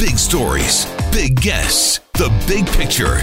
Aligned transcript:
Big 0.00 0.18
stories, 0.18 0.86
big 1.12 1.38
guests, 1.42 2.00
the 2.14 2.32
big 2.48 2.66
picture. 2.68 3.16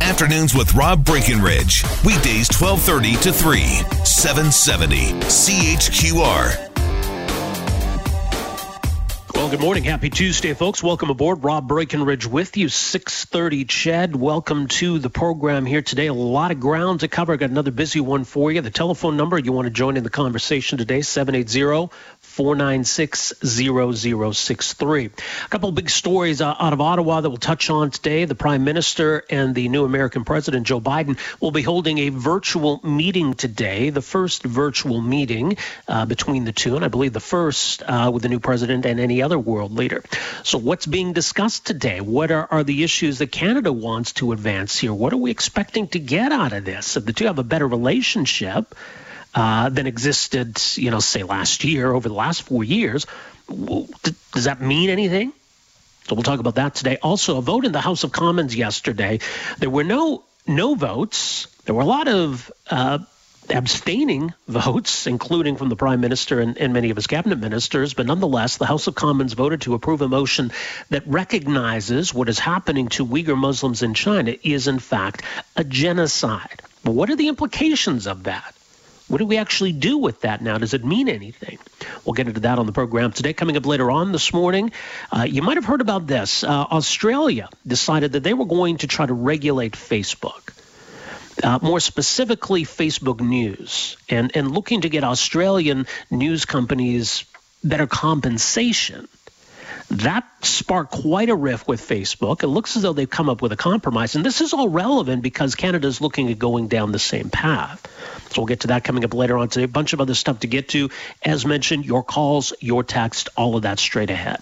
Afternoons 0.00 0.52
with 0.52 0.74
Rob 0.74 1.04
Breckenridge. 1.04 1.84
Weekdays 2.04 2.48
1230 2.50 3.14
to 3.22 3.32
3, 3.32 3.60
770 4.04 5.12
CHQR. 5.30 6.74
Well, 9.44 9.50
good 9.50 9.60
morning. 9.60 9.84
Happy 9.84 10.10
Tuesday, 10.10 10.54
folks. 10.54 10.82
Welcome 10.82 11.10
aboard. 11.10 11.44
Rob 11.44 11.68
Breckenridge 11.68 12.26
with 12.26 12.56
you. 12.56 12.68
630 12.68 13.64
CHED. 13.66 14.16
Welcome 14.16 14.68
to 14.68 14.98
the 14.98 15.10
program 15.10 15.66
here 15.66 15.82
today. 15.82 16.06
A 16.06 16.14
lot 16.14 16.50
of 16.50 16.60
ground 16.60 17.00
to 17.00 17.08
cover. 17.08 17.36
Got 17.36 17.50
another 17.50 17.70
busy 17.70 18.00
one 18.00 18.24
for 18.24 18.50
you. 18.50 18.60
The 18.60 18.70
telephone 18.70 19.16
number 19.16 19.38
you 19.38 19.52
want 19.52 19.66
to 19.66 19.70
join 19.70 19.96
in 19.96 20.02
the 20.02 20.08
conversation 20.08 20.78
today, 20.78 21.02
780 21.02 21.94
496 22.34 23.34
0063. 23.44 25.04
A 25.04 25.48
couple 25.50 25.70
big 25.70 25.88
stories 25.88 26.40
uh, 26.40 26.52
out 26.58 26.72
of 26.72 26.80
Ottawa 26.80 27.20
that 27.20 27.30
we'll 27.30 27.36
touch 27.36 27.70
on 27.70 27.92
today. 27.92 28.24
The 28.24 28.34
Prime 28.34 28.64
Minister 28.64 29.22
and 29.30 29.54
the 29.54 29.68
new 29.68 29.84
American 29.84 30.24
President, 30.24 30.66
Joe 30.66 30.80
Biden, 30.80 31.16
will 31.40 31.52
be 31.52 31.62
holding 31.62 31.98
a 31.98 32.08
virtual 32.08 32.80
meeting 32.82 33.34
today, 33.34 33.90
the 33.90 34.02
first 34.02 34.42
virtual 34.42 35.00
meeting 35.00 35.58
uh, 35.86 36.06
between 36.06 36.44
the 36.44 36.50
two, 36.50 36.74
and 36.74 36.84
I 36.84 36.88
believe 36.88 37.12
the 37.12 37.20
first 37.20 37.84
uh, 37.84 38.10
with 38.12 38.24
the 38.24 38.28
new 38.28 38.40
president 38.40 38.84
and 38.84 38.98
any 38.98 39.22
other 39.22 39.38
world 39.38 39.72
leader. 39.72 40.02
So, 40.42 40.58
what's 40.58 40.86
being 40.86 41.12
discussed 41.12 41.66
today? 41.66 42.00
What 42.00 42.32
are, 42.32 42.48
are 42.50 42.64
the 42.64 42.82
issues 42.82 43.18
that 43.18 43.30
Canada 43.30 43.72
wants 43.72 44.12
to 44.14 44.32
advance 44.32 44.76
here? 44.76 44.92
What 44.92 45.12
are 45.12 45.18
we 45.18 45.30
expecting 45.30 45.86
to 45.88 46.00
get 46.00 46.32
out 46.32 46.52
of 46.52 46.64
this? 46.64 46.96
If 46.96 47.04
the 47.04 47.12
two 47.12 47.26
have 47.26 47.38
a 47.38 47.44
better 47.44 47.68
relationship, 47.68 48.74
uh, 49.34 49.68
than 49.68 49.86
existed, 49.86 50.60
you 50.76 50.90
know, 50.90 51.00
say 51.00 51.22
last 51.22 51.64
year, 51.64 51.92
over 51.92 52.08
the 52.08 52.14
last 52.14 52.42
four 52.42 52.64
years. 52.64 53.06
Does 53.48 54.44
that 54.44 54.60
mean 54.60 54.90
anything? 54.90 55.32
So 56.04 56.14
we'll 56.14 56.22
talk 56.22 56.40
about 56.40 56.56
that 56.56 56.74
today. 56.74 56.98
Also, 57.02 57.38
a 57.38 57.42
vote 57.42 57.64
in 57.64 57.72
the 57.72 57.80
House 57.80 58.04
of 58.04 58.12
Commons 58.12 58.54
yesterday. 58.54 59.20
There 59.58 59.70
were 59.70 59.84
no 59.84 60.24
no 60.46 60.74
votes. 60.74 61.46
There 61.64 61.74
were 61.74 61.82
a 61.82 61.86
lot 61.86 62.08
of 62.08 62.52
uh, 62.70 62.98
abstaining 63.48 64.34
votes, 64.48 65.06
including 65.06 65.56
from 65.56 65.70
the 65.70 65.76
Prime 65.76 66.00
Minister 66.00 66.40
and, 66.40 66.58
and, 66.58 66.72
many 66.72 66.90
of 66.90 66.96
his 66.96 67.06
cabinet 67.06 67.38
ministers. 67.38 67.94
But 67.94 68.06
nonetheless, 68.06 68.58
the 68.58 68.66
House 68.66 68.86
of 68.86 68.94
Commons 68.94 69.32
voted 69.32 69.62
to 69.62 69.74
approve 69.74 70.02
a 70.02 70.08
motion 70.08 70.52
that 70.90 71.06
recognizes 71.06 72.12
what 72.12 72.28
is 72.28 72.38
happening 72.38 72.88
to 72.90 73.06
Uyghur 73.06 73.36
Muslims 73.36 73.82
in 73.82 73.94
China 73.94 74.34
is, 74.42 74.68
in 74.68 74.78
fact, 74.78 75.22
a 75.56 75.64
genocide. 75.64 76.62
But 76.82 76.92
what 76.92 77.08
are 77.10 77.16
the 77.16 77.28
implications 77.28 78.06
of 78.06 78.24
that? 78.24 78.54
What 79.14 79.18
do 79.18 79.26
we 79.26 79.36
actually 79.36 79.70
do 79.70 79.98
with 79.98 80.22
that 80.22 80.42
now? 80.42 80.58
Does 80.58 80.74
it 80.74 80.84
mean 80.84 81.08
anything? 81.08 81.60
We'll 82.04 82.14
get 82.14 82.26
into 82.26 82.40
that 82.40 82.58
on 82.58 82.66
the 82.66 82.72
program 82.72 83.12
today. 83.12 83.32
Coming 83.32 83.56
up 83.56 83.64
later 83.64 83.88
on 83.88 84.10
this 84.10 84.32
morning, 84.32 84.72
uh, 85.12 85.22
you 85.22 85.40
might 85.40 85.56
have 85.56 85.64
heard 85.64 85.80
about 85.80 86.08
this. 86.08 86.42
Uh, 86.42 86.48
Australia 86.48 87.48
decided 87.64 88.10
that 88.10 88.24
they 88.24 88.34
were 88.34 88.44
going 88.44 88.78
to 88.78 88.88
try 88.88 89.06
to 89.06 89.14
regulate 89.14 89.74
Facebook. 89.74 90.52
Uh, 91.40 91.60
more 91.62 91.78
specifically, 91.78 92.64
Facebook 92.64 93.20
News, 93.20 93.96
and, 94.08 94.36
and 94.36 94.50
looking 94.50 94.80
to 94.80 94.88
get 94.88 95.04
Australian 95.04 95.86
news 96.10 96.44
companies 96.44 97.24
better 97.62 97.86
compensation 97.86 99.06
that 99.98 100.24
sparked 100.44 100.90
quite 100.90 101.28
a 101.28 101.34
rift 101.34 101.68
with 101.68 101.80
Facebook. 101.80 102.42
It 102.42 102.48
looks 102.48 102.76
as 102.76 102.82
though 102.82 102.92
they've 102.92 103.08
come 103.08 103.28
up 103.28 103.40
with 103.42 103.52
a 103.52 103.56
compromise. 103.56 104.16
And 104.16 104.24
this 104.24 104.40
is 104.40 104.52
all 104.52 104.68
relevant 104.68 105.22
because 105.22 105.54
Canada 105.54 105.86
is 105.86 106.00
looking 106.00 106.30
at 106.30 106.38
going 106.38 106.68
down 106.68 106.92
the 106.92 106.98
same 106.98 107.30
path. 107.30 107.86
So 108.32 108.40
we'll 108.40 108.46
get 108.46 108.60
to 108.60 108.68
that 108.68 108.82
coming 108.82 109.04
up 109.04 109.14
later 109.14 109.38
on 109.38 109.48
today. 109.48 109.64
A 109.64 109.68
bunch 109.68 109.92
of 109.92 110.00
other 110.00 110.14
stuff 110.14 110.40
to 110.40 110.48
get 110.48 110.70
to. 110.70 110.90
As 111.22 111.46
mentioned, 111.46 111.84
your 111.84 112.02
calls, 112.02 112.52
your 112.60 112.82
text, 112.82 113.28
all 113.36 113.54
of 113.56 113.62
that 113.62 113.78
straight 113.78 114.10
ahead. 114.10 114.40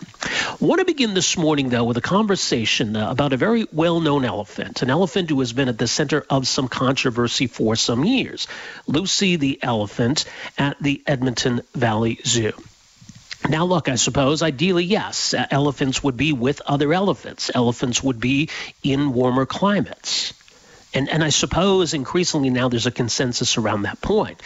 Want 0.61 0.79
to 0.79 0.87
begin 0.87 1.13
this 1.13 1.37
morning, 1.37 1.69
though, 1.69 1.85
with 1.85 1.99
a 1.99 2.03
conversation 2.03 2.97
uh, 2.97 3.11
about 3.11 3.35
a 3.35 3.37
very 3.37 3.67
well 3.73 4.01
known 4.01 4.25
elephant, 4.25 4.81
an 4.81 4.89
elephant 4.89 5.29
who 5.29 5.41
has 5.41 5.53
been 5.53 5.69
at 5.69 5.77
the 5.77 5.87
center 5.87 6.25
of 6.31 6.49
some 6.49 6.69
controversy 6.69 7.47
for 7.47 7.77
some 7.77 8.05
years 8.05 8.49
Lucy 8.87 9.37
the 9.37 9.63
elephant 9.63 10.25
at 10.57 10.79
the 10.81 11.03
Edmonton 11.07 11.61
Valley 11.75 12.19
Zoo. 12.25 12.53
Now, 13.49 13.65
look, 13.65 13.89
I 13.89 13.97
suppose 13.97 14.43
ideally, 14.43 14.85
yes, 14.85 15.35
elephants 15.51 16.03
would 16.03 16.17
be 16.17 16.33
with 16.33 16.61
other 16.65 16.93
elephants. 16.93 17.51
Elephants 17.55 18.03
would 18.03 18.21
be 18.21 18.49
in 18.83 19.13
warmer 19.13 19.47
climates. 19.47 20.33
And, 20.95 21.09
and 21.09 21.25
I 21.25 21.31
suppose 21.31 21.95
increasingly 21.95 22.51
now 22.51 22.69
there's 22.69 22.87
a 22.87 22.91
consensus 22.91 23.59
around 23.59 23.83
that 23.83 24.01
point. 24.01 24.43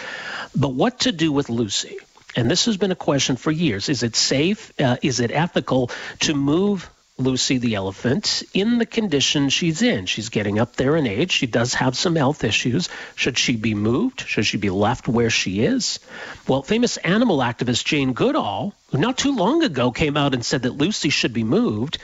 But 0.55 0.71
what 0.71 1.01
to 1.01 1.13
do 1.13 1.33
with 1.33 1.51
Lucy? 1.51 1.99
And 2.37 2.51
this 2.51 2.67
has 2.67 2.77
been 2.77 2.91
a 2.93 2.97
question 2.97 3.37
for 3.37 3.51
years. 3.51 3.89
Is 3.89 4.03
it 4.03 4.15
safe? 4.15 4.73
Uh, 4.81 4.97
is 5.03 5.21
it 5.21 5.31
ethical 5.31 5.91
to 6.21 6.35
move 6.35 6.89
Lucy 7.19 7.57
the 7.57 7.77
elephant 7.77 8.43
in 8.53 8.77
the 8.77 8.85
condition 8.85 9.49
she's 9.49 9.81
in. 9.81 10.05
She's 10.05 10.29
getting 10.29 10.59
up 10.59 10.77
there 10.77 10.97
in 10.97 11.07
age. 11.07 11.33
She 11.33 11.47
does 11.47 11.73
have 11.75 11.97
some 11.97 12.15
health 12.15 12.45
issues. 12.45 12.91
Should 13.15 13.39
she 13.39 13.57
be 13.57 13.75
moved? 13.75 14.21
Should 14.27 14.45
she 14.45 14.59
be 14.59 14.69
left 14.69 15.09
where 15.09 15.31
she 15.31 15.65
is? 15.65 15.99
Well, 16.47 16.63
famous 16.63 16.99
animal 16.99 17.39
activist 17.39 17.85
Jane 17.85 18.13
Goodall, 18.13 18.75
who 18.91 18.99
not 18.99 19.17
too 19.17 19.35
long 19.35 19.63
ago 19.63 19.93
came 19.93 20.17
out 20.19 20.35
and 20.35 20.45
said 20.45 20.63
that 20.63 20.77
Lucy 20.77 21.09
should 21.09 21.33
be 21.33 21.45
moved, 21.45 21.97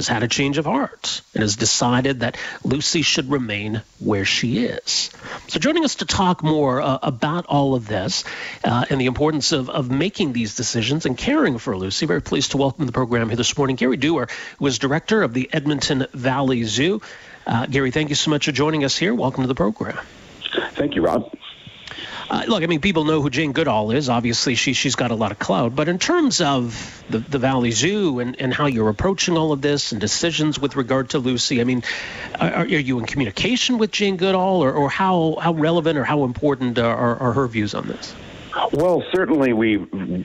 has 0.00 0.08
had 0.08 0.22
a 0.22 0.28
change 0.28 0.56
of 0.56 0.64
heart 0.64 1.20
and 1.34 1.42
has 1.42 1.56
decided 1.56 2.20
that 2.20 2.38
Lucy 2.64 3.02
should 3.02 3.30
remain 3.30 3.82
where 3.98 4.24
she 4.24 4.64
is. 4.64 5.10
So, 5.48 5.60
joining 5.60 5.84
us 5.84 5.96
to 5.96 6.06
talk 6.06 6.42
more 6.42 6.80
uh, 6.80 6.98
about 7.02 7.44
all 7.44 7.74
of 7.74 7.86
this 7.86 8.24
uh, 8.64 8.86
and 8.88 8.98
the 8.98 9.04
importance 9.04 9.52
of, 9.52 9.68
of 9.68 9.90
making 9.90 10.32
these 10.32 10.56
decisions 10.56 11.04
and 11.04 11.18
caring 11.18 11.58
for 11.58 11.76
Lucy, 11.76 12.06
very 12.06 12.22
pleased 12.22 12.52
to 12.52 12.56
welcome 12.56 12.86
the 12.86 12.92
program 12.92 13.28
here 13.28 13.36
this 13.36 13.58
morning, 13.58 13.76
Gary 13.76 13.98
Dewar, 13.98 14.28
who 14.58 14.66
is 14.66 14.78
director 14.78 15.22
of 15.22 15.34
the 15.34 15.50
Edmonton 15.52 16.06
Valley 16.14 16.64
Zoo. 16.64 17.02
Uh, 17.46 17.66
Gary, 17.66 17.90
thank 17.90 18.08
you 18.08 18.14
so 18.14 18.30
much 18.30 18.46
for 18.46 18.52
joining 18.52 18.84
us 18.84 18.96
here. 18.96 19.14
Welcome 19.14 19.44
to 19.44 19.48
the 19.48 19.54
program. 19.54 19.98
Thank 20.72 20.94
you, 20.94 21.02
Rob. 21.02 21.30
Uh, 22.30 22.44
look, 22.46 22.62
I 22.62 22.66
mean, 22.66 22.80
people 22.80 23.04
know 23.04 23.20
who 23.20 23.28
Jane 23.28 23.50
Goodall 23.50 23.90
is. 23.90 24.08
Obviously, 24.08 24.54
she 24.54 24.72
she's 24.72 24.94
got 24.94 25.10
a 25.10 25.16
lot 25.16 25.32
of 25.32 25.40
clout. 25.40 25.74
But 25.74 25.88
in 25.88 25.98
terms 25.98 26.40
of 26.40 27.02
the, 27.10 27.18
the 27.18 27.40
Valley 27.40 27.72
Zoo 27.72 28.20
and, 28.20 28.40
and 28.40 28.54
how 28.54 28.66
you're 28.66 28.88
approaching 28.88 29.36
all 29.36 29.50
of 29.50 29.60
this 29.60 29.90
and 29.90 30.00
decisions 30.00 30.56
with 30.56 30.76
regard 30.76 31.10
to 31.10 31.18
Lucy, 31.18 31.60
I 31.60 31.64
mean, 31.64 31.82
are, 32.38 32.52
are 32.52 32.64
you 32.66 33.00
in 33.00 33.06
communication 33.06 33.78
with 33.78 33.90
Jane 33.90 34.16
Goodall, 34.16 34.62
or, 34.62 34.72
or 34.72 34.88
how 34.88 35.38
how 35.40 35.54
relevant 35.54 35.98
or 35.98 36.04
how 36.04 36.22
important 36.22 36.78
are, 36.78 37.16
are 37.16 37.32
her 37.32 37.48
views 37.48 37.74
on 37.74 37.88
this? 37.88 38.14
Well, 38.72 39.02
certainly 39.12 39.52
we 39.52 39.76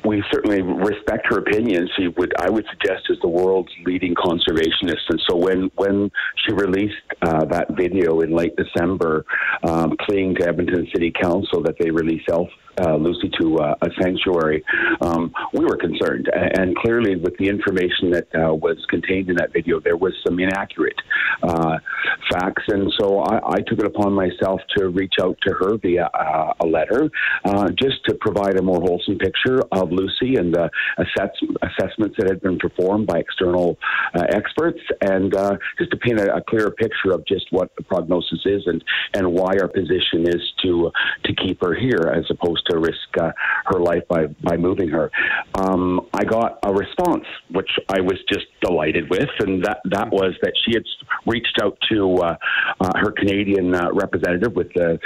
we 0.03 0.23
certainly 0.31 0.61
respect 0.61 1.27
her 1.29 1.37
opinion. 1.37 1.87
She 1.97 2.07
would 2.09 2.33
I 2.39 2.49
would 2.49 2.65
suggest 2.69 3.05
is 3.09 3.17
the 3.21 3.27
world's 3.27 3.71
leading 3.85 4.15
conservationist, 4.15 5.09
and 5.09 5.21
so 5.29 5.35
when 5.35 5.71
when 5.75 6.11
she 6.45 6.53
released 6.53 6.95
uh, 7.21 7.45
that 7.45 7.75
video 7.75 8.21
in 8.21 8.31
late 8.35 8.55
December, 8.55 9.25
um, 9.63 9.95
pleading 10.05 10.35
to 10.35 10.47
Edmonton 10.47 10.87
City 10.93 11.11
Council 11.11 11.61
that 11.63 11.75
they 11.79 11.91
release 11.91 12.23
elf 12.29 12.49
uh, 12.81 12.95
Lucy 12.95 13.29
to 13.39 13.57
uh, 13.59 13.75
a 13.81 13.89
sanctuary, 14.01 14.63
um, 15.01 15.33
we 15.53 15.65
were 15.65 15.77
concerned. 15.77 16.29
And 16.33 16.75
clearly, 16.77 17.15
with 17.15 17.37
the 17.37 17.47
information 17.47 18.11
that 18.11 18.27
uh, 18.35 18.53
was 18.53 18.77
contained 18.89 19.29
in 19.29 19.35
that 19.37 19.53
video, 19.53 19.79
there 19.79 19.97
was 19.97 20.13
some 20.25 20.39
inaccurate 20.39 20.99
uh, 21.43 21.77
facts. 22.31 22.63
And 22.67 22.91
so 22.99 23.19
I, 23.19 23.53
I, 23.53 23.61
took 23.65 23.79
it 23.79 23.85
upon 23.85 24.13
myself 24.13 24.61
to 24.77 24.89
reach 24.89 25.15
out 25.21 25.37
to 25.45 25.53
her 25.53 25.77
via 25.77 26.05
uh, 26.13 26.53
a 26.59 26.65
letter 26.65 27.09
uh, 27.45 27.69
just 27.71 28.03
to 28.05 28.15
provide 28.15 28.57
a 28.57 28.61
more 28.61 28.79
wholesome 28.81 29.17
picture 29.17 29.61
of 29.71 29.91
Lucy 29.91 30.35
and 30.35 30.53
the 30.53 30.69
assess- 30.97 31.57
assessments 31.61 32.15
that 32.17 32.27
had 32.27 32.41
been 32.41 32.57
performed 32.57 33.07
by 33.07 33.19
external 33.19 33.77
experts, 34.29 34.79
and 35.01 35.33
just 35.77 35.91
to 35.91 35.97
paint 35.97 36.19
a, 36.19 36.35
a 36.35 36.41
clearer 36.41 36.71
picture 36.71 37.11
of 37.11 37.25
just 37.25 37.45
what 37.51 37.75
the 37.77 37.83
prognosis 37.83 38.39
is 38.45 38.63
and, 38.67 38.83
and 39.13 39.31
why 39.31 39.53
our 39.61 39.67
position 39.67 40.27
is 40.27 40.41
to 40.61 40.91
to 41.23 41.33
keep 41.33 41.61
her 41.61 41.73
here 41.73 42.13
as 42.15 42.25
opposed 42.29 42.64
to 42.69 42.77
risk 42.77 43.17
uh, 43.19 43.31
her 43.65 43.79
life 43.79 44.03
by, 44.07 44.27
by 44.43 44.57
moving 44.57 44.89
her. 44.89 45.11
Um, 45.55 46.07
I 46.13 46.23
got 46.23 46.59
a 46.63 46.73
response, 46.73 47.25
which 47.51 47.69
I 47.89 48.01
was 48.01 48.17
just 48.31 48.45
delighted 48.61 49.09
with, 49.09 49.29
and 49.39 49.63
that, 49.63 49.79
that 49.85 50.09
was 50.11 50.33
that 50.41 50.53
she 50.63 50.73
had 50.73 50.83
reached 51.25 51.59
out 51.61 51.77
to 51.91 52.15
uh, 52.17 52.35
uh, 52.79 52.91
her 52.95 53.11
Canadian 53.11 53.73
uh, 53.73 53.89
representative 53.93 54.53
with 54.55 54.71
the 54.73 54.99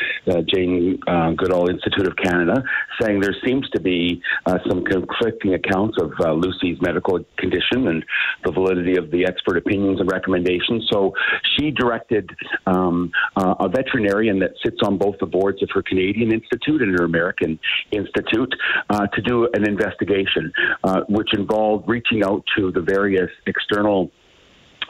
Jane 0.54 1.00
Goodall 1.38 1.70
Institute 1.70 2.08
of 2.08 2.16
Canada, 2.16 2.64
saying 3.02 3.20
there 3.22 3.36
seems 3.46 3.70
to 3.72 3.80
be 3.80 4.22
some 4.68 4.84
conflicting 4.84 5.54
accounts 5.54 5.98
of 6.02 6.12
Lucy's 6.38 6.78
medical 6.82 7.20
condition 7.38 7.88
and 7.88 8.06
the 8.44 8.52
validity 8.52 8.98
of 8.98 9.12
the 9.12 9.26
expert 9.26 9.58
opinions 9.58 10.00
and 10.00 10.12
recommendations. 10.12 10.88
So 10.92 11.14
she 11.56 11.72
directed 11.72 12.30
um, 12.66 13.12
a 13.36 13.68
veterinarian 13.70 14.40
that 14.40 14.52
sits 14.64 14.78
on 14.84 14.98
both 14.98 15.16
the 15.20 15.26
boards 15.26 15.62
of 15.64 15.70
her 15.74 15.82
Canadian 15.82 16.34
Institute 16.34 16.82
and 16.82 16.98
her 16.98 17.06
American 17.06 17.49
Institute 17.92 18.54
uh, 18.90 19.08
to 19.08 19.22
do 19.22 19.50
an 19.54 19.68
investigation, 19.68 20.52
uh, 20.84 21.02
which 21.08 21.30
involved 21.34 21.88
reaching 21.88 22.24
out 22.24 22.44
to 22.58 22.72
the 22.72 22.82
various 22.82 23.30
external 23.48 24.12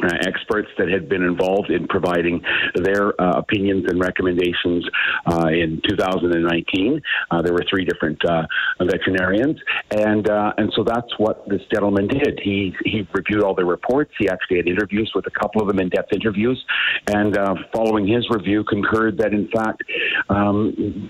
uh, 0.03 0.07
experts 0.25 0.69
that 0.77 0.87
had 0.89 1.09
been 1.09 1.23
involved 1.23 1.69
in 1.69 1.87
providing 1.87 2.41
their 2.75 3.19
uh, 3.21 3.39
opinions 3.39 3.85
and 3.87 3.99
recommendations 3.99 4.87
uh, 5.25 5.47
in 5.47 5.81
2019. 5.87 7.01
Uh, 7.31 7.41
there 7.41 7.53
were 7.53 7.63
three 7.69 7.85
different 7.85 8.23
uh, 8.25 8.43
veterinarians, 8.79 9.57
and 9.91 10.29
uh, 10.29 10.53
and 10.57 10.71
so 10.75 10.83
that's 10.83 11.17
what 11.17 11.47
this 11.49 11.61
gentleman 11.73 12.07
did. 12.07 12.39
He 12.43 12.73
he 12.85 13.07
reviewed 13.13 13.43
all 13.43 13.55
the 13.55 13.65
reports. 13.65 14.11
He 14.17 14.29
actually 14.29 14.57
had 14.57 14.67
interviews 14.67 15.11
with 15.13 15.25
a 15.27 15.31
couple 15.31 15.61
of 15.61 15.67
them, 15.67 15.79
in-depth 15.79 16.13
interviews, 16.13 16.63
and 17.07 17.37
following 17.73 18.07
his 18.07 18.27
review, 18.29 18.63
concurred 18.63 19.17
that 19.17 19.33
in 19.33 19.49
fact 19.49 19.83
um, 20.29 21.09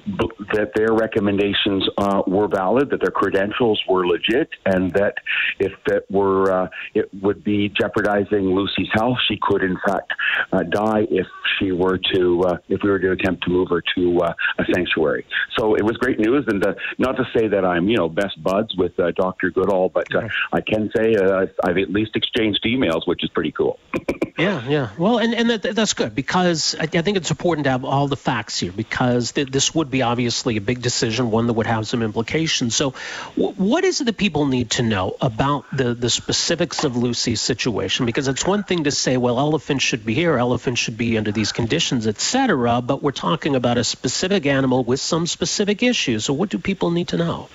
that 0.54 0.72
their 0.76 0.94
recommendations 0.94 1.88
were 2.28 2.48
valid, 2.48 2.90
that 2.90 3.02
their 3.02 3.12
credentials 3.12 3.82
were 3.88 4.08
legit, 4.08 4.50
and 4.66 4.92
that 4.94 5.16
if 5.60 5.72
that 5.88 6.10
were 6.10 6.70
it 6.94 7.10
would 7.22 7.44
be 7.44 7.70
jeopardizing 7.70 8.46
Lucy 8.56 8.79
Lucy's 8.80 8.92
health. 8.94 9.18
She 9.28 9.38
could, 9.42 9.64
in 9.64 9.78
fact, 9.86 10.14
uh, 10.52 10.64
die 10.64 11.06
if 11.10 11.28
she 11.58 11.72
were 11.72 12.00
to, 12.14 12.42
uh, 12.44 12.58
if 12.68 12.82
we 12.84 12.90
were 12.90 13.00
to 13.00 13.12
attempt 13.12 13.44
to 13.44 13.50
move 13.50 13.70
her 13.70 13.84
to 13.96 14.20
uh, 14.20 14.34
a 14.58 14.66
sanctuary. 14.74 15.26
So 15.58 15.76
it 15.76 15.84
was 15.84 15.98
great 15.98 16.20
news, 16.20 16.46
and 16.48 16.66
uh, 16.66 16.74
not 16.98 17.18
to 17.18 17.26
say 17.36 17.48
that 17.48 17.66
I'm, 17.66 17.90
you 17.90 17.98
know, 17.98 18.10
best 18.10 18.42
buds 18.42 18.76
with 18.76 19.00
uh, 19.00 19.12
Dr. 19.12 19.52
Goodall, 19.52 19.90
but 19.90 20.14
uh, 20.16 20.28
I 20.52 20.62
can 20.62 20.92
say 20.96 21.16
I've 21.16 21.78
at 21.78 21.92
least 21.92 22.16
exchanged 22.16 22.64
emails, 22.66 23.08
which 23.08 23.24
is 23.24 23.30
pretty 23.30 23.52
cool. 23.52 23.80
yeah, 24.38 24.68
yeah. 24.68 24.90
Well, 24.98 25.20
and 25.20 25.34
and 25.34 25.50
that, 25.50 25.76
that's 25.76 25.94
good 25.94 26.16
because 26.16 26.76
I, 26.80 26.84
I, 26.84 27.02
think 27.02 27.18
it's 27.18 27.30
important 27.30 27.66
to 27.66 27.72
have 27.72 27.84
all 27.84 28.08
the 28.08 28.16
facts 28.16 28.60
here 28.60 28.72
because 28.72 29.34
th- 29.34 29.50
this 29.50 29.76
would 29.76 29.92
be 29.92 30.02
obviously 30.02 30.58
a 30.58 30.62
big 30.62 30.82
decision, 30.82 31.32
one 31.32 31.48
that 31.48 31.54
would 31.54 31.68
have 31.68 31.88
some 31.88 32.02
implications. 32.02 32.76
So, 32.76 32.94
w- 33.36 33.54
what 33.56 33.84
is 33.84 34.02
it 34.02 34.06
that 34.06 34.18
people 34.18 34.46
need 34.46 34.72
to 34.72 34.84
know 34.84 35.16
about 35.20 35.66
the 35.76 35.94
the 35.94 36.10
specifics 36.10 36.84
of 36.84 36.96
Lucy's 36.96 37.42
situation? 37.42 38.06
Because 38.06 38.28
it's 38.28 38.46
one 38.46 38.59
thing 38.64 38.86
to 38.86 38.92
say, 38.92 39.18
well, 39.18 39.40
elephants 39.40 39.84
should 39.84 40.06
be 40.06 40.14
here, 40.14 40.38
elephants 40.38 40.82
should 40.82 40.98
be 40.98 41.18
under 41.18 41.32
these 41.32 41.52
conditions, 41.52 42.08
etc. 42.08 42.82
But 42.82 43.02
we're 43.04 43.12
talking 43.12 43.56
about 43.56 43.78
a 43.78 43.84
specific 43.84 44.46
animal 44.46 44.84
with 44.84 45.00
some 45.00 45.28
specific 45.28 45.84
issues. 45.84 46.26
So 46.26 46.34
what 46.34 46.50
do 46.50 46.60
people 46.60 46.92
need 46.92 47.10
to 47.10 47.18
know? 47.18 47.50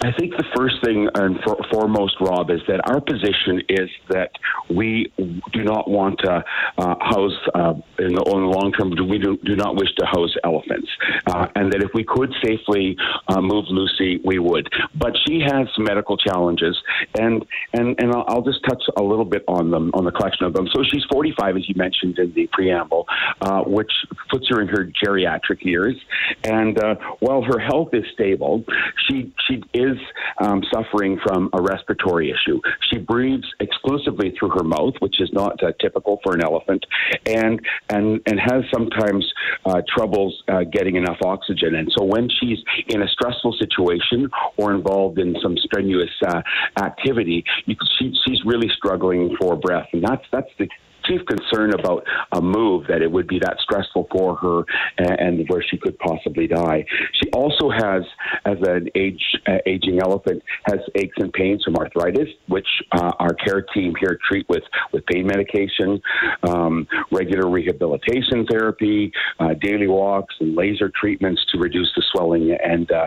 I 0.00 0.12
think 0.12 0.36
the 0.36 0.44
first 0.56 0.76
thing 0.84 1.08
and 1.14 1.38
for, 1.44 1.56
foremost, 1.70 2.16
Rob, 2.20 2.50
is 2.50 2.60
that 2.68 2.80
our 2.88 3.00
position 3.00 3.62
is 3.68 3.90
that 4.08 4.30
we 4.70 5.12
do 5.52 5.64
not 5.64 5.90
want 5.90 6.20
to 6.20 6.44
uh, 6.78 6.94
house, 7.00 7.38
uh, 7.54 7.74
in, 7.98 8.14
the, 8.14 8.22
in, 8.22 8.40
the, 8.40 8.52
long 8.58 8.72
term, 8.72 8.90
we 9.08 9.18
do, 9.18 9.36
do 9.44 9.56
not 9.56 9.76
wish 9.76 9.88
to 9.96 10.06
house 10.06 10.34
elephants. 10.44 10.88
Uh, 11.26 11.46
and 11.56 11.72
that 11.72 11.82
if 11.82 11.90
we 11.94 12.04
could 12.04 12.32
safely 12.44 12.96
uh, 13.28 13.40
move 13.40 13.64
Lucy, 13.68 14.20
we 14.24 14.38
would. 14.38 14.68
But 14.94 15.16
she 15.26 15.40
has 15.40 15.66
medical 15.78 16.16
challenges, 16.16 16.76
and, 17.18 17.44
and, 17.72 18.00
and 18.00 18.12
I'll 18.14 18.42
just 18.42 18.64
touch 18.64 18.82
a 18.96 19.02
little 19.02 19.24
bit 19.24 19.44
on 19.48 19.70
them, 19.70 19.90
on 19.94 20.04
the 20.04 20.12
collection 20.12 20.46
of 20.46 20.52
them. 20.52 20.68
So 20.72 20.82
she's 20.84 21.04
45, 21.10 21.56
as 21.56 21.68
you 21.68 21.74
mentioned 21.76 22.18
in 22.18 22.32
the 22.34 22.48
preamble, 22.52 23.06
uh, 23.40 23.62
which 23.62 23.92
puts 24.30 24.48
her 24.48 24.60
in 24.60 24.68
her 24.68 24.90
geriatric 25.04 25.64
years. 25.64 25.96
And 26.44 26.78
uh, 26.82 26.94
while 27.20 27.42
her 27.42 27.58
health 27.58 27.90
is 27.92 28.04
stable, 28.12 28.64
she, 29.08 29.32
she 29.46 29.57
is 29.74 29.96
um, 30.38 30.62
suffering 30.72 31.18
from 31.24 31.50
a 31.52 31.60
respiratory 31.60 32.30
issue. 32.30 32.60
She 32.90 32.98
breathes 32.98 33.46
exclusively 33.60 34.34
through 34.38 34.50
her 34.50 34.64
mouth, 34.64 34.94
which 35.00 35.20
is 35.20 35.30
not 35.32 35.62
uh, 35.62 35.72
typical 35.80 36.20
for 36.22 36.34
an 36.34 36.42
elephant, 36.42 36.84
and 37.26 37.60
and 37.88 38.20
and 38.26 38.40
has 38.40 38.64
sometimes 38.72 39.32
uh, 39.64 39.82
troubles 39.88 40.42
uh, 40.48 40.64
getting 40.64 40.96
enough 40.96 41.18
oxygen. 41.24 41.74
And 41.74 41.90
so 41.96 42.04
when 42.04 42.28
she's 42.28 42.58
in 42.88 43.02
a 43.02 43.08
stressful 43.08 43.54
situation 43.58 44.30
or 44.56 44.72
involved 44.72 45.18
in 45.18 45.36
some 45.42 45.56
strenuous 45.56 46.10
uh, 46.26 46.42
activity, 46.80 47.44
you, 47.66 47.76
she, 47.98 48.14
she's 48.26 48.44
really 48.44 48.68
struggling 48.76 49.36
for 49.40 49.56
breath, 49.56 49.88
and 49.92 50.02
that's 50.02 50.24
that's 50.32 50.50
the 50.58 50.68
chief 51.08 51.20
concern 51.26 51.72
about 51.74 52.04
a 52.32 52.40
move 52.40 52.86
that 52.88 53.02
it 53.02 53.10
would 53.10 53.26
be 53.26 53.38
that 53.40 53.56
stressful 53.60 54.06
for 54.10 54.36
her 54.36 54.64
and, 54.98 55.38
and 55.38 55.48
where 55.48 55.62
she 55.62 55.76
could 55.76 55.98
possibly 55.98 56.46
die. 56.46 56.84
She 57.14 57.30
also 57.30 57.70
has, 57.70 58.02
as 58.44 58.58
an 58.62 58.88
age 58.94 59.22
uh, 59.46 59.58
aging 59.66 60.00
elephant, 60.00 60.42
has 60.66 60.78
aches 60.94 61.16
and 61.18 61.32
pains 61.32 61.64
from 61.64 61.76
arthritis, 61.76 62.28
which 62.48 62.68
uh, 62.92 63.12
our 63.18 63.34
care 63.34 63.62
team 63.62 63.94
here 64.00 64.18
treat 64.28 64.48
with 64.48 64.62
with 64.92 65.04
pain 65.06 65.26
medication, 65.26 66.00
um, 66.48 66.86
regular 67.10 67.50
rehabilitation 67.50 68.46
therapy, 68.50 69.12
uh, 69.40 69.54
daily 69.60 69.86
walks, 69.86 70.34
and 70.40 70.54
laser 70.54 70.90
treatments 71.00 71.44
to 71.52 71.58
reduce 71.58 71.90
the 71.96 72.02
swelling 72.12 72.56
and 72.62 72.90
uh, 72.90 73.06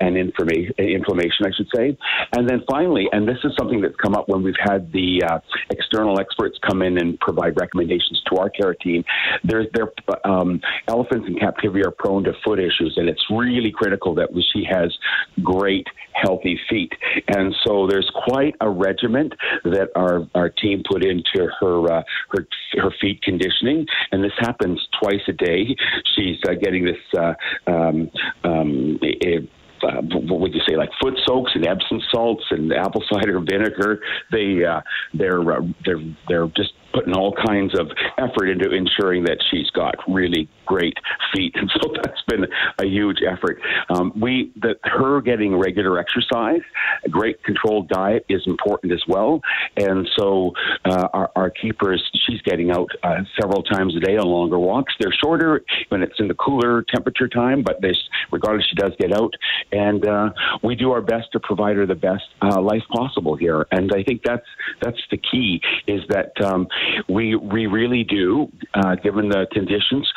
and 0.00 0.16
inflammation, 0.16 0.72
inflammation, 0.78 1.46
I 1.46 1.50
should 1.56 1.68
say. 1.74 1.96
And 2.36 2.48
then 2.48 2.62
finally, 2.70 3.06
and 3.12 3.28
this 3.28 3.38
is 3.44 3.52
something 3.58 3.80
that's 3.80 3.96
come 3.96 4.14
up 4.14 4.28
when 4.28 4.42
we've 4.42 4.54
had 4.58 4.90
the 4.92 5.22
uh, 5.28 5.38
external 5.70 6.18
experts 6.20 6.58
come 6.66 6.82
in 6.82 6.98
and 6.98 7.18
provide 7.20 7.33
provide 7.34 7.58
recommendations 7.58 8.22
to 8.30 8.36
our 8.36 8.50
care 8.50 8.74
team. 8.74 9.04
There's 9.42 9.66
their 9.74 9.92
um, 10.24 10.60
elephants 10.88 11.26
in 11.28 11.38
captivity 11.38 11.84
are 11.84 11.90
prone 11.90 12.24
to 12.24 12.32
foot 12.44 12.58
issues, 12.58 12.94
and 12.96 13.08
it's 13.08 13.24
really 13.30 13.72
critical 13.72 14.14
that 14.16 14.28
she 14.52 14.64
has 14.70 14.96
great 15.42 15.86
healthy 16.12 16.58
feet. 16.68 16.92
And 17.28 17.54
so 17.64 17.86
there's 17.88 18.10
quite 18.28 18.54
a 18.60 18.70
regiment 18.70 19.32
that 19.64 19.88
our 19.96 20.26
our 20.34 20.48
team 20.48 20.82
put 20.88 21.04
into 21.04 21.48
her 21.60 21.92
uh, 21.92 22.02
her 22.30 22.46
her 22.74 22.90
feet 23.00 23.22
conditioning, 23.22 23.86
and 24.12 24.22
this 24.22 24.32
happens 24.38 24.80
twice 25.02 25.22
a 25.28 25.32
day. 25.32 25.76
She's 26.16 26.38
uh, 26.48 26.54
getting 26.54 26.84
this. 26.84 26.96
Uh, 27.16 27.34
um, 27.66 28.10
um, 28.44 28.98
it, 29.02 29.48
uh, 29.82 30.00
what 30.02 30.40
would 30.40 30.54
you 30.54 30.60
say, 30.66 30.76
like 30.76 30.90
foot 31.02 31.14
soaks 31.26 31.52
and 31.54 31.66
Epsom 31.66 32.00
salts 32.10 32.44
and 32.50 32.72
apple 32.72 33.02
cider 33.12 33.38
vinegar. 33.50 34.00
They 34.32 34.64
uh, 34.64 34.80
they're 35.12 35.52
uh, 35.52 35.60
they're 35.84 36.02
they're 36.28 36.46
just 36.48 36.72
putting 36.94 37.14
all 37.14 37.34
kinds 37.46 37.78
of 37.78 37.90
effort 38.16 38.46
into 38.46 38.70
ensuring 38.72 39.24
that 39.24 39.38
she's 39.50 39.68
got 39.70 39.96
really 40.08 40.48
great 40.64 40.96
feet, 41.34 41.54
and 41.58 41.70
so 41.74 41.92
that's 42.02 42.22
been 42.28 42.46
a 42.78 42.86
huge 42.86 43.18
effort. 43.26 43.60
Um, 43.90 44.12
we 44.20 44.52
that 44.62 44.78
her 44.84 45.20
getting 45.20 45.56
regular 45.56 45.98
exercise, 45.98 46.62
a 47.04 47.08
great 47.08 47.42
controlled 47.44 47.88
diet 47.88 48.24
is 48.28 48.42
important 48.46 48.92
as 48.92 49.02
well, 49.08 49.40
and 49.76 50.08
so 50.16 50.52
uh, 50.84 51.08
our, 51.12 51.30
our, 51.36 51.50
keepers, 51.50 52.02
she's 52.26 52.40
getting 52.42 52.70
out 52.70 52.88
uh, 53.02 53.20
several 53.40 53.62
times 53.62 53.94
a 53.96 54.00
day 54.00 54.16
on 54.16 54.26
longer 54.26 54.58
walks. 54.58 54.92
They're 54.98 55.14
shorter 55.22 55.62
when 55.88 56.02
it's 56.02 56.18
in 56.18 56.28
the 56.28 56.34
cooler 56.34 56.82
temperature 56.82 57.28
time, 57.28 57.62
but 57.62 57.80
this, 57.80 57.96
regardless, 58.32 58.66
she 58.68 58.76
does 58.76 58.92
get 58.98 59.12
out, 59.12 59.34
and 59.72 60.06
uh, 60.06 60.30
we 60.62 60.74
do 60.74 60.90
our 60.92 61.02
best 61.02 61.28
to 61.32 61.40
provide 61.40 61.76
her 61.76 61.86
the 61.86 61.94
best 61.94 62.24
uh, 62.42 62.60
life 62.60 62.82
possible 62.90 63.36
here. 63.36 63.66
And 63.70 63.92
I 63.94 64.02
think 64.02 64.22
that's 64.24 64.46
that's 64.82 65.00
the 65.10 65.16
key 65.16 65.60
is 65.86 66.00
that 66.08 66.32
um, 66.42 66.66
we 67.08 67.34
we 67.34 67.66
really 67.66 68.04
do, 68.04 68.50
uh, 68.74 68.94
given 68.96 69.28
the 69.28 69.46
conditions, 69.52 70.10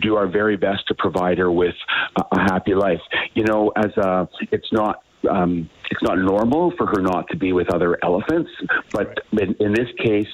do 0.00 0.16
our 0.16 0.26
very 0.26 0.56
best 0.56 0.86
to 0.88 0.94
provide 0.94 1.38
her 1.38 1.50
with 1.50 1.74
a, 2.16 2.22
a 2.36 2.40
happy 2.40 2.74
life. 2.74 3.00
You 3.34 3.44
know, 3.44 3.72
as 3.76 3.96
a, 3.96 4.28
it's 4.50 4.72
not 4.72 5.02
um, 5.30 5.70
it's 5.90 6.02
not 6.02 6.18
normal 6.18 6.72
for 6.76 6.86
her 6.86 7.00
not 7.00 7.28
to 7.28 7.36
be 7.36 7.52
with 7.52 7.72
other 7.72 7.98
elephants, 8.02 8.50
but 8.92 9.20
in, 9.32 9.54
in 9.60 9.72
this 9.72 9.88
case, 9.98 10.28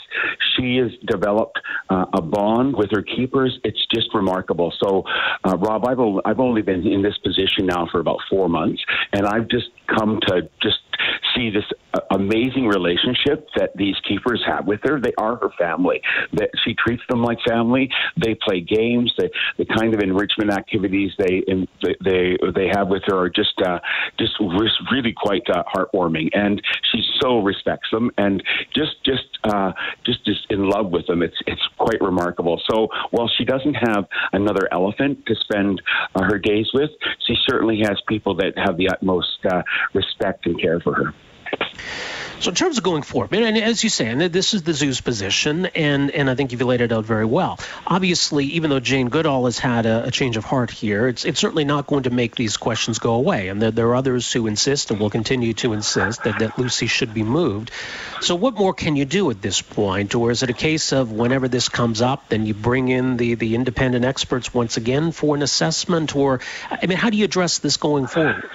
she 0.57 0.77
has 0.77 0.91
developed 1.07 1.59
uh, 1.91 2.07
a 2.15 2.23
bond 2.23 2.77
with 2.77 2.91
her 2.93 3.03
keepers. 3.03 3.59
It's 3.65 3.85
just 3.93 4.15
remarkable. 4.15 4.73
So, 4.79 5.05
uh, 5.45 5.57
Rob, 5.57 5.87
I've, 5.87 5.99
I've 6.25 6.41
only 6.41 6.62
been 6.62 6.87
in 6.87 7.03
this 7.03 7.19
position 7.19 7.67
now 7.67 7.87
for 7.91 8.00
about 8.00 8.19
four 8.31 8.49
months, 8.49 8.83
and 9.12 9.27
I've 9.27 9.49
just 9.49 9.71
come 9.88 10.21
to 10.29 10.49
just 10.62 10.79
see 11.35 11.50
this 11.50 11.64
uh, 11.95 12.00
amazing 12.11 12.67
relationship 12.67 13.49
that 13.57 13.71
these 13.76 13.97
keepers 14.07 14.43
have 14.47 14.67
with 14.67 14.81
her. 14.85 15.00
They 15.00 15.12
are 15.19 15.37
her 15.37 15.50
family. 15.59 16.00
That 16.35 16.50
she 16.64 16.75
treats 16.75 17.02
them 17.09 17.23
like 17.23 17.38
family. 17.49 17.90
They 18.17 18.35
play 18.35 18.61
games. 18.61 19.12
They, 19.19 19.31
the 19.59 19.67
kind 19.67 19.95
of 19.95 20.00
enrichment 20.00 20.52
activities 20.52 21.12
they 21.19 21.45
they 22.05 22.37
they 22.55 22.69
have 22.75 22.88
with 22.88 23.02
her 23.07 23.19
are 23.19 23.31
just 23.31 23.61
uh, 23.64 23.78
just 24.19 24.33
really 24.93 25.14
quite 25.17 25.49
uh, 25.50 25.62
heartwarming. 25.75 26.28
And 26.33 26.62
she 26.93 27.02
so 27.21 27.40
respects 27.40 27.88
them 27.93 28.11
and 28.19 28.43
just 28.75 29.02
just 29.05 29.26
uh, 29.45 29.73
just 30.05 30.25
just 30.25 30.47
in 30.50 30.69
love 30.69 30.90
with 30.90 31.07
them. 31.07 31.23
It's 31.23 31.37
it's 31.47 31.62
quite 31.78 32.00
remarkable. 32.00 32.61
So 32.71 32.88
while 33.11 33.31
she 33.37 33.45
doesn't 33.45 33.75
have 33.75 34.07
another 34.33 34.69
elephant 34.73 35.25
to 35.26 35.35
spend 35.35 35.81
uh, 36.14 36.25
her 36.25 36.38
days 36.38 36.69
with, 36.75 36.90
she 37.26 37.35
certainly 37.49 37.78
has 37.81 38.00
people 38.09 38.35
that 38.37 38.57
have 38.57 38.76
the 38.76 38.88
utmost 38.88 39.38
uh, 39.50 39.62
respect 39.95 40.47
and 40.47 40.61
care 40.61 40.81
for 40.81 40.88
her. 40.95 41.27
So 42.40 42.50
in 42.50 42.55
terms 42.55 42.78
of 42.78 42.85
going 42.85 43.02
forward, 43.02 43.35
and 43.35 43.59
as 43.59 43.83
you 43.83 43.90
say, 43.90 44.07
and 44.07 44.21
this 44.21 44.55
is 44.55 44.62
the 44.62 44.73
zoo's 44.73 45.00
position, 45.00 45.67
and 45.67 46.12
and 46.12 46.31
I 46.31 46.37
think 46.37 46.52
you've 46.52 46.62
laid 46.62 46.81
it 46.81 46.93
out 46.93 47.05
very 47.05 47.25
well. 47.25 47.59
Obviously, 47.85 48.45
even 48.45 48.71
though 48.71 48.78
Jane 48.78 49.09
Goodall 49.09 49.47
has 49.47 49.59
had 49.59 49.87
a, 49.87 50.05
a 50.05 50.11
change 50.12 50.37
of 50.37 50.45
heart 50.45 50.71
here, 50.71 51.09
it's 51.09 51.25
it's 51.25 51.40
certainly 51.40 51.64
not 51.64 51.88
going 51.88 52.05
to 52.05 52.11
make 52.11 52.37
these 52.37 52.57
questions 52.57 53.00
go 53.00 53.14
away. 53.14 53.49
And 53.49 53.61
there, 53.61 53.73
there 53.73 53.88
are 53.88 53.97
others 53.97 54.33
who 54.33 54.47
insist 54.47 54.93
and 54.93 55.00
will 55.00 55.11
continue 55.11 55.52
to 55.55 55.73
insist 55.73 56.23
that, 56.23 56.38
that 56.38 56.59
Lucy 56.59 56.87
should 56.87 57.12
be 57.12 57.25
moved. 57.25 57.73
So 58.21 58.37
what 58.37 58.55
more 58.55 58.73
can 58.73 58.95
you 58.95 59.05
do 59.05 59.31
at 59.31 59.43
this 59.43 59.61
point, 59.61 60.14
or 60.14 60.31
is 60.31 60.45
it 60.45 60.50
a 60.50 60.55
case 60.55 60.93
of 60.93 61.11
whenever 61.11 61.49
this 61.49 61.69
comes 61.69 62.00
up, 62.00 62.28
then 62.28 62.47
you 62.47 62.55
bring 62.55 62.88
in 62.88 63.17
the 63.17 63.35
the 63.35 63.57
independent 63.57 64.05
experts 64.05 64.55
once 64.55 64.76
again 64.76 65.11
for 65.11 65.35
an 65.35 65.43
assessment, 65.43 66.14
or 66.14 66.38
I 66.71 66.87
mean, 66.87 66.99
how 66.99 67.11
do 67.11 67.17
you 67.17 67.25
address 67.25 67.59
this 67.59 67.78
going 67.78 68.07
forward? 68.07 68.49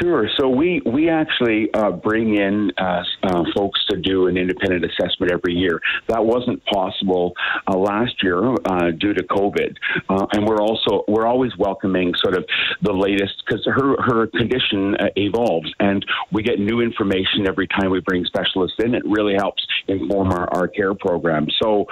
Sure. 0.00 0.28
So 0.36 0.48
we 0.48 0.80
we 0.84 1.08
actually 1.08 1.72
uh, 1.74 1.90
bring 1.90 2.17
in 2.26 2.72
uh, 2.78 3.02
uh, 3.22 3.44
folks 3.54 3.80
to 3.90 3.96
do 3.96 4.26
an 4.26 4.36
independent 4.36 4.84
assessment 4.84 5.32
every 5.32 5.54
year. 5.54 5.80
That 6.08 6.24
wasn't 6.24 6.64
possible 6.66 7.34
uh, 7.66 7.76
last 7.76 8.22
year 8.22 8.38
uh, 8.64 8.90
due 8.98 9.14
to 9.14 9.22
COVID, 9.24 9.76
uh, 10.08 10.26
and 10.32 10.46
we're 10.46 10.60
also 10.60 11.04
we're 11.08 11.26
always 11.26 11.52
welcoming 11.58 12.14
sort 12.22 12.36
of 12.36 12.44
the 12.82 12.92
latest 12.92 13.34
because 13.46 13.64
her 13.66 14.00
her 14.02 14.26
condition 14.28 14.96
evolves, 15.16 15.72
and 15.80 16.04
we 16.32 16.42
get 16.42 16.58
new 16.58 16.80
information 16.80 17.46
every 17.46 17.66
time 17.68 17.90
we 17.90 18.00
bring 18.00 18.24
specialists 18.24 18.76
in. 18.84 18.94
It 18.94 19.04
really 19.04 19.34
helps 19.34 19.64
inform 19.86 20.32
our, 20.32 20.48
our 20.54 20.68
care 20.68 20.94
program. 20.94 21.46
So 21.62 21.86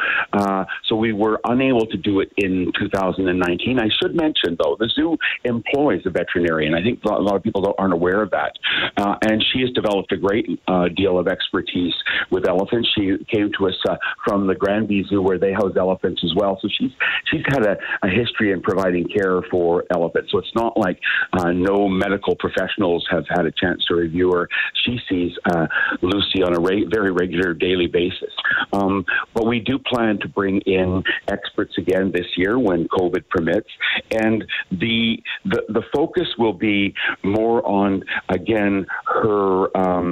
so 0.89 0.97
we 0.97 1.13
were 1.13 1.41
unable 1.45 1.87
to 1.87 1.97
do 1.97 2.21
it 2.21 2.33
in 2.37 2.73
2019. 2.79 3.79
I 3.79 3.89
should 4.01 4.15
mention 4.15 4.57
though 4.59 4.77
the 4.79 4.91
zoo 4.95 5.17
employs 5.45 6.03
a 6.07 6.11
veterinarian. 6.11 6.75
I 6.75 6.83
think 6.83 7.03
a 7.05 7.09
lot 7.09 7.37
of 7.37 7.43
people 7.43 7.75
aren't 7.79 7.93
aware 7.93 8.23
of 8.23 8.31
that. 8.31 8.53
Uh, 8.97 9.17
and 9.23 9.45
she 9.53 9.61
has 9.61 9.71
developed 9.71 10.13
a 10.17 10.21
great 10.21 10.47
uh, 10.69 10.89
deal 10.89 11.19
of 11.19 11.29
expertise 11.29 11.95
with 12.31 12.49
elephants. 12.49 12.89
She 12.97 13.17
came 13.33 13.51
to 13.59 13.69
us 13.69 13.75
uh, 13.89 13.97
from 14.25 14.47
the 14.47 14.55
Granby 14.55 15.05
Zoo, 15.09 15.23
where 15.23 15.39
they 15.39 15.53
house 15.53 15.77
elephants 15.77 16.23
as 16.25 16.33
well. 16.35 16.59
So 16.61 16.69
she's 16.77 16.91
she's 17.31 17.45
had 17.49 17.65
a, 17.67 17.77
a 18.03 18.09
history 18.09 18.53
in 18.53 18.61
providing 18.63 19.07
care 19.09 19.43
for 19.51 19.85
elephants. 19.91 20.31
So 20.33 20.39
it's 20.39 20.55
not 20.55 20.77
like 20.77 20.99
uh, 21.33 21.53
no 21.53 21.89
medical 21.89 22.35
professionals 22.37 23.07
have 23.11 23.25
had 23.29 23.47
a 23.47 23.53
chance 23.53 23.85
to 23.87 23.95
review 23.95 24.33
her. 24.33 24.49
She 24.85 24.99
sees 25.09 25.33
uh, 25.53 25.67
Lucy 26.03 26.43
on 26.43 26.53
a 26.55 26.61
very 26.97 27.13
regular 27.13 27.55
daily 27.55 27.87
basis. 27.87 28.33
Um, 28.73 29.05
but 29.35 29.47
we 29.47 29.61
do 29.61 29.79
plan 29.79 30.19
to 30.21 30.29
bring 30.29 30.61
in 30.63 31.03
experts 31.29 31.75
again 31.79 32.13
this 32.13 32.27
year 32.37 32.59
when 32.59 32.89
COVID 32.89 33.29
permits, 33.29 33.69
and 34.11 34.45
the 34.71 35.19
the, 35.45 35.63
the 35.69 35.83
focus 35.95 36.29
will 36.39 36.53
be 36.53 36.95
more 37.23 37.67
on 37.67 38.03
again 38.29 38.87
her 39.07 39.77
um, 39.77 40.06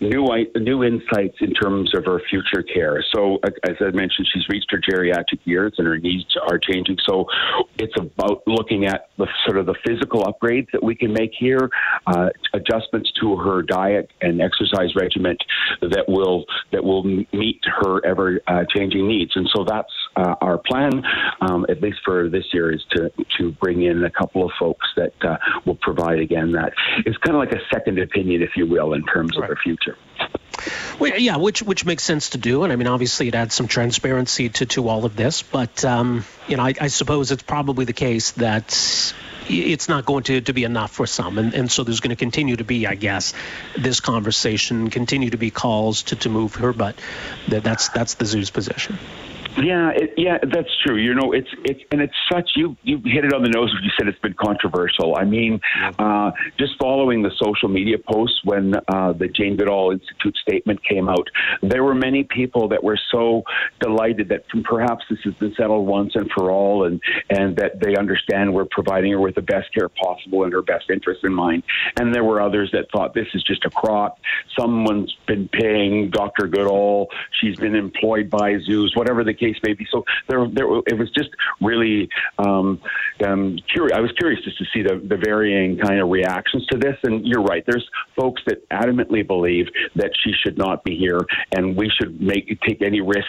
new 0.00 0.26
new 0.56 0.84
insights 0.84 1.36
in 1.40 1.52
terms 1.54 1.94
of 1.94 2.04
her 2.04 2.20
future 2.28 2.62
care. 2.62 3.04
So, 3.14 3.38
as 3.44 3.76
I 3.80 3.90
mentioned, 3.90 4.28
she's 4.32 4.48
reached 4.48 4.70
her 4.70 4.78
geriatric 4.78 5.40
years 5.44 5.74
and 5.78 5.86
her 5.86 5.98
needs 5.98 6.36
are 6.48 6.58
changing. 6.58 6.98
So, 7.06 7.26
it's 7.78 7.94
about 7.98 8.42
looking 8.46 8.86
at 8.86 9.08
the 9.18 9.26
sort 9.44 9.58
of 9.58 9.66
the 9.66 9.74
physical 9.86 10.22
upgrades 10.22 10.68
that 10.72 10.82
we 10.82 10.94
can 10.94 11.12
make 11.12 11.32
here, 11.38 11.70
uh, 12.06 12.28
adjustments 12.54 13.12
to 13.20 13.36
her 13.36 13.62
diet 13.62 14.10
and 14.20 14.40
exercise 14.40 14.94
regimen 14.94 15.36
that 15.80 16.04
will 16.08 16.44
that 16.72 16.82
will 16.84 17.04
meet 17.04 17.60
her 17.80 18.04
ever 18.04 18.40
uh, 18.46 18.64
changing 18.74 19.06
needs. 19.06 19.32
And 19.34 19.48
so 19.54 19.64
that's 19.64 19.92
uh, 20.16 20.34
our 20.40 20.58
plan, 20.58 21.02
um, 21.40 21.66
at 21.68 21.80
least 21.80 21.98
for 22.04 22.28
this 22.28 22.44
year, 22.52 22.72
is 22.72 22.82
to 22.92 23.10
to 23.38 23.52
bring 23.52 23.82
in 23.82 24.04
a 24.04 24.10
couple 24.10 24.44
of 24.44 24.50
folks 24.58 24.86
that 24.96 25.14
uh, 25.22 25.36
will 25.66 25.76
provide 25.76 26.18
again 26.18 26.52
that 26.52 26.72
it's 27.06 27.16
kind 27.18 27.36
of 27.36 27.40
like 27.40 27.52
a 27.52 27.64
second 27.72 27.98
opinion, 27.98 28.42
if 28.42 28.50
you 28.56 28.66
will, 28.66 28.94
in 28.94 29.04
terms 29.06 29.32
right. 29.36 29.44
of 29.44 29.48
their 29.48 29.62
future. 29.62 29.71
Well, 30.98 31.18
yeah, 31.18 31.36
which 31.36 31.62
which 31.62 31.84
makes 31.84 32.04
sense 32.04 32.30
to 32.30 32.38
do, 32.38 32.62
and 32.62 32.72
I 32.72 32.76
mean, 32.76 32.86
obviously, 32.86 33.28
it 33.28 33.34
adds 33.34 33.54
some 33.54 33.66
transparency 33.66 34.48
to, 34.50 34.66
to 34.66 34.88
all 34.88 35.04
of 35.04 35.16
this. 35.16 35.42
But 35.42 35.84
um, 35.84 36.24
you 36.46 36.56
know, 36.56 36.62
I, 36.62 36.74
I 36.80 36.86
suppose 36.88 37.32
it's 37.32 37.42
probably 37.42 37.84
the 37.84 37.92
case 37.92 38.32
that 38.32 39.14
it's 39.48 39.88
not 39.88 40.04
going 40.04 40.24
to, 40.24 40.40
to 40.42 40.52
be 40.52 40.64
enough 40.64 40.92
for 40.92 41.06
some. 41.06 41.38
And, 41.38 41.54
and 41.54 41.70
so 41.70 41.84
there's 41.84 42.00
going 42.00 42.10
to 42.10 42.16
continue 42.16 42.56
to 42.56 42.64
be, 42.64 42.86
I 42.86 42.94
guess, 42.94 43.34
this 43.76 44.00
conversation, 44.00 44.90
continue 44.90 45.30
to 45.30 45.36
be 45.36 45.50
calls 45.50 46.04
to, 46.04 46.16
to 46.16 46.28
move 46.28 46.54
her, 46.56 46.72
but 46.72 46.96
that, 47.48 47.64
that's 47.64 47.88
that's 47.88 48.14
the 48.14 48.26
zoo's 48.26 48.50
position. 48.50 48.98
Yeah, 49.56 49.90
it, 49.90 50.14
yeah, 50.16 50.38
that's 50.42 50.70
true. 50.84 50.96
You 50.96 51.14
know, 51.14 51.32
it's 51.32 51.48
it's 51.64 51.80
and 51.90 52.00
it's 52.00 52.14
such 52.30 52.52
you 52.56 52.76
you 52.82 52.98
hit 53.04 53.24
it 53.24 53.32
on 53.32 53.42
the 53.42 53.50
nose 53.50 53.72
when 53.72 53.82
you 53.82 53.90
said 53.98 54.08
it's 54.08 54.18
been 54.20 54.34
controversial. 54.34 55.16
I 55.16 55.24
mean, 55.24 55.60
uh, 55.98 56.30
just 56.58 56.72
following 56.78 57.22
the 57.22 57.30
social 57.42 57.68
media 57.68 57.98
posts 57.98 58.40
when 58.44 58.74
uh, 58.88 59.12
the 59.12 59.28
Jane 59.28 59.56
Goodall 59.56 59.92
Institute 59.92 60.36
statement 60.36 60.82
came 60.84 61.08
out, 61.08 61.28
there 61.62 61.84
were 61.84 61.94
many 61.94 62.24
people 62.24 62.68
that 62.68 62.82
were 62.82 62.98
so 63.10 63.42
delighted 63.80 64.28
that 64.30 64.44
perhaps 64.64 65.04
this 65.10 65.18
has 65.24 65.34
been 65.34 65.54
settled 65.54 65.86
once 65.86 66.14
and 66.14 66.30
for 66.30 66.50
all, 66.50 66.84
and 66.84 67.00
and 67.28 67.56
that 67.56 67.78
they 67.80 67.94
understand 67.96 68.54
we're 68.54 68.64
providing 68.64 69.12
her 69.12 69.20
with 69.20 69.34
the 69.34 69.42
best 69.42 69.72
care 69.74 69.88
possible 69.88 70.44
and 70.44 70.52
her 70.52 70.62
best 70.62 70.88
interest 70.88 71.24
in 71.24 71.34
mind. 71.34 71.62
And 72.00 72.14
there 72.14 72.24
were 72.24 72.40
others 72.40 72.70
that 72.72 72.86
thought 72.90 73.12
this 73.12 73.28
is 73.34 73.42
just 73.42 73.64
a 73.64 73.70
crock. 73.70 74.18
Someone's 74.58 75.14
been 75.26 75.48
paying 75.48 76.10
Dr. 76.10 76.46
Goodall. 76.46 77.10
She's 77.40 77.56
been 77.56 77.74
employed 77.74 78.30
by 78.30 78.58
zoos, 78.60 78.94
whatever 78.96 79.24
the 79.24 79.34
case 79.42 79.56
may 79.66 79.74
be. 79.74 79.86
So 79.90 80.04
there, 80.28 80.46
there 80.52 80.66
it 80.86 80.98
was 80.98 81.10
just 81.10 81.30
really 81.60 82.08
um, 82.38 82.80
um, 83.26 83.58
curious. 83.72 83.96
I 83.96 84.00
was 84.00 84.12
curious 84.18 84.42
just 84.44 84.58
to 84.58 84.64
see 84.72 84.82
the, 84.82 84.96
the 85.12 85.16
varying 85.16 85.78
kind 85.78 86.00
of 86.00 86.08
reactions 86.08 86.66
to 86.66 86.78
this. 86.78 86.96
And 87.02 87.26
you're 87.26 87.42
right. 87.42 87.64
There's 87.66 87.88
folks 88.16 88.42
that 88.46 88.58
adamantly 88.70 89.26
believe 89.26 89.66
that 89.96 90.10
she 90.22 90.32
should 90.42 90.58
not 90.58 90.84
be 90.84 90.96
here, 90.96 91.20
and 91.56 91.76
we 91.76 91.90
should 91.96 92.20
make 92.20 92.46
take 92.66 92.82
any 92.82 93.00
risks 93.00 93.28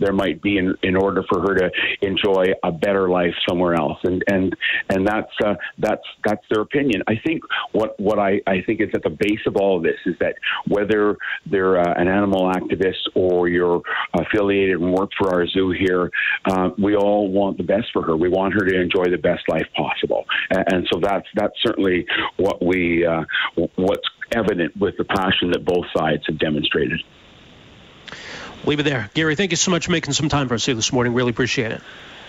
there 0.00 0.12
might 0.12 0.42
be 0.42 0.58
in, 0.58 0.74
in 0.82 0.96
order 0.96 1.22
for 1.28 1.40
her 1.40 1.54
to 1.54 1.70
enjoy 2.02 2.46
a 2.64 2.72
better 2.72 3.08
life 3.08 3.34
somewhere 3.48 3.74
else. 3.74 3.98
And 4.04 4.22
and 4.28 4.54
and 4.88 5.06
that's 5.06 5.32
uh, 5.44 5.54
that's 5.78 6.06
that's 6.24 6.44
their 6.50 6.62
opinion. 6.62 7.02
I 7.08 7.14
think 7.24 7.42
what 7.72 7.98
what 7.98 8.18
I, 8.18 8.40
I 8.46 8.62
think 8.66 8.80
is 8.80 8.88
at 8.94 9.02
the 9.02 9.10
base 9.10 9.44
of 9.46 9.56
all 9.56 9.76
of 9.76 9.82
this 9.82 9.98
is 10.06 10.14
that 10.20 10.34
whether 10.66 11.16
they're 11.50 11.78
uh, 11.78 11.94
an 11.96 12.08
animal 12.08 12.52
activist 12.52 13.08
or 13.14 13.48
you're 13.48 13.82
affiliated 14.14 14.80
and 14.80 14.92
work 14.92 15.10
for 15.18 15.32
our 15.32 15.42
zoo 15.52 15.70
here, 15.70 16.10
uh, 16.44 16.70
we 16.78 16.96
all 16.96 17.30
want 17.30 17.56
the 17.56 17.64
best 17.64 17.88
for 17.92 18.02
her. 18.02 18.16
We 18.16 18.28
want 18.28 18.54
her 18.54 18.60
to 18.60 18.80
enjoy 18.80 19.04
the 19.10 19.18
best 19.18 19.48
life 19.48 19.66
possible, 19.76 20.24
and, 20.50 20.64
and 20.72 20.88
so 20.92 21.00
that's 21.00 21.26
that's 21.34 21.54
certainly 21.62 22.06
what 22.36 22.64
we 22.64 23.06
uh, 23.06 23.24
what's 23.76 24.08
evident 24.32 24.76
with 24.76 24.96
the 24.96 25.04
passion 25.04 25.50
that 25.52 25.64
both 25.64 25.86
sides 25.96 26.24
have 26.26 26.38
demonstrated. 26.38 27.00
Leave 28.64 28.80
it 28.80 28.84
there. 28.84 29.10
Gary, 29.14 29.36
thank 29.36 29.50
you 29.52 29.56
so 29.56 29.70
much 29.70 29.86
for 29.86 29.92
making 29.92 30.12
some 30.12 30.28
time 30.28 30.48
for 30.48 30.54
us 30.54 30.66
here 30.66 30.74
this 30.74 30.92
morning. 30.92 31.14
Really 31.14 31.30
appreciate 31.30 31.72
it. 31.72 31.80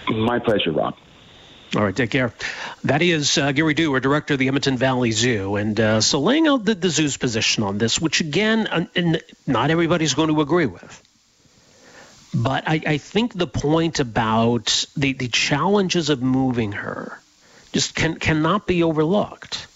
My 0.10 0.40
pleasure, 0.40 0.72
Rob. 0.72 0.96
All 1.76 1.84
right, 1.84 1.96
take 1.96 2.10
care. 2.10 2.34
That 2.84 3.04
is 3.04 3.38
uh, 3.38 3.52
Gary 3.52 3.76
Dewar, 3.76 4.00
director 4.00 4.34
of 4.34 4.40
the 4.40 4.48
Edmonton 4.48 4.78
Valley 4.78 5.12
Zoo. 5.12 5.56
And 5.56 5.80
uh, 5.80 6.02
so 6.02 6.20
laying 6.20 6.48
out 6.48 6.66
the, 6.66 6.74
the 6.74 6.90
zoo's 6.90 7.18
position 7.18 7.64
on 7.64 7.78
this, 7.78 8.00
which 8.00 8.22
again, 8.22 8.66
uh, 8.68 8.86
not 9.46 9.70
everybody's 9.70 10.16
going 10.16 10.34
to 10.34 10.42
agree 10.42 10.66
with. 10.66 11.04
But 12.33 12.67
I, 12.67 12.81
I 12.86 12.98
think 12.98 13.33
the 13.33 13.48
point 13.48 14.00
about 14.00 14.86
the, 14.95 15.13
the 15.13 15.27
challenges 15.27 16.09
of 16.09 16.21
moving 16.21 16.74
her 16.74 17.19
just 17.74 17.95
can, 17.95 18.19
cannot 18.19 18.67
be 18.67 18.83
overlooked. 18.83 19.67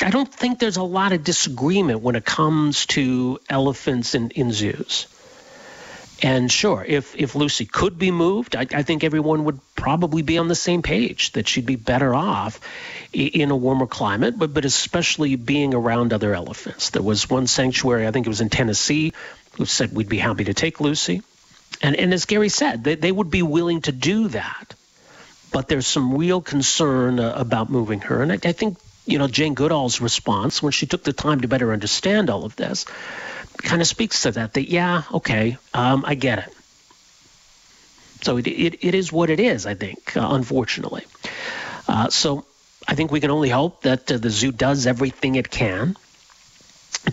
I 0.00 0.10
don't 0.10 0.32
think 0.32 0.58
there's 0.58 0.78
a 0.78 0.82
lot 0.82 1.12
of 1.12 1.24
disagreement 1.24 2.00
when 2.00 2.16
it 2.16 2.24
comes 2.24 2.86
to 2.86 3.38
elephants 3.48 4.14
in, 4.14 4.30
in 4.30 4.52
zoos. 4.52 5.06
And 6.22 6.50
sure, 6.50 6.84
if, 6.86 7.16
if 7.16 7.34
Lucy 7.34 7.66
could 7.66 7.98
be 7.98 8.12
moved, 8.12 8.54
I, 8.54 8.60
I, 8.60 8.82
think 8.84 9.02
everyone 9.02 9.44
would 9.44 9.58
probably 9.74 10.22
be 10.22 10.38
on 10.38 10.46
the 10.46 10.54
same 10.54 10.80
page 10.80 11.32
that 11.32 11.48
she'd 11.48 11.66
be 11.66 11.74
better 11.74 12.14
off 12.14 12.60
in 13.12 13.50
a 13.50 13.56
warmer 13.56 13.88
climate, 13.88 14.38
but, 14.38 14.54
but 14.54 14.64
especially 14.64 15.34
being 15.34 15.74
around 15.74 16.12
other 16.12 16.32
elephants. 16.32 16.90
There 16.90 17.02
was 17.02 17.28
one 17.28 17.48
sanctuary, 17.48 18.06
I 18.06 18.12
think 18.12 18.26
it 18.26 18.30
was 18.30 18.40
in 18.40 18.50
Tennessee, 18.50 19.12
who 19.56 19.66
said 19.66 19.92
we'd 19.92 20.08
be 20.08 20.18
happy 20.18 20.44
to 20.44 20.54
take 20.54 20.80
Lucy. 20.80 21.22
And, 21.80 21.96
and 21.96 22.12
as 22.12 22.26
Gary 22.26 22.48
said, 22.48 22.84
they, 22.84 22.94
they 22.94 23.12
would 23.12 23.30
be 23.30 23.42
willing 23.42 23.80
to 23.82 23.92
do 23.92 24.28
that. 24.28 24.74
But 25.52 25.68
there's 25.68 25.86
some 25.86 26.16
real 26.16 26.40
concern 26.40 27.20
uh, 27.20 27.34
about 27.36 27.70
moving 27.70 28.00
her. 28.02 28.22
And 28.22 28.32
I, 28.32 28.36
I 28.36 28.52
think, 28.52 28.78
you 29.06 29.18
know, 29.18 29.28
Jane 29.28 29.54
Goodall's 29.54 30.00
response 30.00 30.62
when 30.62 30.72
she 30.72 30.86
took 30.86 31.04
the 31.04 31.12
time 31.12 31.40
to 31.42 31.48
better 31.48 31.72
understand 31.72 32.30
all 32.30 32.44
of 32.44 32.56
this 32.56 32.86
kind 33.58 33.82
of 33.82 33.88
speaks 33.88 34.22
to 34.22 34.32
that. 34.32 34.54
That 34.54 34.68
yeah, 34.68 35.02
okay, 35.12 35.56
um, 35.74 36.04
I 36.06 36.14
get 36.14 36.38
it. 36.38 36.54
So 38.22 38.36
it, 38.36 38.46
it, 38.46 38.84
it 38.84 38.94
is 38.94 39.12
what 39.12 39.30
it 39.30 39.40
is. 39.40 39.66
I 39.66 39.74
think, 39.74 40.16
uh, 40.16 40.28
unfortunately. 40.30 41.04
Uh, 41.88 42.08
so 42.08 42.44
I 42.86 42.94
think 42.94 43.10
we 43.10 43.20
can 43.20 43.30
only 43.30 43.48
hope 43.48 43.82
that 43.82 44.10
uh, 44.10 44.18
the 44.18 44.30
zoo 44.30 44.52
does 44.52 44.86
everything 44.86 45.34
it 45.34 45.50
can 45.50 45.96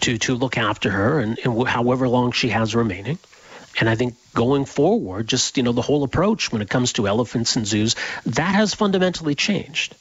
to 0.02 0.18
to 0.20 0.36
look 0.36 0.58
after 0.58 0.92
her 0.92 1.20
and, 1.20 1.40
and 1.44 1.68
however 1.68 2.08
long 2.08 2.32
she 2.32 2.50
has 2.50 2.76
remaining. 2.76 3.18
And 3.80 3.90
I 3.90 3.96
think 3.96 4.16
going 4.34 4.66
forward, 4.66 5.28
just 5.28 5.58
you 5.58 5.64
know, 5.64 5.72
the 5.72 5.82
whole 5.82 6.04
approach 6.04 6.52
when 6.52 6.62
it 6.62 6.70
comes 6.70 6.94
to 6.94 7.08
elephants 7.08 7.56
and 7.56 7.66
zoos, 7.66 7.96
that 8.26 8.56
has 8.56 8.74
fundamentally 8.74 9.36
changed. 9.36 9.96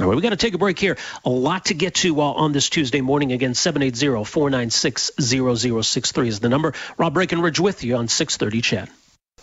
All 0.00 0.06
right, 0.06 0.14
we 0.14 0.22
got 0.22 0.30
to 0.30 0.36
take 0.36 0.54
a 0.54 0.58
break 0.58 0.78
here. 0.78 0.96
A 1.24 1.30
lot 1.30 1.64
to 1.66 1.74
get 1.74 1.94
to 1.96 2.20
uh, 2.20 2.24
on 2.24 2.52
this 2.52 2.68
Tuesday 2.68 3.00
morning. 3.00 3.32
Again, 3.32 3.54
780-496-0063 3.54 6.26
is 6.28 6.38
the 6.38 6.48
number. 6.48 6.74
Rob 6.96 7.14
Breckenridge 7.14 7.58
with 7.58 7.82
you 7.82 7.96
on 7.96 8.06
630 8.06 8.62
CHED. 8.62 8.88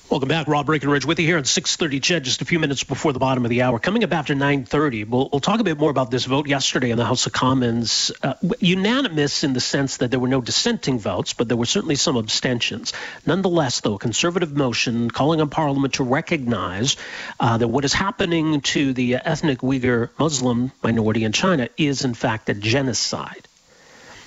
Welcome 0.07 0.29
back. 0.29 0.47
Rob 0.47 0.67
Breckenridge 0.67 1.03
with 1.03 1.19
you 1.19 1.25
here 1.25 1.39
at 1.39 1.45
6:30. 1.45 1.99
CHED, 1.99 2.23
just 2.23 2.43
a 2.43 2.45
few 2.45 2.59
minutes 2.59 2.83
before 2.83 3.11
the 3.11 3.17
bottom 3.17 3.43
of 3.43 3.49
the 3.49 3.63
hour. 3.63 3.79
Coming 3.79 4.03
up 4.03 4.13
after 4.13 4.35
9:30, 4.35 5.09
we'll, 5.09 5.29
we'll 5.31 5.39
talk 5.39 5.59
a 5.59 5.63
bit 5.63 5.79
more 5.79 5.89
about 5.89 6.11
this 6.11 6.25
vote 6.25 6.47
yesterday 6.47 6.91
in 6.91 6.97
the 6.97 7.03
House 7.03 7.25
of 7.25 7.33
Commons. 7.33 8.11
Uh, 8.21 8.35
unanimous 8.59 9.43
in 9.43 9.53
the 9.53 9.59
sense 9.59 9.97
that 9.97 10.11
there 10.11 10.19
were 10.19 10.27
no 10.27 10.41
dissenting 10.41 10.99
votes, 10.99 11.33
but 11.33 11.47
there 11.47 11.57
were 11.57 11.65
certainly 11.65 11.95
some 11.95 12.17
abstentions. 12.17 12.93
Nonetheless, 13.25 13.81
though, 13.81 13.95
a 13.95 13.97
conservative 13.97 14.55
motion 14.55 15.09
calling 15.09 15.41
on 15.41 15.49
Parliament 15.49 15.95
to 15.95 16.03
recognize 16.03 16.97
uh, 17.39 17.57
that 17.57 17.67
what 17.67 17.83
is 17.83 17.91
happening 17.91 18.61
to 18.61 18.93
the 18.93 19.15
ethnic 19.15 19.61
Uyghur 19.61 20.11
Muslim 20.19 20.71
minority 20.83 21.23
in 21.23 21.31
China 21.31 21.67
is 21.77 22.05
in 22.05 22.13
fact 22.13 22.47
a 22.49 22.53
genocide. 22.53 23.47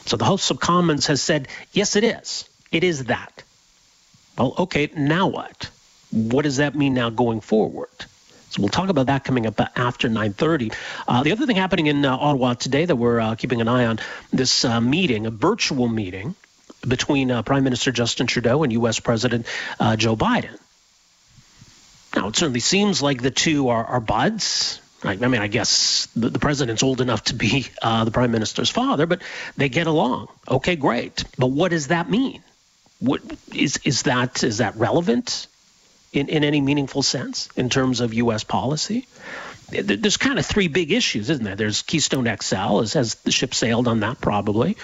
So 0.06 0.16
the 0.16 0.24
House 0.24 0.50
of 0.50 0.58
Commons 0.58 1.06
has 1.06 1.22
said, 1.22 1.46
yes, 1.70 1.94
it 1.94 2.02
is. 2.02 2.48
It 2.72 2.82
is 2.82 3.04
that. 3.04 3.44
Well, 4.38 4.54
okay, 4.56 4.88
now 4.94 5.26
what? 5.26 5.68
What 6.10 6.42
does 6.42 6.58
that 6.58 6.76
mean 6.76 6.94
now 6.94 7.10
going 7.10 7.40
forward? 7.40 7.90
So 8.50 8.62
we'll 8.62 8.68
talk 8.70 8.88
about 8.88 9.06
that 9.06 9.24
coming 9.24 9.46
up 9.46 9.60
after 9.76 10.08
9:30. 10.08 10.72
Uh, 11.06 11.22
the 11.22 11.32
other 11.32 11.44
thing 11.44 11.56
happening 11.56 11.86
in 11.86 12.04
uh, 12.04 12.16
Ottawa 12.16 12.54
today 12.54 12.84
that 12.84 12.96
we're 12.96 13.20
uh, 13.20 13.34
keeping 13.34 13.60
an 13.60 13.68
eye 13.68 13.86
on 13.86 13.98
this 14.32 14.64
uh, 14.64 14.80
meeting, 14.80 15.26
a 15.26 15.30
virtual 15.30 15.88
meeting 15.88 16.34
between 16.86 17.30
uh, 17.30 17.42
Prime 17.42 17.64
Minister 17.64 17.90
Justin 17.90 18.26
Trudeau 18.26 18.62
and 18.62 18.72
U.S. 18.74 19.00
President 19.00 19.46
uh, 19.80 19.96
Joe 19.96 20.16
Biden. 20.16 20.56
Now 22.14 22.28
it 22.28 22.36
certainly 22.36 22.60
seems 22.60 23.02
like 23.02 23.20
the 23.20 23.30
two 23.30 23.68
are, 23.68 23.84
are 23.84 24.00
buds. 24.00 24.80
I 25.04 25.14
mean, 25.14 25.40
I 25.40 25.48
guess 25.48 26.06
the, 26.16 26.28
the 26.30 26.38
president's 26.38 26.82
old 26.82 27.00
enough 27.00 27.24
to 27.24 27.34
be 27.34 27.66
the 27.82 28.10
prime 28.12 28.32
minister's 28.32 28.70
father, 28.70 29.06
but 29.06 29.22
they 29.56 29.68
get 29.68 29.86
along. 29.86 30.28
Okay, 30.48 30.74
great. 30.76 31.24
But 31.36 31.48
what 31.48 31.70
does 31.70 31.88
that 31.88 32.08
mean? 32.08 32.42
What 33.00 33.22
is 33.54 33.78
is 33.84 34.02
that 34.02 34.42
is 34.42 34.58
that 34.58 34.76
relevant 34.76 35.46
in, 36.12 36.28
in 36.28 36.44
any 36.44 36.60
meaningful 36.60 37.02
sense 37.02 37.48
in 37.56 37.68
terms 37.68 38.00
of 38.00 38.14
U.S. 38.14 38.44
policy? 38.44 39.06
There's 39.70 40.16
kind 40.16 40.38
of 40.38 40.46
three 40.46 40.68
big 40.68 40.92
issues, 40.92 41.28
isn't 41.28 41.44
there? 41.44 41.54
There's 41.54 41.82
Keystone 41.82 42.24
XL, 42.24 42.80
as 42.80 42.94
has 42.94 43.16
the 43.16 43.30
ship 43.30 43.54
sailed 43.54 43.86
on 43.86 44.00
that 44.00 44.20
probably. 44.20 44.76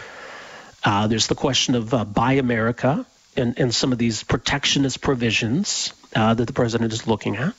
Uh, 0.84 1.06
there's 1.06 1.26
the 1.26 1.34
question 1.34 1.74
of 1.74 1.94
uh, 1.94 2.04
Buy 2.04 2.34
America 2.34 3.06
and, 3.36 3.58
and 3.58 3.74
some 3.74 3.92
of 3.92 3.98
these 3.98 4.22
protectionist 4.22 5.00
provisions 5.00 5.94
uh, 6.14 6.34
that 6.34 6.44
the 6.44 6.52
president 6.52 6.92
is 6.92 7.06
looking 7.06 7.36
at. 7.36 7.54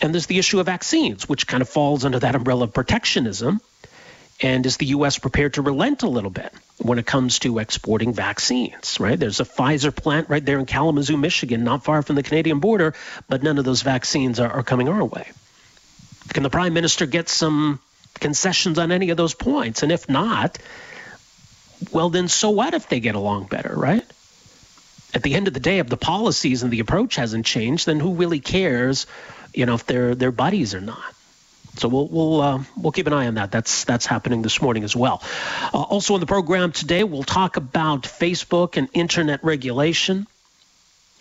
And 0.00 0.12
there's 0.12 0.26
the 0.26 0.38
issue 0.38 0.60
of 0.60 0.66
vaccines, 0.66 1.28
which 1.28 1.46
kind 1.46 1.62
of 1.62 1.68
falls 1.68 2.04
under 2.04 2.18
that 2.18 2.34
umbrella 2.34 2.64
of 2.64 2.74
protectionism. 2.74 3.60
And 4.40 4.64
is 4.66 4.76
the 4.76 4.86
U.S. 4.86 5.18
prepared 5.18 5.54
to 5.54 5.62
relent 5.62 6.04
a 6.04 6.08
little 6.08 6.30
bit 6.30 6.52
when 6.78 6.98
it 6.98 7.06
comes 7.06 7.40
to 7.40 7.58
exporting 7.58 8.12
vaccines, 8.12 9.00
right? 9.00 9.18
There's 9.18 9.40
a 9.40 9.44
Pfizer 9.44 9.94
plant 9.94 10.28
right 10.28 10.44
there 10.44 10.60
in 10.60 10.66
Kalamazoo, 10.66 11.16
Michigan, 11.16 11.64
not 11.64 11.82
far 11.82 12.02
from 12.02 12.14
the 12.14 12.22
Canadian 12.22 12.60
border, 12.60 12.94
but 13.28 13.42
none 13.42 13.58
of 13.58 13.64
those 13.64 13.82
vaccines 13.82 14.38
are, 14.38 14.48
are 14.50 14.62
coming 14.62 14.88
our 14.88 15.04
way. 15.04 15.26
Can 16.32 16.44
the 16.44 16.50
prime 16.50 16.72
minister 16.72 17.06
get 17.06 17.28
some 17.28 17.80
concessions 18.20 18.78
on 18.78 18.92
any 18.92 19.10
of 19.10 19.16
those 19.16 19.34
points? 19.34 19.82
And 19.82 19.90
if 19.90 20.08
not, 20.08 20.58
well, 21.92 22.10
then 22.10 22.28
so 22.28 22.50
what 22.50 22.74
if 22.74 22.88
they 22.88 23.00
get 23.00 23.14
along 23.14 23.46
better, 23.46 23.74
right? 23.74 24.04
At 25.14 25.22
the 25.22 25.34
end 25.34 25.48
of 25.48 25.54
the 25.54 25.60
day, 25.60 25.78
if 25.78 25.88
the 25.88 25.96
policies 25.96 26.62
and 26.62 26.70
the 26.70 26.80
approach 26.80 27.16
hasn't 27.16 27.46
changed, 27.46 27.86
then 27.86 27.98
who 27.98 28.14
really 28.14 28.40
cares, 28.40 29.06
you 29.54 29.66
know, 29.66 29.74
if 29.74 29.86
they're, 29.86 30.14
they're 30.14 30.32
buddies 30.32 30.74
or 30.74 30.80
not? 30.80 31.14
So 31.78 31.88
we'll 31.88 32.08
we'll 32.08 32.40
uh, 32.40 32.62
we'll 32.76 32.92
keep 32.92 33.06
an 33.06 33.12
eye 33.12 33.26
on 33.26 33.34
that. 33.34 33.50
That's 33.50 33.84
that's 33.84 34.06
happening 34.06 34.42
this 34.42 34.60
morning 34.60 34.84
as 34.84 34.96
well. 34.96 35.22
Uh, 35.72 35.80
also 35.80 36.14
on 36.14 36.20
the 36.20 36.26
program 36.26 36.72
today, 36.72 37.04
we'll 37.04 37.22
talk 37.22 37.56
about 37.56 38.02
Facebook 38.02 38.76
and 38.76 38.88
internet 38.92 39.44
regulation. 39.44 40.26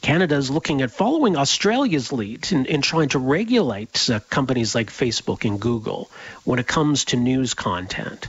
Canada 0.01 0.35
is 0.35 0.51
looking 0.51 0.81
at 0.81 0.91
following 0.91 1.37
Australia's 1.37 2.13
lead 2.13 2.51
in, 2.51 2.65
in 2.65 2.81
trying 2.81 3.09
to 3.09 3.19
regulate 3.19 4.09
uh, 4.09 4.19
companies 4.29 4.75
like 4.75 4.91
Facebook 4.91 5.43
and 5.43 5.59
Google 5.59 6.09
when 6.43 6.59
it 6.59 6.67
comes 6.67 7.05
to 7.05 7.17
news 7.17 7.53
content. 7.55 8.27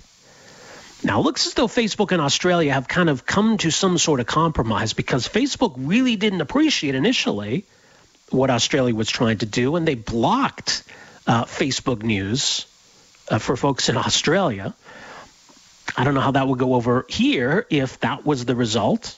Now, 1.04 1.20
it 1.20 1.24
looks 1.24 1.46
as 1.46 1.54
though 1.54 1.68
Facebook 1.68 2.10
and 2.10 2.20
Australia 2.20 2.72
have 2.72 2.88
kind 2.88 3.08
of 3.08 3.24
come 3.24 3.58
to 3.58 3.70
some 3.70 3.98
sort 3.98 4.18
of 4.18 4.26
compromise 4.26 4.94
because 4.94 5.28
Facebook 5.28 5.74
really 5.76 6.16
didn't 6.16 6.40
appreciate 6.40 6.94
initially 6.94 7.64
what 8.30 8.50
Australia 8.50 8.94
was 8.94 9.08
trying 9.08 9.38
to 9.38 9.46
do, 9.46 9.76
and 9.76 9.86
they 9.86 9.94
blocked 9.94 10.82
uh, 11.28 11.44
Facebook 11.44 12.02
News 12.02 12.66
uh, 13.28 13.38
for 13.38 13.56
folks 13.56 13.88
in 13.88 13.96
Australia. 13.96 14.74
I 15.96 16.04
don't 16.04 16.14
know 16.14 16.20
how 16.20 16.32
that 16.32 16.48
would 16.48 16.58
go 16.58 16.74
over 16.74 17.04
here 17.08 17.66
if 17.70 18.00
that 18.00 18.24
was 18.24 18.44
the 18.44 18.56
result. 18.56 19.16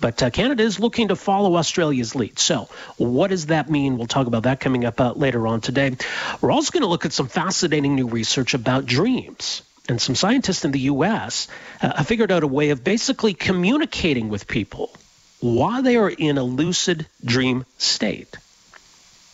But 0.00 0.22
uh, 0.22 0.30
Canada 0.30 0.62
is 0.62 0.78
looking 0.78 1.08
to 1.08 1.16
follow 1.16 1.56
Australia's 1.56 2.14
lead. 2.14 2.38
So, 2.38 2.68
what 2.98 3.28
does 3.28 3.46
that 3.46 3.68
mean? 3.68 3.98
We'll 3.98 4.06
talk 4.06 4.26
about 4.28 4.44
that 4.44 4.60
coming 4.60 4.84
up 4.84 5.00
uh, 5.00 5.12
later 5.12 5.46
on 5.46 5.60
today. 5.60 5.96
We're 6.40 6.52
also 6.52 6.70
going 6.70 6.82
to 6.82 6.88
look 6.88 7.04
at 7.04 7.12
some 7.12 7.26
fascinating 7.26 7.96
new 7.96 8.06
research 8.06 8.54
about 8.54 8.86
dreams. 8.86 9.62
And 9.88 10.00
some 10.00 10.14
scientists 10.14 10.64
in 10.64 10.70
the 10.70 10.80
U.S. 10.80 11.48
Uh, 11.82 11.96
have 11.96 12.06
figured 12.06 12.30
out 12.30 12.44
a 12.44 12.46
way 12.46 12.70
of 12.70 12.84
basically 12.84 13.34
communicating 13.34 14.28
with 14.28 14.46
people 14.46 14.92
while 15.40 15.82
they 15.82 15.96
are 15.96 16.10
in 16.10 16.38
a 16.38 16.44
lucid 16.44 17.06
dream 17.24 17.64
state. 17.78 18.36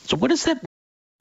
So, 0.07 0.17
what 0.17 0.29
does 0.29 0.45
that 0.45 0.65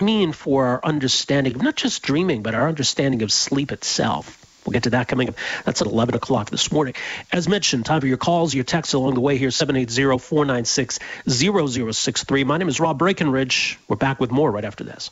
mean 0.00 0.32
for 0.32 0.66
our 0.66 0.80
understanding 0.84 1.54
of 1.54 1.62
not 1.62 1.76
just 1.76 2.02
dreaming, 2.02 2.42
but 2.42 2.54
our 2.54 2.68
understanding 2.68 3.22
of 3.22 3.32
sleep 3.32 3.72
itself. 3.72 4.44
We'll 4.64 4.72
get 4.72 4.82
to 4.82 4.90
that 4.90 5.06
coming 5.08 5.30
up. 5.30 5.36
That's 5.64 5.80
at 5.80 5.86
11 5.86 6.14
o'clock 6.14 6.50
this 6.50 6.70
morning. 6.70 6.92
As 7.32 7.48
mentioned, 7.48 7.86
time 7.86 8.02
for 8.02 8.06
your 8.06 8.18
calls, 8.18 8.54
your 8.54 8.64
texts 8.64 8.92
along 8.92 9.14
the 9.14 9.20
way 9.20 9.38
here, 9.38 9.48
780-496-0063. 9.48 12.44
My 12.44 12.58
name 12.58 12.68
is 12.68 12.78
Rob 12.78 12.98
Breckenridge. 12.98 13.78
We're 13.88 13.96
back 13.96 14.20
with 14.20 14.30
more 14.30 14.50
right 14.50 14.66
after 14.66 14.84
this. 14.84 15.10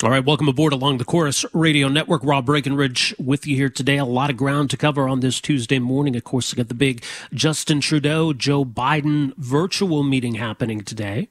All 0.00 0.10
right, 0.10 0.24
welcome 0.24 0.46
aboard 0.46 0.72
along 0.72 0.98
the 0.98 1.04
Corus 1.04 1.44
Radio 1.52 1.88
Network. 1.88 2.22
Rob 2.22 2.46
Breckenridge 2.46 3.16
with 3.18 3.48
you 3.48 3.56
here 3.56 3.68
today. 3.68 3.98
A 3.98 4.04
lot 4.04 4.30
of 4.30 4.36
ground 4.36 4.70
to 4.70 4.76
cover 4.76 5.08
on 5.08 5.18
this 5.20 5.40
Tuesday 5.40 5.80
morning. 5.80 6.14
Of 6.14 6.22
course, 6.22 6.52
we 6.52 6.56
got 6.56 6.68
the 6.68 6.74
big 6.74 7.02
Justin 7.34 7.80
Trudeau, 7.80 8.32
Joe 8.32 8.64
Biden 8.64 9.34
virtual 9.36 10.04
meeting 10.04 10.36
happening 10.36 10.82
today. 10.82 11.30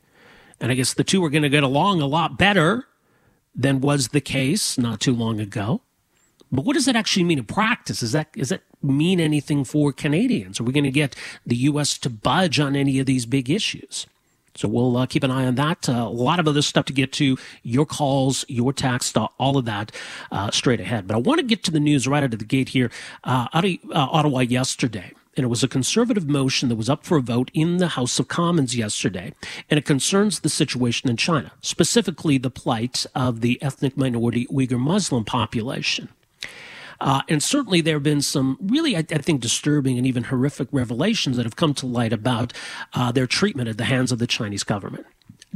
And 0.60 0.72
I 0.72 0.76
guess 0.76 0.94
the 0.94 1.04
two 1.04 1.24
are 1.24 1.30
going 1.30 1.44
to 1.44 1.50
get 1.50 1.64
along 1.64 2.02
a 2.02 2.08
lot 2.08 2.38
better 2.38 2.88
than 3.56 3.82
was 3.82 4.10
the 4.10 4.22
case 4.22 4.78
not 4.78 5.00
too 5.00 5.14
long 5.14 5.40
ago. 5.40 5.82
But 6.52 6.64
what 6.64 6.74
does 6.74 6.86
that 6.86 6.96
actually 6.96 7.26
mean 7.26 7.40
in 7.40 7.46
practice? 7.46 8.02
Is 8.02 8.14
that 8.14 8.32
does 8.34 8.50
that 8.50 8.62
mean 8.82 9.20
anything 9.20 9.64
for 9.64 9.92
Canadians? 9.92 10.60
Are 10.60 10.64
we 10.64 10.72
going 10.72 10.84
to 10.86 10.92
get 10.92 11.16
the 11.46 11.56
U.S. 11.58 11.98
to 12.00 12.10
budge 12.10 12.60
on 12.60 12.76
any 12.76 13.00
of 13.00 13.06
these 13.06 13.26
big 13.26 13.50
issues? 13.50 14.08
So 14.56 14.68
we'll 14.68 14.98
uh, 14.98 15.06
keep 15.06 15.24
an 15.24 15.30
eye 15.30 15.46
on 15.46 15.56
that. 15.56 15.88
Uh, 15.88 15.94
a 15.94 16.10
lot 16.10 16.40
of 16.40 16.48
other 16.48 16.64
stuff 16.64 16.86
to 16.86 16.94
get 16.94 17.12
to. 17.14 17.38
Your 17.62 17.86
calls, 17.86 18.44
your 18.48 18.74
text, 18.74 19.16
uh, 19.18 19.28
all 19.38 19.58
of 19.58 19.66
that 19.66 19.92
uh, 20.32 20.50
straight 20.50 20.80
ahead. 20.80 21.06
But 21.06 21.16
I 21.16 21.20
want 21.20 21.40
to 21.40 21.46
get 21.46 21.64
to 21.66 21.72
the 21.72 21.80
news 21.80 22.08
right 22.08 22.24
out 22.24 22.34
of 22.34 22.40
the 22.40 22.46
gate 22.46 22.70
here. 22.70 22.90
Uh, 23.24 23.48
out 23.54 23.66
of 23.66 23.72
uh, 23.92 24.08
Ottawa 24.12 24.40
yesterday 24.40 25.14
and 25.38 25.44
it 25.44 25.50
was 25.50 25.64
a 25.64 25.68
conservative 25.68 26.28
motion 26.28 26.68
that 26.68 26.76
was 26.76 26.90
up 26.90 27.06
for 27.06 27.18
a 27.18 27.22
vote 27.22 27.52
in 27.54 27.78
the 27.78 27.90
House 27.90 28.18
of 28.20 28.28
Commons 28.28 28.76
yesterday, 28.76 29.32
and 29.70 29.78
it 29.78 29.86
concerns 29.86 30.40
the 30.40 30.50
situation 30.50 31.10
in 31.10 31.16
China, 31.16 31.52
specifically 31.62 32.40
the 32.40 32.50
plight 32.50 33.06
of 33.14 33.42
the 33.42 33.62
ethnic 33.62 33.96
minority 33.96 34.48
Uyghur 34.48 34.80
Muslim 34.80 35.24
population. 35.24 36.10
Uh, 37.00 37.22
and 37.30 37.44
certainly 37.44 37.80
there 37.80 37.98
have 37.98 38.04
been 38.04 38.24
some 38.24 38.58
really, 38.60 38.96
I, 38.96 39.00
I, 39.00 39.20
think, 39.20 39.42
disturbing 39.42 39.98
and 39.98 40.08
even 40.08 40.26
horrific 40.26 40.68
revelations 40.72 41.38
that 41.38 41.46
have 41.46 41.56
come 41.56 41.76
to 41.76 41.86
light 41.86 42.12
about 42.12 42.54
uh, 42.96 43.12
their 43.12 43.28
treatment 43.28 43.70
at 43.70 43.78
the 43.78 43.86
hands 43.86 44.12
of 44.12 44.18
the 44.18 44.26
Chinese 44.26 44.64
government. 44.64 45.06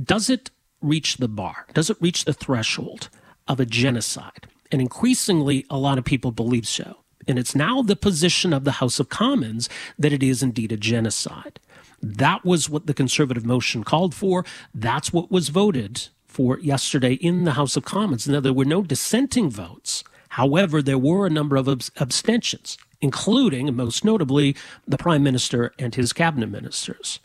Does 0.01 0.29
it 0.29 0.51
reach 0.81 1.17
the 1.17 1.27
bar? 1.27 1.65
Does 1.73 1.89
it 1.89 1.97
reach 1.99 2.25
the 2.25 2.33
threshold 2.33 3.09
of 3.47 3.59
a 3.59 3.65
genocide? 3.65 4.47
And 4.71 4.79
increasingly, 4.79 5.65
a 5.69 5.77
lot 5.77 5.97
of 5.97 6.05
people 6.05 6.31
believe 6.31 6.67
so. 6.67 7.00
And 7.27 7.37
it's 7.37 7.55
now 7.55 7.81
the 7.81 7.95
position 7.95 8.53
of 8.53 8.63
the 8.63 8.73
House 8.73 8.99
of 8.99 9.09
Commons 9.09 9.69
that 9.97 10.13
it 10.13 10.23
is 10.23 10.41
indeed 10.43 10.71
a 10.71 10.77
genocide. 10.77 11.59
That 12.01 12.43
was 12.43 12.69
what 12.69 12.87
the 12.87 12.93
conservative 12.93 13.45
motion 13.45 13.83
called 13.83 14.15
for. 14.15 14.43
That's 14.73 15.13
what 15.13 15.31
was 15.31 15.49
voted 15.49 16.07
for 16.25 16.59
yesterday 16.59 17.13
in 17.13 17.43
the 17.43 17.53
House 17.53 17.75
of 17.75 17.85
Commons. 17.85 18.27
Now, 18.27 18.39
there 18.39 18.53
were 18.53 18.65
no 18.65 18.81
dissenting 18.81 19.49
votes. 19.49 20.03
However, 20.29 20.81
there 20.81 20.97
were 20.97 21.27
a 21.27 21.29
number 21.29 21.57
of 21.57 21.67
abstentions, 21.67 22.77
including, 23.01 23.75
most 23.75 24.05
notably, 24.05 24.55
the 24.87 24.97
prime 24.97 25.23
minister 25.23 25.73
and 25.77 25.93
his 25.93 26.13
cabinet 26.13 26.49
ministers. 26.49 27.19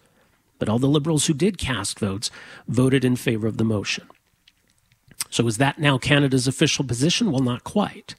But 0.58 0.68
all 0.68 0.78
the 0.78 0.88
liberals 0.88 1.26
who 1.26 1.34
did 1.34 1.56
cast 1.56 1.98
votes 2.00 2.30
voted 2.66 3.04
in 3.04 3.16
favor 3.16 3.46
of 3.46 3.58
the 3.58 3.64
motion. 3.64 4.08
So 5.30 5.46
is 5.46 5.58
that 5.58 5.78
now 5.78 5.98
Canada's 5.98 6.48
official 6.48 6.84
position? 6.84 7.30
Well, 7.30 7.42
not 7.42 7.64
quite. 7.64 8.14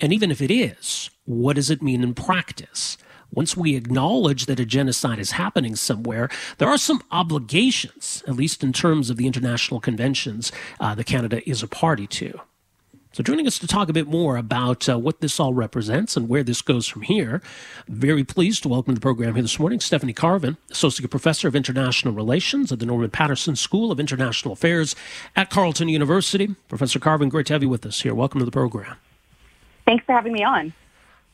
And 0.00 0.12
even 0.12 0.30
if 0.30 0.40
it 0.40 0.50
is, 0.50 1.10
what 1.24 1.56
does 1.56 1.70
it 1.70 1.82
mean 1.82 2.02
in 2.02 2.14
practice? 2.14 2.96
Once 3.32 3.56
we 3.56 3.74
acknowledge 3.76 4.46
that 4.46 4.60
a 4.60 4.64
genocide 4.64 5.18
is 5.18 5.32
happening 5.32 5.74
somewhere, 5.74 6.28
there 6.58 6.68
are 6.68 6.76
some 6.76 7.02
obligations, 7.10 8.22
at 8.28 8.36
least 8.36 8.62
in 8.62 8.72
terms 8.72 9.08
of 9.08 9.16
the 9.16 9.26
international 9.26 9.80
conventions 9.80 10.52
uh, 10.80 10.94
that 10.94 11.04
Canada 11.04 11.48
is 11.48 11.62
a 11.62 11.68
party 11.68 12.06
to. 12.06 12.40
So, 13.14 13.22
joining 13.22 13.46
us 13.46 13.58
to 13.58 13.66
talk 13.66 13.90
a 13.90 13.92
bit 13.92 14.06
more 14.06 14.38
about 14.38 14.88
uh, 14.88 14.98
what 14.98 15.20
this 15.20 15.38
all 15.38 15.52
represents 15.52 16.16
and 16.16 16.30
where 16.30 16.42
this 16.42 16.62
goes 16.62 16.86
from 16.86 17.02
here, 17.02 17.42
very 17.86 18.24
pleased 18.24 18.62
to 18.62 18.70
welcome 18.70 18.94
to 18.94 18.98
the 18.98 19.02
program 19.02 19.34
here 19.34 19.42
this 19.42 19.58
morning 19.58 19.80
Stephanie 19.80 20.14
Carvin, 20.14 20.56
Associate 20.70 21.10
Professor 21.10 21.46
of 21.46 21.54
International 21.54 22.14
Relations 22.14 22.72
at 22.72 22.78
the 22.78 22.86
Norman 22.86 23.10
Paterson 23.10 23.54
School 23.54 23.92
of 23.92 24.00
International 24.00 24.54
Affairs 24.54 24.96
at 25.36 25.50
Carleton 25.50 25.90
University. 25.90 26.54
Professor 26.68 26.98
Carvin, 26.98 27.28
great 27.28 27.46
to 27.46 27.52
have 27.52 27.62
you 27.62 27.68
with 27.68 27.84
us 27.84 28.00
here. 28.00 28.14
Welcome 28.14 28.38
to 28.38 28.46
the 28.46 28.50
program. 28.50 28.96
Thanks 29.84 30.04
for 30.04 30.12
having 30.12 30.32
me 30.32 30.44
on. 30.44 30.72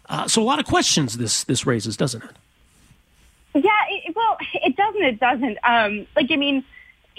Uh, 0.09 0.27
so, 0.27 0.43
a 0.43 0.45
lot 0.45 0.59
of 0.59 0.67
questions 0.67 1.19
this 1.19 1.45
this 1.45 1.67
raises, 1.67 1.97
doesn't 1.97 2.23
it? 2.23 2.31
Yeah, 3.55 3.71
it, 3.91 4.15
well, 4.17 4.37
it 4.55 4.77
doesn't. 4.77 5.03
It 5.03 5.21
doesn't. 5.21 5.59
Um, 5.65 6.07
like, 6.17 6.31
I 6.31 6.37
mean 6.37 6.65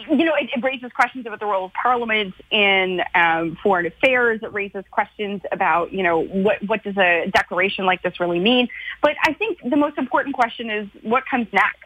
you 0.07 0.25
know, 0.25 0.35
it, 0.35 0.49
it, 0.55 0.63
raises 0.63 0.91
questions 0.91 1.25
about 1.25 1.39
the 1.39 1.45
role 1.45 1.65
of 1.65 1.73
Parliament 1.73 2.33
in 2.51 3.01
um, 3.15 3.57
foreign 3.61 3.85
affairs. 3.85 4.39
It 4.41 4.53
raises 4.53 4.83
questions 4.91 5.41
about, 5.51 5.91
you 5.91 6.03
know, 6.03 6.19
what 6.19 6.63
what 6.63 6.83
does 6.83 6.97
a 6.97 7.29
declaration 7.31 7.85
like 7.85 8.01
this 8.01 8.19
really 8.19 8.39
mean? 8.39 8.69
But 9.01 9.15
I 9.23 9.33
think 9.33 9.59
the 9.63 9.75
most 9.75 9.97
important 9.97 10.35
question 10.35 10.69
is 10.69 10.87
what 11.01 11.23
comes 11.29 11.47
next. 11.51 11.77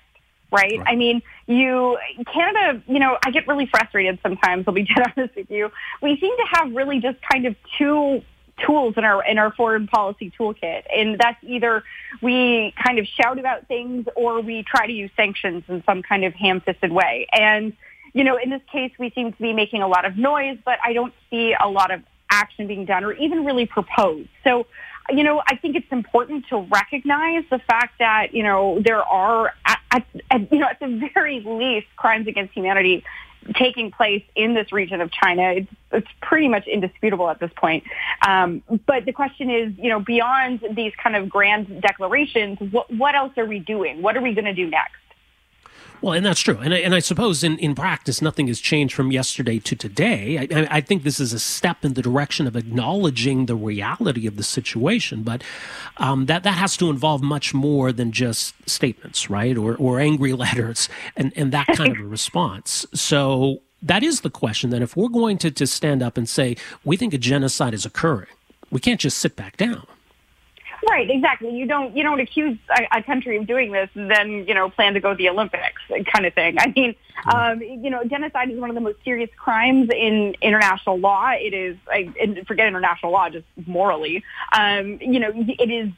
Right? 0.52 0.78
right? 0.78 0.88
I 0.88 0.96
mean, 0.96 1.24
you, 1.48 1.98
Canada, 2.32 2.84
you 2.86 3.00
know, 3.00 3.18
I 3.26 3.32
get 3.32 3.48
really 3.48 3.66
frustrated 3.66 4.20
sometimes. 4.22 4.66
I'll 4.68 4.74
be 4.74 4.84
dead 4.96 5.12
honest 5.18 5.36
with 5.36 5.50
you. 5.50 5.72
We 6.02 6.18
seem 6.20 6.38
to 6.38 6.46
have 6.52 6.76
really 6.76 7.00
just 7.00 7.18
kind 7.32 7.48
of 7.48 7.56
two 7.80 8.22
tools 8.66 8.96
in 8.98 9.04
our 9.04 9.26
in 9.26 9.38
our 9.38 9.52
foreign 9.54 9.88
policy 9.88 10.32
toolkit 10.40 10.84
and 10.96 11.18
that's 11.20 11.42
either 11.44 11.84
we 12.22 12.74
kind 12.84 13.00
of 13.00 13.06
shout 13.06 13.40
about 13.40 13.68
things 13.68 14.08
or 14.16 14.42
we 14.42 14.64
try 14.64 14.88
to 14.88 14.94
use 14.94 15.12
sanctions 15.16 15.64
in 15.68 15.84
some 15.86 16.02
kind 16.02 16.24
of 16.24 16.34
ham-fisted 16.34 16.92
way 16.92 17.28
and 17.34 17.74
you 18.14 18.24
know, 18.24 18.38
in 18.38 18.52
this 18.52 18.62
case, 18.72 18.92
we 18.98 19.10
seem 19.10 19.34
to 19.34 19.42
be 19.42 19.54
making 19.54 19.82
a 19.82 19.88
lot 19.88 20.06
of 20.06 20.18
noise, 20.18 20.58
but 20.64 20.78
I 20.84 20.94
don't 20.94 21.14
see 21.30 21.56
a 21.60 21.68
lot 21.68 21.92
of 21.92 22.02
action 22.30 22.68
being 22.68 22.86
done 22.86 23.04
or 23.04 23.14
even 23.14 23.44
really 23.44 23.66
proposed. 23.66 24.30
So, 24.44 24.68
you 25.10 25.24
know, 25.24 25.42
I 25.48 25.56
think 25.58 25.76
it's 25.76 25.92
important 25.92 26.48
to 26.50 26.60
recognize 26.60 27.44
the 27.50 27.60
fact 27.60 28.00
that, 28.00 28.34
you 28.34 28.44
know, 28.44 28.80
there 28.80 29.04
are, 29.04 29.54
at, 29.66 29.80
at, 30.32 30.52
you 30.52 30.60
know, 30.60 30.68
at 30.68 30.80
the 30.80 31.10
very 31.14 31.42
least, 31.42 31.88
crimes 31.96 32.28
against 32.28 32.54
humanity 32.54 33.04
taking 33.56 33.92
place 33.92 34.24
in 34.36 34.54
this 34.54 34.72
region 34.72 35.02
of 35.02 35.12
China. 35.12 35.52
It's, 35.52 35.72
it's 35.92 36.08
pretty 36.22 36.48
much 36.48 36.68
indisputable 36.68 37.30
at 37.30 37.40
this 37.40 37.52
point. 37.56 37.84
Um, 38.26 38.64
but 38.86 39.06
the 39.06 39.14
question 39.14 39.50
is, 39.50 39.74
you 39.78 39.90
know, 39.90 40.00
beyond 40.00 40.64
these 40.72 40.94
kind 41.02 41.16
of 41.16 41.30
grand 41.30 41.82
declarations, 41.82 42.60
what, 42.72 42.92
what 42.92 43.16
else 43.16 43.34
are 43.38 43.46
we 43.46 43.60
doing? 43.60 44.02
What 44.02 44.18
are 44.18 44.22
we 44.22 44.34
going 44.34 44.46
to 44.46 44.54
do 44.54 44.70
next? 44.70 45.03
Well, 46.04 46.12
and 46.12 46.26
that's 46.26 46.42
true. 46.42 46.58
And 46.58 46.74
I, 46.74 46.80
and 46.80 46.94
I 46.94 47.00
suppose 47.00 47.46
in, 47.46 47.58
in 47.60 47.76
practice, 47.76 48.22
nothing 48.22 48.48
has 48.48 48.60
changed 48.60 48.94
from 48.94 49.14
yesterday 49.14 49.58
to 49.60 49.74
today. 49.74 50.50
I, 50.52 50.68
I 50.70 50.82
think 50.82 51.04
this 51.04 51.18
is 51.18 51.32
a 51.32 51.40
step 51.40 51.86
in 51.86 51.94
the 51.94 52.02
direction 52.02 52.46
of 52.46 52.58
acknowledging 52.58 53.46
the 53.46 53.56
reality 53.56 54.28
of 54.28 54.36
the 54.36 54.44
situation. 54.44 55.24
But 55.24 55.44
um, 55.96 56.26
that, 56.26 56.44
that 56.44 56.56
has 56.56 56.76
to 56.78 56.90
involve 56.90 57.24
much 57.24 57.54
more 57.54 57.94
than 57.94 58.12
just 58.12 58.54
statements, 58.70 59.30
right? 59.30 59.58
Or, 59.58 59.78
or 59.78 60.02
angry 60.02 60.34
letters 60.44 60.90
and, 61.16 61.32
and 61.38 61.54
that 61.54 61.68
kind 61.68 61.96
of 61.96 62.04
a 62.04 62.06
response. 62.06 62.86
So 62.94 63.62
that 63.82 64.04
is 64.04 64.22
the 64.22 64.30
question. 64.30 64.72
Then, 64.72 64.84
if 64.84 64.98
we're 64.98 65.08
going 65.08 65.38
to, 65.38 65.52
to 65.52 65.66
stand 65.66 66.04
up 66.04 66.18
and 66.18 66.28
say, 66.28 66.58
we 66.84 66.98
think 66.98 67.14
a 67.14 67.18
genocide 67.18 67.74
is 67.74 67.86
occurring, 67.86 68.28
we 68.70 68.82
can't 68.82 69.00
just 69.00 69.20
sit 69.20 69.38
back 69.38 69.56
down. 69.56 69.88
Right, 70.90 71.10
exactly. 71.10 71.52
You 71.52 71.66
don't 71.66 71.96
you 71.96 72.04
don't 72.04 72.20
accuse 72.20 72.58
a, 72.70 72.98
a, 72.98 73.04
country 73.04 73.38
of 73.38 73.48
doing 73.48 73.72
this 73.72 73.90
and 73.94 74.12
then 74.12 74.46
you 74.48 74.54
know 74.54 74.70
plan 74.70 74.96
to 74.96 75.00
go 75.00 75.12
to 75.12 75.16
the 75.16 75.30
Olympics 75.30 75.82
kind 76.12 76.26
of 76.26 76.34
thing. 76.34 76.58
I 76.60 76.74
mean, 76.76 76.96
um, 77.32 77.62
you 77.62 77.90
know, 77.90 78.04
genocide 78.04 78.50
is 78.50 78.60
one 78.60 78.70
of 78.70 78.76
the 78.76 78.82
most 78.82 78.98
serious 79.04 79.30
crimes 79.38 79.90
in 79.96 80.36
international 80.42 81.00
law. 81.00 81.32
It 81.32 81.54
is, 81.54 81.78
I, 81.90 82.12
forget 82.46 82.68
international 82.68 83.12
law, 83.12 83.30
just 83.30 83.46
morally. 83.66 84.24
Um, 84.58 84.98
you 85.00 85.20
know, 85.20 85.32
it 85.34 85.72
is 85.72 85.92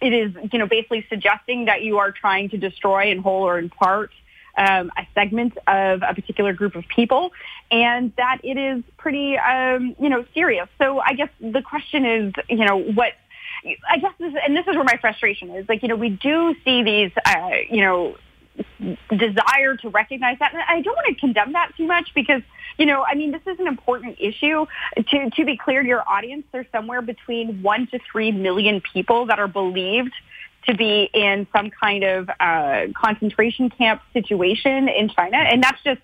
it 0.00 0.12
is 0.12 0.32
you 0.52 0.58
know 0.58 0.66
basically 0.66 1.04
suggesting 1.10 1.66
that 1.66 1.82
you 1.82 1.98
are 1.98 2.12
trying 2.12 2.48
to 2.50 2.56
destroy 2.56 3.10
in 3.10 3.18
whole 3.18 3.42
or 3.42 3.58
in 3.58 3.68
part 3.68 4.10
um, 4.56 4.90
a 4.96 5.06
segment 5.14 5.56
of 5.66 6.02
a 6.02 6.14
particular 6.14 6.52
group 6.52 6.76
of 6.76 6.86
people, 6.88 7.32
and 7.70 8.12
that 8.16 8.38
it 8.42 8.58
is 8.58 8.82
pretty, 8.96 9.36
um, 9.38 9.96
you 9.98 10.08
know, 10.08 10.24
serious. 10.34 10.68
So 10.78 11.00
I 11.00 11.14
guess 11.14 11.30
the 11.40 11.62
question 11.62 12.04
is, 12.04 12.34
you 12.48 12.64
know, 12.64 12.78
what 12.78 13.12
I 13.88 13.98
guess 13.98 14.12
this, 14.18 14.34
and 14.44 14.56
this 14.56 14.66
is 14.66 14.74
where 14.74 14.84
my 14.84 14.96
frustration 15.00 15.50
is. 15.50 15.68
Like, 15.68 15.82
you 15.82 15.88
know, 15.88 15.96
we 15.96 16.10
do 16.10 16.54
see 16.64 16.82
these, 16.82 17.10
uh, 17.24 17.50
you 17.70 17.82
know, 17.82 18.16
desire 19.08 19.76
to 19.78 19.88
recognize 19.88 20.38
that. 20.40 20.52
And 20.52 20.62
I 20.68 20.80
don't 20.80 20.94
want 20.94 21.06
to 21.08 21.14
condemn 21.14 21.52
that 21.52 21.72
too 21.76 21.86
much 21.86 22.12
because, 22.14 22.42
you 22.78 22.86
know, 22.86 23.04
I 23.04 23.14
mean, 23.14 23.30
this 23.30 23.42
is 23.46 23.58
an 23.60 23.66
important 23.66 24.16
issue. 24.20 24.66
To, 24.96 25.30
to 25.30 25.44
be 25.44 25.56
clear 25.56 25.82
to 25.82 25.88
your 25.88 26.06
audience, 26.08 26.44
there's 26.52 26.66
somewhere 26.72 27.02
between 27.02 27.62
one 27.62 27.86
to 27.88 27.98
three 28.10 28.32
million 28.32 28.82
people 28.92 29.26
that 29.26 29.38
are 29.38 29.48
believed 29.48 30.12
to 30.66 30.76
be 30.76 31.10
in 31.12 31.46
some 31.54 31.70
kind 31.70 32.04
of 32.04 32.30
uh, 32.38 32.86
concentration 32.94 33.70
camp 33.70 34.02
situation 34.12 34.88
in 34.88 35.08
China. 35.08 35.38
And 35.38 35.62
that's 35.62 35.82
just 35.82 36.00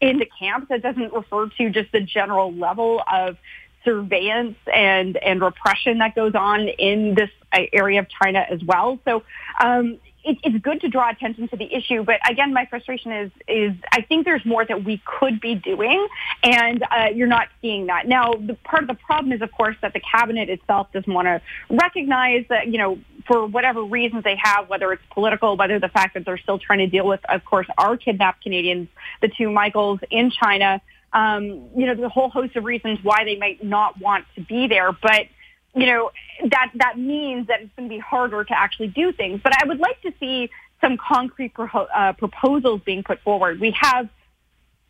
in 0.00 0.18
the 0.18 0.28
camps. 0.38 0.68
That 0.68 0.82
doesn't 0.82 1.12
refer 1.12 1.48
to 1.48 1.70
just 1.70 1.90
the 1.92 2.00
general 2.00 2.52
level 2.52 3.02
of 3.12 3.36
surveillance 3.84 4.56
and, 4.72 5.16
and 5.16 5.40
repression 5.40 5.98
that 5.98 6.14
goes 6.14 6.34
on 6.34 6.68
in 6.68 7.14
this 7.14 7.30
uh, 7.52 7.60
area 7.72 8.00
of 8.00 8.06
China 8.08 8.44
as 8.50 8.62
well. 8.62 8.98
So 9.04 9.22
um, 9.62 9.98
it, 10.24 10.36
it's 10.42 10.62
good 10.62 10.80
to 10.82 10.88
draw 10.88 11.10
attention 11.10 11.48
to 11.48 11.56
the 11.56 11.72
issue, 11.72 12.02
but 12.04 12.20
again, 12.28 12.52
my 12.52 12.66
frustration 12.66 13.12
is 13.12 13.30
is 13.46 13.72
I 13.92 14.02
think 14.02 14.24
there's 14.24 14.44
more 14.44 14.64
that 14.64 14.84
we 14.84 15.00
could 15.04 15.40
be 15.40 15.54
doing, 15.54 16.06
and 16.42 16.84
uh, 16.90 17.06
you're 17.14 17.28
not 17.28 17.48
seeing 17.62 17.86
that. 17.86 18.06
Now, 18.06 18.32
the 18.32 18.54
part 18.54 18.82
of 18.82 18.88
the 18.88 18.94
problem 18.94 19.32
is, 19.32 19.40
of 19.42 19.50
course, 19.52 19.76
that 19.80 19.92
the 19.94 20.00
cabinet 20.00 20.50
itself 20.50 20.92
doesn't 20.92 21.12
want 21.12 21.26
to 21.26 21.40
recognize 21.70 22.44
that 22.48 22.68
you 22.68 22.78
know 22.78 22.98
for 23.26 23.46
whatever 23.46 23.82
reasons 23.82 24.24
they 24.24 24.36
have, 24.42 24.68
whether 24.68 24.92
it's 24.92 25.02
political, 25.10 25.56
whether 25.56 25.78
the 25.78 25.88
fact 25.88 26.14
that 26.14 26.24
they're 26.24 26.38
still 26.38 26.58
trying 26.58 26.80
to 26.80 26.86
deal 26.86 27.06
with, 27.06 27.20
of 27.28 27.44
course, 27.44 27.66
our 27.76 27.96
kidnapped 27.96 28.42
Canadians, 28.42 28.88
the 29.20 29.28
two 29.28 29.50
Michaels 29.50 30.00
in 30.10 30.30
China 30.30 30.80
um, 31.12 31.70
you 31.76 31.86
know, 31.86 31.94
there's 31.94 32.06
a 32.06 32.08
whole 32.08 32.30
host 32.30 32.56
of 32.56 32.64
reasons 32.64 32.98
why 33.02 33.24
they 33.24 33.36
might 33.36 33.62
not 33.64 34.00
want 34.00 34.24
to 34.34 34.42
be 34.42 34.66
there. 34.68 34.92
But, 34.92 35.26
you 35.74 35.86
know, 35.86 36.10
that, 36.50 36.70
that 36.74 36.98
means 36.98 37.46
that 37.48 37.62
it's 37.62 37.70
going 37.76 37.88
to 37.88 37.94
be 37.94 38.00
harder 38.00 38.44
to 38.44 38.58
actually 38.58 38.88
do 38.88 39.12
things. 39.12 39.40
But 39.42 39.52
I 39.60 39.66
would 39.66 39.78
like 39.78 40.00
to 40.02 40.12
see 40.20 40.50
some 40.80 40.96
concrete 40.96 41.54
pro- 41.54 41.66
uh, 41.66 42.12
proposals 42.12 42.82
being 42.84 43.02
put 43.02 43.20
forward. 43.22 43.60
We 43.60 43.74
have 43.80 44.08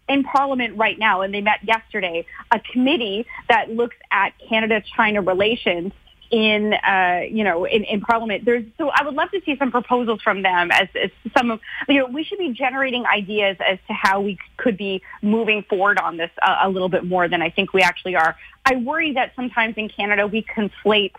in 0.09 0.25
Parliament 0.25 0.77
right 0.77 0.99
now, 0.99 1.21
and 1.21 1.33
they 1.35 1.41
met 1.41 1.63
yesterday, 1.63 2.27
a 2.51 2.61
committee 2.73 3.27
that 3.49 3.71
looks 3.71 3.97
at 4.11 4.33
Canada-China 4.49 5.23
relations 5.23 5.93
in 6.31 6.75
uh, 6.75 7.23
you 7.29 7.45
know 7.45 7.65
in, 7.65 7.85
in 7.85 8.01
Parliament. 8.01 8.45
There's 8.45 8.65
so 8.77 8.91
I 8.91 9.05
would 9.05 9.15
love 9.15 9.31
to 9.31 9.41
see 9.45 9.57
some 9.57 9.71
proposals 9.71 10.21
from 10.23 10.43
them 10.43 10.71
as, 10.71 10.89
as 11.03 11.11
some 11.37 11.51
of 11.51 11.61
you 11.89 11.99
know 11.99 12.07
we 12.07 12.25
should 12.25 12.39
be 12.39 12.53
generating 12.53 13.05
ideas 13.07 13.57
as 13.67 13.79
to 13.87 13.93
how 13.93 14.21
we 14.21 14.39
could 14.57 14.77
be 14.77 15.03
moving 15.23 15.63
forward 15.63 15.99
on 15.99 16.17
this 16.17 16.31
a, 16.43 16.67
a 16.67 16.69
little 16.69 16.89
bit 16.89 17.05
more 17.05 17.29
than 17.29 17.43
I 17.43 17.51
think 17.51 17.73
we 17.73 17.83
actually 17.83 18.17
are. 18.17 18.37
I 18.65 18.77
worry 18.77 19.15
that 19.15 19.33
sometimes 19.35 19.77
in 19.77 19.89
Canada 19.89 20.27
we 20.27 20.43
conflate 20.45 21.13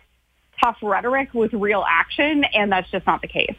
tough 0.63 0.77
rhetoric 0.81 1.33
with 1.33 1.53
real 1.53 1.83
action, 1.87 2.43
and 2.53 2.71
that's 2.71 2.89
just 2.91 3.07
not 3.07 3.21
the 3.21 3.27
case. 3.27 3.55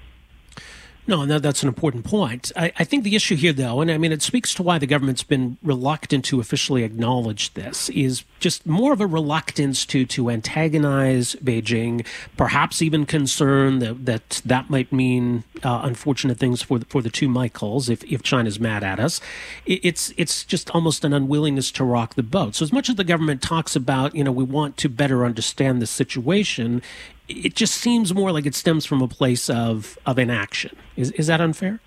No, 1.06 1.26
that, 1.26 1.42
that's 1.42 1.62
an 1.62 1.68
important 1.68 2.04
point. 2.04 2.52
I, 2.54 2.72
I, 2.78 2.84
think 2.84 3.04
the 3.04 3.16
issue 3.16 3.34
here, 3.34 3.52
though, 3.52 3.80
and 3.80 3.90
I 3.90 3.98
mean, 3.98 4.12
it 4.12 4.22
speaks 4.22 4.54
to 4.54 4.62
why 4.62 4.78
the 4.78 4.86
government's 4.86 5.24
been 5.24 5.56
reluctant 5.62 6.24
to 6.26 6.40
officially 6.40 6.84
acknowledge 6.84 7.54
this, 7.54 7.88
is 7.88 8.22
just 8.40 8.66
more 8.66 8.92
of 8.92 9.00
a 9.00 9.06
reluctance 9.06 9.84
to 9.86 10.04
to 10.06 10.30
antagonize 10.30 11.36
Beijing, 11.36 12.06
perhaps 12.36 12.82
even 12.82 13.06
concern 13.06 13.78
that 13.78 14.06
that, 14.06 14.42
that 14.44 14.70
might 14.70 14.92
mean 14.92 15.44
uh, 15.62 15.80
unfortunate 15.84 16.38
things 16.38 16.62
for 16.62 16.78
the, 16.78 16.86
for 16.86 17.02
the 17.02 17.10
two 17.10 17.28
Michaels 17.28 17.88
if, 17.88 18.02
if 18.04 18.22
China's 18.22 18.58
mad 18.58 18.82
at 18.82 18.98
us. 18.98 19.20
It, 19.66 19.80
it's 19.84 20.12
it's 20.16 20.44
just 20.44 20.70
almost 20.70 21.04
an 21.04 21.12
unwillingness 21.12 21.70
to 21.72 21.84
rock 21.84 22.14
the 22.14 22.22
boat. 22.22 22.56
So 22.56 22.64
as 22.64 22.72
much 22.72 22.88
as 22.88 22.96
the 22.96 23.04
government 23.04 23.42
talks 23.42 23.76
about, 23.76 24.14
you 24.14 24.24
know, 24.24 24.32
we 24.32 24.44
want 24.44 24.76
to 24.78 24.88
better 24.88 25.24
understand 25.24 25.80
the 25.80 25.86
situation, 25.86 26.82
it 27.28 27.54
just 27.54 27.74
seems 27.74 28.12
more 28.12 28.32
like 28.32 28.46
it 28.46 28.54
stems 28.54 28.86
from 28.86 29.02
a 29.02 29.08
place 29.08 29.48
of 29.48 29.98
of 30.06 30.18
inaction. 30.18 30.76
Is 30.96 31.10
is 31.12 31.26
that 31.28 31.40
unfair? 31.40 31.80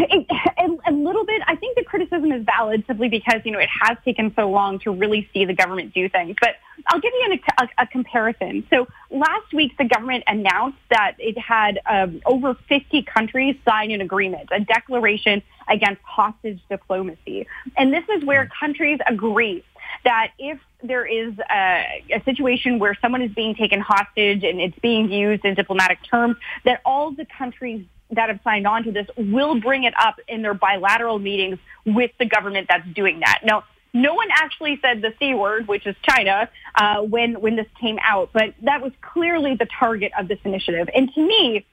a, 0.00 0.90
a, 0.90 0.92
little 0.92 1.24
bit. 1.24 1.42
I 1.46 1.56
think 1.56 1.69
criticism 1.90 2.30
is 2.30 2.44
valid 2.44 2.84
simply 2.86 3.08
because, 3.08 3.40
you 3.44 3.50
know, 3.50 3.58
it 3.58 3.68
has 3.82 3.98
taken 4.04 4.32
so 4.36 4.48
long 4.48 4.78
to 4.78 4.92
really 4.92 5.28
see 5.32 5.44
the 5.44 5.52
government 5.52 5.92
do 5.92 6.08
things. 6.08 6.36
But 6.40 6.54
I'll 6.86 7.00
give 7.00 7.12
you 7.12 7.32
an, 7.32 7.40
a, 7.58 7.82
a, 7.82 7.86
comparison. 7.86 8.64
So 8.70 8.86
last 9.10 9.52
week, 9.52 9.76
the 9.76 9.84
government 9.84 10.24
announced 10.28 10.78
that 10.90 11.16
it 11.18 11.36
had 11.36 11.80
um, 11.86 12.22
over 12.24 12.54
50 12.68 13.02
countries 13.02 13.56
sign 13.68 13.90
an 13.90 14.00
agreement, 14.00 14.48
a 14.52 14.60
declaration 14.60 15.42
against 15.68 16.00
hostage 16.02 16.60
diplomacy. 16.70 17.46
And 17.76 17.92
this 17.92 18.04
is 18.08 18.24
where 18.24 18.48
countries 18.58 19.00
agree 19.06 19.64
that 20.04 20.30
if 20.38 20.58
there 20.82 21.04
is 21.04 21.34
a, 21.50 22.04
a, 22.10 22.22
situation 22.24 22.78
where 22.78 22.96
someone 23.02 23.20
is 23.20 23.32
being 23.32 23.54
taken 23.54 23.80
hostage 23.80 24.44
and 24.44 24.60
it's 24.60 24.78
being 24.78 25.10
used 25.10 25.44
in 25.44 25.54
diplomatic 25.54 25.98
terms, 26.08 26.36
that 26.64 26.80
all 26.84 27.10
the 27.10 27.26
countries 27.26 27.84
that 28.12 28.28
have 28.28 28.40
signed 28.44 28.66
on 28.66 28.84
to 28.84 28.92
this 28.92 29.06
will 29.16 29.60
bring 29.60 29.84
it 29.84 29.94
up 29.98 30.20
in 30.28 30.42
their 30.42 30.54
bilateral 30.54 31.18
meetings 31.18 31.58
with 31.84 32.10
the 32.18 32.26
government 32.26 32.66
that's 32.68 32.86
doing 32.94 33.20
that. 33.20 33.40
Now, 33.44 33.64
no 33.92 34.14
one 34.14 34.28
actually 34.30 34.78
said 34.82 35.02
the 35.02 35.12
C 35.18 35.34
word, 35.34 35.66
which 35.66 35.86
is 35.86 35.96
China, 36.08 36.48
uh, 36.76 37.02
when, 37.02 37.40
when 37.40 37.56
this 37.56 37.66
came 37.80 37.98
out, 38.02 38.30
but 38.32 38.54
that 38.62 38.82
was 38.82 38.92
clearly 39.00 39.56
the 39.56 39.66
target 39.78 40.12
of 40.18 40.28
this 40.28 40.38
initiative. 40.44 40.88
And 40.94 41.12
to 41.14 41.20
me, 41.20 41.66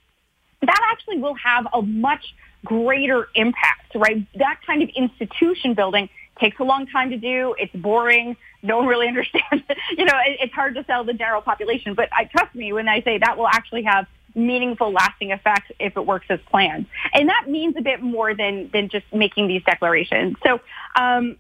that 0.62 0.82
actually 0.92 1.20
will 1.20 1.36
have 1.36 1.68
a 1.74 1.82
much 1.82 2.34
greater 2.66 3.28
impact, 3.36 3.94
right? 3.96 4.26
That 4.36 4.60
kind 4.66 4.82
of 4.82 4.90
institution 4.90 5.76
building 5.76 6.10
takes 6.40 6.60
a 6.60 6.64
long 6.64 6.88
time 6.88 7.12
to 7.12 7.18
do. 7.18 7.56
It's 7.58 7.76
boring. 7.76 8.36
No 8.64 8.78
one 8.78 8.88
really 8.88 9.08
understands. 9.14 9.64
It. 9.70 9.78
you 9.98 10.06
know, 10.06 10.18
it, 10.26 10.38
it's 10.42 10.54
hard 10.54 10.76
to 10.76 10.84
sell 10.86 11.04
the 11.04 11.14
general 11.14 11.42
population. 11.42 11.94
But 11.94 12.10
I 12.12 12.26
trust 12.26 12.56
me 12.56 12.74
when 12.74 12.88
I 12.88 13.02
say 13.02 13.20
that 13.20 13.38
will 13.38 13.48
actually 13.48 13.84
have 13.84 14.08
meaningful, 14.36 14.92
lasting 14.92 15.32
effects 15.32 15.72
if 15.80 15.96
it 15.98 16.06
works 16.06 16.28
as 16.30 16.40
planned. 16.50 16.86
And 17.14 17.30
that 17.30 17.46
means 17.48 17.76
a 17.78 17.82
bit 17.82 18.02
more 18.02 18.34
than 18.36 18.70
than 18.72 18.90
just 18.90 19.06
making 19.14 19.48
these 19.48 19.64
declarations. 19.64 20.36
So. 20.46 20.60
Um, 20.96 21.38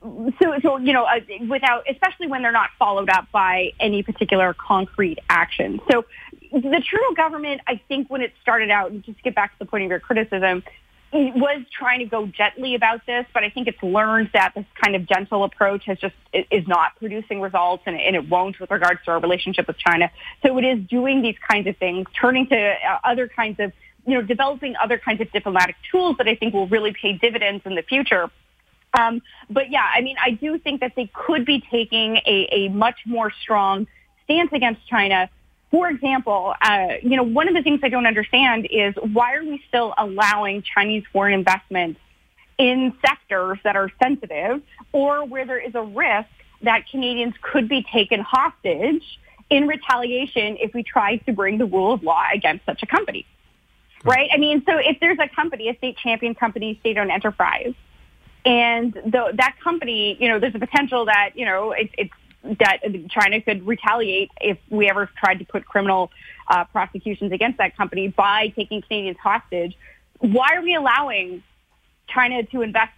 so, 0.00 0.54
so 0.62 0.76
you 0.78 0.92
know, 0.92 1.04
uh, 1.04 1.18
without, 1.48 1.84
especially 1.90 2.28
when 2.28 2.42
they're 2.42 2.52
not 2.52 2.70
followed 2.78 3.10
up 3.10 3.32
by 3.32 3.72
any 3.80 4.04
particular 4.04 4.54
concrete 4.54 5.18
action. 5.28 5.80
So, 5.90 6.04
the 6.52 6.82
Trudeau 6.88 7.14
government, 7.16 7.62
I 7.66 7.80
think, 7.88 8.08
when 8.08 8.22
it 8.22 8.32
started 8.40 8.70
out, 8.70 8.92
and 8.92 9.02
just 9.02 9.18
to 9.18 9.24
get 9.24 9.34
back 9.34 9.52
to 9.52 9.58
the 9.58 9.66
point 9.66 9.84
of 9.84 9.90
your 9.90 9.98
criticism, 9.98 10.62
was 11.12 11.62
trying 11.72 12.00
to 12.00 12.04
go 12.04 12.26
gently 12.26 12.74
about 12.74 13.06
this, 13.06 13.24
but 13.32 13.42
I 13.42 13.48
think 13.48 13.66
it's 13.66 13.82
learned 13.82 14.30
that 14.34 14.52
this 14.54 14.66
kind 14.82 14.94
of 14.94 15.06
gentle 15.06 15.42
approach 15.44 15.84
has 15.86 15.98
just 15.98 16.14
is 16.32 16.66
not 16.68 16.96
producing 16.96 17.40
results, 17.40 17.84
and, 17.86 17.98
and 17.98 18.14
it 18.14 18.28
won't 18.28 18.60
with 18.60 18.70
regards 18.70 19.00
to 19.04 19.12
our 19.12 19.20
relationship 19.20 19.66
with 19.66 19.78
China. 19.78 20.10
So 20.44 20.58
it 20.58 20.64
is 20.64 20.86
doing 20.86 21.22
these 21.22 21.36
kinds 21.50 21.66
of 21.66 21.76
things, 21.78 22.06
turning 22.20 22.46
to 22.48 22.56
uh, 22.56 22.98
other 23.04 23.26
kinds 23.26 23.58
of, 23.58 23.72
you 24.06 24.14
know, 24.14 24.22
developing 24.22 24.74
other 24.76 24.98
kinds 24.98 25.20
of 25.22 25.32
diplomatic 25.32 25.76
tools 25.90 26.16
that 26.18 26.28
I 26.28 26.34
think 26.34 26.52
will 26.52 26.68
really 26.68 26.92
pay 26.92 27.14
dividends 27.14 27.62
in 27.64 27.74
the 27.74 27.82
future. 27.82 28.30
Um, 28.98 29.22
but 29.48 29.70
yeah, 29.70 29.86
I 29.94 30.00
mean, 30.02 30.16
I 30.22 30.32
do 30.32 30.58
think 30.58 30.80
that 30.80 30.92
they 30.94 31.10
could 31.12 31.44
be 31.46 31.62
taking 31.70 32.16
a, 32.26 32.48
a 32.50 32.68
much 32.68 32.96
more 33.06 33.30
strong 33.42 33.86
stance 34.24 34.50
against 34.52 34.86
China 34.86 35.30
for 35.70 35.88
example, 35.88 36.54
uh, 36.62 36.94
you 37.02 37.16
know, 37.16 37.22
one 37.22 37.48
of 37.48 37.54
the 37.54 37.62
things 37.62 37.80
I 37.82 37.88
don't 37.88 38.06
understand 38.06 38.68
is 38.70 38.94
why 39.12 39.34
are 39.34 39.44
we 39.44 39.62
still 39.68 39.94
allowing 39.98 40.62
Chinese 40.62 41.04
foreign 41.12 41.34
investment 41.34 41.98
in 42.56 42.94
sectors 43.06 43.58
that 43.64 43.76
are 43.76 43.90
sensitive 44.02 44.62
or 44.92 45.24
where 45.24 45.46
there 45.46 45.58
is 45.58 45.74
a 45.74 45.82
risk 45.82 46.28
that 46.62 46.88
Canadians 46.90 47.34
could 47.40 47.68
be 47.68 47.84
taken 47.92 48.20
hostage 48.20 49.02
in 49.50 49.66
retaliation 49.66 50.56
if 50.58 50.74
we 50.74 50.82
try 50.82 51.16
to 51.16 51.32
bring 51.32 51.58
the 51.58 51.66
rule 51.66 51.92
of 51.92 52.02
law 52.02 52.24
against 52.32 52.64
such 52.66 52.82
a 52.82 52.86
company. 52.86 53.26
Right? 54.04 54.30
I 54.32 54.38
mean, 54.38 54.62
so 54.64 54.78
if 54.78 54.98
there's 55.00 55.18
a 55.20 55.28
company, 55.28 55.68
a 55.68 55.76
state 55.76 55.96
champion 55.98 56.34
company, 56.34 56.78
state-owned 56.80 57.10
enterprise, 57.10 57.74
and 58.44 58.92
the, 58.92 59.32
that 59.34 59.56
company, 59.62 60.16
you 60.20 60.28
know, 60.28 60.38
there's 60.38 60.54
a 60.54 60.58
potential 60.58 61.04
that, 61.06 61.30
you 61.34 61.44
know, 61.44 61.72
it, 61.72 61.90
it's 61.98 62.10
that 62.60 62.80
China 63.10 63.40
could 63.40 63.66
retaliate 63.66 64.30
if 64.40 64.58
we 64.70 64.88
ever 64.88 65.08
tried 65.16 65.38
to 65.40 65.44
put 65.44 65.66
criminal 65.66 66.10
uh, 66.48 66.64
prosecutions 66.64 67.32
against 67.32 67.58
that 67.58 67.76
company 67.76 68.08
by 68.08 68.48
taking 68.56 68.82
Canadians 68.82 69.18
hostage. 69.22 69.76
Why 70.18 70.56
are 70.56 70.62
we 70.62 70.74
allowing 70.74 71.42
China 72.08 72.42
to 72.44 72.62
invest 72.62 72.92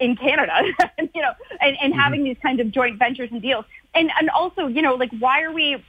in 0.00 0.16
Canada, 0.16 0.62
you 1.14 1.22
know, 1.22 1.32
and, 1.60 1.76
and 1.80 1.92
mm-hmm. 1.92 2.00
having 2.00 2.24
these 2.24 2.38
kinds 2.42 2.60
of 2.60 2.70
joint 2.70 2.98
ventures 2.98 3.30
and 3.30 3.40
deals? 3.42 3.64
And 3.94 4.10
and 4.18 4.30
also, 4.30 4.66
you 4.66 4.82
know, 4.82 4.94
like 4.94 5.10
why 5.18 5.42
are 5.42 5.52
we 5.52 5.82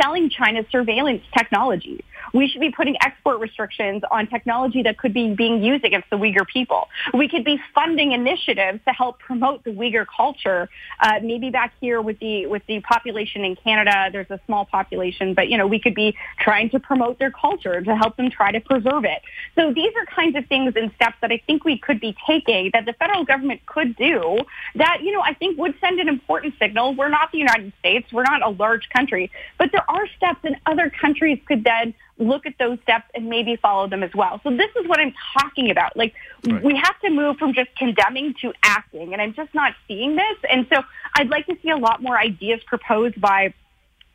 selling 0.00 0.30
China 0.30 0.64
surveillance 0.70 1.22
technology. 1.36 2.04
We 2.32 2.48
should 2.48 2.60
be 2.60 2.70
putting 2.70 2.96
export 3.02 3.40
restrictions 3.40 4.02
on 4.10 4.26
technology 4.26 4.82
that 4.82 4.98
could 4.98 5.14
be 5.14 5.34
being 5.34 5.62
used 5.62 5.84
against 5.84 6.10
the 6.10 6.16
Uyghur 6.16 6.46
people. 6.46 6.88
We 7.14 7.28
could 7.28 7.44
be 7.44 7.58
funding 7.74 8.12
initiatives 8.12 8.80
to 8.86 8.92
help 8.92 9.18
promote 9.18 9.64
the 9.64 9.70
Uyghur 9.70 10.06
culture. 10.14 10.68
Uh, 11.00 11.20
maybe 11.22 11.50
back 11.50 11.72
here 11.80 12.00
with 12.00 12.18
the 12.18 12.46
with 12.46 12.62
the 12.66 12.80
population 12.80 13.44
in 13.44 13.56
Canada, 13.56 14.10
there's 14.12 14.30
a 14.30 14.40
small 14.46 14.64
population, 14.64 15.34
but 15.34 15.48
you 15.48 15.58
know 15.58 15.66
we 15.66 15.78
could 15.78 15.94
be 15.94 16.16
trying 16.40 16.70
to 16.70 16.80
promote 16.80 17.18
their 17.18 17.30
culture 17.30 17.80
to 17.80 17.96
help 17.96 18.16
them 18.16 18.30
try 18.30 18.52
to 18.52 18.60
preserve 18.60 19.04
it. 19.04 19.22
So 19.54 19.72
these 19.72 19.92
are 19.96 20.06
kinds 20.06 20.36
of 20.36 20.46
things 20.46 20.74
and 20.76 20.90
steps 20.94 21.16
that 21.20 21.32
I 21.32 21.42
think 21.46 21.64
we 21.64 21.78
could 21.78 22.00
be 22.00 22.16
taking 22.26 22.70
that 22.72 22.86
the 22.86 22.92
federal 22.94 23.24
government 23.24 23.64
could 23.66 23.96
do 23.96 24.38
that 24.74 24.98
you 25.02 25.12
know 25.12 25.22
I 25.22 25.34
think 25.34 25.58
would 25.58 25.74
send 25.80 26.00
an 26.00 26.08
important 26.08 26.54
signal. 26.58 26.94
We're 26.94 27.08
not 27.08 27.32
the 27.32 27.38
United 27.38 27.72
States. 27.78 28.12
We're 28.12 28.24
not 28.24 28.42
a 28.42 28.50
large 28.50 28.88
country, 28.90 29.30
but 29.58 29.70
there 29.72 29.88
are 29.90 30.06
steps 30.16 30.40
and 30.44 30.56
other 30.66 30.90
countries 30.90 31.38
could 31.46 31.64
then 31.64 31.94
look 32.18 32.46
at 32.46 32.54
those 32.58 32.78
steps 32.82 33.06
and 33.14 33.28
maybe 33.28 33.56
follow 33.56 33.88
them 33.88 34.02
as 34.02 34.10
well. 34.14 34.40
So 34.44 34.50
this 34.50 34.70
is 34.76 34.86
what 34.86 35.00
I'm 35.00 35.14
talking 35.40 35.70
about. 35.70 35.96
Like 35.96 36.14
right. 36.46 36.62
we 36.62 36.76
have 36.76 36.98
to 37.00 37.10
move 37.10 37.36
from 37.38 37.54
just 37.54 37.74
condemning 37.76 38.34
to 38.42 38.52
acting 38.62 39.12
and 39.12 39.22
I'm 39.22 39.34
just 39.34 39.54
not 39.54 39.74
seeing 39.88 40.16
this. 40.16 40.36
And 40.50 40.66
so 40.72 40.82
I'd 41.16 41.30
like 41.30 41.46
to 41.46 41.56
see 41.62 41.70
a 41.70 41.76
lot 41.76 42.02
more 42.02 42.18
ideas 42.18 42.60
proposed 42.64 43.20
by 43.20 43.54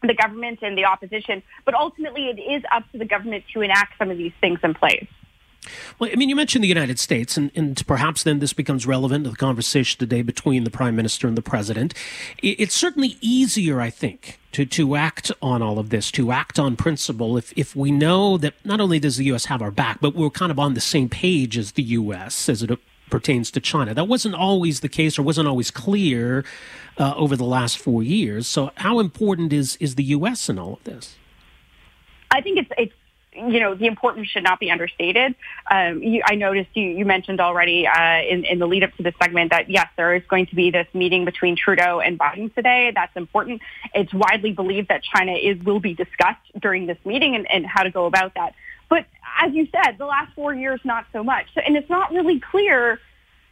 the 0.03 0.13
government 0.13 0.59
and 0.61 0.77
the 0.77 0.85
opposition, 0.85 1.41
but 1.65 1.73
ultimately 1.73 2.27
it 2.27 2.39
is 2.39 2.63
up 2.71 2.89
to 2.91 2.97
the 2.97 3.05
government 3.05 3.43
to 3.53 3.61
enact 3.61 3.97
some 3.97 4.11
of 4.11 4.17
these 4.17 4.33
things 4.39 4.59
in 4.63 4.73
place. 4.73 5.07
Well, 5.99 6.09
I 6.11 6.15
mean, 6.15 6.29
you 6.29 6.35
mentioned 6.35 6.63
the 6.63 6.69
United 6.69 6.99
States, 6.99 7.37
and, 7.37 7.51
and 7.55 7.85
perhaps 7.87 8.23
then 8.23 8.39
this 8.39 8.53
becomes 8.53 8.85
relevant 8.85 9.25
to 9.25 9.31
the 9.31 9.35
conversation 9.35 9.99
today 9.99 10.21
between 10.21 10.63
the 10.63 10.69
Prime 10.69 10.95
Minister 10.95 11.27
and 11.27 11.37
the 11.37 11.41
President. 11.41 11.93
It's 12.41 12.75
certainly 12.75 13.17
easier, 13.21 13.81
I 13.81 13.89
think, 13.89 14.39
to, 14.53 14.65
to 14.65 14.95
act 14.95 15.31
on 15.41 15.61
all 15.61 15.79
of 15.79 15.89
this, 15.89 16.11
to 16.11 16.31
act 16.31 16.59
on 16.59 16.75
principle, 16.75 17.37
if, 17.37 17.53
if 17.55 17.75
we 17.75 17.91
know 17.91 18.37
that 18.37 18.53
not 18.65 18.79
only 18.81 18.99
does 18.99 19.17
the 19.17 19.25
U.S. 19.25 19.45
have 19.45 19.61
our 19.61 19.71
back, 19.71 19.99
but 20.01 20.15
we're 20.15 20.29
kind 20.29 20.51
of 20.51 20.59
on 20.59 20.73
the 20.73 20.81
same 20.81 21.09
page 21.09 21.57
as 21.57 21.73
the 21.73 21.83
U.S. 21.83 22.49
as 22.49 22.63
it 22.63 22.71
pertains 23.09 23.51
to 23.51 23.59
China. 23.59 23.93
That 23.93 24.07
wasn't 24.07 24.35
always 24.35 24.81
the 24.81 24.89
case 24.89 25.17
or 25.17 25.23
wasn't 25.23 25.47
always 25.47 25.71
clear 25.71 26.43
uh, 26.97 27.13
over 27.15 27.35
the 27.35 27.45
last 27.45 27.77
four 27.77 28.03
years. 28.03 28.47
So, 28.47 28.71
how 28.75 28.99
important 28.99 29.53
is, 29.53 29.77
is 29.77 29.95
the 29.95 30.03
U.S. 30.03 30.49
in 30.49 30.59
all 30.59 30.73
of 30.73 30.83
this? 30.83 31.15
I 32.31 32.41
think 32.41 32.59
it's, 32.59 32.71
it's 32.77 32.93
you 33.37 33.59
know, 33.59 33.75
the 33.75 33.85
importance 33.85 34.27
should 34.29 34.43
not 34.43 34.59
be 34.59 34.71
understated. 34.71 35.35
Um, 35.69 36.01
you, 36.01 36.21
I 36.25 36.35
noticed 36.35 36.69
you, 36.73 36.83
you 36.83 37.05
mentioned 37.05 37.39
already 37.39 37.87
uh, 37.87 38.21
in, 38.21 38.45
in, 38.45 38.59
the 38.59 38.67
lead 38.67 38.83
up 38.83 38.95
to 38.97 39.03
this 39.03 39.13
segment 39.21 39.51
that 39.51 39.69
yes, 39.69 39.87
there 39.95 40.15
is 40.15 40.23
going 40.27 40.47
to 40.47 40.55
be 40.55 40.71
this 40.71 40.87
meeting 40.93 41.25
between 41.25 41.55
Trudeau 41.55 41.99
and 41.99 42.17
Biden 42.17 42.53
today. 42.53 42.91
That's 42.93 43.15
important. 43.15 43.61
It's 43.93 44.13
widely 44.13 44.51
believed 44.51 44.89
that 44.89 45.03
China 45.03 45.33
is 45.33 45.63
will 45.63 45.79
be 45.79 45.93
discussed 45.93 46.41
during 46.59 46.87
this 46.87 46.97
meeting 47.05 47.35
and, 47.35 47.49
and 47.49 47.65
how 47.65 47.83
to 47.83 47.91
go 47.91 48.05
about 48.05 48.33
that. 48.35 48.53
But 48.89 49.05
as 49.41 49.53
you 49.53 49.67
said, 49.71 49.97
the 49.97 50.05
last 50.05 50.33
four 50.33 50.53
years, 50.53 50.79
not 50.83 51.05
so 51.13 51.23
much. 51.23 51.47
So, 51.53 51.61
and 51.61 51.75
it's 51.75 51.89
not 51.89 52.11
really 52.11 52.39
clear. 52.39 52.99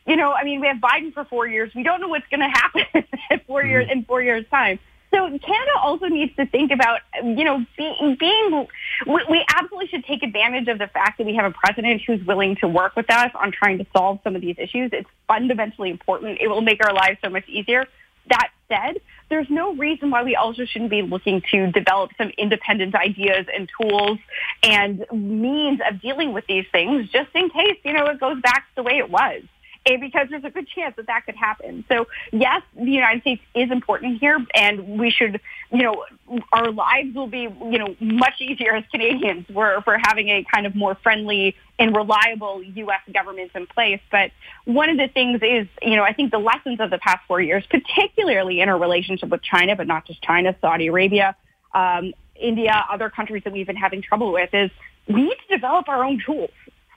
You 0.06 0.15
know, 0.15 0.34
I 0.34 0.43
mean, 0.43 0.62
we 0.62 0.67
have 0.67 0.78
Biden 0.78 1.13
for 1.13 1.26
four 1.26 1.48
years. 1.48 1.71
We 1.76 1.84
don't 1.84 2.02
know 2.02 2.08
what's 2.08 2.28
going 2.30 2.39
to 2.41 2.48
happen 2.48 2.86
in 3.30 3.39
4 3.48 3.62
mm-hmm. 3.62 3.69
years 3.69 3.89
in 3.91 4.06
four 4.06 4.21
years' 4.21 4.45
time. 4.50 4.80
So 5.15 5.30
Canada 5.30 5.71
also 5.82 6.08
needs 6.08 6.36
to 6.36 6.45
think 6.45 6.71
about, 6.71 6.99
you 7.23 7.45
know, 7.45 7.65
being, 7.78 8.17
being 8.19 8.67
we 9.08 9.45
absolutely 9.56 9.88
should 9.88 10.04
take 10.04 10.23
advantage 10.23 10.67
of 10.67 10.78
the 10.78 10.88
fact 10.88 11.19
that 11.19 11.25
we 11.25 11.36
have 11.36 11.45
a 11.45 11.51
president 11.51 12.01
who's 12.06 12.21
willing 12.25 12.58
to 12.58 12.67
work 12.67 12.97
with 12.97 13.10
us 13.10 13.32
on 13.34 13.54
trying 13.54 13.78
to 13.78 13.86
solve 13.95 14.19
some 14.25 14.36
of 14.36 14.41
these 14.41 14.58
issues. 14.58 14.89
It's 14.91 15.10
fundamentally 15.25 15.89
important. 15.89 16.39
It 16.41 16.49
will 16.49 16.62
make 16.62 16.86
our 16.86 16.93
lives 16.93 17.19
so 17.23 17.30
much 17.30 17.47
easier. 17.47 17.86
That 18.28 18.49
said, 18.67 18.99
there's 19.30 19.49
no 19.49 19.73
reason 19.75 20.10
why 20.10 20.23
we 20.23 20.36
also 20.36 20.65
shouldn't 20.65 20.91
be 20.91 21.01
looking 21.01 21.41
to 21.51 21.71
develop 21.71 22.12
some 22.17 22.32
independent 22.38 22.93
ideas 22.93 23.45
and 23.54 23.69
tools 23.82 24.19
and 24.63 25.06
means 25.13 25.80
of 25.89 26.01
dealing 26.01 26.34
with 26.34 26.45
these 26.47 26.65
things 26.73 27.10
just 27.10 27.30
in 27.36 27.49
case, 27.51 27.78
you 27.86 27.93
know, 27.93 28.06
it 28.08 28.19
goes 28.19 28.41
back 28.41 28.67
to 28.69 28.75
the 28.75 28.84
way 28.84 28.97
it 28.97 29.10
was 29.10 29.43
because 29.86 30.28
there's 30.30 30.43
a 30.43 30.50
good 30.50 30.67
chance 30.67 30.95
that 30.98 31.08
that 31.08 31.26
could 31.26 31.36
happen. 31.36 31.86
So 31.88 32.08
yes, 32.32 32.62
the 32.76 32.91
United 32.91 33.21
States 33.21 33.41
is 33.54 33.71
important 33.71 34.19
here, 34.19 34.43
and 34.56 35.00
we 35.00 35.12
should, 35.12 35.39
you 35.71 35.84
know, 35.84 36.04
our 36.52 36.71
lives 36.71 37.13
will 37.13 37.28
be, 37.28 37.41
you 37.41 37.78
know, 37.78 37.95
much 38.00 38.34
easier 38.39 38.76
as 38.76 38.84
Canadians 38.91 39.45
for 39.54 39.82
for 39.84 39.98
having 40.02 40.30
a 40.30 40.43
kind 40.52 40.65
of 40.65 40.76
more 40.76 40.95
friendly 41.04 41.56
and 41.78 41.95
reliable 41.95 42.63
U.S. 42.63 43.02
government 43.13 43.52
in 43.54 43.67
place. 43.67 44.02
But 44.12 44.32
one 44.65 44.89
of 44.89 44.98
the 44.98 45.08
things 45.08 45.41
is, 45.43 45.67
you 45.82 45.95
know, 45.95 46.04
I 46.04 46.13
think 46.13 46.32
the 46.32 46.39
lessons 46.39 46.80
of 46.80 46.89
the 46.89 46.98
past 46.98 47.19
four 47.28 47.41
years, 47.41 47.63
particularly 47.69 48.62
in 48.62 48.69
our 48.69 48.80
relationship 48.80 49.30
with 49.30 49.43
China, 49.43 49.76
but 49.76 49.86
not 49.86 50.08
just 50.08 50.21
China, 50.24 50.56
Saudi 50.62 50.88
Arabia, 50.88 51.36
um, 51.74 52.13
India, 52.36 52.86
other 52.91 53.10
countries 53.10 53.43
that 53.43 53.54
we've 53.54 53.67
been 53.67 53.76
having 53.76 54.02
trouble 54.02 54.32
with, 54.34 54.50
is 54.54 54.71
we 55.08 55.21
need 55.21 55.38
to 55.48 55.56
develop 55.56 55.88
our 55.88 56.04
own 56.04 56.21
tools 56.26 56.50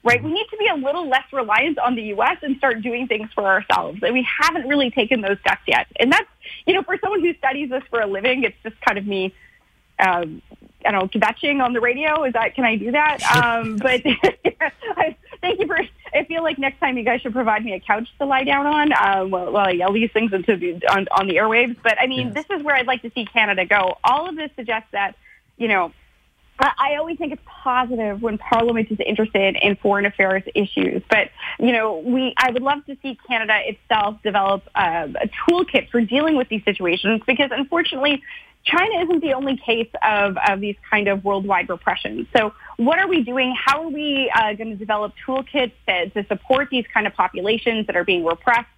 right? 0.04 0.22
We 0.22 0.32
need 0.32 0.46
to 0.50 0.56
be 0.56 0.68
a 0.68 0.74
little 0.74 1.08
less 1.08 1.24
reliant 1.32 1.78
on 1.78 1.94
the 1.94 2.02
U.S. 2.04 2.38
and 2.42 2.56
start 2.56 2.82
doing 2.82 3.06
things 3.08 3.30
for 3.34 3.44
ourselves. 3.44 4.00
And 4.02 4.14
we 4.14 4.26
haven't 4.40 4.68
really 4.68 4.90
taken 4.90 5.20
those 5.20 5.38
steps 5.40 5.62
yet. 5.66 5.86
And 5.98 6.12
that's, 6.12 6.28
you 6.66 6.74
know, 6.74 6.82
for 6.82 6.98
someone 7.02 7.20
who 7.20 7.34
studies 7.34 7.70
this 7.70 7.82
for 7.90 8.00
a 8.00 8.06
living, 8.06 8.44
it's 8.44 8.56
just 8.62 8.80
kind 8.80 8.98
of 8.98 9.06
me 9.06 9.34
um, 9.98 10.42
I 10.84 10.92
don't 10.92 11.00
know, 11.14 11.20
kvetching 11.20 11.62
on 11.62 11.72
the 11.72 11.80
radio. 11.80 12.24
Is 12.24 12.32
that, 12.34 12.54
can 12.54 12.64
I 12.64 12.76
do 12.76 12.92
that? 12.92 13.18
Um, 13.38 13.76
but 13.76 14.02
I, 14.96 15.16
thank 15.40 15.60
you 15.60 15.66
for, 15.66 15.78
I 16.12 16.24
feel 16.24 16.42
like 16.42 16.58
next 16.58 16.80
time 16.80 16.98
you 16.98 17.04
guys 17.04 17.20
should 17.20 17.32
provide 17.32 17.64
me 17.64 17.72
a 17.74 17.80
couch 17.80 18.08
to 18.18 18.26
lie 18.26 18.44
down 18.44 18.66
on 18.66 18.92
um, 18.92 19.30
while, 19.30 19.52
while 19.52 19.66
I 19.68 19.72
yell 19.72 19.92
these 19.92 20.10
things 20.12 20.32
into 20.32 20.56
the, 20.56 20.74
on, 20.88 21.06
on 21.12 21.28
the 21.28 21.36
airwaves. 21.36 21.76
But 21.82 22.00
I 22.00 22.06
mean, 22.06 22.32
yes. 22.34 22.46
this 22.46 22.58
is 22.58 22.64
where 22.64 22.74
I'd 22.74 22.86
like 22.86 23.02
to 23.02 23.10
see 23.14 23.26
Canada 23.26 23.64
go. 23.64 23.98
All 24.02 24.28
of 24.28 24.36
this 24.36 24.50
suggests 24.56 24.88
that, 24.92 25.14
you 25.56 25.68
know, 25.68 25.92
I 26.60 26.96
always 26.98 27.18
think 27.18 27.32
it's 27.32 27.42
positive 27.46 28.20
when 28.20 28.38
Parliament 28.38 28.90
is 28.90 28.98
interested 29.04 29.56
in 29.60 29.76
foreign 29.76 30.06
affairs 30.06 30.42
issues. 30.54 31.02
But, 31.08 31.30
you 31.58 31.72
know, 31.72 31.98
we, 31.98 32.34
I 32.36 32.50
would 32.50 32.62
love 32.62 32.84
to 32.86 32.96
see 33.02 33.18
Canada 33.28 33.58
itself 33.64 34.20
develop 34.22 34.64
uh, 34.74 35.08
a 35.20 35.30
toolkit 35.48 35.90
for 35.90 36.00
dealing 36.00 36.36
with 36.36 36.48
these 36.48 36.64
situations 36.64 37.22
because 37.26 37.50
unfortunately, 37.52 38.22
China 38.64 39.02
isn't 39.04 39.20
the 39.20 39.32
only 39.34 39.56
case 39.56 39.88
of, 40.02 40.36
of 40.48 40.60
these 40.60 40.76
kind 40.90 41.08
of 41.08 41.24
worldwide 41.24 41.68
repressions. 41.68 42.26
So 42.36 42.52
what 42.76 42.98
are 42.98 43.08
we 43.08 43.22
doing? 43.22 43.54
How 43.56 43.84
are 43.84 43.88
we 43.88 44.30
uh, 44.34 44.52
going 44.54 44.70
to 44.70 44.76
develop 44.76 45.14
toolkits 45.26 45.72
to, 45.86 46.10
to 46.10 46.26
support 46.26 46.68
these 46.70 46.84
kind 46.92 47.06
of 47.06 47.14
populations 47.14 47.86
that 47.86 47.96
are 47.96 48.04
being 48.04 48.24
repressed? 48.24 48.68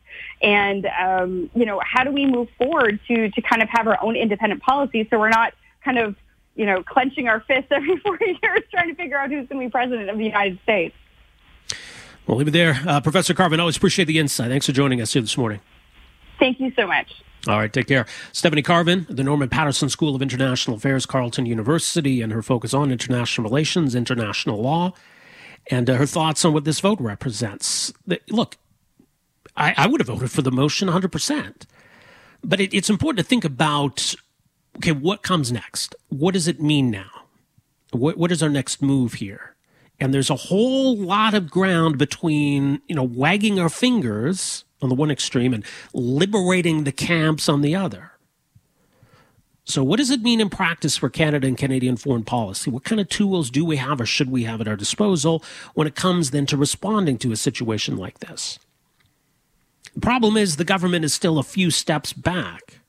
And, 0.42 0.86
um, 0.86 1.50
you 1.54 1.64
know, 1.64 1.80
how 1.84 2.04
do 2.04 2.10
we 2.10 2.26
move 2.26 2.48
forward 2.58 3.00
to, 3.08 3.30
to 3.30 3.42
kind 3.42 3.62
of 3.62 3.68
have 3.70 3.86
our 3.86 3.98
own 4.02 4.16
independent 4.16 4.62
policies 4.62 5.06
so 5.10 5.18
we're 5.18 5.28
not 5.28 5.54
kind 5.84 5.98
of, 5.98 6.14
you 6.60 6.66
know, 6.66 6.82
clenching 6.82 7.26
our 7.26 7.40
fists 7.40 7.68
every 7.70 7.96
four 7.96 8.18
years 8.20 8.60
trying 8.70 8.90
to 8.90 8.94
figure 8.94 9.16
out 9.16 9.30
who's 9.30 9.48
going 9.48 9.62
to 9.62 9.66
be 9.66 9.70
president 9.70 10.10
of 10.10 10.18
the 10.18 10.24
United 10.24 10.60
States? 10.62 10.94
We'll 12.26 12.36
leave 12.36 12.48
it 12.48 12.50
there. 12.50 12.78
Uh, 12.86 13.00
Professor 13.00 13.32
Carvin, 13.32 13.58
always 13.60 13.78
appreciate 13.78 14.04
the 14.04 14.18
insight. 14.18 14.50
Thanks 14.50 14.66
for 14.66 14.72
joining 14.72 15.00
us 15.00 15.14
here 15.14 15.22
this 15.22 15.38
morning. 15.38 15.60
Thank 16.38 16.60
you 16.60 16.70
so 16.76 16.86
much. 16.86 17.22
All 17.48 17.56
right, 17.56 17.72
take 17.72 17.86
care. 17.86 18.04
Stephanie 18.32 18.60
Carvin, 18.60 19.06
the 19.08 19.24
Norman 19.24 19.48
Paterson 19.48 19.88
School 19.88 20.14
of 20.14 20.20
International 20.20 20.76
Affairs, 20.76 21.06
Carleton 21.06 21.46
University, 21.46 22.20
and 22.20 22.30
her 22.30 22.42
focus 22.42 22.74
on 22.74 22.92
international 22.92 23.48
relations, 23.48 23.94
international 23.94 24.60
law, 24.60 24.92
and 25.70 25.88
uh, 25.88 25.96
her 25.96 26.04
thoughts 26.04 26.44
on 26.44 26.52
what 26.52 26.64
this 26.64 26.80
vote 26.80 27.00
represents. 27.00 27.90
Look, 28.28 28.58
I, 29.56 29.72
I, 29.78 29.86
would 29.86 30.00
have 30.00 30.08
voted 30.08 30.30
for 30.30 30.42
the 30.42 30.52
motion 30.52 30.88
100%. 30.88 31.62
But 32.44 32.60
it, 32.60 32.74
it's 32.74 32.90
important 32.90 33.24
to 33.24 33.28
think 33.28 33.46
about 33.46 34.14
okay, 34.80 34.92
what 34.92 35.22
comes 35.22 35.52
next? 35.52 35.94
What 36.08 36.32
does 36.32 36.48
it 36.48 36.60
mean 36.60 36.90
now? 36.90 37.10
What, 37.92 38.16
what 38.16 38.32
is 38.32 38.42
our 38.42 38.48
next 38.48 38.80
move 38.80 39.14
here? 39.14 39.54
And 39.98 40.14
there's 40.14 40.30
a 40.30 40.36
whole 40.36 40.96
lot 40.96 41.34
of 41.34 41.50
ground 41.50 41.98
between, 41.98 42.80
you 42.88 42.94
know, 42.94 43.04
wagging 43.04 43.58
our 43.60 43.68
fingers 43.68 44.64
on 44.80 44.88
the 44.88 44.94
one 44.94 45.10
extreme 45.10 45.52
and 45.52 45.64
liberating 45.92 46.84
the 46.84 46.92
camps 46.92 47.46
on 47.48 47.60
the 47.60 47.76
other. 47.76 48.12
So, 49.64 49.84
what 49.84 49.98
does 49.98 50.10
it 50.10 50.22
mean 50.22 50.40
in 50.40 50.48
practice 50.48 50.96
for 50.96 51.10
Canada 51.10 51.46
and 51.46 51.58
Canadian 51.58 51.98
foreign 51.98 52.24
policy? 52.24 52.70
What 52.70 52.84
kind 52.84 53.00
of 53.00 53.10
tools 53.10 53.50
do 53.50 53.64
we 53.64 53.76
have 53.76 54.00
or 54.00 54.06
should 54.06 54.30
we 54.30 54.44
have 54.44 54.62
at 54.62 54.66
our 54.66 54.76
disposal 54.76 55.44
when 55.74 55.86
it 55.86 55.94
comes 55.94 56.30
then 56.30 56.46
to 56.46 56.56
responding 56.56 57.18
to 57.18 57.32
a 57.32 57.36
situation 57.36 57.98
like 57.98 58.20
this? 58.20 58.58
The 59.94 60.00
problem 60.00 60.38
is 60.38 60.56
the 60.56 60.64
government 60.64 61.04
is 61.04 61.12
still 61.12 61.38
a 61.38 61.42
few 61.42 61.70
steps 61.70 62.14
back. 62.14 62.79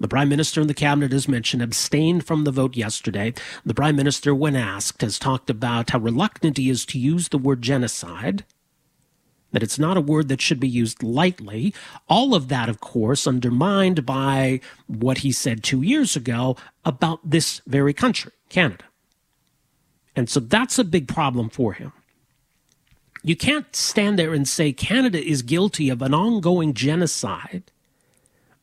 The 0.00 0.08
Prime 0.08 0.28
Minister 0.28 0.60
and 0.60 0.70
the 0.70 0.74
Cabinet, 0.74 1.12
as 1.12 1.26
mentioned, 1.26 1.62
abstained 1.62 2.24
from 2.24 2.44
the 2.44 2.52
vote 2.52 2.76
yesterday. 2.76 3.34
The 3.64 3.74
Prime 3.74 3.96
Minister, 3.96 4.34
when 4.34 4.54
asked, 4.54 5.02
has 5.02 5.18
talked 5.18 5.50
about 5.50 5.90
how 5.90 5.98
reluctant 5.98 6.56
he 6.56 6.70
is 6.70 6.86
to 6.86 6.98
use 6.98 7.28
the 7.28 7.38
word 7.38 7.62
genocide 7.62 8.44
that 9.52 9.62
it's 9.62 9.78
not 9.78 9.96
a 9.96 10.02
word 10.02 10.28
that 10.28 10.40
should 10.40 10.60
be 10.60 10.68
used 10.68 11.02
lightly. 11.02 11.74
All 12.08 12.34
of 12.34 12.48
that, 12.48 12.68
of 12.68 12.80
course, 12.80 13.26
undermined 13.26 14.04
by 14.04 14.60
what 14.86 15.18
he 15.18 15.32
said 15.32 15.62
two 15.62 15.82
years 15.82 16.16
ago 16.16 16.56
about 16.84 17.20
this 17.28 17.62
very 17.66 17.94
country, 17.94 18.32
Canada. 18.48 18.84
And 20.14 20.28
so 20.28 20.40
that's 20.40 20.78
a 20.78 20.84
big 20.84 21.08
problem 21.08 21.48
for 21.48 21.74
him. 21.74 21.92
You 23.22 23.36
can't 23.36 23.74
stand 23.74 24.18
there 24.18 24.32
and 24.32 24.48
say 24.48 24.72
Canada 24.72 25.22
is 25.22 25.42
guilty 25.42 25.90
of 25.90 26.02
an 26.02 26.14
ongoing 26.14 26.74
genocide, 26.74 27.70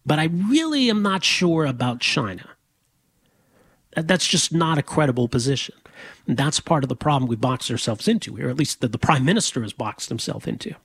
but 0.05 0.19
I 0.19 0.25
really 0.25 0.89
am 0.89 1.01
not 1.01 1.23
sure 1.23 1.65
about 1.65 1.99
China. 1.99 2.49
That's 3.95 4.27
just 4.27 4.53
not 4.53 4.77
a 4.77 4.83
credible 4.83 5.27
position. 5.27 5.75
And 6.27 6.37
that's 6.37 6.59
part 6.59 6.83
of 6.83 6.89
the 6.89 6.95
problem 6.95 7.29
we 7.29 7.35
boxed 7.35 7.71
ourselves 7.71 8.07
into 8.07 8.35
here, 8.35 8.49
at 8.49 8.57
least 8.57 8.81
that 8.81 8.91
the 8.91 8.97
prime 8.97 9.23
minister 9.23 9.61
has 9.61 9.73
boxed 9.73 10.09
himself 10.09 10.47
into. 10.47 10.75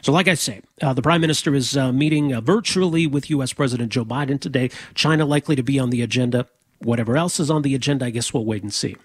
So, 0.00 0.12
like 0.12 0.28
I 0.28 0.34
say, 0.34 0.62
uh, 0.80 0.94
the 0.94 1.02
prime 1.02 1.20
minister 1.20 1.54
is 1.54 1.76
uh, 1.76 1.92
meeting 1.92 2.32
uh, 2.32 2.40
virtually 2.40 3.06
with 3.06 3.28
U.S. 3.30 3.52
President 3.52 3.92
Joe 3.92 4.04
Biden 4.04 4.40
today. 4.40 4.70
China 4.94 5.26
likely 5.26 5.56
to 5.56 5.62
be 5.62 5.78
on 5.78 5.90
the 5.90 6.00
agenda. 6.00 6.46
Whatever 6.78 7.16
else 7.16 7.38
is 7.38 7.50
on 7.50 7.62
the 7.62 7.74
agenda, 7.74 8.06
I 8.06 8.10
guess 8.10 8.32
we'll 8.32 8.46
wait 8.46 8.62
and 8.62 8.72
see. 8.72 8.96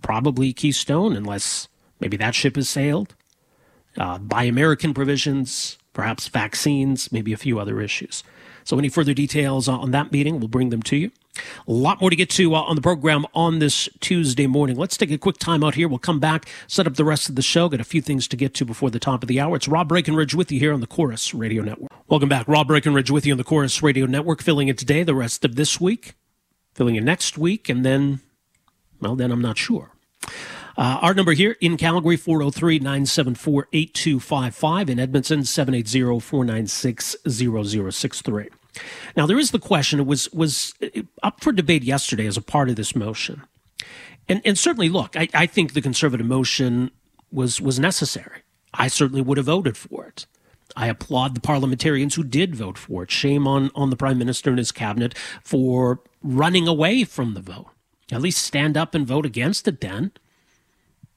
Probably 0.00 0.54
Keystone, 0.54 1.14
unless 1.14 1.68
maybe 2.00 2.16
that 2.16 2.34
ship 2.34 2.56
has 2.56 2.68
sailed. 2.68 3.14
Uh, 3.98 4.18
Buy 4.18 4.44
American 4.44 4.94
provisions, 4.94 5.76
perhaps 5.92 6.28
vaccines, 6.28 7.10
maybe 7.12 7.32
a 7.32 7.38
few 7.38 7.58
other 7.58 7.80
issues. 7.80 8.22
So, 8.66 8.76
any 8.80 8.88
further 8.88 9.14
details 9.14 9.68
on 9.68 9.92
that 9.92 10.10
meeting, 10.10 10.40
we'll 10.40 10.48
bring 10.48 10.70
them 10.70 10.82
to 10.82 10.96
you. 10.96 11.12
A 11.68 11.72
lot 11.72 12.00
more 12.00 12.10
to 12.10 12.16
get 12.16 12.28
to 12.30 12.52
uh, 12.52 12.62
on 12.62 12.74
the 12.74 12.82
program 12.82 13.24
on 13.32 13.60
this 13.60 13.88
Tuesday 14.00 14.48
morning. 14.48 14.76
Let's 14.76 14.96
take 14.96 15.12
a 15.12 15.18
quick 15.18 15.38
time 15.38 15.62
out 15.62 15.76
here. 15.76 15.86
We'll 15.86 16.00
come 16.00 16.18
back, 16.18 16.48
set 16.66 16.84
up 16.84 16.94
the 16.94 17.04
rest 17.04 17.28
of 17.28 17.36
the 17.36 17.42
show. 17.42 17.68
Got 17.68 17.80
a 17.80 17.84
few 17.84 18.02
things 18.02 18.26
to 18.26 18.36
get 18.36 18.54
to 18.54 18.64
before 18.64 18.90
the 18.90 18.98
top 18.98 19.22
of 19.22 19.28
the 19.28 19.38
hour. 19.38 19.54
It's 19.54 19.68
Rob 19.68 19.88
Breckenridge 19.88 20.34
with 20.34 20.50
you 20.50 20.58
here 20.58 20.72
on 20.72 20.80
the 20.80 20.88
Corus 20.88 21.32
Radio 21.32 21.62
Network. 21.62 21.92
Welcome 22.08 22.28
back. 22.28 22.48
Rob 22.48 22.66
Breckenridge 22.66 23.08
with 23.08 23.24
you 23.24 23.34
on 23.34 23.38
the 23.38 23.44
Corus 23.44 23.84
Radio 23.84 24.04
Network, 24.04 24.42
filling 24.42 24.66
in 24.66 24.74
today, 24.74 25.04
the 25.04 25.14
rest 25.14 25.44
of 25.44 25.54
this 25.54 25.80
week, 25.80 26.14
filling 26.74 26.96
in 26.96 27.04
next 27.04 27.38
week, 27.38 27.68
and 27.68 27.84
then, 27.84 28.18
well, 29.00 29.14
then 29.14 29.30
I'm 29.30 29.42
not 29.42 29.58
sure. 29.58 29.92
Uh, 30.76 30.98
our 31.00 31.14
number 31.14 31.34
here 31.34 31.56
in 31.60 31.76
Calgary, 31.76 32.16
403 32.16 32.80
974 32.80 33.68
8255. 33.72 34.90
In 34.90 34.98
Edmonton, 34.98 35.44
780 35.44 36.18
496 36.18 37.16
0063. 37.28 38.48
Now, 39.16 39.26
there 39.26 39.38
is 39.38 39.50
the 39.50 39.58
question, 39.58 40.00
it 40.00 40.06
was, 40.06 40.30
was 40.32 40.74
uh, 40.82 41.02
up 41.22 41.42
for 41.42 41.52
debate 41.52 41.82
yesterday 41.82 42.26
as 42.26 42.36
a 42.36 42.42
part 42.42 42.68
of 42.68 42.76
this 42.76 42.94
motion. 42.94 43.42
And, 44.28 44.42
and 44.44 44.58
certainly, 44.58 44.88
look, 44.88 45.16
I, 45.16 45.28
I 45.34 45.46
think 45.46 45.72
the 45.72 45.82
conservative 45.82 46.26
motion 46.26 46.90
was, 47.30 47.60
was 47.60 47.78
necessary. 47.78 48.42
I 48.74 48.88
certainly 48.88 49.22
would 49.22 49.38
have 49.38 49.46
voted 49.46 49.76
for 49.76 50.06
it. 50.06 50.26
I 50.76 50.88
applaud 50.88 51.34
the 51.34 51.40
parliamentarians 51.40 52.14
who 52.14 52.24
did 52.24 52.54
vote 52.54 52.76
for 52.76 53.02
it. 53.04 53.10
Shame 53.10 53.46
on, 53.46 53.70
on 53.74 53.90
the 53.90 53.96
prime 53.96 54.18
minister 54.18 54.50
and 54.50 54.58
his 54.58 54.72
cabinet 54.72 55.16
for 55.42 56.00
running 56.22 56.68
away 56.68 57.04
from 57.04 57.34
the 57.34 57.40
vote. 57.40 57.68
At 58.12 58.20
least 58.20 58.42
stand 58.42 58.76
up 58.76 58.94
and 58.94 59.06
vote 59.06 59.26
against 59.26 59.66
it 59.66 59.80
then. 59.80 60.12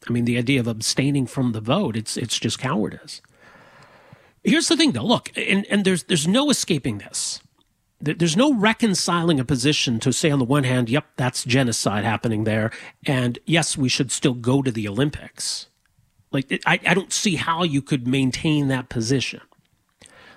I 0.08 0.12
mean, 0.12 0.26
the 0.26 0.38
idea 0.38 0.60
of 0.60 0.68
abstaining 0.68 1.28
from 1.28 1.52
the 1.52 1.62
vote, 1.62 1.98
it's 1.98 2.16
it's 2.16 2.40
just 2.40 2.58
cowardice. 2.58 3.22
Here's 4.44 4.70
the 4.70 4.78
thing, 4.78 4.94
though. 4.94 5.04
Look, 5.04 5.30
and, 5.36 5.66
and 5.70 5.84
there's 5.84 6.04
there's 6.04 6.28
no 6.28 6.50
escaping 6.50 7.00
this. 7.00 7.42
There's 8.02 8.38
no 8.38 8.54
reconciling 8.54 9.40
a 9.40 9.46
position 9.46 10.00
to 10.00 10.14
say, 10.14 10.32
on 10.32 10.40
the 10.40 10.46
one 10.46 10.64
hand, 10.64 10.90
yep, 10.90 11.06
that's 11.18 11.44
genocide 11.44 12.06
happening 12.06 12.46
there, 12.46 12.72
and 13.06 13.38
yes, 13.46 13.78
we 13.78 13.90
should 13.90 14.12
still 14.12 14.34
go 14.34 14.62
to 14.62 14.72
the 14.72 14.88
Olympics. 14.88 15.68
Like, 16.32 16.62
I, 16.66 16.80
I 16.86 16.94
don't 16.94 17.12
see 17.12 17.36
how 17.36 17.64
you 17.64 17.82
could 17.82 18.08
maintain 18.08 18.70
that 18.70 18.88
position. 18.88 19.42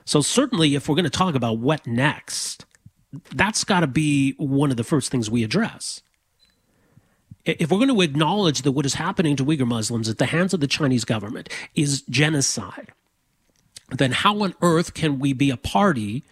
So, 0.04 0.20
certainly, 0.20 0.74
if 0.74 0.88
we're 0.88 0.96
going 0.96 1.04
to 1.04 1.10
talk 1.10 1.36
about 1.36 1.58
what 1.58 1.86
next, 1.86 2.64
that's 3.32 3.62
got 3.62 3.80
to 3.80 3.86
be 3.86 4.34
one 4.38 4.72
of 4.72 4.76
the 4.76 4.84
first 4.84 5.12
things 5.12 5.30
we 5.30 5.44
address 5.44 6.02
if 7.44 7.70
we're 7.70 7.78
going 7.78 7.88
to 7.88 8.00
acknowledge 8.00 8.62
that 8.62 8.72
what 8.72 8.86
is 8.86 8.94
happening 8.94 9.36
to 9.36 9.44
Uyghur 9.44 9.66
Muslims 9.66 10.08
at 10.08 10.18
the 10.18 10.26
hands 10.26 10.54
of 10.54 10.60
the 10.60 10.66
Chinese 10.66 11.04
government 11.04 11.48
is 11.74 12.02
genocide, 12.02 12.92
then 13.90 14.12
how 14.12 14.42
on 14.42 14.54
earth 14.62 14.94
can 14.94 15.18
we 15.18 15.32
be 15.32 15.50
a 15.50 15.56
party 15.56 16.24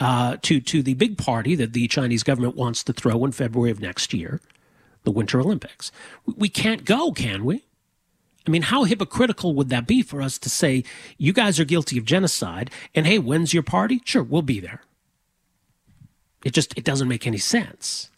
uh, 0.00 0.36
to 0.42 0.60
to 0.60 0.82
the 0.82 0.94
big 0.94 1.18
party 1.18 1.54
that 1.56 1.72
the 1.72 1.88
Chinese 1.88 2.22
government 2.22 2.56
wants 2.56 2.82
to 2.84 2.92
throw 2.92 3.24
in 3.24 3.32
February 3.32 3.70
of 3.70 3.80
next 3.80 4.12
year, 4.12 4.40
the 5.04 5.10
Winter 5.10 5.40
Olympics? 5.40 5.92
We 6.26 6.48
can't 6.48 6.84
go, 6.84 7.12
can 7.12 7.44
we? 7.44 7.64
I 8.46 8.50
mean, 8.50 8.62
how 8.62 8.84
hypocritical 8.84 9.54
would 9.54 9.68
that 9.68 9.86
be 9.86 10.02
for 10.02 10.20
us 10.20 10.36
to 10.38 10.50
say 10.50 10.84
you 11.16 11.32
guys 11.32 11.60
are 11.60 11.64
guilty 11.64 11.98
of 11.98 12.04
genocide, 12.04 12.70
and 12.94 13.06
hey, 13.06 13.18
when's 13.18 13.54
your 13.54 13.62
party? 13.62 14.00
Sure, 14.04 14.22
we'll 14.22 14.42
be 14.42 14.60
there. 14.60 14.82
It 16.44 16.52
just 16.52 16.76
it 16.76 16.84
doesn't 16.84 17.08
make 17.08 17.26
any 17.26 17.38
sense. 17.38 18.10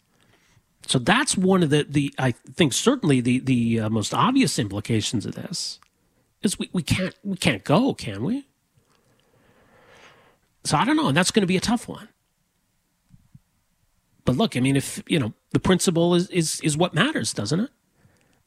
So 0.87 0.99
that's 0.99 1.37
one 1.37 1.63
of 1.63 1.69
the, 1.69 1.85
the 1.87 2.13
I 2.17 2.31
think 2.31 2.73
certainly 2.73 3.21
the 3.21 3.39
the 3.39 3.81
uh, 3.81 3.89
most 3.89 4.13
obvious 4.13 4.57
implications 4.59 5.25
of 5.25 5.35
this 5.35 5.79
is 6.41 6.57
we, 6.57 6.69
we 6.73 6.83
can't 6.83 7.15
we 7.23 7.37
can't 7.37 7.63
go, 7.63 7.93
can 7.93 8.23
we? 8.23 8.45
So 10.65 10.77
I 10.77 10.83
don't 10.83 10.97
know, 10.97 11.07
and 11.07 11.15
that's 11.15 11.31
going 11.31 11.41
to 11.41 11.47
be 11.47 11.57
a 11.57 11.61
tough 11.61 11.87
one. 11.87 12.09
But 14.25 14.35
look, 14.35 14.57
I 14.57 14.59
mean, 14.59 14.75
if 14.75 15.03
you 15.07 15.19
know 15.19 15.33
the 15.51 15.59
principle 15.59 16.15
is 16.15 16.27
is 16.29 16.59
is 16.61 16.75
what 16.75 16.93
matters, 16.93 17.31
doesn't 17.31 17.59
it? 17.59 17.69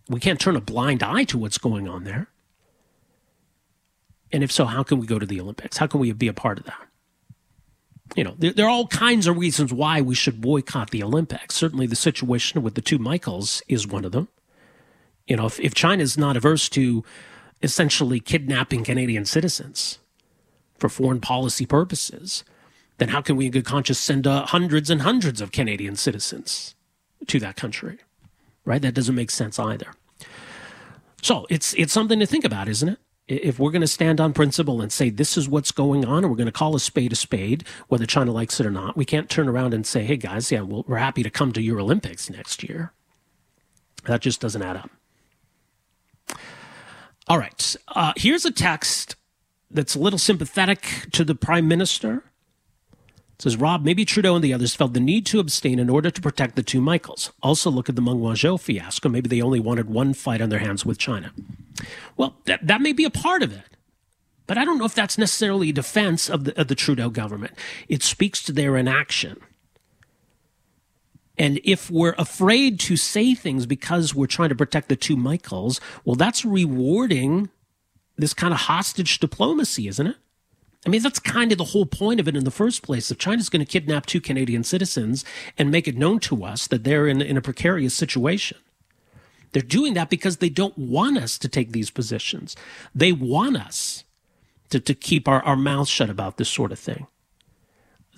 We 0.09 0.21
can't 0.21 0.41
turn 0.41 0.57
a 0.57 0.61
blind 0.61 1.03
eye 1.03 1.25
to 1.25 1.39
what's 1.39 1.59
going 1.59 1.89
on 1.89 2.05
there. 2.05 2.29
And 4.33 4.43
if 4.43 4.51
so, 4.51 4.65
how 4.65 4.83
can 4.83 4.99
we 4.99 5.07
go 5.07 5.19
to 5.19 5.27
the 5.27 5.41
Olympics? 5.41 5.77
How 5.79 5.87
can 5.87 6.01
we 6.01 6.13
be 6.13 6.29
a 6.29 6.33
part 6.33 6.59
of 6.59 6.65
that? 6.67 6.89
You 8.17 8.25
know, 8.25 8.35
there, 8.39 8.53
there 8.53 8.67
are 8.67 8.71
all 8.71 8.89
kinds 8.89 9.27
of 9.27 9.39
reasons 9.39 9.73
why 9.73 10.01
we 10.01 10.15
should 10.15 10.41
boycott 10.41 10.91
the 10.91 11.03
Olympics. 11.03 11.55
Certainly, 11.55 11.87
the 11.87 11.97
situation 11.97 12.63
with 12.63 12.75
the 12.75 12.83
two 12.83 12.99
Michaels 12.99 13.63
is 13.69 13.87
one 13.87 14.05
of 14.05 14.13
them. 14.13 14.29
You 15.27 15.37
know, 15.37 15.47
if, 15.47 15.61
if 15.61 15.85
is 15.85 16.19
not 16.19 16.37
averse 16.37 16.69
to 16.71 17.05
essentially 17.63 18.19
kidnapping 18.19 18.83
Canadian 18.83 19.25
citizens 19.25 19.99
for 20.79 20.89
foreign 20.89 21.21
policy 21.21 21.67
purposes, 21.67 22.45
then 22.99 23.09
how 23.09 23.21
can 23.21 23.37
we 23.37 23.47
in 23.47 23.53
good 23.53 23.65
conscience 23.65 23.99
send 23.99 24.27
uh, 24.27 24.47
hundreds 24.47 24.91
and 24.91 25.03
hundreds 25.03 25.41
of 25.41 25.53
Canadian 25.53 25.97
citizens 25.97 26.75
to 27.27 27.39
that 27.41 27.57
country? 27.57 27.99
Right? 28.65 28.83
That 28.83 28.95
doesn't 28.95 29.15
make 29.15 29.31
sense 29.31 29.59
either. 29.59 29.93
So 31.23 31.47
it's 31.49 31.75
it's 31.75 31.93
something 31.93 32.19
to 32.21 32.27
think 32.27 32.45
about, 32.45 32.69
isn't 32.69 32.89
it? 32.89 32.99
If 33.27 33.59
we're 33.59 33.71
going 33.71 33.83
to 33.83 33.87
stand 33.87 34.21
on 34.21 34.33
principle 34.33 34.81
and 34.81 34.91
say 34.91 35.11
this 35.11 35.37
is 35.37 35.49
what's 35.49 35.71
going 35.71 36.05
on, 36.05 36.25
and 36.25 36.31
we're 36.31 36.37
going 36.37 36.47
to 36.47 36.53
call 36.53 36.75
a 36.75 36.81
spade 36.81 37.13
a 37.13 37.17
spade, 37.17 37.65
whether 37.89 38.07
China 38.07 38.33
likes 38.33 38.59
it 38.59 38.67
or 38.67 38.71
not, 38.71 38.97
we 38.97 39.05
can't 39.05 39.29
turn 39.29 39.49
around 39.49 39.75
and 39.75 39.87
say, 39.87 40.05
"Hey 40.05 40.17
guys, 40.17 40.51
yeah, 40.51 40.63
well, 40.63 40.85
we're 40.87 40.97
happy 40.97 41.23
to 41.23 41.31
come 41.31 41.53
to 41.53 41.61
your 41.61 41.81
Olympics 41.81 42.31
next 42.31 42.63
year." 42.63 42.93
That 44.05 44.23
just 44.23 44.41
doesn't 44.41 44.63
add 44.63 44.77
up. 44.77 44.91
All 47.27 47.39
right, 47.39 47.77
uh, 47.89 48.15
here's 48.17 48.47
a 48.47 48.51
text 48.51 49.17
that's 49.71 49.95
a 49.95 49.99
little 49.99 50.19
sympathetic 50.19 51.07
to 51.13 51.25
the 51.25 51.35
prime 51.35 51.69
minister 51.69 52.25
it 53.39 53.43
says 53.43 53.57
Rob, 53.57 53.85
maybe 53.85 54.05
Trudeau 54.05 54.35
and 54.35 54.43
the 54.43 54.53
others 54.53 54.75
felt 54.75 54.95
the 54.95 55.01
need 55.01 55.25
to 55.27 55.39
abstain 55.39 55.79
in 55.79 55.89
order 55.89 56.11
to 56.11 56.21
protect 56.21 56.57
the 56.57 56.63
two 56.65 56.81
Michaels. 56.81 57.31
Also, 57.41 57.71
look 57.71 57.89
at 57.89 57.95
the 57.95 58.03
Meng 58.03 58.17
Wanzhou 58.17 58.61
fiasco. 58.61 59.09
Maybe 59.09 59.29
they 59.29 59.41
only 59.41 59.61
wanted 59.61 59.89
one 59.89 60.13
fight 60.13 60.41
on 60.41 60.49
their 60.49 60.59
hands 60.59 60.85
with 60.85 60.99
China. 60.99 61.31
Well, 62.17 62.35
that, 62.47 62.67
that 62.67 62.81
may 62.81 62.93
be 62.93 63.05
a 63.05 63.11
part 63.11 63.45
of 63.45 63.53
it. 63.53 63.77
But 64.49 64.59
I 64.59 64.65
don't 64.65 64.77
know 64.77 64.87
if 64.87 64.95
that's 64.95 65.17
necessarily 65.17 65.69
a 65.69 65.73
defense 65.73 66.29
of 66.29 66.45
the, 66.45 66.61
of 66.61 66.67
the 66.67 66.75
Trudeau 66.75 67.11
government. 67.11 67.53
It 67.89 68.03
speaks 68.03 68.43
to 68.43 68.53
their 68.53 68.77
inaction. 68.77 69.41
And 71.37 71.61
if 71.63 71.93
we're 71.93 72.17
afraid 72.19 72.81
to 72.81 72.97
say 72.97 73.37
things 73.37 73.67
because 73.67 74.17
we're 74.17 74.27
trying 74.27 74.49
to 74.49 74.57
protect 74.57 74.89
the 74.89 74.97
two 74.97 75.17
Michaels, 75.17 75.81
well, 76.05 76.17
that's 76.17 76.45
rewarding 76.45 77.51
this 78.19 78.35
kind 78.35 78.53
of 78.53 78.61
hostage 78.61 79.21
diplomacy, 79.21 79.89
isn't 79.89 80.07
it? 80.07 80.17
I 80.87 80.91
mean, 80.91 81.03
that's 81.03 81.19
kind 81.19 81.51
of 81.51 81.59
the 81.59 81.65
whole 81.65 81.87
point 81.87 82.21
of 82.21 82.29
it 82.29 82.37
in 82.37 82.45
the 82.45 82.51
first 82.51 82.83
place. 82.83 83.11
If 83.11 83.19
China's 83.19 83.49
going 83.49 83.65
to 83.65 83.71
kidnap 83.71 84.07
two 84.07 84.21
Canadian 84.21 84.65
citizens 84.65 85.25
and 85.57 85.71
make 85.71 85.89
it 85.89 85.97
known 85.97 86.21
to 86.21 86.45
us 86.45 86.67
that 86.69 86.85
they're 86.85 87.07
in, 87.07 87.21
in 87.21 87.37
a 87.37 87.43
precarious 87.43 87.95
situation, 87.95 88.59
they're 89.53 89.63
doing 89.63 89.95
that 89.95 90.11
because 90.11 90.37
they 90.37 90.49
don't 90.49 90.77
want 90.79 91.19
us 91.19 91.39
to 91.39 91.49
take 91.49 91.73
these 91.73 91.91
positions. 91.91 92.55
They 92.95 93.13
want 93.13 93.57
us 93.57 94.05
to, 94.71 94.79
to 94.79 94.95
keep 94.95 95.27
our, 95.27 95.43
our 95.43 95.57
mouths 95.57 95.91
shut 95.91 96.11
about 96.11 96.37
this 96.37 96.49
sort 96.49 96.73
of 96.73 96.79
thing. 96.79 97.07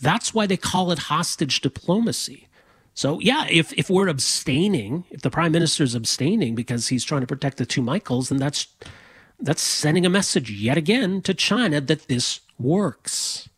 That's 0.02 0.34
why 0.34 0.46
they 0.46 0.56
call 0.56 0.90
it 0.90 0.98
hostage 0.98 1.60
diplomacy. 1.60 2.48
So, 2.94 3.20
yeah, 3.20 3.46
if, 3.48 3.72
if 3.74 3.88
we're 3.88 4.08
abstaining, 4.08 5.04
if 5.10 5.22
the 5.22 5.30
prime 5.30 5.52
minister 5.52 5.84
is 5.84 5.94
abstaining 5.94 6.54
because 6.54 6.88
he's 6.88 7.04
trying 7.04 7.20
to 7.20 7.26
protect 7.26 7.56
the 7.56 7.66
two 7.66 7.82
Michaels, 7.82 8.28
then 8.28 8.38
that's 8.38 8.66
that's 9.40 9.62
sending 9.62 10.04
a 10.04 10.10
message 10.10 10.50
yet 10.50 10.76
again 10.76 11.22
to 11.22 11.34
China 11.34 11.80
that 11.80 12.08
this 12.08 12.40
works. 12.58 13.48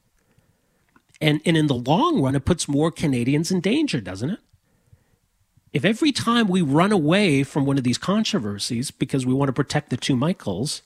And, 1.20 1.40
and 1.44 1.56
in 1.56 1.66
the 1.66 1.74
long 1.74 2.20
run, 2.20 2.34
it 2.34 2.44
puts 2.44 2.68
more 2.68 2.90
Canadians 2.90 3.50
in 3.50 3.60
danger, 3.60 4.00
doesn't 4.00 4.30
it? 4.30 4.40
If 5.72 5.84
every 5.84 6.12
time 6.12 6.48
we 6.48 6.60
run 6.60 6.92
away 6.92 7.44
from 7.44 7.64
one 7.64 7.78
of 7.78 7.84
these 7.84 7.98
controversies 7.98 8.90
because 8.90 9.24
we 9.24 9.32
want 9.32 9.48
to 9.48 9.54
protect 9.54 9.90
the 9.90 9.96
two 9.96 10.16
Michaels, 10.16 10.82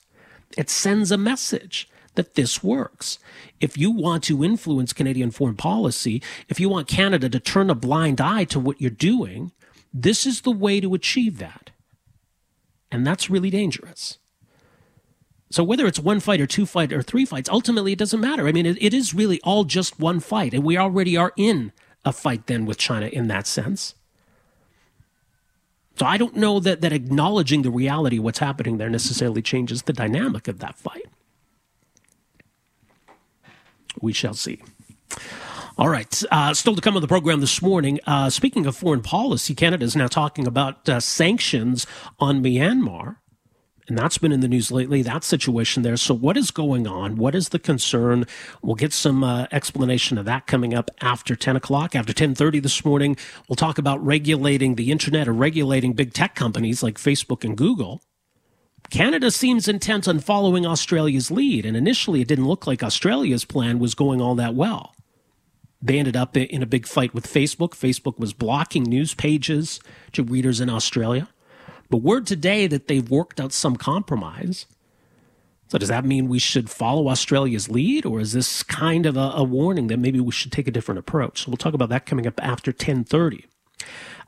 it 0.57 0.69
sends 0.69 1.11
a 1.11 1.17
message 1.17 1.89
that 2.15 2.35
this 2.35 2.63
works. 2.63 3.19
If 3.59 3.77
you 3.77 3.91
want 3.91 4.23
to 4.25 4.43
influence 4.43 4.93
Canadian 4.93 5.31
foreign 5.31 5.55
policy, 5.55 6.21
if 6.47 6.59
you 6.59 6.69
want 6.69 6.87
Canada 6.87 7.29
to 7.29 7.39
turn 7.39 7.69
a 7.69 7.75
blind 7.75 8.21
eye 8.21 8.45
to 8.45 8.59
what 8.59 8.81
you're 8.81 8.89
doing, 8.89 9.51
this 9.93 10.25
is 10.25 10.41
the 10.41 10.51
way 10.51 10.79
to 10.79 10.93
achieve 10.93 11.37
that. 11.39 11.71
And 12.91 13.05
that's 13.05 13.29
really 13.29 13.49
dangerous. 13.49 14.17
So 15.49 15.63
whether 15.63 15.85
it's 15.87 15.99
one 15.99 16.19
fight 16.19 16.41
or 16.41 16.47
two 16.47 16.65
fight 16.65 16.91
or 16.91 17.01
three 17.01 17.25
fights, 17.25 17.49
ultimately 17.49 17.93
it 17.93 17.99
doesn't 17.99 18.19
matter. 18.19 18.47
I 18.47 18.51
mean, 18.51 18.65
it, 18.65 18.81
it 18.81 18.93
is 18.93 19.13
really 19.13 19.39
all 19.43 19.63
just 19.63 19.99
one 19.99 20.19
fight, 20.19 20.53
and 20.53 20.63
we 20.63 20.77
already 20.77 21.15
are 21.15 21.33
in 21.37 21.71
a 22.03 22.11
fight 22.11 22.47
then 22.47 22.65
with 22.65 22.77
China 22.77 23.07
in 23.07 23.27
that 23.27 23.47
sense. 23.47 23.95
So 25.97 26.05
I 26.05 26.17
don't 26.17 26.35
know 26.35 26.59
that 26.59 26.81
that 26.81 26.93
acknowledging 26.93 27.63
the 27.63 27.71
reality 27.71 28.17
of 28.17 28.23
what's 28.23 28.39
happening 28.39 28.77
there 28.77 28.89
necessarily 28.89 29.41
changes 29.41 29.83
the 29.83 29.93
dynamic 29.93 30.47
of 30.47 30.59
that 30.59 30.77
fight. 30.77 31.05
We 33.99 34.13
shall 34.13 34.35
see. 34.35 34.61
All 35.77 35.89
right. 35.89 36.23
Uh, 36.31 36.53
still 36.53 36.75
to 36.75 36.81
come 36.81 36.95
on 36.95 37.01
the 37.01 37.07
program 37.07 37.39
this 37.39 37.61
morning. 37.61 37.99
Uh, 38.05 38.29
speaking 38.29 38.65
of 38.65 38.75
foreign 38.75 39.01
policy, 39.01 39.55
Canada 39.55 39.85
is 39.85 39.95
now 39.95 40.07
talking 40.07 40.45
about 40.45 40.87
uh, 40.89 40.99
sanctions 40.99 41.87
on 42.19 42.43
Myanmar 42.43 43.17
and 43.87 43.97
that's 43.97 44.17
been 44.17 44.33
in 44.33 44.41
the 44.41 44.49
news 44.49 44.69
lately, 44.69 45.01
that 45.01 45.23
situation 45.23 45.83
there. 45.83 45.95
So, 45.95 46.13
what 46.13 46.35
is 46.35 46.51
going 46.51 46.87
on? 46.87 47.15
What 47.15 47.33
is 47.35 47.49
the 47.49 47.59
concern? 47.59 48.25
We'll 48.61 48.75
get 48.75 48.91
some 48.91 49.23
uh, 49.23 49.47
explanation 49.51 50.17
of 50.17 50.25
that 50.25 50.45
coming 50.45 50.73
up 50.73 50.91
after 50.99 51.35
10 51.35 51.55
o'clock, 51.55 51.95
after 51.95 52.11
10.30 52.11 52.61
this 52.61 52.83
morning. 52.83 53.15
We'll 53.47 53.55
talk 53.55 53.77
about 53.77 54.05
regulating 54.05 54.75
the 54.75 54.91
internet 54.91 55.27
or 55.27 55.33
regulating 55.33 55.93
big 55.93 56.13
tech 56.13 56.35
companies 56.35 56.83
like 56.83 56.97
Facebook 56.97 57.45
and 57.45 57.57
Google. 57.57 58.01
Canada 58.89 59.31
seems 59.31 59.67
intent 59.67 60.07
on 60.07 60.19
following 60.19 60.65
Australia's 60.65 61.31
lead, 61.31 61.65
and 61.65 61.77
initially 61.77 62.21
it 62.21 62.27
didn't 62.27 62.47
look 62.47 62.67
like 62.67 62.83
Australia's 62.83 63.45
plan 63.45 63.79
was 63.79 63.95
going 63.95 64.21
all 64.21 64.35
that 64.35 64.53
well. 64.53 64.95
They 65.81 65.99
ended 65.99 66.15
up 66.15 66.35
in 66.35 66.63
a 66.63 66.67
big 66.67 66.87
fight 66.87 67.13
with 67.13 67.27
Facebook. 67.27 67.69
Facebook 67.69 68.17
was 68.17 68.33
blocking 68.33 68.83
news 68.83 69.13
pages 69.13 69.79
to 70.13 70.23
readers 70.23 70.59
in 70.59 70.69
Australia. 70.69 71.29
But 71.89 71.97
word 71.97 72.27
today 72.27 72.67
that 72.67 72.87
they've 72.87 73.09
worked 73.09 73.39
out 73.39 73.53
some 73.53 73.75
compromise. 73.75 74.65
So 75.69 75.77
does 75.77 75.89
that 75.89 76.05
mean 76.05 76.27
we 76.27 76.39
should 76.39 76.69
follow 76.69 77.09
Australia's 77.09 77.69
lead, 77.69 78.05
or 78.05 78.19
is 78.19 78.31
this 78.31 78.63
kind 78.63 79.05
of 79.05 79.17
a, 79.17 79.31
a, 79.35 79.43
warning 79.43 79.87
that 79.87 79.99
maybe 79.99 80.19
we 80.19 80.31
should 80.31 80.51
take 80.51 80.67
a 80.67 80.71
different 80.71 80.99
approach? 80.99 81.43
So 81.43 81.51
we'll 81.51 81.57
talk 81.57 81.73
about 81.73 81.89
that 81.89 82.05
coming 82.05 82.25
up 82.25 82.41
after 82.41 82.71
1030. 82.71 83.45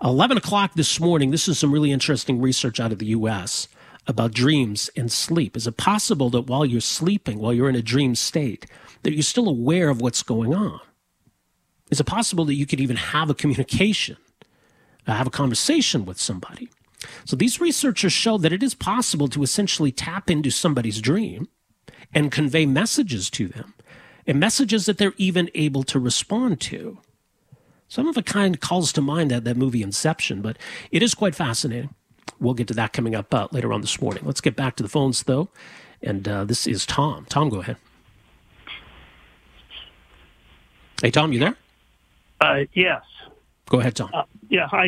11 0.03 0.37
o'clock 0.37 0.73
this 0.75 0.99
morning, 0.99 1.31
this 1.31 1.47
is 1.47 1.57
some 1.57 1.71
really 1.71 1.91
interesting 1.91 2.41
research 2.41 2.79
out 2.79 2.91
of 2.91 2.99
the 2.99 3.07
U.S. 3.07 3.69
about 4.05 4.33
dreams 4.33 4.89
and 4.97 5.11
sleep. 5.11 5.55
Is 5.55 5.65
it 5.65 5.77
possible 5.77 6.29
that 6.31 6.47
while 6.47 6.65
you're 6.65 6.81
sleeping, 6.81 7.39
while 7.39 7.53
you're 7.53 7.69
in 7.69 7.75
a 7.75 7.81
dream 7.81 8.15
state, 8.15 8.65
that 9.03 9.13
you're 9.13 9.23
still 9.23 9.47
aware 9.47 9.89
of 9.89 10.01
what's 10.01 10.23
going 10.23 10.53
on? 10.53 10.81
Is 11.89 11.99
it 11.99 12.05
possible 12.05 12.45
that 12.45 12.55
you 12.55 12.65
could 12.65 12.79
even 12.79 12.97
have 12.97 13.29
a 13.29 13.33
communication, 13.33 14.17
uh, 15.07 15.13
have 15.13 15.27
a 15.27 15.31
conversation 15.31 16.05
with 16.05 16.19
somebody? 16.19 16.69
So 17.25 17.35
these 17.35 17.61
researchers 17.61 18.13
show 18.13 18.37
that 18.37 18.53
it 18.53 18.63
is 18.63 18.73
possible 18.73 19.27
to 19.29 19.43
essentially 19.43 19.91
tap 19.91 20.29
into 20.29 20.49
somebody's 20.49 21.01
dream 21.01 21.47
and 22.13 22.31
convey 22.31 22.65
messages 22.65 23.29
to 23.31 23.47
them, 23.47 23.73
and 24.25 24.39
messages 24.39 24.85
that 24.85 24.97
they're 24.97 25.13
even 25.17 25.49
able 25.53 25.83
to 25.83 25.99
respond 25.99 26.59
to. 26.61 26.99
Some 27.87 28.07
of 28.07 28.17
it 28.17 28.25
kind 28.25 28.59
calls 28.59 28.91
to 28.93 29.01
mind 29.01 29.31
that, 29.31 29.43
that 29.45 29.57
movie 29.57 29.81
Inception, 29.81 30.41
but 30.41 30.57
it 30.91 31.01
is 31.01 31.15
quite 31.15 31.35
fascinating. 31.35 31.93
We'll 32.39 32.53
get 32.53 32.67
to 32.67 32.73
that 32.75 32.93
coming 32.93 33.15
up 33.15 33.33
uh, 33.33 33.47
later 33.51 33.73
on 33.73 33.81
this 33.81 34.01
morning. 34.01 34.23
Let's 34.25 34.41
get 34.41 34.55
back 34.55 34.75
to 34.77 34.83
the 34.83 34.89
phones, 34.89 35.23
though. 35.23 35.49
And 36.01 36.27
uh, 36.27 36.45
this 36.45 36.67
is 36.67 36.85
Tom. 36.85 37.25
Tom, 37.29 37.49
go 37.49 37.59
ahead. 37.59 37.77
Hey, 41.01 41.11
Tom, 41.11 41.33
you 41.33 41.39
there? 41.39 41.55
Uh, 42.39 42.59
yes. 42.73 43.01
Go 43.67 43.79
ahead, 43.79 43.95
Tom. 43.95 44.09
Uh, 44.13 44.23
yeah, 44.49 44.67
hi, 44.67 44.85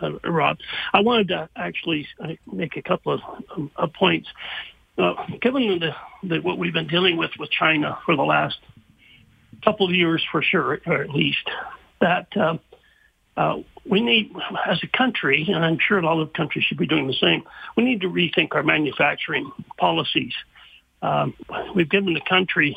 uh, 0.00 0.06
uh, 0.06 0.30
Rob. 0.30 0.58
I 0.92 1.00
wanted 1.00 1.28
to 1.28 1.48
actually 1.56 2.06
uh, 2.22 2.32
make 2.50 2.76
a 2.76 2.82
couple 2.82 3.14
of 3.14 3.20
um, 3.56 3.90
points. 3.98 4.28
Uh, 4.98 5.14
given 5.42 5.78
the, 5.78 5.90
the, 6.26 6.40
what 6.40 6.58
we've 6.58 6.72
been 6.72 6.86
dealing 6.86 7.16
with 7.16 7.30
with 7.38 7.50
China 7.50 7.98
for 8.06 8.16
the 8.16 8.22
last 8.22 8.58
couple 9.62 9.86
of 9.86 9.94
years, 9.94 10.24
for 10.30 10.42
sure, 10.42 10.80
or 10.86 11.02
at 11.02 11.10
least, 11.10 11.48
that 12.00 12.34
um, 12.36 12.60
uh, 13.36 13.56
we 13.88 14.00
need, 14.00 14.32
as 14.66 14.80
a 14.82 14.96
country, 14.96 15.44
and 15.48 15.64
I'm 15.64 15.78
sure 15.78 16.02
all 16.04 16.22
of 16.22 16.32
countries 16.32 16.64
should 16.64 16.78
be 16.78 16.86
doing 16.86 17.06
the 17.06 17.14
same, 17.14 17.42
we 17.76 17.84
need 17.84 18.00
to 18.00 18.08
rethink 18.08 18.48
our 18.52 18.62
manufacturing 18.62 19.50
policies. 19.76 20.32
Um, 21.02 21.34
we've 21.74 21.88
given 21.88 22.14
the 22.14 22.22
country, 22.26 22.76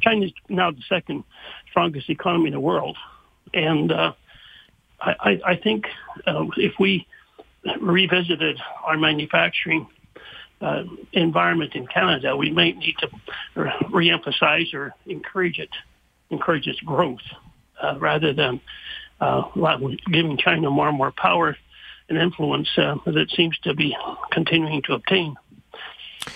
China's 0.00 0.32
now 0.48 0.70
the 0.70 0.82
second 0.88 1.24
strongest 1.70 2.10
economy 2.10 2.48
in 2.48 2.52
the 2.52 2.60
world, 2.60 2.96
and 3.54 3.90
uh, 3.90 4.12
I, 5.00 5.40
I 5.46 5.56
think 5.56 5.86
uh, 6.26 6.46
if 6.56 6.74
we 6.78 7.06
revisited 7.80 8.60
our 8.84 8.96
manufacturing 8.96 9.86
uh, 10.60 10.84
environment 11.12 11.74
in 11.74 11.86
Canada, 11.86 12.36
we 12.36 12.50
might 12.50 12.76
need 12.76 12.96
to 12.98 13.08
reemphasize 13.56 14.74
or 14.74 14.92
encourage 15.06 15.58
it, 15.58 15.70
encourage 16.30 16.66
its 16.66 16.80
growth, 16.80 17.20
uh, 17.80 17.96
rather 17.98 18.32
than 18.32 18.60
uh, 19.20 19.42
giving 20.10 20.36
China 20.36 20.70
more 20.70 20.88
and 20.88 20.98
more 20.98 21.12
power 21.12 21.56
and 22.08 22.18
influence 22.18 22.68
uh, 22.76 22.96
that 23.04 23.16
it 23.16 23.30
seems 23.30 23.58
to 23.58 23.74
be 23.74 23.96
continuing 24.32 24.82
to 24.82 24.94
obtain. 24.94 25.36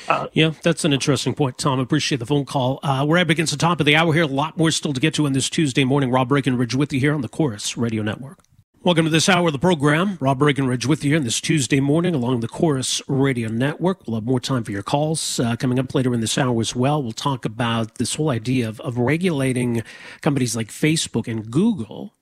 Uh, 0.08 0.28
yeah, 0.32 0.52
that's 0.62 0.84
an 0.84 0.92
interesting 0.92 1.34
point, 1.34 1.58
Tom. 1.58 1.80
I 1.80 1.82
appreciate 1.82 2.18
the 2.18 2.26
phone 2.26 2.44
call. 2.44 2.78
Uh, 2.82 3.04
we're 3.06 3.18
up 3.18 3.28
against 3.28 3.52
the 3.52 3.58
top 3.58 3.80
of 3.80 3.86
the 3.86 3.96
hour 3.96 4.12
here. 4.12 4.22
A 4.22 4.26
lot 4.26 4.56
more 4.56 4.70
still 4.70 4.92
to 4.92 5.00
get 5.00 5.14
to 5.14 5.26
on 5.26 5.32
this 5.32 5.50
Tuesday 5.50 5.84
morning. 5.84 6.10
Rob 6.10 6.28
Breckenridge 6.28 6.74
with 6.74 6.92
you 6.92 7.00
here 7.00 7.14
on 7.14 7.20
the 7.20 7.28
Corus 7.28 7.76
Radio 7.76 8.02
Network. 8.02 8.38
Welcome 8.84 9.04
to 9.04 9.12
this 9.12 9.28
hour 9.28 9.46
of 9.46 9.52
the 9.52 9.60
program. 9.60 10.18
Rob 10.20 10.40
Breckenridge 10.40 10.86
with 10.86 11.04
you 11.04 11.14
on 11.14 11.22
this 11.22 11.40
Tuesday 11.40 11.78
morning 11.78 12.16
along 12.16 12.40
the 12.40 12.48
Corus 12.48 13.00
Radio 13.06 13.48
Network. 13.48 14.08
We'll 14.08 14.16
have 14.16 14.24
more 14.24 14.40
time 14.40 14.64
for 14.64 14.72
your 14.72 14.82
calls 14.82 15.38
uh, 15.38 15.54
coming 15.54 15.78
up 15.78 15.94
later 15.94 16.12
in 16.12 16.20
this 16.20 16.36
hour 16.36 16.60
as 16.60 16.74
well. 16.74 17.00
We'll 17.00 17.12
talk 17.12 17.44
about 17.44 17.98
this 17.98 18.16
whole 18.16 18.28
idea 18.28 18.68
of, 18.68 18.80
of 18.80 18.98
regulating 18.98 19.84
companies 20.20 20.56
like 20.56 20.66
Facebook 20.66 21.28
and 21.28 21.48
Google. 21.48 22.12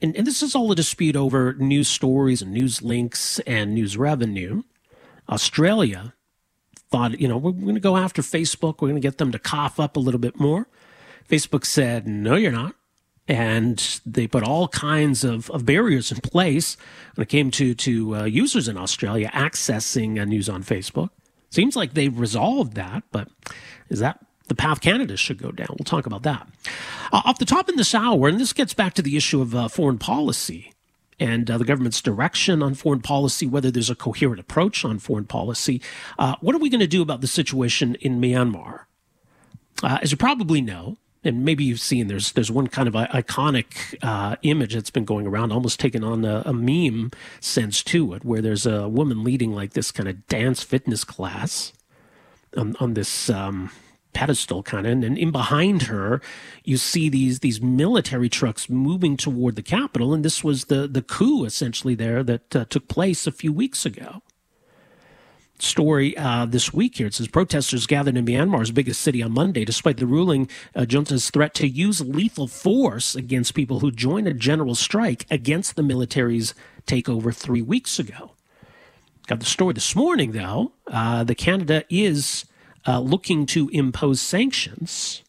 And, 0.00 0.16
and 0.16 0.26
this 0.26 0.42
is 0.42 0.54
all 0.54 0.72
a 0.72 0.74
dispute 0.74 1.16
over 1.16 1.52
news 1.58 1.88
stories 1.88 2.40
and 2.40 2.50
news 2.50 2.80
links 2.80 3.38
and 3.40 3.74
news 3.74 3.98
revenue. 3.98 4.62
Australia 5.28 6.14
thought, 6.90 7.20
you 7.20 7.28
know, 7.28 7.36
we're 7.36 7.52
going 7.52 7.74
to 7.74 7.80
go 7.80 7.98
after 7.98 8.22
Facebook. 8.22 8.80
We're 8.80 8.88
going 8.88 8.94
to 8.94 9.06
get 9.06 9.18
them 9.18 9.32
to 9.32 9.38
cough 9.38 9.78
up 9.78 9.98
a 9.98 10.00
little 10.00 10.20
bit 10.20 10.40
more. 10.40 10.66
Facebook 11.28 11.66
said, 11.66 12.08
no, 12.08 12.36
you're 12.36 12.52
not 12.52 12.74
and 13.28 14.00
they 14.06 14.26
put 14.26 14.44
all 14.44 14.68
kinds 14.68 15.24
of, 15.24 15.50
of 15.50 15.66
barriers 15.66 16.12
in 16.12 16.20
place 16.20 16.76
when 17.14 17.22
it 17.22 17.28
came 17.28 17.50
to 17.52 17.74
to 17.74 18.16
uh, 18.16 18.24
users 18.24 18.68
in 18.68 18.76
Australia 18.76 19.30
accessing 19.34 20.20
uh, 20.20 20.24
news 20.24 20.48
on 20.48 20.62
Facebook. 20.62 21.10
Seems 21.50 21.76
like 21.76 21.94
they've 21.94 22.18
resolved 22.18 22.74
that, 22.74 23.02
but 23.12 23.28
is 23.88 23.98
that 24.00 24.24
the 24.48 24.54
path 24.54 24.80
Canada 24.80 25.16
should 25.16 25.38
go 25.38 25.50
down? 25.50 25.68
We'll 25.70 25.84
talk 25.84 26.06
about 26.06 26.22
that. 26.22 26.46
Uh, 27.12 27.22
off 27.24 27.38
the 27.38 27.44
top 27.44 27.68
in 27.68 27.76
this 27.76 27.94
hour, 27.94 28.28
and 28.28 28.38
this 28.38 28.52
gets 28.52 28.74
back 28.74 28.94
to 28.94 29.02
the 29.02 29.16
issue 29.16 29.40
of 29.40 29.54
uh, 29.54 29.68
foreign 29.68 29.98
policy 29.98 30.72
and 31.18 31.50
uh, 31.50 31.56
the 31.56 31.64
government's 31.64 32.02
direction 32.02 32.62
on 32.62 32.74
foreign 32.74 33.00
policy, 33.00 33.46
whether 33.46 33.70
there's 33.70 33.88
a 33.90 33.94
coherent 33.94 34.38
approach 34.38 34.84
on 34.84 34.98
foreign 34.98 35.24
policy. 35.24 35.80
Uh, 36.18 36.34
what 36.40 36.54
are 36.54 36.58
we 36.58 36.68
going 36.68 36.80
to 36.80 36.86
do 36.86 37.00
about 37.00 37.22
the 37.22 37.26
situation 37.26 37.94
in 37.96 38.20
Myanmar? 38.20 38.80
as 39.82 40.10
you 40.10 40.16
probably 40.16 40.62
know, 40.62 40.96
and 41.26 41.44
maybe 41.44 41.64
you've 41.64 41.80
seen 41.80 42.06
there's 42.06 42.32
there's 42.32 42.50
one 42.50 42.66
kind 42.66 42.88
of 42.88 42.94
iconic 42.94 43.96
uh, 44.02 44.36
image 44.42 44.74
that's 44.74 44.90
been 44.90 45.04
going 45.04 45.26
around, 45.26 45.52
almost 45.52 45.80
taken 45.80 46.04
on 46.04 46.24
a, 46.24 46.42
a, 46.46 46.52
meme 46.52 47.10
sense 47.40 47.82
to 47.84 48.14
it, 48.14 48.24
where 48.24 48.40
there's 48.40 48.66
a 48.66 48.88
woman 48.88 49.24
leading 49.24 49.52
like 49.52 49.72
this 49.72 49.90
kind 49.90 50.08
of 50.08 50.26
dance 50.28 50.62
fitness 50.62 51.04
class 51.04 51.72
on, 52.56 52.76
on 52.80 52.94
this 52.94 53.28
um, 53.28 53.70
pedestal 54.12 54.62
kind 54.62 54.86
of, 54.86 54.92
and 54.92 55.18
in 55.18 55.30
behind 55.30 55.82
her 55.82 56.20
you 56.64 56.76
see 56.76 57.08
these 57.08 57.40
these 57.40 57.60
military 57.60 58.28
trucks 58.28 58.70
moving 58.70 59.16
toward 59.16 59.56
the 59.56 59.62
capital, 59.62 60.14
and 60.14 60.24
this 60.24 60.42
was 60.42 60.66
the 60.66 60.86
the 60.86 61.02
coup 61.02 61.44
essentially 61.44 61.94
there 61.94 62.22
that 62.22 62.56
uh, 62.56 62.64
took 62.66 62.88
place 62.88 63.26
a 63.26 63.32
few 63.32 63.52
weeks 63.52 63.84
ago 63.84 64.22
story 65.58 66.16
uh, 66.16 66.46
this 66.46 66.72
week 66.72 66.96
here. 66.96 67.06
It 67.06 67.14
says 67.14 67.28
protesters 67.28 67.86
gathered 67.86 68.16
in 68.16 68.26
Myanmar's 68.26 68.70
biggest 68.70 69.00
city 69.00 69.22
on 69.22 69.32
Monday, 69.32 69.64
despite 69.64 69.96
the 69.96 70.06
ruling 70.06 70.48
uh, 70.74 70.84
junta's 70.84 71.30
threat 71.30 71.54
to 71.54 71.68
use 71.68 72.00
lethal 72.00 72.48
force 72.48 73.14
against 73.14 73.54
people 73.54 73.80
who 73.80 73.90
joined 73.90 74.28
a 74.28 74.34
general 74.34 74.74
strike 74.74 75.26
against 75.30 75.76
the 75.76 75.82
military's 75.82 76.54
takeover 76.86 77.34
three 77.34 77.62
weeks 77.62 77.98
ago. 77.98 78.32
Got 79.26 79.40
the 79.40 79.46
story 79.46 79.74
this 79.74 79.96
morning, 79.96 80.32
though. 80.32 80.72
Uh, 80.86 81.24
the 81.24 81.34
Canada 81.34 81.84
is 81.90 82.44
uh, 82.86 83.00
looking 83.00 83.44
to 83.46 83.68
impose 83.72 84.20
sanctions 84.20 85.22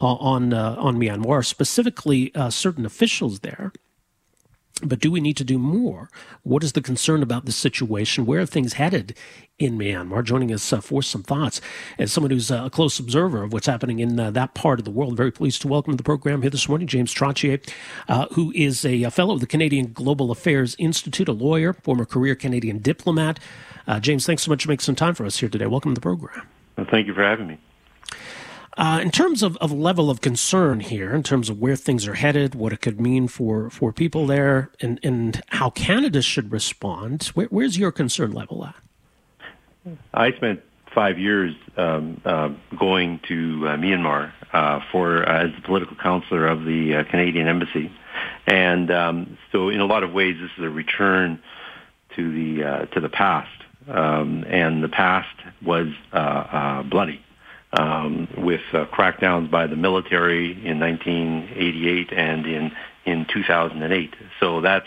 on 0.00 0.52
uh, 0.52 0.76
on 0.78 0.96
Myanmar, 0.96 1.44
specifically 1.44 2.34
uh, 2.34 2.50
certain 2.50 2.86
officials 2.86 3.40
there. 3.40 3.72
But 4.82 5.00
do 5.00 5.10
we 5.10 5.22
need 5.22 5.38
to 5.38 5.44
do 5.44 5.58
more? 5.58 6.10
What 6.42 6.62
is 6.62 6.72
the 6.72 6.82
concern 6.82 7.22
about 7.22 7.46
the 7.46 7.52
situation? 7.52 8.26
Where 8.26 8.42
are 8.42 8.46
things 8.46 8.74
headed 8.74 9.16
in 9.58 9.78
Myanmar? 9.78 10.22
Joining 10.22 10.52
us 10.52 10.70
uh, 10.70 10.82
for 10.82 11.02
some 11.02 11.22
thoughts 11.22 11.62
as 11.98 12.12
someone 12.12 12.30
who's 12.30 12.50
uh, 12.50 12.66
a 12.66 12.70
close 12.70 12.98
observer 12.98 13.42
of 13.42 13.54
what's 13.54 13.66
happening 13.66 14.00
in 14.00 14.20
uh, 14.20 14.30
that 14.32 14.52
part 14.52 14.78
of 14.78 14.84
the 14.84 14.90
world. 14.90 15.16
Very 15.16 15.30
pleased 15.30 15.62
to 15.62 15.68
welcome 15.68 15.94
to 15.94 15.96
the 15.96 16.02
program 16.02 16.42
here 16.42 16.50
this 16.50 16.68
morning 16.68 16.86
James 16.86 17.14
Trottier, 17.14 17.66
uh, 18.06 18.26
who 18.32 18.52
is 18.54 18.84
a, 18.84 19.04
a, 19.04 19.10
fellow 19.10 19.32
of 19.32 19.40
the 19.40 19.46
Canadian 19.46 19.94
Global 19.94 20.30
Affairs 20.30 20.76
Institute, 20.78 21.28
a 21.28 21.32
lawyer, 21.32 21.72
former 21.72 22.04
career 22.04 22.34
Canadian 22.34 22.80
diplomat. 22.80 23.40
Uh, 23.86 23.98
James, 23.98 24.26
thanks 24.26 24.42
so 24.42 24.50
much 24.50 24.64
for 24.64 24.68
making 24.68 24.82
some 24.82 24.94
time 24.94 25.14
for 25.14 25.24
us 25.24 25.38
here 25.38 25.48
today. 25.48 25.66
Welcome 25.66 25.92
to 25.92 25.94
the 25.94 26.02
program. 26.02 26.46
Well, 26.76 26.86
thank 26.90 27.06
you 27.06 27.14
for 27.14 27.22
having 27.22 27.46
me. 27.46 27.58
Uh, 28.76 29.00
in 29.02 29.10
terms 29.10 29.42
of, 29.42 29.56
of 29.56 29.72
level 29.72 30.10
of 30.10 30.20
concern 30.20 30.80
here, 30.80 31.14
in 31.14 31.22
terms 31.22 31.48
of 31.48 31.58
where 31.58 31.76
things 31.76 32.06
are 32.06 32.14
headed, 32.14 32.54
what 32.54 32.74
it 32.74 32.82
could 32.82 33.00
mean 33.00 33.26
for, 33.26 33.70
for 33.70 33.90
people 33.90 34.26
there, 34.26 34.70
and, 34.80 35.00
and 35.02 35.42
how 35.48 35.70
Canada 35.70 36.20
should 36.20 36.52
respond, 36.52 37.24
where, 37.28 37.46
where's 37.46 37.78
your 37.78 37.90
concern 37.90 38.32
level 38.32 38.66
at? 38.66 38.74
I 40.12 40.32
spent 40.32 40.60
five 40.94 41.18
years 41.18 41.54
um, 41.78 42.20
uh, 42.26 42.50
going 42.78 43.20
to 43.28 43.66
uh, 43.66 43.76
Myanmar 43.76 44.32
uh, 44.52 44.80
for 44.92 45.22
as 45.22 45.54
the 45.54 45.62
political 45.62 45.96
counselor 45.96 46.46
of 46.46 46.64
the 46.64 46.96
uh, 46.96 47.04
Canadian 47.04 47.48
Embassy, 47.48 47.90
and 48.46 48.90
um, 48.90 49.38
so 49.52 49.70
in 49.70 49.80
a 49.80 49.86
lot 49.86 50.02
of 50.02 50.12
ways, 50.12 50.36
this 50.40 50.50
is 50.58 50.64
a 50.64 50.70
return 50.70 51.40
to 52.14 52.32
the 52.32 52.64
uh, 52.64 52.86
to 52.86 53.00
the 53.00 53.08
past, 53.08 53.62
um, 53.88 54.44
and 54.48 54.82
the 54.82 54.88
past 54.88 55.36
was 55.62 55.88
uh, 56.12 56.82
bloody 56.82 57.22
um, 57.78 58.28
with 58.38 58.62
uh, 58.72 58.86
crackdowns 58.86 59.50
by 59.50 59.66
the 59.66 59.76
military 59.76 60.52
in 60.66 60.80
1988 60.80 62.12
and 62.12 62.46
in 62.46 62.72
in 63.04 63.26
2008. 63.32 64.14
So 64.40 64.60
that's 64.60 64.86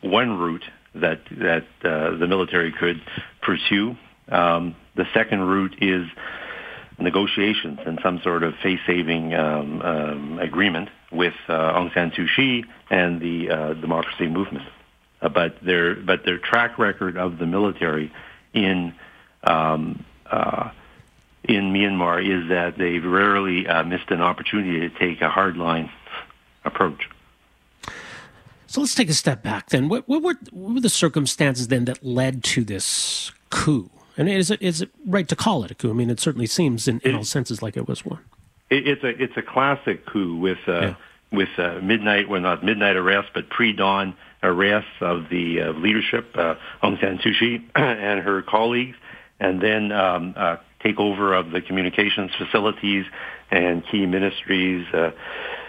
one 0.00 0.38
route 0.38 0.64
that 0.94 1.20
that 1.30 1.66
uh, 1.84 2.16
the 2.16 2.26
military 2.26 2.72
could 2.72 3.00
pursue. 3.40 3.96
Um, 4.28 4.74
the 4.96 5.04
second 5.14 5.40
route 5.40 5.76
is 5.80 6.06
negotiations 6.98 7.78
and 7.86 7.98
some 8.02 8.20
sort 8.22 8.42
of 8.42 8.54
face-saving 8.62 9.34
um, 9.34 9.82
um, 9.82 10.38
agreement 10.38 10.88
with 11.10 11.34
uh, 11.48 11.52
Aung 11.52 11.92
San 11.94 12.10
Suu 12.12 12.26
Kyi 12.36 12.64
and 12.90 13.20
the 13.20 13.50
uh, 13.50 13.74
democracy 13.74 14.28
movement. 14.28 14.66
Uh, 15.20 15.28
but 15.28 15.56
their 15.64 15.94
but 15.94 16.24
their 16.24 16.38
track 16.38 16.78
record 16.78 17.16
of 17.16 17.38
the 17.38 17.46
military 17.46 18.12
in 18.54 18.94
um, 19.44 20.04
uh, 20.30 20.70
in 21.44 21.72
Myanmar 21.72 22.22
is 22.22 22.48
that 22.48 22.78
they've 22.78 23.04
rarely 23.04 23.66
uh, 23.66 23.82
missed 23.84 24.10
an 24.10 24.20
opportunity 24.20 24.80
to 24.80 24.90
take 24.90 25.20
a 25.20 25.28
hardline 25.28 25.90
approach. 26.64 27.08
So 28.66 28.80
let's 28.80 28.94
take 28.94 29.10
a 29.10 29.14
step 29.14 29.42
back 29.42 29.68
then. 29.68 29.88
What, 29.88 30.08
what, 30.08 30.22
were, 30.22 30.34
what, 30.50 30.74
were, 30.74 30.80
the 30.80 30.88
circumstances 30.88 31.68
then 31.68 31.84
that 31.86 32.02
led 32.02 32.42
to 32.44 32.64
this 32.64 33.32
coup? 33.50 33.90
And 34.16 34.28
is 34.28 34.50
it 34.50 34.62
is 34.62 34.80
it 34.80 34.90
right 35.06 35.28
to 35.28 35.36
call 35.36 35.64
it 35.64 35.70
a 35.70 35.74
coup? 35.74 35.90
I 35.90 35.92
mean, 35.92 36.10
it 36.10 36.20
certainly 36.20 36.46
seems 36.46 36.88
in, 36.88 37.00
in 37.00 37.16
all 37.16 37.24
senses 37.24 37.62
like 37.62 37.76
it 37.76 37.88
was 37.88 38.04
one. 38.04 38.20
It, 38.70 38.86
it's 38.86 39.04
a 39.04 39.08
it's 39.22 39.36
a 39.36 39.42
classic 39.42 40.06
coup 40.06 40.36
with 40.36 40.58
uh, 40.66 40.72
yeah. 40.72 40.94
with 41.30 41.48
uh, 41.58 41.80
midnight, 41.82 42.28
well 42.28 42.40
not 42.40 42.64
midnight 42.64 42.96
arrest, 42.96 43.28
but 43.34 43.48
pre-dawn 43.50 44.14
arrests 44.42 44.90
of 45.00 45.28
the 45.30 45.60
uh, 45.60 45.72
leadership, 45.72 46.30
uh, 46.34 46.54
Aung 46.82 47.00
San 47.00 47.18
Suu 47.18 47.38
Kyi 47.38 47.66
and 47.74 48.20
her 48.20 48.42
colleagues, 48.42 48.96
and 49.38 49.60
then 49.60 49.92
um, 49.92 50.34
uh, 50.36 50.56
takeover 50.84 51.38
of 51.38 51.50
the 51.50 51.60
communications 51.60 52.30
facilities 52.36 53.04
and 53.50 53.82
key 53.90 54.06
ministries, 54.06 54.86
uh, 54.94 55.10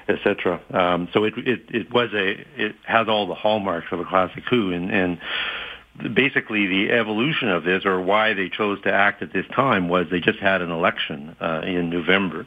etc. 0.07 0.61
Um, 0.71 1.09
so 1.13 1.23
it, 1.23 1.33
it, 1.37 1.61
it 1.69 1.93
was 1.93 2.09
a 2.13 2.45
it 2.57 2.75
has 2.85 3.07
all 3.07 3.27
the 3.27 3.35
hallmarks 3.35 3.87
of 3.91 3.99
a 3.99 4.05
classic 4.05 4.45
coup, 4.49 4.71
and, 4.71 4.91
and 4.91 6.15
basically 6.15 6.67
the 6.67 6.91
evolution 6.91 7.49
of 7.49 7.63
this, 7.63 7.85
or 7.85 8.01
why 8.01 8.33
they 8.33 8.49
chose 8.49 8.81
to 8.83 8.91
act 8.91 9.21
at 9.21 9.31
this 9.31 9.45
time, 9.55 9.89
was 9.89 10.07
they 10.09 10.19
just 10.19 10.39
had 10.39 10.61
an 10.61 10.71
election 10.71 11.35
uh, 11.39 11.61
in 11.63 11.89
November, 11.89 12.45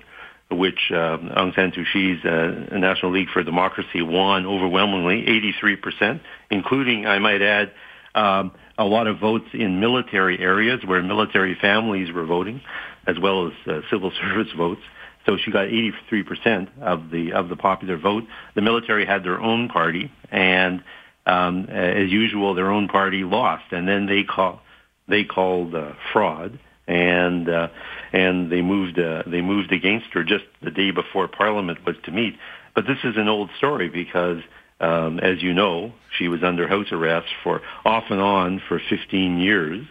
which 0.51 0.91
um, 0.91 1.31
Aung 1.31 1.55
San 1.55 1.73
Suu 1.73 1.85
Kyi's 1.93 2.25
uh, 2.25 2.77
National 2.77 3.12
League 3.12 3.29
for 3.31 3.43
Democracy 3.43 4.03
won 4.03 4.47
overwhelmingly, 4.47 5.27
83 5.27 5.77
percent, 5.77 6.23
including, 6.51 7.07
I 7.07 7.19
might 7.19 7.43
add. 7.43 7.73
Um, 8.14 8.53
a 8.79 8.85
lot 8.85 9.07
of 9.07 9.18
votes 9.18 9.47
in 9.53 9.81
military 9.81 10.39
areas 10.39 10.81
where 10.85 11.03
military 11.03 11.57
families 11.61 12.12
were 12.12 12.27
voting, 12.27 12.61
as 13.07 13.18
well 13.18 13.47
as 13.47 13.53
uh, 13.66 13.81
civil 13.91 14.11
service 14.20 14.53
votes. 14.57 14.83
So 15.24 15.37
she 15.37 15.51
got 15.51 15.66
83% 15.66 16.68
of 16.81 17.11
the 17.11 17.33
of 17.33 17.49
the 17.49 17.57
popular 17.57 17.97
vote. 17.97 18.24
The 18.55 18.62
military 18.62 19.05
had 19.05 19.24
their 19.24 19.41
own 19.41 19.68
party, 19.68 20.12
and 20.31 20.85
um, 21.27 21.64
as 21.64 22.11
usual, 22.11 22.55
their 22.55 22.70
own 22.70 22.87
party 22.87 23.24
lost. 23.24 23.64
And 23.72 23.89
then 23.89 24.07
they 24.07 24.22
call 24.22 24.61
they 25.09 25.24
called 25.24 25.74
uh, 25.74 25.93
fraud, 26.12 26.61
and 26.87 27.49
uh, 27.49 27.68
and 28.12 28.53
they 28.53 28.62
moved 28.62 29.01
uh, 29.01 29.24
they 29.27 29.41
moved 29.41 29.72
against 29.72 30.07
her 30.12 30.22
just 30.22 30.45
the 30.62 30.70
day 30.70 30.93
before 30.93 31.27
Parliament 31.27 31.85
was 31.85 31.97
to 32.05 32.12
meet. 32.12 32.37
But 32.77 32.87
this 32.87 32.99
is 33.03 33.16
an 33.16 33.29
old 33.29 33.51
story 33.59 33.89
because 33.89 34.39
um, 34.81 35.18
as 35.20 35.43
you 35.43 35.53
know, 35.53 35.93
she 36.18 36.29
was 36.29 36.43
under 36.43 36.68
house 36.68 36.93
arrest 36.93 37.29
for 37.43 37.62
off 37.85 38.05
and 38.11 38.20
on 38.20 38.61
for 38.68 38.81
15 38.91 39.39
years, 39.39 39.87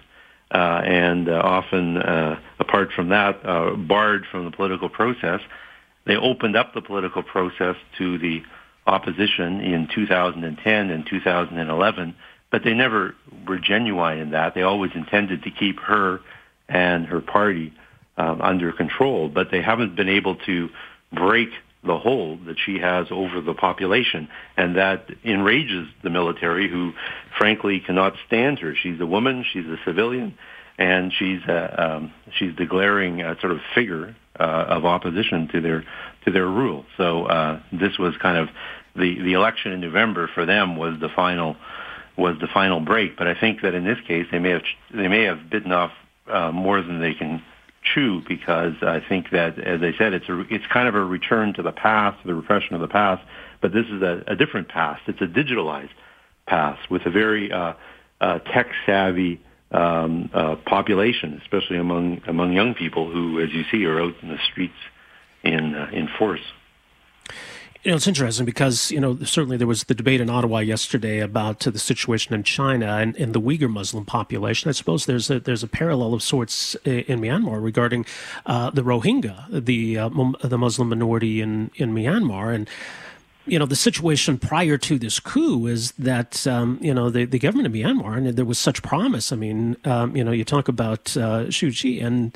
uh, 0.52 0.82
and 0.86 1.28
uh, 1.28 1.42
often, 1.44 1.98
uh, 1.98 2.40
apart 2.60 2.90
from 2.96 3.10
that, 3.10 3.44
uh, 3.44 3.76
barred 3.76 4.26
from 4.32 4.46
the 4.46 4.52
political 4.52 4.90
process. 4.90 5.42
They 6.06 6.16
opened 6.16 6.56
up 6.56 6.74
the 6.74 6.82
political 6.82 7.24
process 7.24 7.76
to 7.98 8.20
the 8.20 8.44
opposition 8.86 9.62
in 9.62 9.88
2010 9.94 10.90
and 10.92 11.08
2011, 11.10 12.16
but 12.52 12.64
they 12.64 12.74
never 12.74 13.16
were 13.48 13.58
genuine 13.58 14.20
in 14.20 14.30
that. 14.32 14.54
They 14.54 14.62
always 14.62 14.92
intended 14.94 15.44
to 15.44 15.52
keep 15.52 15.80
her 15.80 16.20
and 16.70 17.08
her 17.08 17.22
party 17.22 17.74
um, 18.18 18.40
under 18.42 18.72
control, 18.72 19.30
but 19.30 19.50
they 19.52 19.62
haven't 19.62 19.96
been 19.96 20.10
able 20.10 20.36
to 20.46 20.70
break 21.12 21.50
the 21.86 21.98
hold 21.98 22.46
that 22.46 22.58
she 22.66 22.80
has 22.80 23.08
over 23.12 23.42
the 23.42 23.54
population, 23.54 24.28
and 24.58 24.76
that 24.76 25.08
enrages 25.24 25.88
the 26.04 26.10
military, 26.10 26.70
who 26.70 26.94
frankly 27.38 27.80
cannot 27.80 28.14
stand 28.28 28.60
her. 28.60 28.76
She's 28.76 29.00
a 29.00 29.06
woman, 29.06 29.46
she's 29.52 29.66
a 29.66 29.78
civilian, 29.86 30.38
and 30.78 31.14
she's 31.18 31.42
a, 31.48 31.84
um, 31.84 32.14
she's 32.38 32.56
the 32.58 32.66
glaring 32.66 33.22
uh, 33.22 33.40
sort 33.40 33.52
of 33.52 33.60
figure 33.74 34.16
uh, 34.40 34.44
of 34.44 34.86
opposition 34.86 35.48
to 35.54 35.62
their 35.62 35.84
to 36.26 36.32
their 36.32 36.48
rule. 36.48 36.86
So 36.98 37.26
uh, 37.26 37.62
this 37.72 37.98
was 37.98 38.16
kind 38.22 38.38
of 38.38 38.50
the 38.96 39.20
the 39.22 39.34
election 39.34 39.72
in 39.72 39.82
November 39.82 40.30
for 40.34 40.46
them 40.46 40.78
was 40.78 41.00
the 41.00 41.10
final 41.16 41.56
was 42.18 42.38
the 42.40 42.48
final 42.54 42.80
break. 42.80 43.18
But 43.18 43.28
I 43.28 43.40
think 43.40 43.62
that 43.62 43.74
in 43.74 43.86
this 43.86 44.00
case 44.08 44.26
they 44.32 44.40
may 44.40 44.52
have 44.52 44.64
they 44.94 45.08
may 45.08 45.24
have 45.24 45.50
bitten 45.50 45.72
off 45.72 45.92
uh, 46.32 46.52
more 46.52 46.82
than 46.82 47.00
they 47.00 47.14
can 47.14 47.42
chew 47.94 48.22
because 48.28 48.74
I 48.82 49.00
think 49.08 49.30
that 49.32 49.60
as 49.60 49.82
I 49.82 49.98
said 49.98 50.14
it's 50.14 50.28
a 50.30 50.42
it's 50.50 50.66
kind 50.68 50.88
of 50.88 50.96
a 50.96 51.04
return 51.04 51.54
to 51.54 51.64
the 51.64 51.72
past, 51.72 52.18
the 52.26 52.34
repression 52.34 52.76
of 52.76 52.82
the 52.82 52.88
past. 52.88 53.24
But 53.62 53.74
this 53.74 53.86
is 53.88 54.02
a, 54.02 54.24
a 54.28 54.36
different 54.36 54.68
past. 54.68 55.04
It's 55.08 55.22
a 55.22 55.28
digitalized 55.28 55.90
past 56.48 56.90
with 56.90 57.06
a 57.06 57.10
very 57.10 57.52
uh, 57.52 57.74
uh, 58.22 58.40
tech 58.40 58.68
savvy 58.86 59.42
um, 59.72 60.30
uh, 60.34 60.56
population, 60.66 61.40
especially 61.42 61.78
among 61.78 62.22
among 62.28 62.54
young 62.54 62.74
people 62.74 63.12
who, 63.12 63.40
as 63.42 63.52
you 63.52 63.64
see, 63.72 63.86
are 63.86 64.02
out 64.02 64.16
in 64.22 64.30
the 64.30 64.40
streets 64.52 64.78
in 65.44 65.76
uh, 65.76 65.90
in 65.92 66.08
force. 66.20 66.42
You 67.86 67.92
know, 67.92 67.98
it's 67.98 68.08
interesting 68.08 68.48
because, 68.48 68.90
you 68.90 69.00
know, 69.00 69.16
certainly 69.20 69.58
there 69.58 69.68
was 69.68 69.84
the 69.84 69.94
debate 69.94 70.20
in 70.20 70.28
Ottawa 70.28 70.58
yesterday 70.58 71.20
about 71.20 71.68
uh, 71.68 71.70
the 71.70 71.78
situation 71.78 72.34
in 72.34 72.42
China 72.42 72.88
and, 72.98 73.16
and, 73.16 73.32
the 73.32 73.40
Uyghur 73.40 73.70
Muslim 73.70 74.06
population. 74.06 74.70
I 74.70 74.72
suppose 74.72 75.06
there's 75.06 75.30
a, 75.30 75.40
there's 75.40 75.62
a 75.62 75.68
parallel 75.68 76.16
of 76.16 76.24
sorts 76.24 76.74
in 76.84 77.22
Myanmar 77.22 77.64
regarding 77.64 78.08
uh, 78.48 78.72
the 78.72 78.82
Rohingya, 78.82 79.64
the 79.66 80.00
uh, 80.00 80.10
the 80.42 80.58
Muslim 80.58 80.90
minority 80.90 81.42
in, 81.42 81.70
in 81.76 81.94
Myanmar. 81.94 82.56
And, 82.56 82.68
you 83.46 83.60
know, 83.60 83.68
the 83.68 83.76
situation 83.76 84.40
prior 84.40 84.80
to 84.80 84.98
this 84.98 85.20
coup 85.20 85.68
is 85.68 85.92
that, 85.92 86.48
um, 86.48 86.80
you 86.82 86.92
know, 86.92 87.12
the, 87.12 87.26
the 87.26 87.38
government 87.38 87.68
of 87.68 87.74
Myanmar, 87.74 88.18
and 88.18 88.36
there 88.36 88.46
was 88.46 88.58
such 88.58 88.82
promise. 88.82 89.32
I 89.32 89.36
mean, 89.36 89.78
um, 89.86 90.16
you 90.16 90.24
know, 90.24 90.32
you 90.32 90.44
talk 90.44 90.68
about 90.68 91.16
uh, 91.16 91.52
and 92.02 92.36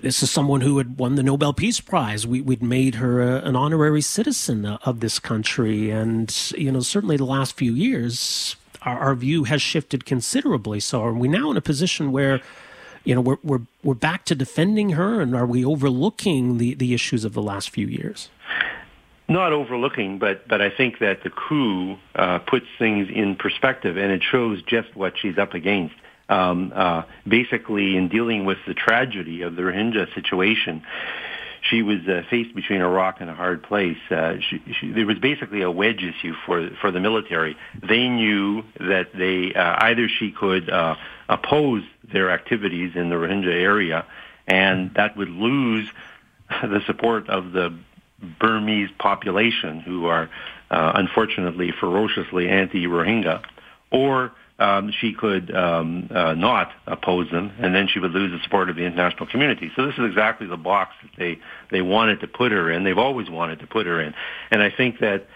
this 0.00 0.22
is 0.22 0.30
someone 0.30 0.62
who 0.62 0.78
had 0.78 0.98
won 0.98 1.14
the 1.14 1.22
Nobel 1.22 1.52
Peace 1.52 1.80
Prize. 1.80 2.26
We, 2.26 2.40
would 2.40 2.62
made 2.62 2.96
her 2.96 3.20
a, 3.20 3.42
an 3.42 3.56
honorary 3.56 4.00
citizen 4.00 4.66
of 4.66 5.00
this 5.00 5.18
country. 5.18 5.90
And, 5.90 6.34
you 6.56 6.72
know, 6.72 6.80
certainly 6.80 7.16
the 7.16 7.24
last 7.24 7.56
few 7.56 7.74
years, 7.74 8.56
our, 8.82 8.98
our, 8.98 9.14
view 9.14 9.44
has 9.44 9.62
shifted 9.62 10.04
considerably. 10.04 10.80
So 10.80 11.02
are 11.02 11.12
we 11.12 11.28
now 11.28 11.50
in 11.50 11.56
a 11.56 11.60
position 11.60 12.12
where, 12.12 12.40
you 13.04 13.14
know, 13.14 13.20
we're, 13.20 13.38
we're, 13.42 13.60
we're 13.82 13.94
back 13.94 14.24
to 14.26 14.34
defending 14.34 14.90
her 14.90 15.20
and 15.20 15.34
are 15.34 15.46
we 15.46 15.64
overlooking 15.64 16.58
the, 16.58 16.74
the 16.74 16.94
issues 16.94 17.24
of 17.24 17.34
the 17.34 17.42
last 17.42 17.70
few 17.70 17.86
years? 17.86 18.30
Not 19.28 19.52
overlooking, 19.52 20.18
but, 20.18 20.48
but 20.48 20.60
I 20.60 20.70
think 20.70 20.98
that 20.98 21.22
the 21.22 21.30
coup 21.30 21.96
uh, 22.16 22.40
puts 22.40 22.66
things 22.78 23.08
in 23.14 23.36
perspective 23.36 23.96
and 23.96 24.10
it 24.10 24.22
shows 24.22 24.62
just 24.62 24.96
what 24.96 25.14
she's 25.18 25.38
up 25.38 25.54
against 25.54 25.94
um, 26.30 26.72
uh, 26.74 27.02
basically 27.26 27.96
in 27.96 28.08
dealing 28.08 28.44
with 28.44 28.58
the 28.66 28.74
tragedy 28.74 29.42
of 29.42 29.56
the 29.56 29.62
Rohingya 29.62 30.14
situation, 30.14 30.82
she 31.62 31.82
was 31.82 32.00
uh, 32.08 32.22
faced 32.30 32.54
between 32.54 32.80
a 32.80 32.88
rock 32.88 33.20
and 33.20 33.28
a 33.28 33.34
hard 33.34 33.62
place. 33.62 33.98
Uh, 34.10 34.36
she, 34.40 34.62
she, 34.80 34.92
there 34.92 35.06
was 35.06 35.18
basically 35.18 35.62
a 35.62 35.70
wedge 35.70 36.02
issue 36.02 36.34
for 36.46 36.70
for 36.80 36.90
the 36.90 37.00
military. 37.00 37.56
They 37.82 38.08
knew 38.08 38.62
that 38.78 39.08
they 39.14 39.52
uh, 39.52 39.76
either 39.80 40.08
she 40.08 40.32
could 40.32 40.70
uh, 40.70 40.96
oppose 41.28 41.82
their 42.10 42.30
activities 42.30 42.92
in 42.94 43.10
the 43.10 43.16
Rohingya 43.16 43.52
area, 43.52 44.06
and 44.46 44.94
that 44.94 45.16
would 45.16 45.28
lose 45.28 45.90
the 46.62 46.80
support 46.86 47.28
of 47.28 47.52
the 47.52 47.76
Burmese 48.38 48.90
population, 48.98 49.80
who 49.80 50.06
are 50.06 50.30
uh, 50.70 50.92
unfortunately 50.94 51.72
ferociously 51.78 52.48
anti-Rohingya, 52.48 53.42
or 53.90 54.32
um, 54.60 54.92
she 55.00 55.14
could 55.14 55.54
um, 55.54 56.08
uh, 56.14 56.34
not 56.34 56.70
oppose 56.86 57.30
them, 57.30 57.50
and 57.58 57.74
then 57.74 57.88
she 57.88 57.98
would 57.98 58.12
lose 58.12 58.30
the 58.30 58.42
support 58.44 58.68
of 58.68 58.76
the 58.76 58.84
international 58.84 59.26
community. 59.26 59.72
So 59.74 59.86
this 59.86 59.94
is 59.94 60.04
exactly 60.04 60.46
the 60.46 60.58
box 60.58 60.94
that 61.02 61.10
they 61.16 61.40
they 61.70 61.80
wanted 61.82 62.20
to 62.20 62.28
put 62.28 62.52
her 62.52 62.70
in. 62.70 62.84
They've 62.84 62.98
always 62.98 63.30
wanted 63.30 63.60
to 63.60 63.66
put 63.66 63.86
her 63.86 64.00
in, 64.00 64.14
and 64.50 64.62
I 64.62 64.70
think 64.70 65.00
that 65.00 65.26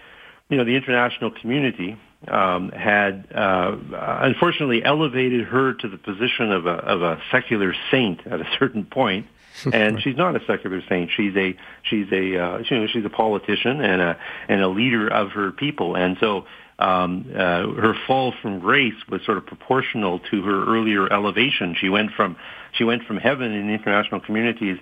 you 0.49 0.57
know 0.57 0.63
the 0.63 0.75
international 0.75 1.31
community 1.31 1.97
um, 2.27 2.69
had 2.69 3.27
uh, 3.33 3.77
unfortunately 4.21 4.83
elevated 4.83 5.47
her 5.47 5.73
to 5.73 5.87
the 5.89 5.97
position 5.97 6.51
of 6.51 6.67
a 6.67 6.73
of 6.73 7.01
a 7.01 7.19
secular 7.31 7.73
saint 7.89 8.25
at 8.27 8.41
a 8.41 8.47
certain 8.59 8.85
point. 8.85 9.25
and 9.71 10.01
she's 10.03 10.17
not 10.17 10.35
a 10.35 10.45
secular 10.45 10.83
saint. 10.87 11.09
She's 11.15 11.35
a 11.35 11.55
she's 11.81 12.11
a 12.11 12.37
uh, 12.37 12.57
you 12.69 12.77
know 12.77 12.87
she's 12.87 13.05
a 13.05 13.09
politician 13.09 13.81
and 13.81 14.01
a 14.01 14.19
and 14.49 14.61
a 14.61 14.67
leader 14.67 15.07
of 15.07 15.31
her 15.31 15.51
people. 15.51 15.95
And 15.95 16.17
so 16.19 16.45
um, 16.79 17.25
uh, 17.33 17.71
her 17.81 17.93
fall 18.05 18.33
from 18.41 18.59
grace 18.59 18.95
was 19.09 19.21
sort 19.25 19.37
of 19.37 19.45
proportional 19.45 20.19
to 20.31 20.41
her 20.43 20.65
earlier 20.65 21.11
elevation. 21.11 21.75
She 21.79 21.89
went 21.89 22.11
from 22.11 22.35
she 22.73 22.83
went 22.83 23.03
from 23.03 23.17
heaven 23.17 23.53
in 23.53 23.67
the 23.67 23.73
international 23.73 24.19
community's 24.19 24.77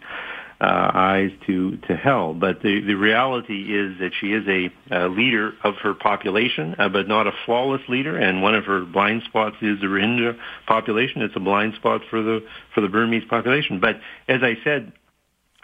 uh, 0.60 0.92
eyes 0.94 1.30
to 1.46 1.78
to 1.88 1.96
hell. 1.96 2.34
But 2.34 2.62
the 2.64 2.82
the 2.82 2.96
reality 2.96 3.78
is 3.78 4.00
that 4.00 4.12
she 4.20 4.34
is 4.34 4.48
a, 4.48 4.72
a 4.92 5.08
leader 5.08 5.54
of 5.64 5.76
her 5.84 5.94
population, 5.94 6.76
uh, 6.80 6.90
but 6.90 7.08
not 7.08 7.28
a 7.28 7.32
flawless 7.46 7.82
leader. 7.88 8.18
And 8.18 8.42
one 8.42 8.56
of 8.56 8.66
her 8.66 8.86
blind 8.86 9.24
spots 9.26 9.58
is 9.62 9.80
the 9.80 9.88
Rohingya 9.88 10.36
population. 10.66 11.22
It's 11.22 11.36
a 11.36 11.42
blind 11.42 11.76
spot 11.76 12.02
for 12.10 12.24
the 12.24 12.44
for 12.74 12.82
the 12.82 12.90
Burmese 12.90 13.26
population. 13.30 13.80
But 13.80 13.98
as 14.28 14.42
I 14.42 14.58
said 14.64 14.94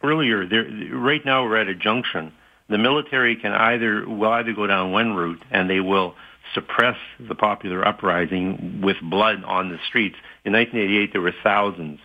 earlier, 0.04 0.48
there, 0.48 0.68
right 0.94 1.26
now 1.26 1.44
we're 1.44 1.58
at 1.58 1.70
a 1.70 1.76
junction 1.76 2.34
the 2.70 2.78
military 2.78 3.36
can 3.36 3.52
either 3.52 4.08
will 4.08 4.32
either 4.32 4.54
go 4.54 4.68
down 4.68 4.92
one 4.92 5.14
route 5.14 5.42
and 5.52 5.70
they 5.70 5.80
will 5.80 6.16
suppress 6.54 6.98
the 7.20 7.36
popular 7.36 7.88
uprising 7.88 8.82
with 8.84 8.98
blood 9.02 9.44
on 9.44 9.70
the 9.70 9.78
streets. 9.88 10.16
In 10.46 10.54
1988, 10.54 11.12
there 11.12 11.22
were 11.22 11.34
thousands 11.44 12.00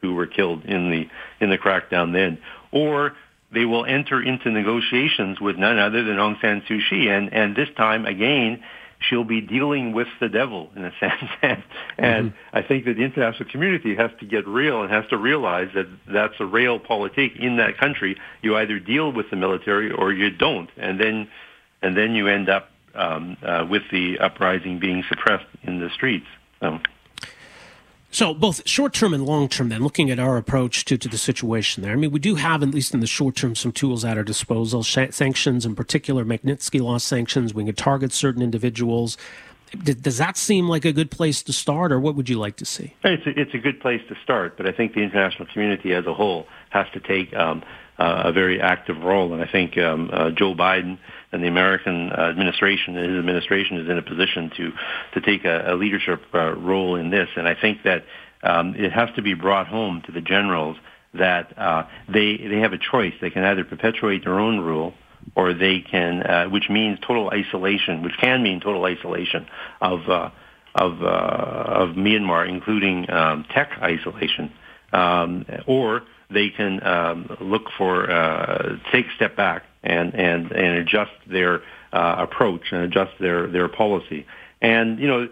who 0.00 0.14
were 0.14 0.26
killed 0.26 0.64
in 0.64 0.90
the 0.90 1.08
in 1.40 1.50
the 1.50 1.58
crackdown 1.58 2.12
then, 2.12 2.38
or 2.72 3.12
they 3.52 3.64
will 3.64 3.84
enter 3.84 4.22
into 4.22 4.50
negotiations 4.50 5.40
with 5.40 5.56
none 5.56 5.78
other 5.78 6.04
than 6.04 6.16
Aung 6.16 6.40
San 6.40 6.62
Suu 6.62 6.80
Kyi, 6.88 7.08
and 7.08 7.32
and 7.32 7.56
this 7.56 7.68
time 7.76 8.06
again 8.06 8.62
she'll 9.08 9.24
be 9.24 9.40
dealing 9.40 9.92
with 9.92 10.08
the 10.20 10.28
devil 10.28 10.70
in 10.76 10.84
a 10.84 10.92
sense. 11.00 11.30
and, 11.42 11.62
and 11.98 12.30
mm-hmm. 12.30 12.56
I 12.56 12.62
think 12.62 12.84
that 12.86 12.96
the 12.96 13.02
international 13.02 13.48
community 13.50 13.94
has 13.96 14.10
to 14.20 14.26
get 14.26 14.46
real 14.46 14.82
and 14.82 14.90
has 14.90 15.06
to 15.10 15.16
realize 15.16 15.68
that 15.74 15.86
that's 16.06 16.34
a 16.40 16.44
realpolitik 16.44 17.38
in 17.38 17.56
that 17.56 17.78
country. 17.78 18.16
You 18.42 18.56
either 18.56 18.78
deal 18.78 19.12
with 19.12 19.30
the 19.30 19.36
military 19.36 19.90
or 19.90 20.12
you 20.12 20.30
don't, 20.30 20.70
and 20.76 21.00
then 21.00 21.28
and 21.82 21.96
then 21.96 22.14
you 22.14 22.26
end 22.26 22.48
up 22.48 22.70
um, 22.94 23.36
uh, 23.42 23.66
with 23.68 23.82
the 23.92 24.18
uprising 24.18 24.78
being 24.78 25.04
suppressed 25.08 25.46
in 25.62 25.80
the 25.80 25.90
streets. 25.90 26.26
So. 26.60 26.78
So, 28.16 28.32
both 28.32 28.66
short 28.66 28.94
term 28.94 29.12
and 29.12 29.26
long 29.26 29.46
term, 29.46 29.68
then, 29.68 29.82
looking 29.82 30.10
at 30.10 30.18
our 30.18 30.38
approach 30.38 30.86
to, 30.86 30.96
to 30.96 31.06
the 31.06 31.18
situation 31.18 31.82
there, 31.82 31.92
I 31.92 31.96
mean, 31.96 32.12
we 32.12 32.18
do 32.18 32.36
have, 32.36 32.62
at 32.62 32.70
least 32.70 32.94
in 32.94 33.00
the 33.00 33.06
short 33.06 33.36
term, 33.36 33.54
some 33.54 33.72
tools 33.72 34.06
at 34.06 34.16
our 34.16 34.24
disposal. 34.24 34.82
Sh- 34.82 35.10
sanctions, 35.10 35.66
in 35.66 35.74
particular, 35.74 36.24
Magnitsky 36.24 36.80
Law 36.80 36.96
sanctions, 36.96 37.52
we 37.52 37.66
can 37.66 37.74
target 37.74 38.14
certain 38.14 38.40
individuals. 38.40 39.18
D- 39.82 39.92
does 39.92 40.16
that 40.16 40.38
seem 40.38 40.66
like 40.66 40.86
a 40.86 40.94
good 40.94 41.10
place 41.10 41.42
to 41.42 41.52
start, 41.52 41.92
or 41.92 42.00
what 42.00 42.14
would 42.14 42.30
you 42.30 42.38
like 42.38 42.56
to 42.56 42.64
see? 42.64 42.94
It's 43.04 43.26
a, 43.26 43.38
it's 43.38 43.52
a 43.52 43.58
good 43.58 43.80
place 43.80 44.00
to 44.08 44.16
start, 44.24 44.56
but 44.56 44.66
I 44.66 44.72
think 44.72 44.94
the 44.94 45.02
international 45.02 45.46
community 45.52 45.92
as 45.92 46.06
a 46.06 46.14
whole 46.14 46.46
has 46.70 46.86
to 46.94 47.00
take 47.00 47.34
um, 47.34 47.62
uh, 47.98 48.22
a 48.24 48.32
very 48.32 48.62
active 48.62 48.96
role. 49.02 49.34
And 49.34 49.42
I 49.42 49.46
think 49.46 49.76
um, 49.76 50.08
uh, 50.10 50.30
Joe 50.30 50.54
Biden 50.54 50.96
and 51.36 51.44
the 51.44 51.48
American 51.48 52.10
uh, 52.10 52.30
administration 52.30 52.94
his 52.94 53.18
administration 53.18 53.76
is 53.76 53.88
in 53.88 53.98
a 53.98 54.02
position 54.02 54.50
to 54.56 54.72
to 55.14 55.20
take 55.20 55.44
a, 55.44 55.72
a 55.72 55.74
leadership 55.74 56.22
uh, 56.34 56.54
role 56.54 56.96
in 56.96 57.10
this. 57.10 57.28
And 57.36 57.46
I 57.46 57.54
think 57.54 57.82
that 57.84 58.04
um, 58.42 58.74
it 58.74 58.90
has 58.90 59.10
to 59.16 59.22
be 59.22 59.34
brought 59.34 59.68
home 59.68 60.02
to 60.06 60.12
the 60.12 60.22
generals 60.22 60.78
that 61.12 61.56
uh, 61.58 61.84
they 62.08 62.38
they 62.38 62.60
have 62.60 62.72
a 62.72 62.78
choice. 62.78 63.12
They 63.20 63.30
can 63.30 63.44
either 63.44 63.64
perpetuate 63.64 64.24
their 64.24 64.40
own 64.40 64.60
rule 64.60 64.94
or 65.34 65.52
they 65.52 65.80
can, 65.80 66.22
uh, 66.22 66.46
which 66.46 66.70
means 66.70 66.98
total 67.06 67.30
isolation, 67.30 68.02
which 68.02 68.16
can 68.18 68.42
mean 68.42 68.60
total 68.60 68.84
isolation 68.86 69.46
of 69.82 70.08
uh, 70.08 70.30
of 70.74 71.02
uh, 71.02 71.82
of 71.82 71.90
Myanmar, 71.96 72.48
including 72.48 73.10
um, 73.10 73.44
tech 73.54 73.70
isolation, 73.82 74.52
um, 74.92 75.44
or 75.66 76.02
they 76.30 76.48
can 76.48 76.82
um, 76.82 77.36
look 77.42 77.64
for 77.76 78.06
take 78.90 79.06
a 79.06 79.14
step 79.16 79.36
back 79.36 79.64
and 79.86 80.14
and 80.14 80.52
and 80.52 80.78
adjust 80.78 81.12
their 81.26 81.62
uh, 81.92 82.16
approach 82.18 82.72
and 82.72 82.82
adjust 82.82 83.12
their 83.20 83.46
their 83.46 83.68
policy. 83.68 84.26
And 84.60 84.98
you 84.98 85.06
know, 85.06 85.28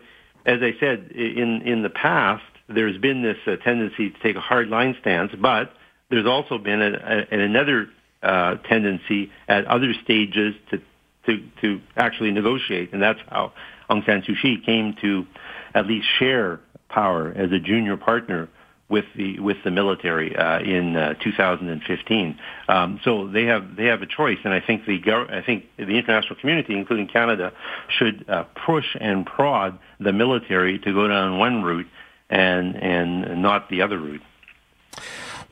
as 0.47 0.61
I 0.63 0.73
said 0.81 1.13
in 1.13 1.63
in 1.63 1.83
the 1.83 1.91
past, 1.91 2.45
there's 2.69 2.99
been 2.99 3.23
this 3.23 3.39
uh, 3.47 3.57
tendency 3.63 4.11
to 4.11 4.19
take 4.21 4.37
a 4.37 4.41
hard 4.41 4.69
line 4.69 4.97
stance, 5.01 5.33
but 5.41 5.73
there's 6.11 6.27
also 6.27 6.59
been 6.59 6.81
a, 6.81 7.27
a, 7.33 7.39
another 7.39 7.89
uh, 8.23 8.57
tendency 8.69 9.31
at 9.49 9.67
other 9.67 9.93
stages 10.05 10.55
to 10.71 10.81
to 11.27 11.43
to 11.61 11.81
actually 11.97 12.31
negotiate, 12.31 12.93
and 12.93 13.03
that's 13.03 13.21
how 13.29 13.53
Aung 13.91 14.05
San 14.07 14.23
Suu 14.23 14.41
Kyi 14.41 14.63
came 14.65 14.97
to 15.03 15.27
at 15.75 15.87
least 15.87 16.07
share 16.19 16.61
power 16.89 17.33
as 17.35 17.51
a 17.53 17.59
junior 17.59 17.97
partner 17.97 18.49
with 18.95 19.07
the 19.17 19.41
with 19.41 19.57
the 19.65 19.73
military 19.73 20.37
uh, 20.37 20.61
in 20.61 20.95
uh, 20.95 21.15
2015. 21.15 22.39
Um, 22.69 23.01
so 23.03 23.27
they 23.27 23.43
have 23.47 23.75
they 23.75 23.87
have 23.87 24.03
a 24.03 24.07
choice, 24.07 24.39
and 24.45 24.55
I 24.55 24.61
think 24.61 24.87
the 24.87 25.03
I 25.31 25.43
think 25.45 25.65
the 25.77 25.99
international 25.99 26.37
community, 26.37 26.79
including 26.79 27.09
Canada, 27.09 27.53
should 27.89 28.25
uh, 28.29 28.45
push 28.65 28.87
and 29.01 29.27
prod 29.27 29.81
the 29.99 30.13
military 30.13 30.79
to 30.79 30.93
go 30.93 31.09
down 31.09 31.39
one 31.39 31.65
route 31.65 31.89
and 32.31 32.77
and 32.77 33.43
not 33.43 33.69
the 33.69 33.83
other 33.83 33.99
route. 33.99 34.23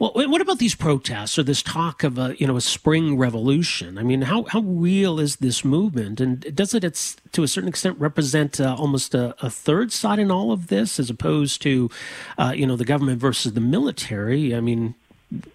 Well, 0.03 0.15
what 0.15 0.41
about 0.41 0.59
these 0.59 0.75
protests 0.75 1.39
or 1.39 1.45
this 1.45 1.63
talk 1.63 2.03
of 2.03 2.19
a 2.19 2.35
you 2.37 2.45
know 2.45 2.57
a 2.57 2.61
spring 2.61 3.17
revolution? 3.17 3.99
I 3.99 4.03
mean, 4.03 4.23
how 4.23 4.43
how 4.49 4.59
real 4.59 5.21
is 5.21 5.37
this 5.37 5.65
movement, 5.65 6.21
and 6.21 6.41
does 6.57 6.75
it 6.75 6.83
it's, 6.83 7.17
to 7.31 7.45
a 7.45 7.49
certain 7.49 7.69
extent 7.69 8.01
represent 8.01 8.61
uh, 8.61 8.75
almost 8.77 9.15
a, 9.15 9.37
a, 9.41 9.49
third 9.49 9.93
side 9.93 10.19
in 10.19 10.29
all 10.29 10.51
of 10.51 10.67
this, 10.67 10.99
as 10.99 11.09
opposed 11.09 11.63
to 11.63 11.89
uh, 12.37 12.53
you 12.53 12.67
know 12.67 12.75
the 12.75 12.85
government 12.85 13.21
versus 13.21 13.53
the 13.53 13.61
military? 13.61 14.57
I 14.57 14.61
mean, 14.61 14.97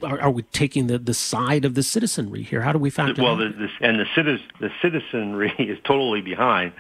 are, 0.02 0.22
are, 0.22 0.32
we 0.32 0.44
taking 0.44 0.88
the, 0.88 0.98
the 0.98 1.14
side 1.14 1.66
of 1.66 1.74
the 1.76 1.84
citizenry 1.84 2.44
here? 2.44 2.62
How 2.62 2.72
do 2.72 2.80
we 2.80 2.90
factor? 2.90 3.22
Well, 3.22 3.36
the, 3.36 3.50
the, 3.50 3.70
and 3.82 4.00
the, 4.00 4.06
citizen, 4.16 4.48
the 4.62 4.72
citizenry 4.82 5.54
is 5.60 5.78
totally 5.84 6.22
behind 6.22 6.72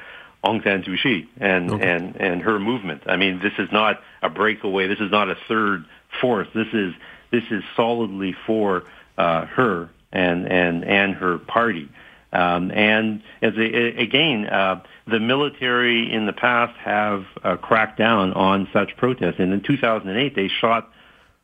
Aung 0.41 0.63
San 0.63 0.83
Suu 0.83 0.97
Kyi 1.03 1.27
and 1.35 1.69
okay. 1.69 1.85
and 1.85 2.15
and 2.15 2.41
her 2.43 2.61
movement. 2.61 3.03
I 3.07 3.17
mean, 3.17 3.39
this 3.39 3.59
is 3.59 3.69
not 3.73 4.01
a 4.21 4.29
breakaway. 4.29 4.87
This 4.87 5.01
is 5.01 5.11
not 5.11 5.29
a 5.29 5.35
third 5.49 5.83
force. 6.21 6.47
This 6.55 6.69
is 6.71 6.93
this 7.31 7.43
is 7.51 7.63
solidly 7.75 8.35
for 8.45 8.83
uh, 9.17 9.45
her 9.45 9.89
and 10.11 10.47
and 10.47 10.83
and 10.83 11.13
her 11.15 11.37
party. 11.37 11.89
Um, 12.33 12.71
and 12.71 13.21
as 13.41 13.53
a, 13.57 14.01
again, 14.01 14.47
uh, 14.47 14.83
the 15.07 15.19
military 15.19 16.11
in 16.13 16.25
the 16.25 16.33
past 16.33 16.77
have 16.77 17.25
uh, 17.43 17.55
cracked 17.55 17.97
down 17.97 18.33
on 18.33 18.67
such 18.73 18.97
protests. 18.97 19.35
And 19.39 19.53
in 19.53 19.61
2008, 19.61 20.35
they 20.35 20.49
shot 20.49 20.91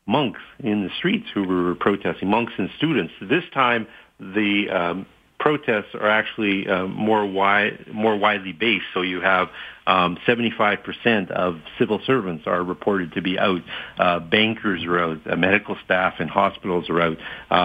monks 0.06 0.42
in 0.60 0.84
the 0.84 0.90
streets 0.98 1.28
who 1.34 1.44
were 1.48 1.76
protesting, 1.76 2.30
monks 2.30 2.54
and 2.58 2.70
students. 2.78 3.14
This 3.22 3.46
time, 3.54 3.88
the 4.20 4.70
um, 4.70 5.06
protests 5.44 5.94
are 5.94 6.08
actually 6.08 6.70
uh, 6.70 6.88
more 6.88 7.26
wide, 7.26 7.86
more 7.92 8.16
widely 8.16 8.54
based. 8.54 8.86
So 8.94 9.02
you 9.02 9.20
have 9.20 9.50
um, 9.86 10.18
75% 10.26 11.32
of 11.32 11.60
civil 11.78 12.00
servants 12.06 12.48
are 12.48 12.64
reported 12.64 13.12
to 13.16 13.22
be 13.22 13.38
out. 13.38 13.60
Uh, 13.98 14.20
bankers 14.22 14.86
are 14.86 14.98
out. 14.98 15.18
Uh, 15.30 15.36
medical 15.36 15.76
staff 15.84 16.22
in 16.22 16.30
hospitals 16.30 16.90
are 16.90 17.02
out. 17.02 17.18
Uh, 17.52 17.56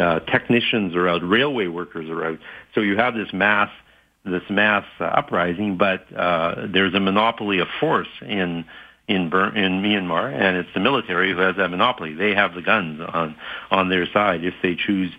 uh, 0.00 0.20
technicians 0.20 0.96
are 0.96 1.06
out. 1.06 1.20
Railway 1.22 1.66
workers 1.66 2.08
are 2.08 2.24
out. 2.24 2.38
So 2.74 2.80
you 2.80 2.96
have 2.96 3.12
this 3.12 3.30
mass, 3.34 3.68
this 4.24 4.48
mass 4.48 4.86
uh, 4.98 5.04
uprising, 5.04 5.76
but 5.76 6.06
there's 6.08 6.94
a 6.94 7.00
monopoly 7.00 7.58
of 7.58 7.68
force 7.78 8.08
in 8.22 8.64
in 9.08 9.28
Bur- 9.30 9.54
in 9.54 9.82
Myanmar, 9.82 10.32
and 10.32 10.56
it's 10.56 10.70
the 10.74 10.80
military 10.80 11.32
who 11.32 11.38
has 11.38 11.56
that 11.56 11.70
monopoly. 11.70 12.14
They 12.14 12.34
have 12.34 12.54
the 12.54 12.62
guns 12.62 13.00
on 13.00 13.36
on 13.70 13.88
their 13.88 14.06
side 14.10 14.42
if 14.42 14.54
they 14.62 14.74
choose 14.74 15.12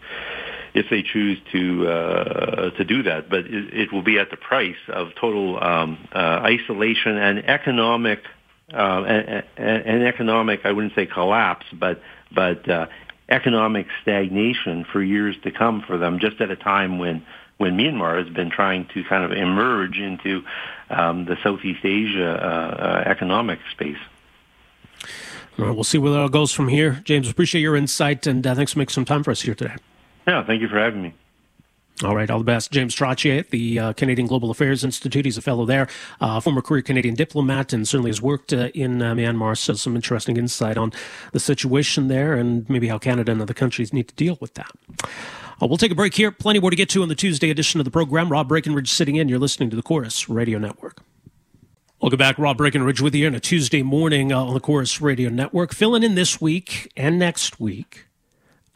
if 0.78 0.90
they 0.92 1.02
choose 1.02 1.40
to 1.52 1.88
uh, 1.88 2.70
to 2.72 2.84
do 2.84 3.04
that. 3.04 3.30
But 3.30 3.46
it, 3.48 3.74
it, 3.74 3.94
will 3.94 4.04
be 4.04 4.20
at 4.20 4.30
the 4.30 4.38
price 4.38 4.78
of 4.88 5.16
total 5.16 5.62
um, 5.62 6.08
uh, 6.14 6.42
isolation 6.44 7.18
and 7.18 7.40
economic 7.50 8.24
uh, 8.72 9.04
and, 9.04 9.44
and, 9.58 10.04
economic. 10.04 10.62
I 10.66 10.72
wouldn't 10.72 10.94
say 10.94 11.08
collapse, 11.08 11.66
but 11.74 12.02
but 12.32 12.70
uh, 12.70 12.88
economic 13.28 13.88
stagnation 14.04 14.86
for 14.92 15.02
years 15.02 15.36
to 15.44 15.52
come 15.52 15.84
for 15.86 15.98
them. 15.98 16.20
Just 16.20 16.40
at 16.42 16.52
a 16.52 16.56
time 16.56 17.00
when 17.00 17.26
when 17.58 17.76
Myanmar 17.76 18.24
has 18.24 18.32
been 18.32 18.52
trying 18.52 18.88
to 18.94 19.04
kind 19.06 19.24
of 19.24 19.32
emerge 19.32 19.98
into 19.98 20.44
um, 20.92 21.26
the 21.26 21.38
Southeast 21.44 21.84
Asia 21.84 22.30
uh, 22.30 23.04
uh, 23.08 23.10
economic 23.10 23.58
space. 23.72 23.98
we'll 25.58 25.84
see 25.84 25.98
where 25.98 26.12
that 26.12 26.32
goes 26.32 26.54
from 26.54 26.68
here. 26.68 27.02
James, 27.04 27.28
appreciate 27.28 27.62
your 27.62 27.76
insight 27.76 28.28
and 28.28 28.44
thanks 28.44 28.74
for 28.74 28.80
making 28.80 28.94
some 28.94 29.06
time 29.06 29.24
for 29.24 29.32
us 29.32 29.42
here 29.42 29.56
today. 29.56 29.74
Yeah, 30.28 30.44
thank 30.44 30.62
you 30.62 30.68
for 30.68 30.78
having 30.78 31.02
me. 31.02 31.14
All 32.04 32.16
right, 32.16 32.30
all 32.30 32.38
the 32.38 32.44
best. 32.44 32.72
James 32.72 32.96
Trottier 32.96 33.40
at 33.40 33.50
the 33.50 33.80
uh, 33.80 33.94
Canadian 33.94 34.28
Global 34.28 34.52
Affairs 34.52 34.84
Institute. 34.84 35.26
He's 35.26 35.38
a 35.38 35.42
fellow 35.42 35.66
there, 35.66 35.88
uh, 36.22 36.40
former 36.40 36.62
career 36.62 36.84
Canadian 36.84 37.16
diplomat, 37.16 37.74
and 37.74 37.88
certainly 37.88 38.12
has 38.12 38.22
worked 38.22 38.54
uh, 38.54 38.70
in 38.76 39.02
uh, 39.02 39.16
Myanmar. 39.16 39.58
So, 39.58 39.74
some 39.74 39.96
interesting 39.96 40.38
insight 40.38 40.78
on 40.78 40.92
the 41.32 41.40
situation 41.40 42.08
there 42.08 42.36
and 42.36 42.70
maybe 42.70 42.88
how 42.88 43.00
Canada 43.00 43.32
and 43.32 43.42
other 43.42 43.56
countries 43.56 43.94
need 43.94 44.10
to 44.10 44.16
deal 44.16 44.38
with 44.40 44.54
that. 44.54 44.70
Uh, 45.60 45.66
we'll 45.66 45.78
take 45.78 45.92
a 45.92 45.96
break 45.96 46.14
here. 46.14 46.30
Plenty 46.30 46.60
more 46.60 46.70
to 46.70 46.76
get 46.76 46.90
to 46.90 47.02
on 47.02 47.10
the 47.10 47.16
Tuesday 47.16 47.50
edition 47.50 47.80
of 47.80 47.86
the 47.86 47.92
program. 47.92 48.30
Rob 48.30 48.48
Breckenridge 48.48 48.92
sitting 48.92 49.16
in. 49.16 49.28
You're 49.28 49.40
listening 49.40 49.72
to 49.72 49.76
the 49.76 49.82
Corus 49.82 50.30
Radio 50.30 50.60
Network. 50.60 51.02
Welcome 52.00 52.20
back. 52.20 52.38
Rob 52.38 52.58
Breckenridge 52.58 53.02
with 53.02 53.16
you 53.16 53.26
on 53.26 53.34
a 53.34 53.40
Tuesday 53.40 53.82
morning 53.82 54.32
uh, 54.32 54.44
on 54.44 54.54
the 54.54 54.60
Corus 54.60 55.02
Radio 55.02 55.30
Network. 55.30 55.74
Filling 55.74 56.04
in 56.04 56.14
this 56.14 56.40
week 56.40 56.92
and 56.96 57.18
next 57.18 57.60
week 57.60 58.07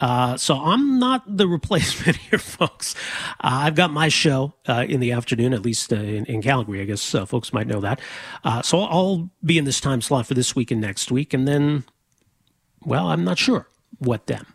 uh, 0.01 0.35
so 0.35 0.55
I'm 0.55 0.99
not 0.99 1.37
the 1.37 1.47
replacement 1.47 2.17
here, 2.29 2.39
folks. 2.39 2.95
Uh, 3.39 3.61
I've 3.63 3.75
got 3.75 3.91
my 3.91 4.09
show 4.09 4.53
uh, 4.67 4.85
in 4.89 4.99
the 4.99 5.11
afternoon, 5.11 5.53
at 5.53 5.61
least 5.61 5.93
uh, 5.93 5.97
in, 5.97 6.25
in, 6.25 6.41
Calgary. 6.41 6.81
I 6.81 6.85
guess 6.85 7.15
uh, 7.15 7.25
folks 7.25 7.53
might 7.53 7.67
know 7.67 7.79
that. 7.81 8.01
so 8.65 8.81
I'll 8.81 9.29
be 9.45 9.57
in 9.57 9.65
this 9.65 9.79
time 9.79 10.01
slot 10.01 10.25
for 10.25 10.33
this 10.33 10.55
week 10.55 10.71
and 10.71 10.81
next 10.81 11.11
week, 11.11 11.33
and 11.33 11.47
then, 11.47 11.83
well, 12.83 13.07
I'm 13.07 13.23
not 13.23 13.37
sure 13.37 13.67
what 13.99 14.25
then. 14.25 14.45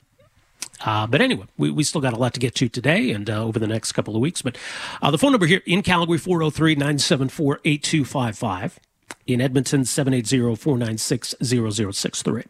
but 0.84 1.20
anyway, 1.20 1.47
we, 1.57 1.70
we 1.70 1.84
still 1.84 2.01
got 2.01 2.12
a 2.12 2.16
lot 2.16 2.34
to 2.34 2.40
get 2.40 2.57
to 2.57 2.68
today 2.68 3.12
and 3.12 3.30
over 3.30 3.59
the 3.59 3.68
next 3.68 3.92
couple 3.92 4.16
of 4.16 4.20
weeks. 4.20 4.42
But 4.42 4.59
the 5.01 5.16
phone 5.16 5.30
number 5.30 5.47
here 5.47 5.62
in 5.64 5.82
Calgary, 5.82 6.18
403 6.18 6.74
974 6.74 7.61
8255 7.64 8.80
in 9.26 9.40
Edmonton, 9.40 9.82
780-496-0063. 9.82 12.46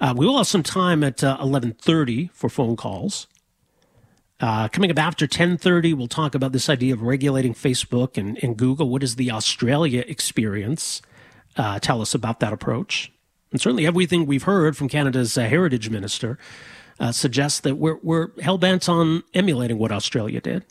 Uh, 0.00 0.14
we 0.16 0.26
will 0.26 0.36
have 0.36 0.46
some 0.46 0.62
time 0.62 1.02
at 1.02 1.24
uh, 1.24 1.38
11.30 1.38 2.30
for 2.32 2.48
phone 2.48 2.76
calls. 2.76 3.26
Uh, 4.40 4.68
coming 4.68 4.90
up 4.90 4.98
after 4.98 5.26
10.30, 5.26 5.94
we'll 5.94 6.06
talk 6.06 6.34
about 6.34 6.52
this 6.52 6.68
idea 6.68 6.94
of 6.94 7.02
regulating 7.02 7.54
Facebook 7.54 8.16
and, 8.16 8.42
and 8.42 8.56
Google. 8.56 8.88
What 8.88 9.02
is 9.02 9.16
the 9.16 9.30
Australia 9.30 10.04
experience? 10.06 11.02
Uh, 11.56 11.80
tell 11.80 12.00
us 12.00 12.14
about 12.14 12.40
that 12.40 12.52
approach. 12.52 13.10
And 13.50 13.60
certainly 13.60 13.86
everything 13.86 14.26
we've 14.26 14.44
heard 14.44 14.76
from 14.76 14.88
Canada's 14.88 15.36
uh, 15.36 15.44
heritage 15.44 15.90
minister 15.90 16.38
uh, 17.00 17.10
suggests 17.10 17.60
that 17.60 17.76
we're, 17.76 17.98
we're 18.02 18.28
hell-bent 18.40 18.88
on 18.88 19.24
emulating 19.34 19.78
what 19.78 19.90
Australia 19.90 20.40
did. 20.40 20.64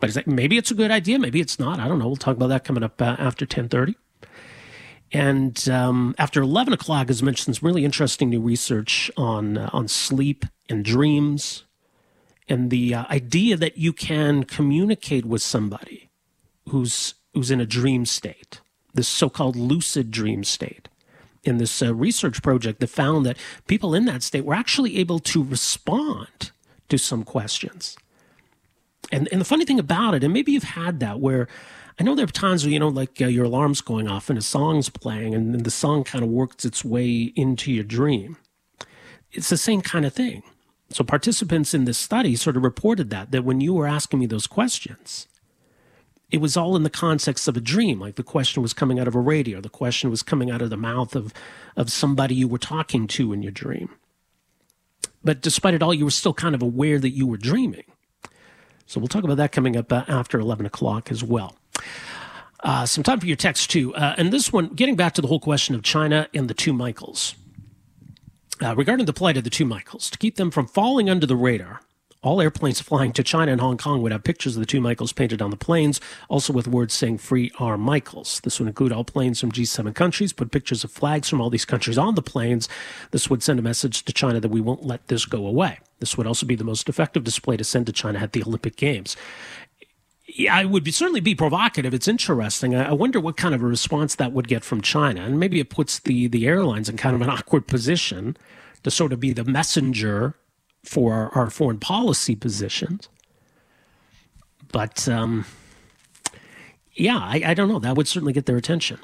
But 0.00 0.26
maybe 0.26 0.56
it's 0.56 0.72
a 0.72 0.74
good 0.74 0.90
idea, 0.90 1.18
maybe 1.18 1.40
it's 1.40 1.60
not. 1.60 1.78
I 1.78 1.86
don't 1.86 2.00
know. 2.00 2.08
We'll 2.08 2.16
talk 2.16 2.36
about 2.36 2.48
that 2.48 2.64
coming 2.64 2.82
up 2.82 3.00
after 3.00 3.46
10.30. 3.46 3.94
And 5.12 5.68
um, 5.68 6.14
after 6.18 6.40
11 6.40 6.72
o'clock, 6.72 7.10
as 7.10 7.22
mentioned, 7.22 7.56
some 7.56 7.66
really 7.66 7.84
interesting 7.84 8.30
new 8.30 8.40
research 8.40 9.10
on, 9.16 9.58
uh, 9.58 9.68
on 9.72 9.88
sleep 9.88 10.46
and 10.70 10.84
dreams 10.84 11.64
and 12.48 12.70
the 12.70 12.94
uh, 12.94 13.04
idea 13.10 13.56
that 13.56 13.78
you 13.78 13.92
can 13.92 14.44
communicate 14.44 15.24
with 15.24 15.42
somebody 15.42 16.10
who's, 16.68 17.14
who's 17.34 17.50
in 17.50 17.60
a 17.60 17.66
dream 17.66 18.06
state, 18.06 18.60
this 18.94 19.08
so 19.08 19.28
called 19.28 19.54
lucid 19.54 20.10
dream 20.10 20.44
state. 20.44 20.88
In 21.44 21.58
this 21.58 21.82
uh, 21.82 21.92
research 21.92 22.40
project 22.40 22.78
that 22.78 22.86
found 22.86 23.26
that 23.26 23.36
people 23.66 23.96
in 23.96 24.04
that 24.04 24.22
state 24.22 24.44
were 24.44 24.54
actually 24.54 24.98
able 24.98 25.18
to 25.18 25.42
respond 25.42 26.52
to 26.88 26.98
some 26.98 27.24
questions. 27.24 27.96
And, 29.10 29.28
and 29.32 29.40
the 29.40 29.44
funny 29.44 29.64
thing 29.64 29.80
about 29.80 30.14
it, 30.14 30.22
and 30.22 30.32
maybe 30.32 30.52
you've 30.52 30.62
had 30.62 31.00
that 31.00 31.18
where 31.18 31.48
I 31.98 32.04
know 32.04 32.14
there 32.14 32.24
are 32.24 32.28
times 32.28 32.64
where, 32.64 32.72
you 32.72 32.78
know, 32.78 32.88
like 32.88 33.20
uh, 33.20 33.26
your 33.26 33.44
alarm's 33.44 33.80
going 33.80 34.08
off 34.08 34.30
and 34.30 34.38
a 34.38 34.42
song's 34.42 34.88
playing 34.88 35.34
and, 35.34 35.54
and 35.54 35.64
the 35.64 35.70
song 35.70 36.04
kind 36.04 36.24
of 36.24 36.30
works 36.30 36.64
its 36.64 36.84
way 36.84 37.32
into 37.36 37.70
your 37.70 37.84
dream. 37.84 38.36
It's 39.30 39.48
the 39.48 39.56
same 39.56 39.80
kind 39.80 40.04
of 40.04 40.12
thing. 40.12 40.42
So 40.90 41.04
participants 41.04 41.74
in 41.74 41.84
this 41.84 41.98
study 41.98 42.36
sort 42.36 42.56
of 42.56 42.62
reported 42.62 43.10
that, 43.10 43.30
that 43.30 43.44
when 43.44 43.60
you 43.60 43.74
were 43.74 43.86
asking 43.86 44.20
me 44.20 44.26
those 44.26 44.46
questions, 44.46 45.26
it 46.30 46.40
was 46.40 46.56
all 46.56 46.76
in 46.76 46.82
the 46.82 46.90
context 46.90 47.48
of 47.48 47.56
a 47.56 47.60
dream. 47.60 48.00
Like 48.00 48.16
the 48.16 48.22
question 48.22 48.62
was 48.62 48.72
coming 48.72 48.98
out 48.98 49.08
of 49.08 49.14
a 49.14 49.20
radio, 49.20 49.60
the 49.60 49.68
question 49.68 50.10
was 50.10 50.22
coming 50.22 50.50
out 50.50 50.62
of 50.62 50.70
the 50.70 50.76
mouth 50.76 51.14
of, 51.14 51.32
of 51.76 51.90
somebody 51.90 52.34
you 52.34 52.48
were 52.48 52.58
talking 52.58 53.06
to 53.08 53.32
in 53.32 53.42
your 53.42 53.52
dream. 53.52 53.90
But 55.24 55.40
despite 55.40 55.74
it 55.74 55.82
all, 55.82 55.94
you 55.94 56.04
were 56.04 56.10
still 56.10 56.34
kind 56.34 56.54
of 56.54 56.62
aware 56.62 56.98
that 56.98 57.10
you 57.10 57.26
were 57.26 57.36
dreaming. 57.36 57.84
So 58.86 58.98
we'll 59.00 59.08
talk 59.08 59.24
about 59.24 59.36
that 59.36 59.52
coming 59.52 59.76
up 59.76 59.92
uh, 59.92 60.04
after 60.08 60.38
11 60.38 60.66
o'clock 60.66 61.10
as 61.10 61.22
well. 61.22 61.56
Uh, 62.60 62.86
some 62.86 63.02
time 63.02 63.18
for 63.18 63.26
your 63.26 63.36
text, 63.36 63.70
too. 63.70 63.94
Uh, 63.94 64.14
and 64.16 64.32
this 64.32 64.52
one, 64.52 64.68
getting 64.68 64.96
back 64.96 65.14
to 65.14 65.20
the 65.20 65.28
whole 65.28 65.40
question 65.40 65.74
of 65.74 65.82
China 65.82 66.28
and 66.32 66.48
the 66.48 66.54
two 66.54 66.72
Michaels. 66.72 67.34
Uh, 68.62 68.76
regarding 68.76 69.06
the 69.06 69.12
plight 69.12 69.36
of 69.36 69.42
the 69.42 69.50
two 69.50 69.64
Michaels, 69.64 70.08
to 70.10 70.18
keep 70.18 70.36
them 70.36 70.50
from 70.50 70.68
falling 70.68 71.10
under 71.10 71.26
the 71.26 71.34
radar, 71.34 71.80
all 72.22 72.40
airplanes 72.40 72.80
flying 72.80 73.12
to 73.14 73.24
China 73.24 73.50
and 73.50 73.60
Hong 73.60 73.76
Kong 73.76 74.00
would 74.00 74.12
have 74.12 74.22
pictures 74.22 74.54
of 74.54 74.60
the 74.60 74.66
two 74.66 74.80
Michaels 74.80 75.12
painted 75.12 75.42
on 75.42 75.50
the 75.50 75.56
planes, 75.56 76.00
also 76.28 76.52
with 76.52 76.68
words 76.68 76.94
saying 76.94 77.18
Free 77.18 77.50
Our 77.58 77.76
Michaels. 77.76 78.40
This 78.44 78.60
would 78.60 78.68
include 78.68 78.92
all 78.92 79.02
planes 79.02 79.40
from 79.40 79.50
G7 79.50 79.92
countries, 79.92 80.32
put 80.32 80.52
pictures 80.52 80.84
of 80.84 80.92
flags 80.92 81.28
from 81.28 81.40
all 81.40 81.50
these 81.50 81.64
countries 81.64 81.98
on 81.98 82.14
the 82.14 82.22
planes. 82.22 82.68
This 83.10 83.28
would 83.28 83.42
send 83.42 83.58
a 83.58 83.62
message 83.62 84.04
to 84.04 84.12
China 84.12 84.38
that 84.38 84.50
we 84.50 84.60
won't 84.60 84.84
let 84.84 85.08
this 85.08 85.26
go 85.26 85.44
away. 85.48 85.80
This 85.98 86.16
would 86.16 86.28
also 86.28 86.46
be 86.46 86.54
the 86.54 86.62
most 86.62 86.88
effective 86.88 87.24
display 87.24 87.56
to 87.56 87.64
send 87.64 87.86
to 87.86 87.92
China 87.92 88.20
at 88.20 88.32
the 88.32 88.42
Olympic 88.44 88.76
Games. 88.76 89.16
Yeah, 90.34 90.58
it 90.60 90.70
would 90.70 90.82
be, 90.82 90.90
certainly 90.90 91.20
be 91.20 91.34
provocative. 91.34 91.92
It's 91.92 92.08
interesting. 92.08 92.74
I, 92.74 92.92
wonder 92.92 93.20
what 93.20 93.36
kind 93.36 93.54
of 93.54 93.62
a 93.62 93.66
response 93.66 94.14
that 94.14 94.32
would 94.32 94.48
get 94.48 94.64
from 94.64 94.80
China, 94.80 95.22
and 95.22 95.38
maybe 95.38 95.60
it 95.60 95.68
puts 95.68 95.98
the 95.98 96.26
the 96.26 96.46
airlines 96.46 96.88
in 96.88 96.96
kind 96.96 97.14
of 97.14 97.20
an 97.20 97.28
awkward 97.38 97.66
position 97.66 98.36
to 98.82 98.90
sort 98.90 99.12
of 99.12 99.20
be 99.20 99.32
the 99.32 99.44
messenger 99.44 100.34
for 100.84 101.12
our, 101.12 101.28
our 101.34 101.50
foreign 101.50 101.78
policy 101.78 102.34
positions. 102.34 103.10
But 104.72 105.06
um, 105.06 105.44
yeah, 106.94 107.18
I, 107.18 107.42
I, 107.46 107.54
don't 107.54 107.68
know. 107.68 107.78
That 107.78 107.96
would 107.96 108.08
certainly 108.08 108.32
get 108.32 108.46
their 108.46 108.56
attention. 108.56 108.98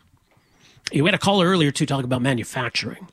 You 0.90 1.04
had 1.04 1.14
a 1.14 1.18
call 1.18 1.42
earlier 1.42 1.70
to 1.70 1.86
talk 1.86 2.04
about 2.04 2.22
manufacturing. 2.22 3.06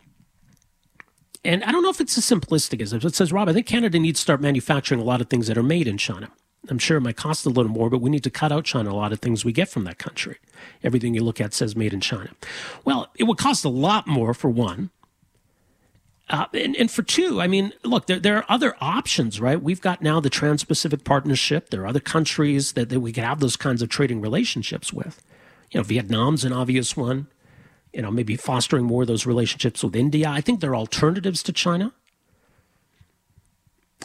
And 1.43 1.63
I 1.65 1.71
don't 1.71 1.83
know 1.83 1.89
if 1.89 1.99
it's 1.99 2.17
as 2.17 2.25
simplistic 2.25 2.81
as 2.81 2.93
it 2.93 3.13
says, 3.13 3.33
Rob, 3.33 3.49
I 3.49 3.53
think 3.53 3.67
Canada 3.67 3.99
needs 3.99 4.19
to 4.19 4.23
start 4.23 4.41
manufacturing 4.41 5.01
a 5.01 5.03
lot 5.03 5.19
of 5.21 5.29
things 5.29 5.47
that 5.47 5.57
are 5.57 5.63
made 5.63 5.87
in 5.87 5.97
China. 5.97 6.31
I'm 6.69 6.79
sure 6.79 6.97
it 6.97 7.01
might 7.01 7.17
cost 7.17 7.45
a 7.45 7.49
little 7.49 7.71
more, 7.71 7.89
but 7.89 8.01
we 8.01 8.09
need 8.09 8.23
to 8.23 8.29
cut 8.29 8.51
out 8.51 8.65
China 8.65 8.91
a 8.91 8.93
lot 8.93 9.11
of 9.11 9.19
things 9.19 9.45
we 9.45 9.51
get 9.51 9.69
from 9.69 9.83
that 9.85 9.97
country. 9.97 10.37
Everything 10.83 11.13
you 11.13 11.23
look 11.23 11.41
at 11.41 11.53
says 11.53 11.75
made 11.75 11.93
in 11.93 12.01
China. 12.01 12.31
Well, 12.83 13.09
it 13.15 13.25
would 13.25 13.37
cost 13.37 13.65
a 13.65 13.69
lot 13.69 14.07
more 14.07 14.33
for 14.33 14.49
one. 14.49 14.89
Uh, 16.27 16.45
and, 16.53 16.75
and, 16.77 16.89
for 16.89 17.03
two, 17.03 17.39
I 17.39 17.45
mean, 17.45 17.71
look, 17.83 18.07
there, 18.07 18.19
there 18.19 18.37
are 18.37 18.45
other 18.49 18.75
options, 18.81 19.39
right? 19.39 19.61
We've 19.61 19.81
got 19.81 20.01
now 20.01 20.19
the 20.19 20.29
Trans 20.29 20.63
Pacific 20.63 21.03
Partnership. 21.03 21.69
There 21.69 21.83
are 21.83 21.87
other 21.87 21.99
countries 21.99 22.73
that, 22.73 22.89
that 22.89 22.99
we 22.99 23.13
could 23.13 23.23
have 23.23 23.39
those 23.39 23.55
kinds 23.55 23.83
of 23.83 23.89
trading 23.89 24.21
relationships 24.21 24.91
with. 24.91 25.21
You 25.71 25.79
know, 25.79 25.83
Vietnam's 25.83 26.43
an 26.43 26.51
obvious 26.51 26.97
one. 26.97 27.27
You 27.93 28.01
know, 28.01 28.09
maybe 28.09 28.35
fostering 28.37 28.85
more 28.85 29.03
of 29.03 29.07
those 29.07 29.27
relationships 29.27 29.83
with 29.83 29.95
India. 29.95 30.27
I 30.27 30.41
think 30.41 30.61
there 30.61 30.71
are 30.71 30.75
alternatives 30.75 31.43
to 31.43 31.53
China. 31.53 31.93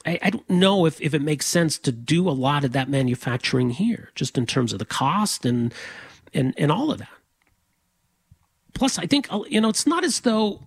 I, 0.06 0.18
I 0.22 0.30
don't 0.30 0.48
know 0.48 0.86
if, 0.86 1.00
if 1.00 1.14
it 1.14 1.22
makes 1.22 1.46
sense 1.46 1.78
to 1.78 1.92
do 1.92 2.28
a 2.28 2.32
lot 2.32 2.64
of 2.64 2.72
that 2.72 2.88
manufacturing 2.88 3.70
here, 3.70 4.10
just 4.14 4.38
in 4.38 4.46
terms 4.46 4.72
of 4.72 4.78
the 4.78 4.84
cost 4.84 5.44
and 5.44 5.74
and 6.32 6.54
and 6.56 6.72
all 6.72 6.90
of 6.90 6.98
that. 6.98 7.08
Plus, 8.74 8.98
I 8.98 9.06
think 9.06 9.28
you 9.48 9.60
know 9.60 9.68
it's 9.68 9.86
not 9.86 10.04
as 10.04 10.20
though 10.20 10.62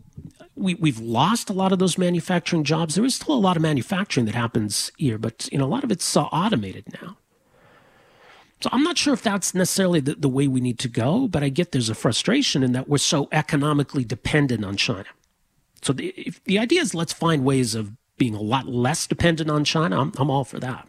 we 0.55 0.75
we've 0.75 0.99
lost 0.99 1.49
a 1.49 1.53
lot 1.53 1.71
of 1.71 1.79
those 1.79 1.97
manufacturing 1.97 2.63
jobs. 2.63 2.95
There 2.95 3.05
is 3.05 3.15
still 3.15 3.35
a 3.35 3.35
lot 3.35 3.55
of 3.55 3.61
manufacturing 3.61 4.25
that 4.27 4.35
happens 4.35 4.91
here, 4.97 5.17
but 5.17 5.49
you 5.51 5.57
know 5.57 5.65
a 5.65 5.73
lot 5.73 5.83
of 5.83 5.91
it's 5.91 6.15
uh, 6.15 6.23
automated 6.23 6.85
now. 7.01 7.17
So 8.61 8.69
I'm 8.71 8.83
not 8.83 8.97
sure 8.97 9.13
if 9.13 9.21
that's 9.21 9.53
necessarily 9.53 9.99
the, 9.99 10.15
the 10.15 10.29
way 10.29 10.47
we 10.47 10.61
need 10.61 10.79
to 10.79 10.87
go, 10.87 11.27
but 11.27 11.43
I 11.43 11.49
get 11.49 11.73
there's 11.73 11.89
a 11.89 11.95
frustration 11.95 12.63
in 12.63 12.71
that 12.71 12.87
we're 12.87 12.97
so 12.97 13.27
economically 13.33 14.05
dependent 14.05 14.63
on 14.63 14.77
China. 14.77 15.07
So 15.81 15.91
the, 15.91 16.31
the 16.45 16.57
idea 16.57 16.79
is 16.79 16.95
let's 16.95 17.11
find 17.11 17.43
ways 17.43 17.75
of 17.75 17.91
being 18.17 18.35
a 18.35 18.41
lot 18.41 18.67
less 18.67 19.07
dependent 19.07 19.49
on 19.49 19.63
China, 19.63 19.99
I'm, 20.01 20.11
I'm 20.17 20.29
all 20.29 20.43
for 20.43 20.59
that. 20.59 20.87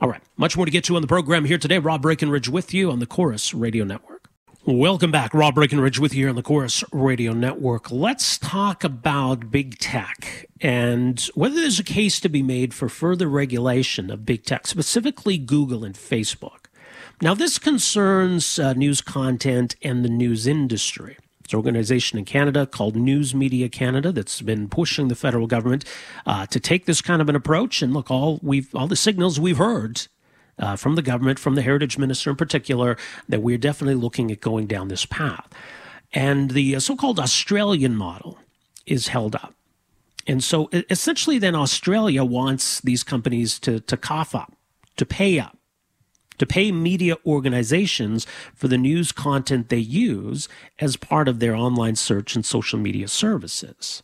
All 0.00 0.08
right, 0.08 0.22
much 0.36 0.56
more 0.56 0.66
to 0.66 0.72
get 0.72 0.84
to 0.84 0.96
on 0.96 1.02
the 1.02 1.08
program 1.08 1.44
here 1.44 1.58
today. 1.58 1.78
Rob 1.78 2.02
Breckenridge 2.02 2.48
with 2.48 2.72
you 2.72 2.90
on 2.90 2.98
the 2.98 3.06
Corus 3.06 3.52
Radio 3.54 3.84
Network. 3.84 4.20
Welcome 4.66 5.10
back. 5.10 5.32
Rob 5.32 5.54
Breckenridge 5.54 5.98
with 5.98 6.12
you 6.12 6.24
here 6.24 6.28
on 6.28 6.36
the 6.36 6.42
Corus 6.42 6.84
Radio 6.92 7.32
Network. 7.32 7.90
Let's 7.90 8.36
talk 8.36 8.84
about 8.84 9.50
big 9.50 9.78
tech 9.78 10.46
and 10.60 11.18
whether 11.34 11.54
there's 11.54 11.80
a 11.80 11.84
case 11.84 12.20
to 12.20 12.28
be 12.28 12.42
made 12.42 12.74
for 12.74 12.90
further 12.90 13.26
regulation 13.26 14.10
of 14.10 14.26
big 14.26 14.44
tech, 14.44 14.66
specifically 14.66 15.38
Google 15.38 15.82
and 15.82 15.94
Facebook. 15.94 16.66
Now, 17.22 17.34
this 17.34 17.58
concerns 17.58 18.58
uh, 18.58 18.74
news 18.74 19.00
content 19.00 19.76
and 19.82 20.04
the 20.04 20.10
news 20.10 20.46
industry. 20.46 21.16
It's 21.50 21.54
an 21.54 21.58
organization 21.58 22.16
in 22.16 22.26
Canada 22.26 22.64
called 22.64 22.94
News 22.94 23.34
Media 23.34 23.68
Canada 23.68 24.12
that's 24.12 24.40
been 24.40 24.68
pushing 24.68 25.08
the 25.08 25.16
federal 25.16 25.48
government 25.48 25.84
uh, 26.24 26.46
to 26.46 26.60
take 26.60 26.86
this 26.86 27.02
kind 27.02 27.20
of 27.20 27.28
an 27.28 27.34
approach. 27.34 27.82
And 27.82 27.92
look, 27.92 28.08
all 28.08 28.38
we've 28.40 28.72
all 28.72 28.86
the 28.86 28.94
signals 28.94 29.40
we've 29.40 29.56
heard 29.56 30.06
uh, 30.60 30.76
from 30.76 30.94
the 30.94 31.02
government, 31.02 31.40
from 31.40 31.56
the 31.56 31.62
heritage 31.62 31.98
minister 31.98 32.30
in 32.30 32.36
particular, 32.36 32.96
that 33.28 33.42
we're 33.42 33.58
definitely 33.58 33.96
looking 33.96 34.30
at 34.30 34.40
going 34.40 34.68
down 34.68 34.86
this 34.86 35.04
path. 35.04 35.48
And 36.12 36.52
the 36.52 36.76
uh, 36.76 36.78
so-called 36.78 37.18
Australian 37.18 37.96
model 37.96 38.38
is 38.86 39.08
held 39.08 39.34
up. 39.34 39.52
And 40.28 40.44
so 40.44 40.68
essentially, 40.88 41.40
then 41.40 41.56
Australia 41.56 42.22
wants 42.22 42.80
these 42.80 43.02
companies 43.02 43.58
to, 43.58 43.80
to 43.80 43.96
cough 43.96 44.36
up, 44.36 44.52
to 44.98 45.04
pay 45.04 45.40
up 45.40 45.58
to 46.40 46.46
pay 46.46 46.72
media 46.72 47.16
organizations 47.26 48.26
for 48.54 48.66
the 48.66 48.78
news 48.78 49.12
content 49.12 49.68
they 49.68 49.76
use 49.76 50.48
as 50.78 50.96
part 50.96 51.28
of 51.28 51.38
their 51.38 51.54
online 51.54 51.94
search 51.94 52.34
and 52.34 52.46
social 52.46 52.78
media 52.78 53.06
services. 53.08 54.02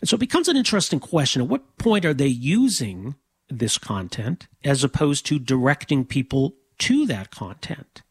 And 0.00 0.08
so 0.08 0.16
it 0.16 0.20
becomes 0.20 0.48
an 0.48 0.56
interesting 0.56 0.98
question. 0.98 1.40
At 1.40 1.48
what 1.48 1.78
point 1.78 2.04
are 2.04 2.12
they 2.12 2.26
using 2.26 3.14
this 3.48 3.78
content 3.78 4.48
as 4.64 4.82
opposed 4.82 5.24
to 5.26 5.38
directing 5.38 6.04
people 6.04 6.56
to 6.80 7.06
that 7.06 7.30
content? 7.30 8.02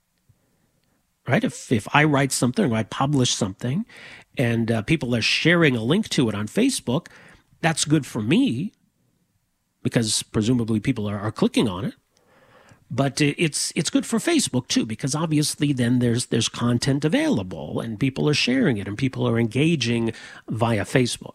Right? 1.28 1.44
If, 1.44 1.74
if 1.74 1.94
I 1.94 2.06
write 2.06 2.32
something 2.32 2.72
or 2.72 2.76
I 2.76 2.84
publish 2.84 3.34
something 3.34 3.86
and 4.38 4.72
uh, 4.72 4.82
people 4.84 5.14
are 5.14 5.22
sharing 5.22 5.76
a 5.76 5.84
link 5.84 6.08
to 6.10 6.30
it 6.30 6.36
on 6.36 6.48
Facebook, 6.48 7.08
that's 7.60 7.84
good 7.84 8.06
for 8.06 8.22
me 8.22 8.72
because 9.84 10.24
presumably 10.24 10.80
people 10.80 11.06
are, 11.10 11.20
are 11.20 11.34
clicking 11.34 11.68
on 11.68 11.84
it 11.84 11.96
but 12.92 13.20
it's 13.20 13.74
it's 13.76 13.90
good 13.90 14.06
for 14.06 14.20
Facebook 14.20 14.68
too 14.68 14.86
because 14.86 15.16
obviously 15.16 15.74
then 15.74 16.00
there's 16.00 16.28
there's 16.28 16.50
content 16.50 17.04
available 17.04 17.80
and 17.80 18.00
people 18.00 18.30
are 18.30 18.34
sharing 18.34 18.78
it 18.78 18.88
and 18.88 18.98
people 18.98 19.28
are 19.28 19.40
engaging 19.40 20.14
via 20.48 20.86
Facebook. 20.86 21.34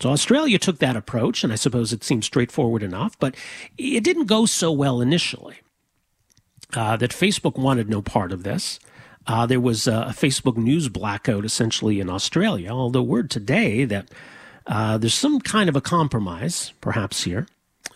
So 0.00 0.10
Australia 0.10 0.58
took 0.58 0.78
that 0.78 0.96
approach 0.96 1.44
and 1.44 1.52
I 1.52 1.56
suppose 1.56 1.92
it 1.92 2.02
seems 2.02 2.26
straightforward 2.26 2.82
enough, 2.82 3.18
but 3.18 3.36
it 3.78 4.02
didn't 4.02 4.26
go 4.26 4.46
so 4.46 4.72
well 4.72 5.00
initially. 5.00 5.60
Uh, 6.74 6.96
that 6.96 7.10
Facebook 7.10 7.56
wanted 7.56 7.88
no 7.88 8.02
part 8.02 8.32
of 8.32 8.42
this. 8.42 8.80
Uh, 9.26 9.46
there 9.46 9.60
was 9.60 9.86
a, 9.86 10.06
Facebook 10.08 10.56
news 10.56 10.88
blackout 10.88 11.44
essentially 11.44 12.00
in 12.00 12.10
Australia, 12.10 12.70
although 12.70 13.02
word 13.02 13.30
today 13.30 13.84
that 13.84 14.08
uh, 14.66 14.98
there's 14.98 15.14
some 15.14 15.40
kind 15.40 15.68
of 15.68 15.76
a 15.76 15.80
compromise, 15.80 16.72
perhaps 16.80 17.24
here. 17.24 17.46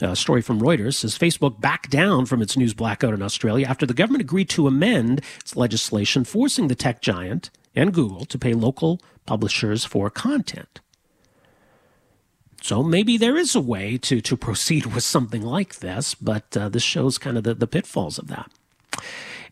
A 0.01 0.15
story 0.15 0.43
from 0.43 0.61
Reuters 0.61 0.95
says 0.95 1.19
Facebook 1.19 1.61
backed 1.61 1.91
down 1.91 2.27
from 2.27 2.41
its 2.41 2.57
news 2.57 2.73
blackout 2.73 3.15
in 3.15 3.23
Australia 3.23 3.67
after 3.67 3.85
the 3.85 3.95
government 3.95 4.23
agreed 4.23 4.49
to 4.51 4.69
amend 4.69 5.23
its 5.41 5.57
legislation 5.57 6.25
forcing 6.25 6.69
the 6.69 6.77
tech 6.77 7.03
giant 7.03 7.51
and 7.75 7.93
Google 7.93 8.25
to 8.27 8.39
pay 8.39 8.55
local 8.55 9.01
publishers 9.27 9.85
for 9.85 10.09
content. 10.09 10.81
So 12.61 12.83
maybe 12.83 13.17
there 13.17 13.37
is 13.37 13.55
a 13.55 13.61
way 13.61 13.99
to, 13.99 14.21
to 14.21 14.37
proceed 14.49 14.87
with 14.87 15.05
something 15.05 15.43
like 15.43 15.77
this, 15.77 16.15
but 16.15 16.57
uh, 16.57 16.69
this 16.69 16.83
shows 16.83 17.19
kind 17.19 17.37
of 17.37 17.45
the, 17.45 17.55
the 17.55 17.67
pitfalls 17.67 18.19
of 18.19 18.29
that. 18.29 18.51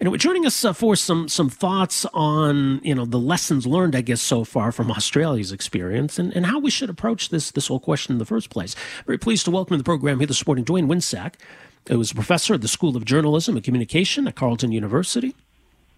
Anyway, 0.00 0.18
joining 0.18 0.44
us 0.44 0.62
uh, 0.64 0.74
for 0.74 0.94
some 0.94 1.26
some 1.28 1.48
thoughts 1.48 2.04
on 2.12 2.80
you 2.82 2.94
know 2.94 3.06
the 3.06 3.18
lessons 3.18 3.66
learned, 3.66 3.96
I 3.96 4.02
guess, 4.02 4.20
so 4.20 4.44
far 4.44 4.70
from 4.70 4.90
Australia's 4.90 5.52
experience 5.52 6.18
and, 6.18 6.34
and 6.36 6.46
how 6.46 6.58
we 6.58 6.70
should 6.70 6.90
approach 6.90 7.30
this 7.30 7.50
this 7.50 7.68
whole 7.68 7.80
question 7.80 8.12
in 8.12 8.18
the 8.18 8.26
first 8.26 8.50
place. 8.50 8.76
Very 9.06 9.18
pleased 9.18 9.46
to 9.46 9.50
welcome 9.50 9.74
to 9.74 9.78
the 9.78 9.84
program 9.84 10.18
here 10.18 10.26
this 10.26 10.46
morning 10.46 10.66
Dwayne 10.66 10.86
Winseck, 10.86 11.34
who 11.88 11.98
is 12.00 12.10
a 12.10 12.14
professor 12.14 12.52
at 12.52 12.60
the 12.60 12.68
School 12.68 12.96
of 12.96 13.06
Journalism 13.06 13.56
and 13.56 13.64
Communication 13.64 14.28
at 14.28 14.34
Carleton 14.34 14.70
University. 14.70 15.34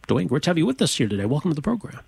Dwayne, 0.06 0.28
great 0.28 0.44
to 0.44 0.50
have 0.50 0.58
you 0.58 0.66
with 0.66 0.80
us 0.80 0.96
here 0.96 1.08
today. 1.08 1.24
Welcome 1.26 1.50
to 1.50 1.56
the 1.56 1.62
program. 1.62 2.00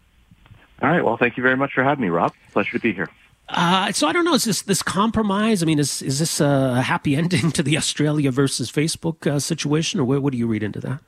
All 0.80 0.88
right. 0.88 1.04
Well, 1.04 1.16
thank 1.16 1.36
you 1.36 1.42
very 1.42 1.56
much 1.56 1.72
for 1.74 1.82
having 1.82 2.02
me, 2.02 2.08
Rob. 2.08 2.32
Pleasure 2.52 2.72
to 2.72 2.78
be 2.78 2.92
here. 2.92 3.08
Uh, 3.48 3.90
so 3.90 4.06
I 4.06 4.12
don't 4.12 4.24
know. 4.24 4.34
Is 4.34 4.44
this 4.44 4.62
this 4.62 4.82
compromise? 4.82 5.60
I 5.60 5.66
mean, 5.66 5.80
is 5.80 6.02
is 6.02 6.20
this 6.20 6.40
a 6.40 6.82
happy 6.82 7.16
ending 7.22 7.50
to 7.50 7.64
the 7.64 7.76
Australia 7.76 8.30
versus 8.30 8.70
Facebook 8.70 9.26
uh, 9.26 9.40
situation, 9.40 9.98
or 9.98 10.04
what, 10.04 10.22
what 10.22 10.30
do 10.30 10.38
you 10.38 10.46
read 10.46 10.62
into 10.62 10.78
that? 10.80 11.00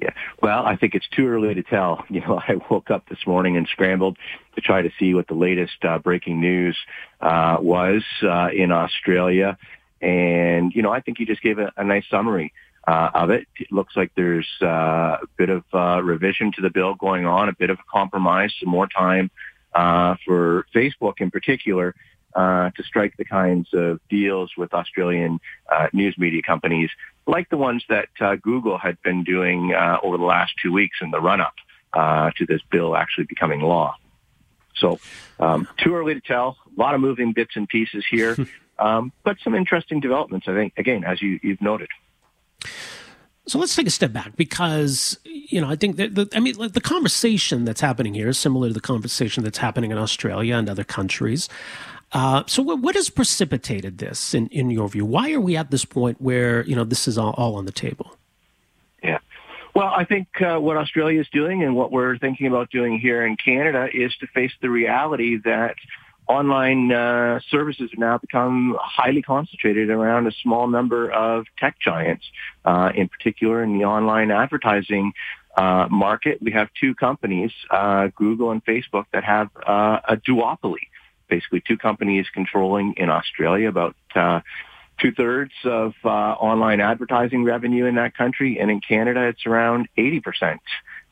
Yeah. 0.00 0.10
Well, 0.42 0.64
I 0.64 0.76
think 0.76 0.94
it's 0.94 1.08
too 1.08 1.26
early 1.28 1.54
to 1.54 1.62
tell. 1.62 2.04
You 2.10 2.20
know, 2.20 2.38
I 2.38 2.54
woke 2.70 2.90
up 2.90 3.08
this 3.08 3.20
morning 3.26 3.56
and 3.56 3.68
scrambled 3.68 4.16
to 4.54 4.60
try 4.60 4.82
to 4.82 4.90
see 4.98 5.14
what 5.14 5.28
the 5.28 5.34
latest 5.34 5.84
uh, 5.84 5.98
breaking 5.98 6.40
news 6.40 6.76
uh, 7.20 7.58
was 7.60 8.02
uh, 8.22 8.48
in 8.54 8.72
Australia. 8.72 9.56
And, 10.02 10.72
you 10.74 10.82
know, 10.82 10.90
I 10.90 11.00
think 11.00 11.18
you 11.18 11.26
just 11.26 11.40
gave 11.40 11.58
a, 11.58 11.72
a 11.76 11.84
nice 11.84 12.04
summary 12.10 12.52
uh, 12.86 13.10
of 13.14 13.30
it. 13.30 13.46
It 13.58 13.70
looks 13.70 13.96
like 13.96 14.10
there's 14.16 14.48
uh, 14.60 14.66
a 15.22 15.26
bit 15.36 15.50
of 15.50 15.64
uh, 15.72 16.02
revision 16.02 16.52
to 16.56 16.62
the 16.62 16.70
bill 16.70 16.94
going 16.94 17.26
on, 17.26 17.48
a 17.48 17.54
bit 17.54 17.70
of 17.70 17.78
a 17.78 17.90
compromise, 17.90 18.52
some 18.60 18.70
more 18.70 18.88
time 18.88 19.30
uh, 19.74 20.16
for 20.26 20.66
Facebook 20.74 21.20
in 21.20 21.30
particular 21.30 21.94
uh, 22.34 22.70
to 22.70 22.82
strike 22.82 23.16
the 23.16 23.24
kinds 23.24 23.68
of 23.72 24.00
deals 24.08 24.52
with 24.56 24.72
Australian 24.72 25.40
uh, 25.70 25.88
news 25.92 26.16
media 26.18 26.42
companies 26.42 26.90
like 27.26 27.48
the 27.48 27.56
ones 27.56 27.84
that 27.88 28.08
uh, 28.20 28.36
Google 28.36 28.78
had 28.78 29.00
been 29.02 29.24
doing 29.24 29.72
uh, 29.72 29.98
over 30.02 30.18
the 30.18 30.24
last 30.24 30.52
two 30.62 30.72
weeks 30.72 30.98
in 31.00 31.10
the 31.10 31.20
run-up 31.20 31.54
uh, 31.92 32.30
to 32.36 32.46
this 32.46 32.60
bill 32.70 32.96
actually 32.96 33.24
becoming 33.24 33.60
law. 33.60 33.96
So 34.76 34.98
um, 35.38 35.68
too 35.78 35.94
early 35.94 36.14
to 36.14 36.20
tell. 36.20 36.56
A 36.76 36.80
lot 36.80 36.94
of 36.94 37.00
moving 37.00 37.32
bits 37.32 37.52
and 37.54 37.68
pieces 37.68 38.04
here, 38.10 38.36
um, 38.78 39.12
but 39.24 39.36
some 39.42 39.54
interesting 39.54 40.00
developments, 40.00 40.48
I 40.48 40.54
think, 40.54 40.74
again, 40.76 41.04
as 41.04 41.20
you, 41.20 41.38
you've 41.42 41.60
noted. 41.60 41.88
So 43.46 43.58
let's 43.58 43.74
take 43.74 43.86
a 43.86 43.90
step 43.90 44.12
back 44.12 44.36
because 44.36 45.18
you 45.24 45.60
know 45.60 45.68
I 45.68 45.74
think 45.74 45.96
that 45.96 46.14
the, 46.14 46.28
I 46.34 46.40
mean 46.40 46.54
the 46.56 46.80
conversation 46.80 47.64
that's 47.64 47.80
happening 47.80 48.14
here 48.14 48.28
is 48.28 48.38
similar 48.38 48.68
to 48.68 48.74
the 48.74 48.80
conversation 48.80 49.42
that's 49.42 49.58
happening 49.58 49.90
in 49.90 49.98
Australia 49.98 50.54
and 50.54 50.68
other 50.68 50.84
countries. 50.84 51.48
Uh, 52.12 52.42
so 52.46 52.62
what, 52.62 52.80
what, 52.80 52.94
has 52.96 53.08
precipitated 53.08 53.98
this 53.98 54.34
in, 54.34 54.48
in 54.48 54.70
your 54.70 54.88
view? 54.88 55.04
Why 55.04 55.32
are 55.32 55.40
we 55.40 55.56
at 55.56 55.70
this 55.70 55.84
point 55.84 56.20
where, 56.20 56.64
you 56.64 56.74
know, 56.74 56.84
this 56.84 57.06
is 57.06 57.16
all, 57.16 57.34
all 57.36 57.54
on 57.54 57.66
the 57.66 57.72
table? 57.72 58.16
Yeah. 59.02 59.18
Well, 59.74 59.92
I 59.94 60.04
think 60.04 60.28
uh, 60.40 60.58
what 60.58 60.76
Australia 60.76 61.20
is 61.20 61.28
doing 61.32 61.62
and 61.62 61.76
what 61.76 61.92
we're 61.92 62.18
thinking 62.18 62.48
about 62.48 62.70
doing 62.70 62.98
here 62.98 63.24
in 63.24 63.36
Canada 63.36 63.88
is 63.92 64.12
to 64.16 64.26
face 64.26 64.52
the 64.60 64.68
reality 64.68 65.38
that 65.44 65.76
online 66.26 66.92
uh, 66.92 67.40
services 67.48 67.90
have 67.90 67.98
now 67.98 68.18
become 68.18 68.76
highly 68.80 69.22
concentrated 69.22 69.90
around 69.90 70.26
a 70.26 70.32
small 70.42 70.68
number 70.68 71.10
of 71.10 71.46
tech 71.58 71.76
giants, 71.80 72.24
uh, 72.64 72.90
in 72.94 73.08
particular 73.08 73.62
in 73.62 73.76
the 73.78 73.84
online 73.84 74.30
advertising 74.30 75.12
uh, 75.56 75.88
market. 75.90 76.40
We 76.40 76.52
have 76.52 76.68
two 76.80 76.94
companies, 76.94 77.50
uh, 77.70 78.08
Google 78.14 78.52
and 78.52 78.64
Facebook, 78.64 79.06
that 79.12 79.24
have 79.24 79.50
uh, 79.66 80.00
a 80.08 80.16
duopoly. 80.16 80.86
Basically, 81.30 81.62
two 81.70 81.78
companies 81.88 82.26
controlling 82.38 82.88
in 83.02 83.08
Australia 83.18 83.68
about 83.68 83.96
uh, 84.14 84.40
two 85.00 85.12
thirds 85.12 85.54
of 85.64 85.94
online 86.04 86.80
advertising 86.92 87.42
revenue 87.44 87.86
in 87.90 87.94
that 87.94 88.12
country, 88.22 88.50
and 88.60 88.68
in 88.74 88.80
Canada, 88.92 89.22
it's 89.30 89.46
around 89.46 89.88
eighty 89.96 90.20
percent 90.20 90.60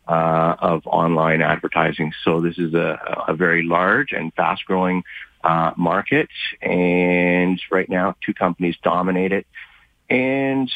uh, 0.06 0.54
of 0.72 0.78
online 0.86 1.40
advertising. 1.52 2.12
So 2.24 2.30
this 2.46 2.58
is 2.58 2.74
a, 2.74 2.90
a 3.32 3.34
very 3.44 3.62
large 3.62 4.10
and 4.12 4.26
fast 4.34 4.64
growing 4.66 5.04
uh, 5.44 5.72
market. 5.76 6.28
And 6.60 7.60
right 7.70 7.88
now, 7.88 8.16
two 8.24 8.34
companies 8.34 8.76
dominate 8.82 9.32
it. 9.32 9.46
And 10.10 10.68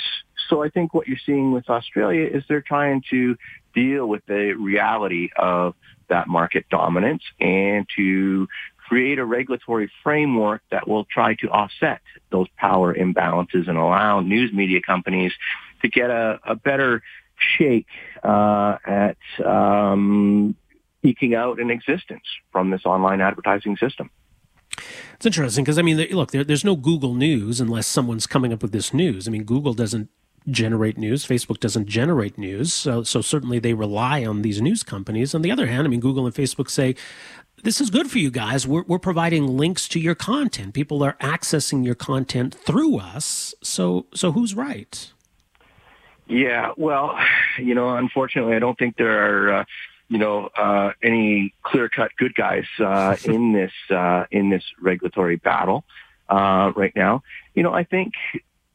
so 0.48 0.62
I 0.62 0.68
think 0.68 0.92
what 0.92 1.08
you're 1.08 1.24
seeing 1.24 1.52
with 1.56 1.68
Australia 1.68 2.26
is 2.36 2.44
they're 2.48 2.68
trying 2.74 3.02
to 3.10 3.36
deal 3.74 4.06
with 4.06 4.22
the 4.26 4.52
reality 4.52 5.30
of 5.36 5.74
that 6.08 6.28
market 6.28 6.64
dominance 6.68 7.22
and 7.40 7.86
to 7.96 8.46
create 8.88 9.18
a 9.18 9.24
regulatory 9.24 9.90
framework 10.02 10.62
that 10.70 10.88
will 10.88 11.04
try 11.04 11.34
to 11.36 11.48
offset 11.48 12.00
those 12.30 12.48
power 12.56 12.94
imbalances 12.94 13.68
and 13.68 13.78
allow 13.78 14.20
news 14.20 14.52
media 14.52 14.80
companies 14.80 15.32
to 15.82 15.88
get 15.88 16.10
a, 16.10 16.38
a 16.44 16.54
better 16.54 17.02
shake 17.36 17.86
uh, 18.22 18.76
at 18.86 19.16
um, 19.44 20.54
eking 21.02 21.34
out 21.34 21.60
an 21.60 21.70
existence 21.70 22.24
from 22.50 22.70
this 22.70 22.82
online 22.84 23.20
advertising 23.20 23.76
system. 23.76 24.10
It's 25.14 25.26
interesting 25.26 25.64
because 25.64 25.78
I 25.78 25.82
mean, 25.82 25.98
look, 26.10 26.30
there, 26.30 26.44
there's 26.44 26.64
no 26.64 26.76
Google 26.76 27.14
News 27.14 27.60
unless 27.60 27.86
someone's 27.86 28.26
coming 28.26 28.52
up 28.52 28.62
with 28.62 28.72
this 28.72 28.92
news. 28.92 29.28
I 29.28 29.30
mean, 29.30 29.44
Google 29.44 29.74
doesn't 29.74 30.08
generate 30.48 30.98
news. 30.98 31.26
Facebook 31.26 31.60
doesn't 31.60 31.86
generate 31.86 32.36
news. 32.36 32.72
So, 32.72 33.02
so 33.02 33.20
certainly 33.20 33.58
they 33.58 33.74
rely 33.74 34.24
on 34.24 34.42
these 34.42 34.60
news 34.60 34.82
companies. 34.82 35.34
On 35.34 35.42
the 35.42 35.52
other 35.52 35.66
hand, 35.66 35.86
I 35.86 35.90
mean, 35.90 36.00
Google 36.00 36.26
and 36.26 36.34
Facebook 36.34 36.68
say, 36.68 36.96
this 37.62 37.80
is 37.80 37.90
good 37.90 38.10
for 38.10 38.18
you 38.18 38.30
guys. 38.30 38.66
We're, 38.66 38.82
we're 38.82 38.98
providing 38.98 39.56
links 39.56 39.88
to 39.88 40.00
your 40.00 40.14
content. 40.14 40.74
People 40.74 41.02
are 41.02 41.16
accessing 41.20 41.84
your 41.84 41.94
content 41.94 42.54
through 42.54 42.98
us. 42.98 43.54
So, 43.62 44.06
so 44.14 44.32
who's 44.32 44.54
right? 44.54 45.12
Yeah, 46.26 46.72
well, 46.76 47.18
you 47.58 47.74
know, 47.74 47.96
unfortunately, 47.96 48.56
I 48.56 48.58
don't 48.58 48.78
think 48.78 48.96
there 48.96 49.46
are, 49.46 49.54
uh, 49.60 49.64
you 50.08 50.18
know, 50.18 50.48
uh, 50.56 50.92
any 51.02 51.54
clear-cut 51.62 52.12
good 52.16 52.34
guys 52.34 52.66
uh, 52.78 53.16
in 53.24 53.52
this 53.52 53.72
uh, 53.90 54.24
in 54.30 54.50
this 54.50 54.64
regulatory 54.80 55.36
battle 55.36 55.84
uh, 56.28 56.72
right 56.74 56.94
now. 56.96 57.22
You 57.54 57.62
know, 57.62 57.72
I 57.72 57.84
think 57.84 58.14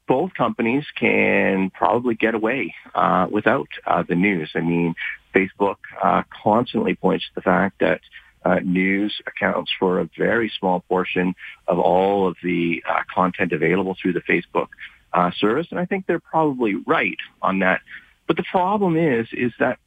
both 0.08 0.34
companies 0.34 0.86
can 0.96 1.70
probably 1.72 2.16
get 2.16 2.34
away 2.34 2.74
uh, 2.96 3.28
without 3.30 3.68
uh, 3.86 4.04
the 4.04 4.16
news. 4.16 4.52
I 4.56 4.62
mean, 4.62 4.96
Facebook 5.34 5.78
uh, 6.02 6.24
constantly 6.44 6.96
points 6.96 7.26
to 7.26 7.36
the 7.36 7.42
fact 7.42 7.80
that 7.80 8.02
uh, 8.48 8.60
news 8.64 9.14
accounts 9.28 9.72
for 9.78 10.00
a 10.00 10.10
very 10.18 10.52
small 10.60 10.80
portion 10.82 11.36
of 11.68 11.80
all 11.80 12.28
of 12.28 12.36
the 12.44 12.84
uh, 12.90 13.02
content 13.14 13.52
available 13.52 13.96
through 14.02 14.14
the 14.14 14.22
Facebook 14.22 14.68
uh, 15.14 15.32
service, 15.38 15.68
and 15.72 15.80
I 15.80 15.86
think 15.86 16.06
they're 16.06 16.20
probably 16.20 16.76
right 16.86 17.18
on 17.42 17.60
that. 17.60 17.82
But 18.28 18.38
the 18.38 18.44
problem 18.44 18.98
is, 18.98 19.28
is 19.32 19.52
that 19.60 19.80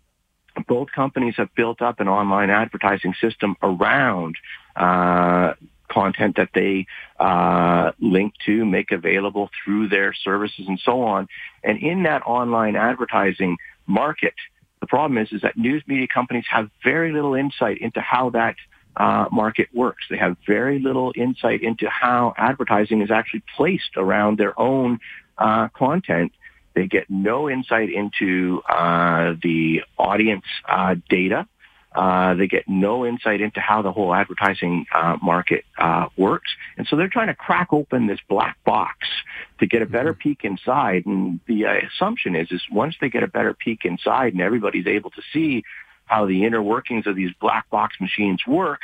both 0.67 0.89
companies 0.93 1.35
have 1.37 1.55
built 1.55 1.81
up 1.81 2.01
an 2.01 2.09
online 2.09 2.51
advertising 2.51 3.15
system 3.21 3.57
around 3.63 4.37
uh, 4.77 5.55
content 5.89 6.37
that 6.37 6.51
they 6.55 6.87
uh, 7.19 7.93
link 8.01 8.35
to, 8.47 8.65
make 8.65 8.91
available 8.93 9.51
through 9.65 9.89
their 9.89 10.13
services, 10.13 10.67
and 10.69 10.81
so 10.85 11.03
on. 11.03 11.29
And 11.63 11.79
in 11.79 12.03
that 12.05 12.23
online 12.27 12.77
advertising 12.77 13.57
market, 13.87 14.35
the 14.81 14.87
problem 14.87 15.19
is, 15.19 15.33
is 15.33 15.43
that 15.43 15.57
news 15.57 15.83
media 15.87 16.07
companies 16.07 16.45
have 16.51 16.71
very 16.83 17.13
little 17.13 17.35
insight 17.35 17.79
into 17.79 18.01
how 18.01 18.31
that 18.31 18.57
uh, 18.97 19.27
market 19.31 19.69
works. 19.73 20.05
They 20.11 20.17
have 20.17 20.37
very 20.47 20.79
little 20.79 21.13
insight 21.15 21.63
into 21.63 21.89
how 21.89 22.35
advertising 22.37 23.03
is 23.03 23.11
actually 23.11 23.43
placed 23.57 23.97
around 23.97 24.39
their 24.39 24.59
own 24.59 24.99
uh, 25.39 25.69
content. 25.69 26.33
They 26.75 26.87
get 26.87 27.09
no 27.09 27.49
insight 27.51 27.91
into 27.91 28.63
uh, 28.69 29.35
the 29.43 29.83
audience 29.99 30.45
uh, 30.69 30.97
data. 31.09 31.47
Uh, 31.95 32.35
they 32.35 32.47
get 32.47 32.69
no 32.69 33.05
insight 33.05 33.41
into 33.41 33.59
how 33.59 33.83
the 33.83 33.91
whole 33.91 34.15
advertising 34.15 34.87
uh, 34.95 35.17
market 35.21 35.65
uh, 35.77 36.07
works, 36.17 36.51
and 36.77 36.87
so 36.87 36.97
they're 36.97 37.09
trying 37.09 37.27
to 37.27 37.35
crack 37.35 37.73
open 37.73 38.07
this 38.07 38.21
black 38.29 38.57
box 38.65 39.09
to 39.59 39.67
get 39.67 39.83
a 39.83 39.87
better 39.87 40.13
mm-hmm. 40.13 40.29
peek 40.29 40.45
inside. 40.45 41.05
And 41.07 41.41
the 41.47 41.67
uh, 41.67 41.75
assumption 41.93 42.37
is, 42.37 42.53
is 42.53 42.63
once 42.71 42.95
they 43.01 43.09
get 43.09 43.25
a 43.25 43.29
better 43.29 43.55
peek 43.55 43.85
inside, 43.85 44.35
and 44.35 44.41
everybody's 44.41 44.87
able 44.87 45.11
to 45.11 45.23
see 45.33 45.65
how 46.07 46.27
the 46.27 46.45
inner 46.45 46.63
workings 46.63 47.07
of 47.07 47.17
these 47.17 47.33
black 47.41 47.69
box 47.71 47.97
machines 48.01 48.41
work, 48.47 48.81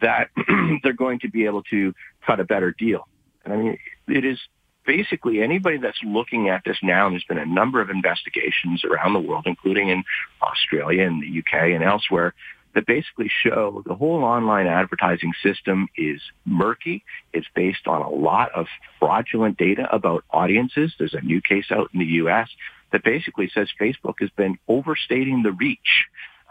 that 0.00 0.30
they're 0.82 0.92
going 0.92 1.18
to 1.20 1.28
be 1.28 1.46
able 1.46 1.62
to 1.64 1.92
cut 2.24 2.38
a 2.38 2.44
better 2.44 2.72
deal. 2.72 3.08
And 3.44 3.52
I 3.52 3.56
mean, 3.56 3.78
it 4.08 4.24
is 4.24 4.38
basically 4.86 5.42
anybody 5.42 5.78
that's 5.78 5.98
looking 6.04 6.48
at 6.48 6.62
this 6.64 6.78
now, 6.82 7.06
and 7.06 7.14
there's 7.14 7.24
been 7.24 7.38
a 7.38 7.46
number 7.46 7.80
of 7.80 7.90
investigations 7.90 8.84
around 8.84 9.12
the 9.12 9.20
world, 9.20 9.44
including 9.46 9.88
in 9.88 10.04
Australia 10.42 11.06
and 11.06 11.22
the 11.22 11.38
UK 11.38 11.70
and 11.74 11.82
elsewhere, 11.82 12.34
that 12.74 12.86
basically 12.86 13.30
show 13.42 13.82
the 13.86 13.94
whole 13.94 14.24
online 14.24 14.66
advertising 14.66 15.32
system 15.42 15.88
is 15.96 16.20
murky. 16.44 17.04
It's 17.32 17.46
based 17.54 17.86
on 17.86 18.02
a 18.02 18.10
lot 18.10 18.50
of 18.52 18.66
fraudulent 18.98 19.56
data 19.56 19.88
about 19.94 20.24
audiences. 20.30 20.92
There's 20.98 21.14
a 21.14 21.20
new 21.20 21.40
case 21.40 21.66
out 21.70 21.90
in 21.92 22.00
the 22.00 22.06
U.S. 22.06 22.48
that 22.92 23.04
basically 23.04 23.50
says 23.54 23.68
Facebook 23.80 24.14
has 24.20 24.30
been 24.30 24.58
overstating 24.66 25.42
the 25.42 25.52
reach 25.52 26.06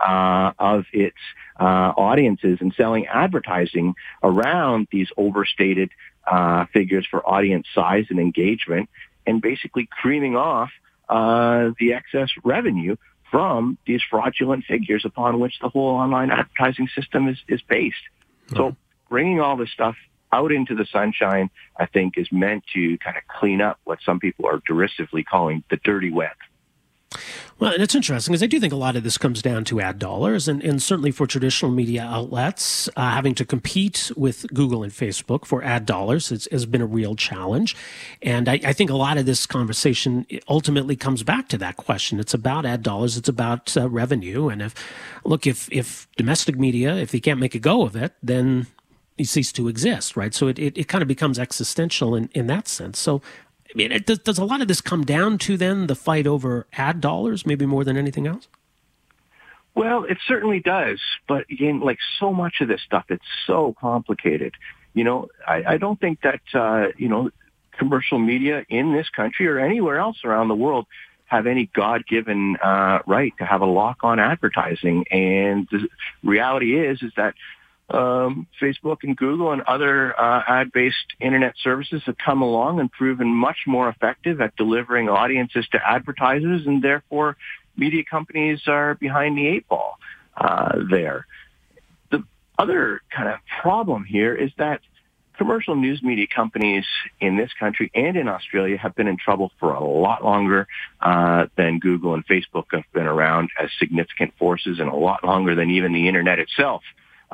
uh, 0.05 0.51
of 0.59 0.85
its 0.91 1.17
uh, 1.59 1.63
audiences 1.97 2.57
and 2.61 2.73
selling 2.75 3.05
advertising 3.07 3.95
around 4.23 4.87
these 4.91 5.09
overstated 5.17 5.89
uh, 6.29 6.65
figures 6.73 7.05
for 7.09 7.27
audience 7.27 7.67
size 7.73 8.05
and 8.09 8.19
engagement, 8.19 8.89
and 9.25 9.41
basically 9.41 9.87
creaming 9.87 10.35
off 10.35 10.69
uh, 11.09 11.71
the 11.79 11.93
excess 11.93 12.29
revenue 12.43 12.95
from 13.31 13.77
these 13.87 14.01
fraudulent 14.09 14.63
figures 14.65 15.03
upon 15.05 15.39
which 15.39 15.55
the 15.61 15.69
whole 15.69 15.95
online 15.95 16.29
advertising 16.31 16.87
system 16.95 17.27
is, 17.27 17.37
is 17.47 17.61
based. 17.67 17.95
So 18.55 18.75
bringing 19.09 19.39
all 19.39 19.57
this 19.57 19.71
stuff 19.71 19.95
out 20.31 20.51
into 20.51 20.75
the 20.75 20.85
sunshine, 20.91 21.49
I 21.77 21.85
think, 21.85 22.17
is 22.17 22.27
meant 22.31 22.63
to 22.73 22.97
kind 22.99 23.17
of 23.17 23.23
clean 23.27 23.61
up 23.61 23.79
what 23.83 23.99
some 24.05 24.19
people 24.19 24.45
are 24.45 24.61
derisively 24.67 25.23
calling 25.23 25.63
the 25.69 25.77
dirty 25.77 26.11
web. 26.11 26.35
Well, 27.59 27.73
and 27.73 27.81
it's 27.81 27.95
interesting 27.95 28.33
because 28.33 28.43
I 28.43 28.47
do 28.47 28.59
think 28.59 28.73
a 28.73 28.77
lot 28.77 28.95
of 28.95 29.03
this 29.03 29.17
comes 29.17 29.41
down 29.41 29.63
to 29.65 29.79
ad 29.79 29.99
dollars, 29.99 30.47
and, 30.47 30.61
and 30.63 30.81
certainly 30.81 31.11
for 31.11 31.27
traditional 31.27 31.71
media 31.71 32.03
outlets, 32.03 32.89
uh, 32.95 33.11
having 33.11 33.35
to 33.35 33.45
compete 33.45 34.11
with 34.17 34.51
Google 34.53 34.83
and 34.83 34.91
Facebook 34.91 35.45
for 35.45 35.63
ad 35.63 35.85
dollars 35.85 36.29
has, 36.29 36.47
has 36.51 36.65
been 36.65 36.81
a 36.81 36.85
real 36.85 37.15
challenge. 37.15 37.75
And 38.21 38.49
I, 38.49 38.59
I, 38.65 38.73
think 38.73 38.89
a 38.89 38.95
lot 38.95 39.17
of 39.17 39.25
this 39.25 39.45
conversation 39.45 40.25
ultimately 40.49 40.95
comes 40.95 41.23
back 41.23 41.47
to 41.49 41.57
that 41.59 41.77
question. 41.77 42.19
It's 42.19 42.33
about 42.33 42.65
ad 42.65 42.83
dollars, 42.83 43.17
it's 43.17 43.29
about 43.29 43.77
uh, 43.77 43.87
revenue. 43.89 44.49
And 44.49 44.61
if, 44.61 44.73
look, 45.23 45.47
if, 45.47 45.71
if 45.71 46.07
domestic 46.17 46.57
media, 46.57 46.95
if 46.95 47.11
they 47.11 47.19
can't 47.19 47.39
make 47.39 47.55
a 47.55 47.59
go 47.59 47.83
of 47.83 47.95
it, 47.95 48.13
then 48.21 48.67
you 49.17 49.25
cease 49.25 49.51
to 49.53 49.67
exist, 49.67 50.17
right? 50.17 50.33
So 50.33 50.47
it, 50.47 50.57
it, 50.57 50.77
it 50.77 50.87
kind 50.87 51.01
of 51.01 51.07
becomes 51.07 51.37
existential 51.37 52.15
in, 52.15 52.29
in 52.33 52.47
that 52.47 52.67
sense. 52.67 52.99
So 52.99 53.21
I 53.73 53.77
mean, 53.77 54.03
does, 54.05 54.19
does 54.19 54.37
a 54.37 54.45
lot 54.45 54.61
of 54.61 54.67
this 54.67 54.81
come 54.81 55.03
down 55.03 55.37
to 55.39 55.57
then 55.57 55.87
the 55.87 55.95
fight 55.95 56.27
over 56.27 56.67
ad 56.73 57.01
dollars, 57.01 57.45
maybe 57.45 57.65
more 57.65 57.83
than 57.83 57.97
anything 57.97 58.27
else? 58.27 58.47
Well, 59.75 60.03
it 60.03 60.19
certainly 60.27 60.59
does. 60.59 60.99
But 61.27 61.45
again, 61.49 61.79
like 61.79 61.97
so 62.19 62.31
much 62.31 62.61
of 62.61 62.67
this 62.67 62.81
stuff, 62.81 63.05
it's 63.09 63.25
so 63.47 63.75
complicated. 63.79 64.53
You 64.93 65.03
know, 65.03 65.29
I, 65.47 65.63
I 65.65 65.77
don't 65.77 65.99
think 65.99 66.21
that, 66.21 66.41
uh, 66.53 66.89
you 66.97 67.09
know, 67.09 67.31
commercial 67.79 68.19
media 68.19 68.63
in 68.69 68.93
this 68.93 69.09
country 69.09 69.47
or 69.47 69.57
anywhere 69.57 69.97
else 69.97 70.23
around 70.23 70.49
the 70.49 70.55
world 70.55 70.85
have 71.25 71.47
any 71.47 71.67
God-given 71.73 72.57
uh, 72.57 72.99
right 73.07 73.33
to 73.39 73.45
have 73.45 73.61
a 73.61 73.65
lock 73.65 74.03
on 74.03 74.19
advertising. 74.19 75.05
And 75.09 75.67
the 75.71 75.87
reality 76.23 76.77
is, 76.77 77.01
is 77.01 77.11
that 77.17 77.33
um, 77.89 78.47
Facebook 78.61 78.97
and 79.03 79.15
Google 79.15 79.51
and 79.51 79.61
other 79.63 80.19
uh, 80.19 80.41
ad-based 80.47 81.13
internet 81.19 81.53
services 81.61 82.01
have 82.05 82.17
come 82.17 82.41
along 82.41 82.79
and 82.79 82.91
proven 82.91 83.27
much 83.27 83.57
more 83.67 83.89
effective 83.89 84.41
at 84.41 84.55
delivering 84.55 85.09
audiences 85.09 85.67
to 85.71 85.79
advertisers, 85.85 86.65
and 86.65 86.81
therefore 86.81 87.37
media 87.75 88.03
companies 88.09 88.61
are 88.67 88.95
behind 88.95 89.37
the 89.37 89.47
eight 89.47 89.67
ball 89.67 89.97
uh, 90.37 90.77
there. 90.89 91.27
The 92.09 92.23
other 92.57 93.01
kind 93.15 93.29
of 93.29 93.39
problem 93.61 94.05
here 94.05 94.33
is 94.33 94.51
that 94.57 94.81
commercial 95.37 95.75
news 95.75 96.01
media 96.01 96.27
companies 96.33 96.85
in 97.19 97.37
this 97.37 97.51
country 97.59 97.91
and 97.93 98.15
in 98.15 98.27
Australia 98.27 98.77
have 98.77 98.95
been 98.95 99.07
in 99.07 99.17
trouble 99.17 99.51
for 99.59 99.73
a 99.73 99.83
lot 99.83 100.23
longer 100.23 100.67
uh, 101.01 101.47
than 101.57 101.79
Google 101.79 102.13
and 102.13 102.25
Facebook 102.25 102.65
have 102.71 102.83
been 102.93 103.07
around 103.07 103.49
as 103.59 103.69
significant 103.77 104.33
forces 104.37 104.79
and 104.79 104.89
a 104.89 104.95
lot 104.95 105.23
longer 105.23 105.55
than 105.55 105.71
even 105.71 105.91
the 105.91 106.07
internet 106.07 106.39
itself 106.39 106.83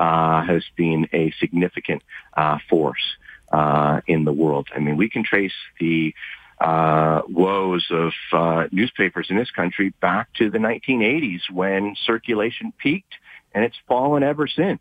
has 0.00 0.64
been 0.76 1.08
a 1.12 1.32
significant 1.38 2.02
uh, 2.36 2.58
force 2.68 3.16
uh, 3.52 4.00
in 4.06 4.24
the 4.24 4.32
world. 4.32 4.68
I 4.74 4.78
mean, 4.78 4.96
we 4.96 5.08
can 5.08 5.24
trace 5.24 5.52
the 5.78 6.14
uh, 6.60 7.22
woes 7.28 7.86
of 7.90 8.12
uh, 8.32 8.68
newspapers 8.70 9.28
in 9.30 9.36
this 9.36 9.50
country 9.50 9.94
back 10.00 10.32
to 10.34 10.50
the 10.50 10.58
1980s 10.58 11.50
when 11.50 11.96
circulation 12.04 12.72
peaked, 12.78 13.14
and 13.54 13.64
it's 13.64 13.76
fallen 13.88 14.22
ever 14.22 14.46
since. 14.46 14.80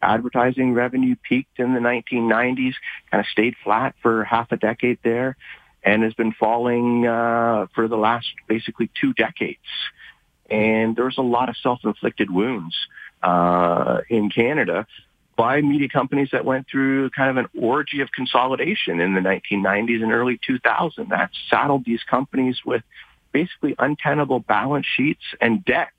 Advertising 0.00 0.74
revenue 0.74 1.16
peaked 1.28 1.58
in 1.58 1.74
the 1.74 1.80
1990s, 1.80 2.74
kind 3.10 3.20
of 3.20 3.26
stayed 3.26 3.54
flat 3.62 3.94
for 4.00 4.24
half 4.24 4.52
a 4.52 4.56
decade 4.56 4.98
there, 5.02 5.36
and 5.82 6.02
has 6.02 6.14
been 6.14 6.32
falling 6.32 7.06
uh, 7.06 7.66
for 7.74 7.88
the 7.88 7.96
last 7.96 8.26
basically 8.46 8.90
two 9.00 9.12
decades. 9.12 9.58
And 10.48 10.96
there's 10.96 11.18
a 11.18 11.22
lot 11.22 11.48
of 11.48 11.56
self-inflicted 11.62 12.30
wounds 12.30 12.74
uh, 13.22 13.98
in 14.08 14.30
Canada 14.30 14.86
by 15.36 15.60
media 15.60 15.88
companies 15.88 16.30
that 16.32 16.44
went 16.44 16.66
through 16.68 17.10
kind 17.10 17.30
of 17.30 17.36
an 17.36 17.48
orgy 17.60 18.00
of 18.00 18.10
consolidation 18.10 19.00
in 19.00 19.14
the 19.14 19.20
1990s 19.20 20.02
and 20.02 20.12
early 20.12 20.38
2000s. 20.48 21.08
That 21.10 21.30
saddled 21.48 21.84
these 21.84 22.02
companies 22.02 22.58
with 22.66 22.82
basically 23.32 23.76
untenable 23.78 24.40
balance 24.40 24.86
sheets 24.86 25.22
and 25.40 25.64
debts 25.64 25.92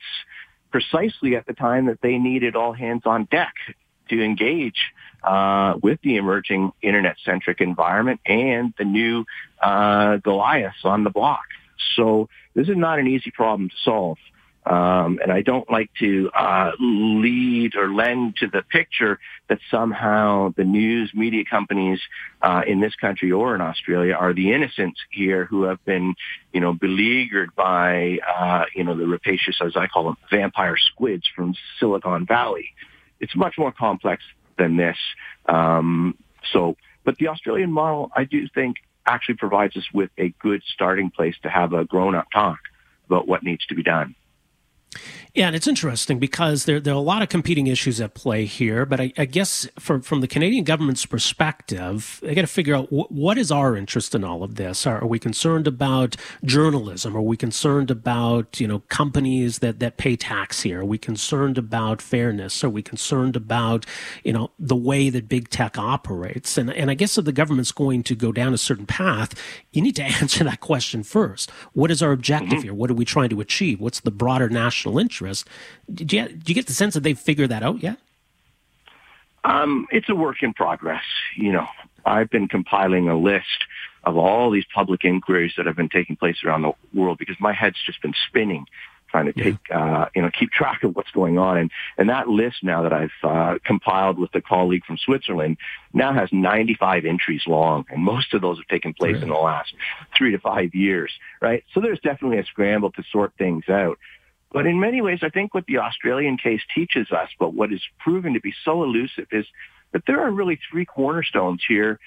precisely 0.72 1.36
at 1.36 1.48
the 1.48 1.54
time 1.54 1.86
that 1.86 2.02
they 2.02 2.18
needed 2.18 2.56
all 2.56 2.74
hands 2.74 3.04
on 3.06 3.26
deck 3.32 3.54
to 4.10 4.22
engage 4.22 4.92
uh, 5.24 5.76
with 5.82 6.00
the 6.02 6.18
emerging 6.18 6.72
internet-centric 6.82 7.62
environment 7.62 8.20
and 8.26 8.74
the 8.78 8.86
new 8.86 9.26
uh, 9.62 10.18
Goliaths 10.18 10.84
on 10.84 11.04
the 11.04 11.10
block. 11.10 11.46
So 11.96 12.28
this 12.56 12.68
is 12.68 12.78
not 12.78 13.00
an 13.00 13.08
easy 13.08 13.32
problem 13.32 13.70
to 13.70 13.76
solve. 13.84 14.18
Um, 14.66 15.20
and 15.24 15.32
I 15.32 15.42
don't 15.42 15.70
like 15.72 15.90
to 16.00 16.30
uh, 16.36 16.72
lead 16.80 17.76
or 17.76 17.92
lend 17.92 18.36
to 18.38 18.48
the 18.48 18.62
picture 18.62 19.20
that 19.48 19.60
somehow 19.72 20.54
the 20.56 20.64
news 20.64 21.12
media 21.14 21.44
companies 21.50 22.00
uh, 22.42 22.62
in 22.68 22.80
this 22.80 22.94
country 22.96 23.32
or 23.32 23.56
in 23.56 23.62
Australia 23.62 24.14
are 24.14 24.34
the 24.34 24.52
innocents 24.52 25.00
here 25.10 25.46
who 25.46 25.64
have 25.64 25.84
been, 25.86 26.14
you 26.54 26.60
know, 26.60 26.74
beleaguered 26.74 27.56
by, 27.56 28.20
uh, 28.20 28.66
you 28.76 28.84
know, 28.84 28.96
the 28.96 29.08
rapacious, 29.08 29.60
as 29.64 29.76
I 29.76 29.88
call 29.88 30.04
them, 30.04 30.18
vampire 30.30 30.78
squids 30.78 31.28
from 31.36 31.56
Silicon 31.80 32.26
Valley. 32.26 32.74
It's 33.20 33.36
much 33.36 33.56
more 33.58 33.72
complex 33.72 34.24
than 34.58 34.78
this. 34.78 34.98
Um, 35.48 36.16
so, 36.52 36.76
but 37.06 37.18
the 37.18 37.30
Australian 37.30 37.72
model, 37.72 38.12
I 38.16 38.26
do 38.26 38.48
think, 38.54 38.76
actually 39.06 39.36
provides 39.36 39.76
us 39.78 39.86
with 39.94 40.12
a 40.18 40.30
good 40.40 40.62
starting 40.74 41.10
place 41.10 41.36
to 41.44 41.50
have 41.50 41.74
a 41.74 41.86
grown-up 41.86 42.28
talk 42.32 42.60
about 43.08 43.28
what 43.28 43.42
needs 43.42 43.66
to 43.68 43.76
be 43.76 43.82
done. 43.82 44.16
Yeah, 45.36 45.46
and 45.46 45.56
it's 45.56 45.68
interesting 45.68 46.18
because 46.18 46.66
there, 46.66 46.80
there 46.80 46.94
are 46.94 46.98
a 46.98 47.02
lot 47.02 47.22
of 47.22 47.30
competing 47.30 47.68
issues 47.68 48.02
at 48.02 48.16
play 48.16 48.46
here. 48.46 48.84
But 48.86 49.00
I, 49.00 49.14
I 49.16 49.26
guess 49.26 49.68
from, 49.78 50.02
from 50.02 50.22
the 50.22 50.28
Canadian 50.28 50.64
government's 50.64 51.06
perspective, 51.06 52.20
they 52.24 52.34
got 52.34 52.42
to 52.42 52.48
figure 52.48 52.76
out 52.76 52.88
wh- 52.88 53.12
what 53.12 53.38
is 53.38 53.52
our 53.52 53.78
interest 53.78 54.16
in 54.16 54.24
all 54.24 54.42
of 54.42 54.56
this. 54.56 54.88
Are, 54.88 55.04
are, 55.04 55.08
we 55.08 55.20
concerned 55.20 55.68
about 55.68 56.16
journalism? 56.44 57.16
Are 57.16 57.22
we 57.22 57.38
concerned 57.38 57.92
about 57.92 58.60
you 58.60 58.68
know 58.68 58.80
companies 58.90 59.60
that, 59.60 59.80
that 59.80 59.98
pay 59.98 60.16
tax 60.16 60.64
here? 60.64 60.82
Are 60.82 60.86
we 60.86 60.98
concerned 60.98 61.60
about 61.60 62.02
fairness? 62.02 62.64
Are 62.64 62.70
we 62.70 62.82
concerned 62.82 63.36
about 63.36 63.86
you 64.24 64.34
know 64.34 64.50
the 64.58 64.76
way 64.76 65.12
that 65.12 65.30
big 65.30 65.50
tech 65.50 65.78
operates? 65.78 66.58
And 66.58 66.74
and 66.74 66.90
I 66.90 66.96
guess 66.96 67.20
if 67.20 67.26
the 67.26 67.32
government's 67.32 67.72
going 67.72 68.02
to 68.04 68.16
go 68.16 68.32
down 68.32 68.56
a 68.56 68.58
certain 68.58 68.88
path, 68.88 69.40
you 69.72 69.84
need 69.84 69.96
to 69.98 70.04
answer 70.22 70.44
that 70.44 70.60
question 70.60 71.04
first. 71.04 71.52
What 71.74 71.92
is 71.92 72.02
our 72.02 72.12
objective 72.12 72.50
mm-hmm. 72.50 72.62
here? 72.64 72.74
What 72.74 72.90
are 72.90 72.96
we 72.96 73.06
trying 73.06 73.30
to 73.30 73.42
achieve? 73.42 73.80
What's 73.80 74.00
the 74.00 74.12
broader 74.12 74.50
national 74.50 74.79
interest? 74.86 75.10
interest. 75.10 75.48
Did 75.94 76.14
you, 76.14 76.28
do 76.28 76.44
you 76.48 76.56
get 76.56 76.68
the 76.68 76.74
sense 76.74 76.94
that 76.94 77.02
they've 77.02 77.20
figured 77.20 77.50
that 77.50 77.64
out 77.64 77.82
yet? 77.82 77.98
Um, 79.44 79.88
it's 79.92 80.10
a 80.10 80.16
work 80.16 80.44
in 80.44 80.54
progress. 80.54 81.04
You 81.36 81.52
know, 81.54 81.68
I've 82.06 82.30
been 82.30 82.48
compiling 82.48 83.10
a 83.10 83.18
list 83.18 83.66
of 84.04 84.18
all 84.18 84.52
these 84.52 84.66
public 84.74 85.04
inquiries 85.04 85.54
that 85.58 85.66
have 85.66 85.76
been 85.76 85.90
taking 85.90 86.16
place 86.16 86.38
around 86.44 86.62
the 86.62 86.72
world 86.94 87.18
because 87.18 87.38
my 87.40 87.54
head's 87.54 87.78
just 87.86 88.02
been 88.02 88.14
spinning 88.28 88.66
trying 89.10 89.26
to 89.26 89.34
take, 89.34 89.56
yeah. 89.70 90.02
uh, 90.02 90.10
you 90.16 90.22
know, 90.22 90.30
keep 90.38 90.52
track 90.52 90.84
of 90.84 90.96
what's 90.96 91.10
going 91.12 91.38
on. 91.38 91.58
And, 91.58 91.72
and 91.98 92.10
that 92.10 92.28
list 92.28 92.58
now 92.64 92.84
that 92.84 92.94
I've 92.94 93.10
uh, 93.24 93.58
compiled 93.66 94.20
with 94.20 94.34
a 94.36 94.42
colleague 94.42 94.86
from 94.86 94.98
Switzerland 94.98 95.58
now 95.94 96.14
has 96.14 96.30
95 96.32 97.06
entries 97.06 97.42
long. 97.48 97.86
And 97.90 98.04
most 98.04 98.36
of 98.36 98.42
those 98.42 98.58
have 98.58 98.68
taken 98.68 98.94
place 98.94 99.14
really? 99.14 99.24
in 99.24 99.30
the 99.30 99.36
last 99.36 99.74
three 100.16 100.32
to 100.32 100.40
five 100.40 100.76
years, 100.76 101.12
right? 101.42 101.64
So 101.74 101.82
there's 101.82 102.00
definitely 102.02 102.38
a 102.38 102.46
scramble 102.46 102.92
to 102.92 103.04
sort 103.12 103.34
things 103.38 103.68
out. 103.68 103.98
But 104.52 104.66
in 104.66 104.80
many 104.80 105.02
ways, 105.02 105.20
I 105.22 105.30
think 105.30 105.54
what 105.54 105.66
the 105.68 105.78
Australian 105.78 106.38
case 106.38 106.62
teaches 106.74 107.12
us, 107.12 107.30
but 107.40 107.54
what 107.54 107.72
is 107.72 107.82
proven 108.00 108.34
to 108.34 108.40
be 108.40 108.54
so 108.66 108.84
elusive 108.84 109.28
is 109.32 109.46
that 109.92 110.04
there 110.08 110.22
are 110.22 110.32
really 110.32 110.60
three 110.72 110.86
cornerstones 110.86 111.62
here 111.68 112.00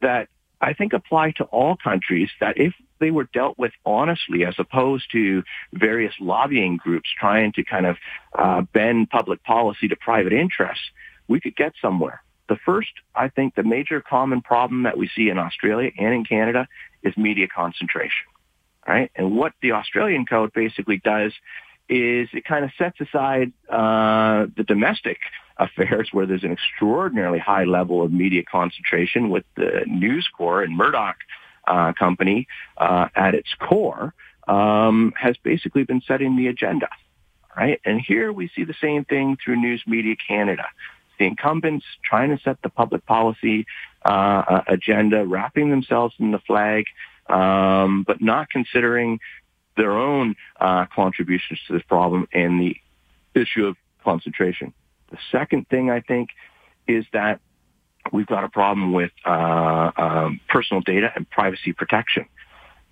that 0.00 0.28
I 0.60 0.72
think 0.72 0.92
apply 0.92 1.32
to 1.32 1.44
all 1.44 1.76
countries 1.76 2.30
that 2.40 2.56
if 2.56 2.72
they 2.98 3.10
were 3.10 3.28
dealt 3.32 3.58
with 3.58 3.72
honestly 3.84 4.44
as 4.44 4.54
opposed 4.58 5.10
to 5.12 5.42
various 5.72 6.14
lobbying 6.20 6.78
groups 6.78 7.08
trying 7.18 7.52
to 7.52 7.64
kind 7.64 7.86
of 7.86 7.96
uh, 8.36 8.62
bend 8.72 9.10
public 9.10 9.42
policy 9.44 9.88
to 9.88 9.96
private 9.96 10.32
interests, 10.32 10.84
we 11.28 11.40
could 11.40 11.56
get 11.56 11.74
somewhere. 11.80 12.22
The 12.48 12.56
first, 12.64 12.90
I 13.14 13.28
think, 13.28 13.54
the 13.54 13.62
major 13.62 14.00
common 14.00 14.42
problem 14.42 14.82
that 14.82 14.98
we 14.98 15.08
see 15.14 15.28
in 15.28 15.38
Australia 15.38 15.90
and 15.98 16.14
in 16.14 16.24
Canada 16.24 16.68
is 17.02 17.16
media 17.16 17.48
concentration, 17.48 18.26
right? 18.86 19.10
And 19.16 19.36
what 19.36 19.52
the 19.62 19.72
Australian 19.72 20.26
code 20.26 20.52
basically 20.52 20.98
does 20.98 21.32
is 21.88 22.28
it 22.32 22.44
kind 22.44 22.64
of 22.64 22.70
sets 22.78 23.00
aside 23.00 23.52
uh, 23.68 24.46
the 24.56 24.64
domestic 24.66 25.18
affairs 25.56 26.08
where 26.12 26.26
there's 26.26 26.42
an 26.42 26.52
extraordinarily 26.52 27.38
high 27.38 27.64
level 27.64 28.02
of 28.02 28.12
media 28.12 28.42
concentration 28.42 29.30
with 29.30 29.44
the 29.56 29.84
News 29.86 30.28
Corp 30.36 30.64
and 30.64 30.76
Murdoch 30.76 31.16
uh, 31.66 31.92
company 31.92 32.48
uh, 32.76 33.08
at 33.14 33.34
its 33.34 33.48
core 33.58 34.14
um, 34.48 35.12
has 35.16 35.36
basically 35.42 35.84
been 35.84 36.02
setting 36.06 36.36
the 36.36 36.48
agenda, 36.48 36.88
right? 37.56 37.80
And 37.84 38.00
here 38.00 38.32
we 38.32 38.50
see 38.54 38.64
the 38.64 38.74
same 38.80 39.04
thing 39.04 39.36
through 39.42 39.56
News 39.56 39.82
Media 39.86 40.16
Canada. 40.26 40.66
The 41.18 41.26
incumbents 41.26 41.86
trying 42.02 42.36
to 42.36 42.42
set 42.42 42.60
the 42.62 42.68
public 42.68 43.06
policy 43.06 43.66
uh, 44.04 44.62
agenda, 44.66 45.24
wrapping 45.24 45.70
themselves 45.70 46.14
in 46.18 46.32
the 46.32 46.40
flag, 46.40 46.86
um, 47.28 48.02
but 48.06 48.20
not 48.20 48.50
considering 48.50 49.20
their 49.76 49.92
own 49.92 50.36
uh, 50.60 50.86
contributions 50.94 51.60
to 51.66 51.72
this 51.72 51.82
problem 51.82 52.26
and 52.32 52.60
the 52.60 52.76
issue 53.34 53.66
of 53.66 53.76
concentration. 54.02 54.72
The 55.10 55.18
second 55.32 55.68
thing 55.68 55.90
I 55.90 56.00
think 56.00 56.30
is 56.86 57.04
that 57.12 57.40
we've 58.12 58.26
got 58.26 58.44
a 58.44 58.48
problem 58.48 58.92
with 58.92 59.10
uh, 59.24 59.90
um, 59.96 60.40
personal 60.48 60.82
data 60.82 61.12
and 61.14 61.28
privacy 61.28 61.72
protection. 61.72 62.26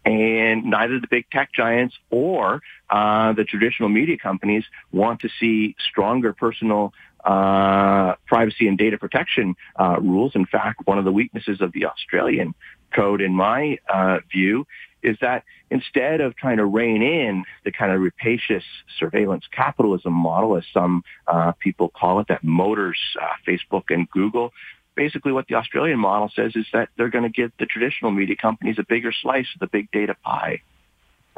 And 0.05 0.64
neither 0.64 0.99
the 0.99 1.07
big 1.07 1.30
tech 1.30 1.53
giants 1.53 1.97
or 2.11 2.61
uh, 2.91 3.35
the 3.35 3.45
traditional 3.45 3.89
media 3.89 4.18
companies 4.18 4.64
want 4.91 5.20
to 5.20 5.28
see 5.39 5.76
stronger 5.78 6.33
personal 6.33 6.93
uh, 7.24 8.16
privacy 8.26 8.66
and 8.66 8.76
data 8.76 8.99
protection 8.99 9.55
uh, 9.78 10.01
rules. 10.01 10.33
In 10.35 10.45
fact, 10.45 10.87
one 10.87 10.99
of 10.99 11.05
the 11.05 11.12
weaknesses 11.12 11.61
of 11.61 11.72
the 11.72 11.87
Australian 11.87 12.55
code, 12.93 13.20
in 13.20 13.33
my 13.33 13.78
uh, 13.89 14.18
view, 14.30 14.66
is 15.03 15.16
that 15.20 15.44
instead 15.70 16.20
of 16.20 16.36
trying 16.36 16.59
to 16.59 16.64
rein 16.64 17.03
in 17.03 17.44
the 17.64 17.72
kind 17.72 17.92
of 17.92 18.00
rapacious 18.00 18.64
surveillance 18.99 19.45
capitalism 19.50 20.12
model, 20.12 20.57
as 20.57 20.64
some 20.72 21.03
uh, 21.26 21.53
people 21.58 21.88
call 21.88 22.20
it, 22.20 22.29
that 22.29 22.45
motors 22.45 22.99
uh, 23.20 23.26
Facebook 23.46 23.84
and 23.88 24.08
Google, 24.11 24.53
basically 24.95 25.33
what 25.33 25.46
the 25.49 25.54
Australian 25.54 25.99
model 25.99 26.30
says 26.34 26.53
is 26.54 26.66
that 26.72 26.88
they're 26.96 27.11
going 27.11 27.24
to 27.24 27.30
give 27.30 27.53
the 27.58 27.66
traditional 27.66 28.11
media 28.11 28.37
companies 28.37 28.76
a 28.79 28.84
bigger 28.84 29.12
slice 29.12 29.46
of 29.54 29.61
the 29.61 29.66
big 29.66 29.91
data 29.91 30.14
pie. 30.22 30.61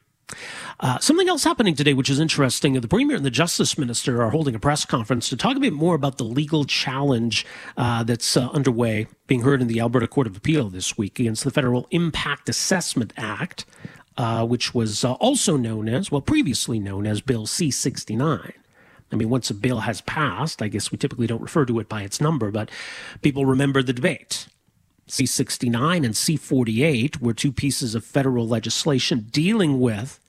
Uh, 0.81 0.99
something 0.99 1.29
else 1.29 1.45
happening 1.45 1.75
today, 1.75 1.95
which 1.95 2.11
is 2.11 2.19
interesting. 2.19 2.73
The 2.73 2.89
Premier 2.89 3.17
and 3.17 3.25
the 3.25 3.31
Justice 3.31 3.79
Minister 3.79 4.23
are 4.23 4.31
holding 4.31 4.55
a 4.55 4.59
press 4.59 4.85
conference 4.85 5.29
to 5.29 5.37
talk 5.37 5.57
a 5.57 5.61
bit 5.61 5.73
more 5.73 5.95
about 5.95 6.19
the 6.19 6.25
legal 6.25 6.65
challenge 6.65 7.47
uh, 7.77 8.03
that's 8.03 8.37
uh, 8.37 8.49
underway, 8.49 9.07
being 9.27 9.43
heard 9.43 9.61
in 9.61 9.69
the 9.69 9.81
Alberta 9.81 10.09
Court 10.09 10.27
of 10.27 10.37
Appeal 10.37 10.71
this 10.71 10.99
week 10.99 11.21
against 11.21 11.45
the 11.45 11.51
Federal 11.51 11.87
Impact 11.91 12.49
Assessment 12.49 13.13
Act, 13.17 13.65
uh, 14.17 14.45
which 14.45 14.75
was 14.75 15.05
uh, 15.05 15.13
also 15.15 15.57
known 15.57 15.89
as, 15.89 16.11
well, 16.11 16.21
previously 16.21 16.81
known 16.81 17.07
as 17.07 17.21
Bill 17.21 17.47
C 17.47 17.71
69. 17.71 18.53
I 19.13 19.17
mean, 19.17 19.29
once 19.29 19.51
a 19.51 19.55
bill 19.55 19.81
has 19.81 20.01
passed, 20.01 20.63
I 20.63 20.69
guess 20.69 20.91
we 20.91 20.97
typically 20.97 21.27
don't 21.27 21.43
refer 21.43 21.67
to 21.67 21.79
it 21.81 21.89
by 21.89 22.03
its 22.03 22.21
number, 22.21 22.51
but 22.51 22.71
people 23.21 23.45
remember 23.45 23.83
the 23.83 23.93
debate. 23.93 24.49
C69 25.09 26.05
and 26.05 26.15
C48 26.15 27.21
were 27.21 27.35
two 27.35 27.53
pieces 27.53 27.95
of 27.95 28.05
federal 28.05 28.47
legislation 28.47 29.27
dealing 29.31 29.81
with 29.81 30.21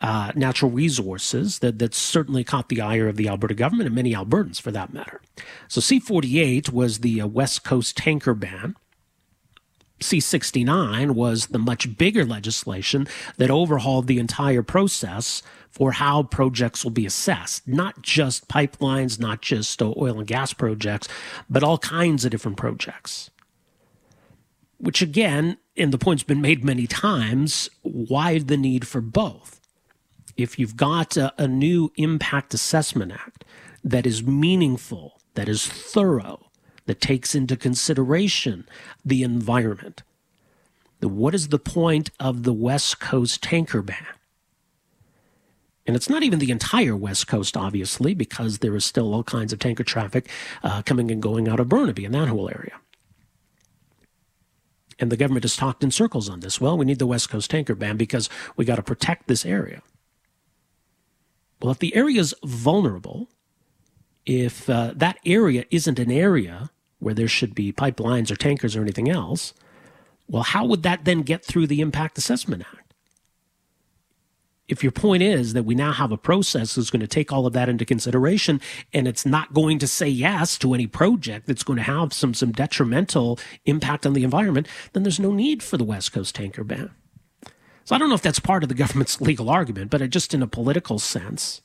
uh, 0.00 0.32
natural 0.34 0.70
resources 0.70 1.60
that, 1.60 1.78
that 1.78 1.94
certainly 1.94 2.44
caught 2.44 2.68
the 2.68 2.80
ire 2.80 3.08
of 3.08 3.16
the 3.16 3.28
Alberta 3.28 3.54
government 3.54 3.86
and 3.86 3.94
many 3.94 4.12
Albertans 4.12 4.60
for 4.60 4.70
that 4.70 4.92
matter. 4.92 5.20
So 5.68 5.80
C48 5.80 6.70
was 6.70 6.98
the 6.98 7.20
uh, 7.20 7.26
West 7.26 7.64
Coast 7.64 7.96
tanker 7.96 8.34
ban. 8.34 8.76
C69 10.00 11.12
was 11.12 11.46
the 11.46 11.58
much 11.58 11.96
bigger 11.96 12.24
legislation 12.24 13.06
that 13.38 13.50
overhauled 13.50 14.06
the 14.06 14.18
entire 14.18 14.62
process 14.62 15.42
for 15.70 15.92
how 15.92 16.24
projects 16.24 16.84
will 16.84 16.90
be 16.90 17.06
assessed, 17.06 17.66
not 17.66 18.02
just 18.02 18.48
pipelines, 18.48 19.18
not 19.18 19.40
just 19.40 19.80
oil 19.80 20.18
and 20.18 20.26
gas 20.26 20.52
projects, 20.52 21.08
but 21.48 21.62
all 21.62 21.78
kinds 21.78 22.24
of 22.24 22.30
different 22.30 22.58
projects. 22.58 23.30
Which, 24.84 25.00
again, 25.00 25.56
and 25.78 25.92
the 25.92 25.98
point's 25.98 26.24
been 26.24 26.42
made 26.42 26.62
many 26.62 26.86
times 26.86 27.70
why 27.80 28.38
the 28.38 28.58
need 28.58 28.86
for 28.86 29.00
both? 29.00 29.58
If 30.36 30.58
you've 30.58 30.76
got 30.76 31.16
a, 31.16 31.32
a 31.38 31.48
new 31.48 31.90
Impact 31.96 32.52
Assessment 32.52 33.10
Act 33.10 33.46
that 33.82 34.04
is 34.04 34.22
meaningful, 34.22 35.18
that 35.36 35.48
is 35.48 35.66
thorough, 35.66 36.50
that 36.84 37.00
takes 37.00 37.34
into 37.34 37.56
consideration 37.56 38.68
the 39.02 39.22
environment, 39.22 40.02
what 41.00 41.34
is 41.34 41.48
the 41.48 41.58
point 41.58 42.10
of 42.20 42.42
the 42.42 42.52
West 42.52 43.00
Coast 43.00 43.42
tanker 43.42 43.80
ban? 43.80 44.04
And 45.86 45.96
it's 45.96 46.10
not 46.10 46.22
even 46.22 46.40
the 46.40 46.50
entire 46.50 46.94
West 46.94 47.26
Coast, 47.26 47.56
obviously, 47.56 48.12
because 48.12 48.58
there 48.58 48.76
is 48.76 48.84
still 48.84 49.14
all 49.14 49.24
kinds 49.24 49.54
of 49.54 49.60
tanker 49.60 49.82
traffic 49.82 50.28
uh, 50.62 50.82
coming 50.82 51.10
and 51.10 51.22
going 51.22 51.48
out 51.48 51.58
of 51.58 51.70
Burnaby 51.70 52.04
and 52.04 52.14
that 52.14 52.28
whole 52.28 52.50
area. 52.50 52.72
And 54.98 55.10
the 55.10 55.16
government 55.16 55.44
has 55.44 55.56
talked 55.56 55.82
in 55.82 55.90
circles 55.90 56.28
on 56.28 56.40
this. 56.40 56.60
Well, 56.60 56.76
we 56.76 56.84
need 56.84 56.98
the 56.98 57.06
West 57.06 57.30
Coast 57.30 57.50
tanker 57.50 57.74
ban 57.74 57.96
because 57.96 58.28
we 58.56 58.64
got 58.64 58.76
to 58.76 58.82
protect 58.82 59.26
this 59.26 59.44
area. 59.44 59.82
Well, 61.60 61.72
if 61.72 61.78
the 61.78 61.94
area 61.96 62.20
is 62.20 62.34
vulnerable, 62.44 63.28
if 64.26 64.68
uh, 64.68 64.92
that 64.96 65.18
area 65.24 65.64
isn't 65.70 65.98
an 65.98 66.10
area 66.10 66.70
where 66.98 67.14
there 67.14 67.28
should 67.28 67.54
be 67.54 67.72
pipelines 67.72 68.30
or 68.30 68.36
tankers 68.36 68.76
or 68.76 68.82
anything 68.82 69.10
else, 69.10 69.54
well, 70.28 70.42
how 70.42 70.64
would 70.64 70.82
that 70.82 71.04
then 71.04 71.22
get 71.22 71.44
through 71.44 71.66
the 71.66 71.80
Impact 71.80 72.18
Assessment 72.18 72.62
Act? 72.62 72.83
If 74.68 74.82
your 74.82 74.92
point 74.92 75.22
is 75.22 75.52
that 75.52 75.64
we 75.64 75.74
now 75.74 75.92
have 75.92 76.10
a 76.10 76.16
process 76.16 76.74
that's 76.74 76.90
going 76.90 77.00
to 77.00 77.06
take 77.06 77.32
all 77.32 77.46
of 77.46 77.52
that 77.52 77.68
into 77.68 77.84
consideration 77.84 78.60
and 78.92 79.06
it's 79.06 79.26
not 79.26 79.52
going 79.52 79.78
to 79.78 79.86
say 79.86 80.08
yes 80.08 80.56
to 80.58 80.72
any 80.72 80.86
project 80.86 81.46
that's 81.46 81.62
going 81.62 81.76
to 81.76 81.82
have 81.82 82.12
some 82.12 82.32
some 82.32 82.52
detrimental 82.52 83.38
impact 83.66 84.06
on 84.06 84.14
the 84.14 84.24
environment, 84.24 84.66
then 84.92 85.02
there's 85.02 85.20
no 85.20 85.32
need 85.32 85.62
for 85.62 85.76
the 85.76 85.84
West 85.84 86.12
Coast 86.12 86.34
tanker 86.34 86.64
ban. 86.64 86.90
So 87.84 87.94
I 87.94 87.98
don't 87.98 88.08
know 88.08 88.14
if 88.14 88.22
that's 88.22 88.40
part 88.40 88.62
of 88.62 88.68
the 88.68 88.74
government's 88.82 89.20
legal 89.20 89.50
argument, 89.50 89.90
but 89.90 90.08
just 90.10 90.32
in 90.32 90.42
a 90.42 90.46
political 90.46 90.98
sense, 90.98 91.60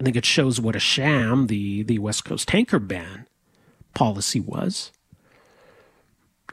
I 0.00 0.04
think 0.04 0.16
it 0.16 0.24
shows 0.24 0.60
what 0.60 0.76
a 0.76 0.80
sham 0.80 1.48
the, 1.48 1.82
the 1.82 1.98
West 1.98 2.24
Coast 2.24 2.48
tanker 2.48 2.78
ban 2.78 3.26
policy 3.94 4.40
was. 4.40 4.92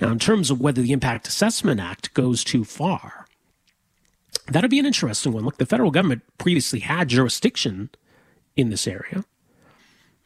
Now, 0.01 0.11
in 0.11 0.19
terms 0.19 0.51
of 0.51 0.59
whether 0.59 0.81
the 0.81 0.91
Impact 0.91 1.27
Assessment 1.27 1.79
Act 1.79 2.13
goes 2.13 2.43
too 2.43 2.65
far, 2.65 3.24
That'd 4.47 4.69
be 4.69 4.79
an 4.79 4.85
interesting 4.85 5.31
one. 5.33 5.43
Look, 5.43 5.57
the 5.57 5.65
federal 5.65 5.91
government 5.91 6.21
previously 6.37 6.79
had 6.79 7.09
jurisdiction 7.09 7.89
in 8.55 8.69
this 8.69 8.87
area. 8.87 9.25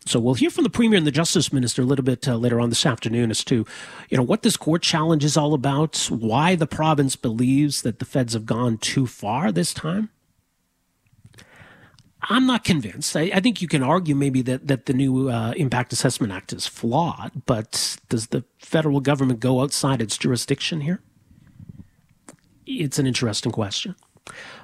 So 0.05 0.19
we'll 0.19 0.33
hear 0.33 0.49
from 0.49 0.63
the 0.63 0.69
premier 0.69 0.97
and 0.97 1.05
the 1.05 1.11
justice 1.11 1.53
minister 1.53 1.81
a 1.81 1.85
little 1.85 2.05
bit 2.05 2.27
uh, 2.27 2.35
later 2.35 2.59
on 2.59 2.69
this 2.69 2.85
afternoon 2.85 3.31
as 3.31 3.43
to, 3.45 3.65
you 4.09 4.17
know, 4.17 4.23
what 4.23 4.41
this 4.41 4.57
court 4.57 4.81
challenge 4.81 5.23
is 5.23 5.37
all 5.37 5.53
about, 5.53 6.07
why 6.09 6.55
the 6.55 6.67
province 6.67 7.15
believes 7.15 7.81
that 7.81 7.99
the 7.99 8.05
feds 8.05 8.33
have 8.33 8.45
gone 8.45 8.77
too 8.77 9.05
far 9.05 9.51
this 9.51 9.73
time. 9.73 10.09
I'm 12.23 12.45
not 12.45 12.63
convinced. 12.63 13.15
I, 13.15 13.31
I 13.33 13.39
think 13.39 13.61
you 13.61 13.67
can 13.67 13.83
argue 13.83 14.15
maybe 14.15 14.41
that 14.41 14.67
that 14.67 14.87
the 14.87 14.93
new 14.93 15.29
uh, 15.29 15.53
Impact 15.55 15.93
Assessment 15.93 16.33
Act 16.33 16.51
is 16.51 16.67
flawed, 16.67 17.31
but 17.45 17.97
does 18.09 18.27
the 18.27 18.43
federal 18.57 18.99
government 18.99 19.39
go 19.39 19.61
outside 19.61 20.01
its 20.01 20.17
jurisdiction 20.17 20.81
here? 20.81 21.01
It's 22.65 22.99
an 22.99 23.07
interesting 23.07 23.51
question. 23.51 23.95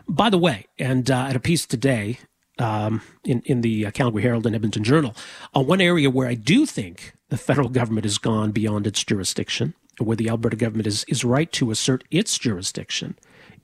By 0.08 0.30
the 0.30 0.38
way, 0.38 0.68
and 0.78 1.10
uh, 1.10 1.28
at 1.30 1.36
a 1.36 1.40
piece 1.40 1.66
today 1.66 2.20
um, 2.60 3.02
in, 3.24 3.42
in 3.46 3.62
the 3.62 3.88
uh, 3.88 3.92
Calgary 3.92 4.24
Herald 4.24 4.46
and 4.46 4.56
Edmonton 4.56 4.84
Journal, 4.84 5.16
uh, 5.56 5.62
one 5.62 5.82
area 5.82 6.10
where 6.10 6.28
I 6.28 6.36
do 6.36 6.66
think 6.66 7.14
the 7.30 7.38
federal 7.38 7.70
government 7.70 8.06
has 8.06 8.18
gone 8.18 8.52
beyond 8.52 8.86
its 8.88 9.04
jurisdiction, 9.04 9.74
where 10.00 10.16
the 10.16 10.30
Alberta 10.30 10.56
government 10.56 10.88
is, 10.88 11.06
is 11.08 11.26
right 11.26 11.52
to 11.54 11.72
assert 11.72 12.04
its 12.12 12.38
jurisdiction, 12.38 13.18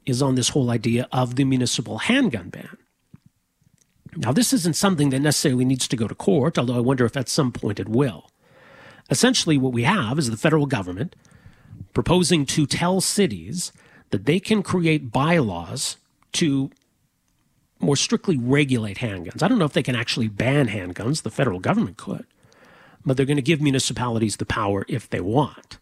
is 0.05 0.21
on 0.21 0.35
this 0.35 0.49
whole 0.49 0.71
idea 0.71 1.07
of 1.11 1.35
the 1.35 1.43
municipal 1.43 1.99
handgun 1.99 2.49
ban. 2.49 2.77
Now, 4.15 4.33
this 4.33 4.51
isn't 4.51 4.75
something 4.75 5.09
that 5.11 5.19
necessarily 5.19 5.63
needs 5.63 5.87
to 5.87 5.95
go 5.95 6.07
to 6.07 6.15
court, 6.15 6.57
although 6.57 6.75
I 6.75 6.81
wonder 6.81 7.05
if 7.05 7.15
at 7.15 7.29
some 7.29 7.51
point 7.51 7.79
it 7.79 7.87
will. 7.87 8.29
Essentially, 9.09 9.57
what 9.57 9.73
we 9.73 9.83
have 9.83 10.19
is 10.19 10.29
the 10.29 10.37
federal 10.37 10.65
government 10.65 11.15
proposing 11.93 12.45
to 12.47 12.65
tell 12.65 13.01
cities 13.01 13.71
that 14.11 14.25
they 14.25 14.39
can 14.39 14.61
create 14.63 15.11
bylaws 15.11 15.97
to 16.33 16.69
more 17.79 17.95
strictly 17.95 18.37
regulate 18.37 18.97
handguns. 18.97 19.41
I 19.41 19.47
don't 19.47 19.57
know 19.57 19.65
if 19.65 19.73
they 19.73 19.83
can 19.83 19.95
actually 19.95 20.27
ban 20.27 20.67
handguns, 20.67 21.23
the 21.23 21.31
federal 21.31 21.59
government 21.59 21.97
could, 21.97 22.25
but 23.05 23.17
they're 23.17 23.25
going 23.25 23.37
to 23.37 23.41
give 23.41 23.61
municipalities 23.61 24.37
the 24.37 24.45
power 24.45 24.85
if 24.87 25.09
they 25.09 25.19
want. 25.19 25.79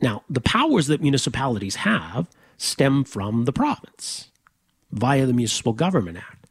Now, 0.00 0.24
the 0.28 0.40
powers 0.40 0.86
that 0.88 1.02
municipalities 1.02 1.76
have 1.76 2.28
stem 2.58 3.04
from 3.04 3.44
the 3.44 3.52
province 3.52 4.30
via 4.90 5.26
the 5.26 5.32
Municipal 5.32 5.72
Government 5.72 6.18
Act. 6.18 6.46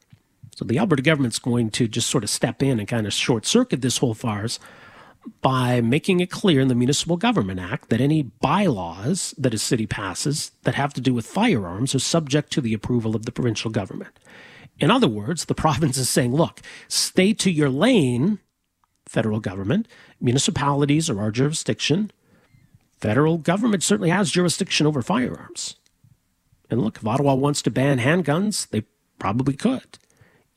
So 0.55 0.65
the 0.65 0.79
Alberta 0.79 1.01
government's 1.01 1.39
going 1.39 1.69
to 1.71 1.87
just 1.87 2.09
sort 2.09 2.23
of 2.23 2.29
step 2.29 2.63
in 2.63 2.79
and 2.79 2.87
kind 2.87 3.05
of 3.05 3.13
short 3.13 3.45
circuit 3.45 3.81
this 3.81 3.97
whole 3.97 4.13
farce 4.13 4.59
by 5.41 5.81
making 5.81 6.19
it 6.19 6.29
clear 6.29 6.59
in 6.59 6.67
the 6.67 6.75
Municipal 6.75 7.17
Government 7.17 7.59
Act 7.59 7.89
that 7.89 8.01
any 8.01 8.23
bylaws 8.23 9.33
that 9.37 9.53
a 9.53 9.57
city 9.57 9.87
passes 9.87 10.51
that 10.63 10.75
have 10.75 10.93
to 10.93 11.01
do 11.01 11.13
with 11.13 11.25
firearms 11.25 11.95
are 11.95 11.99
subject 11.99 12.51
to 12.53 12.61
the 12.61 12.73
approval 12.73 13.15
of 13.15 13.25
the 13.25 13.31
provincial 13.31 13.71
government. 13.71 14.19
In 14.79 14.91
other 14.91 15.07
words, 15.07 15.45
the 15.45 15.55
province 15.65 15.97
is 15.97 16.09
saying, 16.09 16.33
look, 16.33 16.61
stay 16.87 17.33
to 17.33 17.51
your 17.51 17.69
lane, 17.69 18.39
federal 19.05 19.39
government. 19.39 19.87
Municipalities 20.19 21.09
are 21.09 21.19
our 21.19 21.31
jurisdiction. 21.31 22.11
Federal 22.99 23.37
government 23.37 23.83
certainly 23.83 24.09
has 24.09 24.31
jurisdiction 24.31 24.87
over 24.87 25.01
firearms. 25.01 25.75
And 26.69 26.81
look, 26.81 26.97
if 26.97 27.05
Ottawa 27.05 27.35
wants 27.35 27.61
to 27.63 27.71
ban 27.71 27.99
handguns, 27.99 28.69
they 28.69 28.83
probably 29.19 29.53
could. 29.53 29.99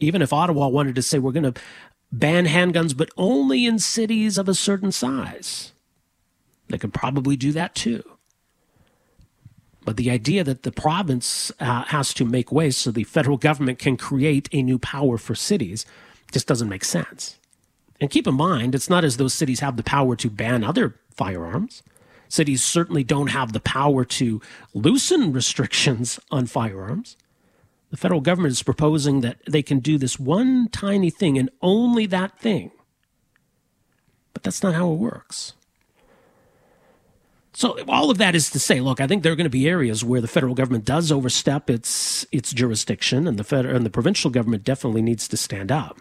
Even 0.00 0.22
if 0.22 0.32
Ottawa 0.32 0.68
wanted 0.68 0.94
to 0.94 1.02
say 1.02 1.18
we're 1.18 1.32
going 1.32 1.52
to 1.52 1.60
ban 2.10 2.46
handguns, 2.46 2.96
but 2.96 3.10
only 3.16 3.66
in 3.66 3.78
cities 3.78 4.38
of 4.38 4.48
a 4.48 4.54
certain 4.54 4.92
size. 4.92 5.72
They 6.68 6.78
could 6.78 6.94
probably 6.94 7.36
do 7.36 7.52
that 7.52 7.74
too. 7.74 8.02
But 9.84 9.96
the 9.96 10.10
idea 10.10 10.44
that 10.44 10.64
the 10.64 10.72
province 10.72 11.50
uh, 11.60 11.84
has 11.84 12.12
to 12.14 12.24
make 12.24 12.52
way 12.52 12.70
so 12.70 12.90
the 12.90 13.04
federal 13.04 13.38
government 13.38 13.78
can 13.78 13.96
create 13.96 14.48
a 14.52 14.62
new 14.62 14.78
power 14.78 15.16
for 15.16 15.34
cities 15.34 15.86
just 16.30 16.46
doesn't 16.46 16.68
make 16.68 16.84
sense. 16.84 17.38
And 18.00 18.10
keep 18.10 18.26
in 18.26 18.34
mind, 18.34 18.74
it's 18.74 18.90
not 18.90 19.04
as 19.04 19.16
though 19.16 19.28
cities 19.28 19.60
have 19.60 19.76
the 19.76 19.82
power 19.82 20.14
to 20.16 20.30
ban 20.30 20.62
other 20.62 20.96
firearms. 21.10 21.82
Cities 22.28 22.62
certainly 22.62 23.02
don't 23.02 23.28
have 23.28 23.52
the 23.52 23.60
power 23.60 24.04
to 24.04 24.42
loosen 24.74 25.32
restrictions 25.32 26.20
on 26.30 26.46
firearms. 26.46 27.16
The 27.90 27.96
federal 27.96 28.20
government 28.20 28.52
is 28.52 28.62
proposing 28.62 29.22
that 29.22 29.38
they 29.48 29.62
can 29.62 29.78
do 29.78 29.96
this 29.96 30.18
one 30.18 30.68
tiny 30.70 31.10
thing 31.10 31.38
and 31.38 31.50
only 31.62 32.06
that 32.06 32.38
thing. 32.38 32.70
But 34.34 34.42
that's 34.42 34.62
not 34.62 34.74
how 34.74 34.92
it 34.92 34.96
works. 34.96 35.54
So 37.54 37.78
all 37.88 38.10
of 38.10 38.18
that 38.18 38.36
is 38.36 38.50
to 38.50 38.60
say, 38.60 38.80
look, 38.80 39.00
I 39.00 39.08
think 39.08 39.22
there 39.22 39.32
are 39.32 39.36
going 39.36 39.44
to 39.46 39.50
be 39.50 39.68
areas 39.68 40.04
where 40.04 40.20
the 40.20 40.28
federal 40.28 40.54
government 40.54 40.84
does 40.84 41.10
overstep 41.10 41.68
its 41.68 42.24
its 42.30 42.52
jurisdiction, 42.52 43.26
and 43.26 43.36
the 43.36 43.42
federal 43.42 43.74
and 43.74 43.84
the 43.84 43.90
provincial 43.90 44.30
government 44.30 44.62
definitely 44.62 45.02
needs 45.02 45.26
to 45.26 45.36
stand 45.36 45.72
up. 45.72 45.98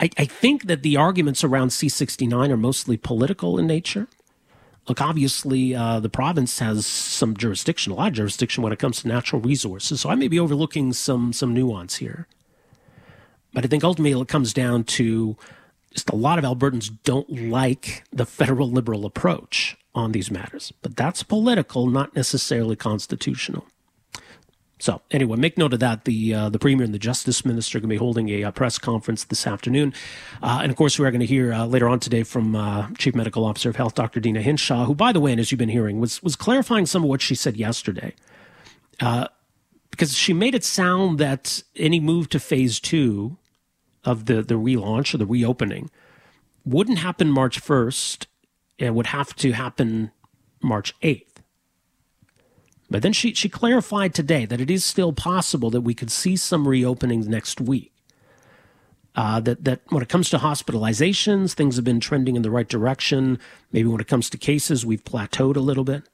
I, 0.00 0.10
I 0.18 0.24
think 0.24 0.64
that 0.64 0.82
the 0.82 0.96
arguments 0.96 1.44
around 1.44 1.70
C 1.70 1.88
sixty 1.88 2.26
nine 2.26 2.50
are 2.50 2.56
mostly 2.56 2.96
political 2.96 3.58
in 3.58 3.68
nature. 3.68 4.08
Look, 4.90 5.00
obviously, 5.00 5.72
uh, 5.72 6.00
the 6.00 6.08
province 6.08 6.58
has 6.58 6.84
some 6.84 7.36
jurisdiction, 7.36 7.92
a 7.92 7.94
lot 7.94 8.08
of 8.08 8.14
jurisdiction 8.14 8.64
when 8.64 8.72
it 8.72 8.80
comes 8.80 9.02
to 9.02 9.06
natural 9.06 9.40
resources. 9.40 10.00
So 10.00 10.10
I 10.10 10.16
may 10.16 10.26
be 10.26 10.40
overlooking 10.40 10.92
some 10.92 11.32
some 11.32 11.54
nuance 11.54 11.98
here, 11.98 12.26
but 13.52 13.64
I 13.64 13.68
think 13.68 13.84
ultimately 13.84 14.20
it 14.20 14.26
comes 14.26 14.52
down 14.52 14.82
to 14.98 15.36
just 15.94 16.10
a 16.10 16.16
lot 16.16 16.40
of 16.40 16.44
Albertans 16.44 16.90
don't 17.04 17.30
like 17.50 18.02
the 18.10 18.26
federal 18.26 18.68
liberal 18.68 19.06
approach 19.06 19.76
on 19.94 20.10
these 20.10 20.28
matters. 20.28 20.72
But 20.82 20.96
that's 20.96 21.22
political, 21.22 21.86
not 21.86 22.16
necessarily 22.16 22.74
constitutional. 22.74 23.66
So 24.80 25.02
anyway, 25.10 25.36
make 25.36 25.58
note 25.58 25.74
of 25.74 25.80
that. 25.80 26.06
The 26.06 26.34
uh, 26.34 26.48
the 26.48 26.58
premier 26.58 26.84
and 26.84 26.94
the 26.94 26.98
justice 26.98 27.44
minister 27.44 27.76
are 27.78 27.80
going 27.80 27.90
to 27.90 27.94
be 27.94 27.98
holding 27.98 28.30
a, 28.30 28.42
a 28.42 28.52
press 28.52 28.78
conference 28.78 29.24
this 29.24 29.46
afternoon, 29.46 29.92
uh, 30.42 30.60
and 30.62 30.70
of 30.70 30.76
course 30.76 30.98
we 30.98 31.06
are 31.06 31.10
going 31.10 31.20
to 31.20 31.26
hear 31.26 31.52
uh, 31.52 31.66
later 31.66 31.86
on 31.88 32.00
today 32.00 32.22
from 32.22 32.56
uh, 32.56 32.88
Chief 32.96 33.14
Medical 33.14 33.44
Officer 33.44 33.68
of 33.68 33.76
Health, 33.76 33.94
Dr. 33.94 34.20
Deena 34.20 34.40
Hinshaw, 34.40 34.86
who, 34.86 34.94
by 34.94 35.12
the 35.12 35.20
way, 35.20 35.32
and 35.32 35.40
as 35.40 35.52
you've 35.52 35.58
been 35.58 35.68
hearing, 35.68 36.00
was 36.00 36.22
was 36.22 36.34
clarifying 36.34 36.86
some 36.86 37.02
of 37.02 37.10
what 37.10 37.20
she 37.20 37.34
said 37.34 37.56
yesterday, 37.56 38.14
uh, 39.00 39.28
because 39.90 40.16
she 40.16 40.32
made 40.32 40.54
it 40.54 40.64
sound 40.64 41.18
that 41.18 41.62
any 41.76 42.00
move 42.00 42.30
to 42.30 42.40
phase 42.40 42.80
two 42.80 43.36
of 44.02 44.24
the 44.26 44.42
the 44.42 44.54
relaunch 44.54 45.14
or 45.14 45.18
the 45.18 45.26
reopening 45.26 45.90
wouldn't 46.64 46.98
happen 46.98 47.30
March 47.30 47.58
first, 47.58 48.28
and 48.78 48.94
would 48.94 49.08
have 49.08 49.36
to 49.36 49.52
happen 49.52 50.10
March 50.62 50.94
eighth. 51.02 51.29
But 52.90 53.02
then 53.02 53.12
she, 53.12 53.34
she 53.34 53.48
clarified 53.48 54.14
today 54.14 54.44
that 54.46 54.60
it 54.60 54.70
is 54.70 54.84
still 54.84 55.12
possible 55.12 55.70
that 55.70 55.82
we 55.82 55.94
could 55.94 56.10
see 56.10 56.34
some 56.36 56.66
reopenings 56.66 57.26
next 57.26 57.60
week. 57.60 57.92
Uh, 59.14 59.40
that 59.40 59.64
that 59.64 59.80
when 59.88 60.02
it 60.02 60.08
comes 60.08 60.30
to 60.30 60.38
hospitalizations, 60.38 61.52
things 61.52 61.76
have 61.76 61.84
been 61.84 62.00
trending 62.00 62.36
in 62.36 62.42
the 62.42 62.50
right 62.50 62.68
direction. 62.68 63.38
Maybe 63.72 63.88
when 63.88 64.00
it 64.00 64.06
comes 64.06 64.30
to 64.30 64.38
cases, 64.38 64.86
we've 64.86 65.04
plateaued 65.04 65.56
a 65.56 65.60
little 65.60 65.84
bit. 65.84 66.04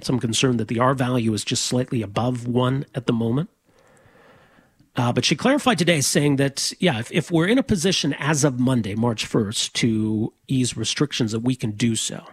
Some 0.00 0.20
concern 0.20 0.56
that 0.56 0.68
the 0.68 0.78
R 0.78 0.94
value 0.94 1.32
is 1.34 1.44
just 1.44 1.64
slightly 1.64 2.00
above 2.00 2.46
one 2.46 2.86
at 2.94 3.06
the 3.06 3.12
moment. 3.12 3.50
Uh, 4.94 5.12
but 5.12 5.24
she 5.24 5.34
clarified 5.34 5.78
today, 5.78 6.00
saying 6.00 6.36
that 6.36 6.72
yeah, 6.78 6.98
if, 7.00 7.10
if 7.10 7.30
we're 7.30 7.48
in 7.48 7.58
a 7.58 7.62
position 7.62 8.12
as 8.14 8.44
of 8.44 8.60
Monday, 8.60 8.94
March 8.94 9.26
first, 9.26 9.74
to 9.74 10.32
ease 10.46 10.76
restrictions, 10.76 11.32
that 11.32 11.40
we 11.40 11.56
can 11.56 11.72
do 11.72 11.96
so. 11.96 12.24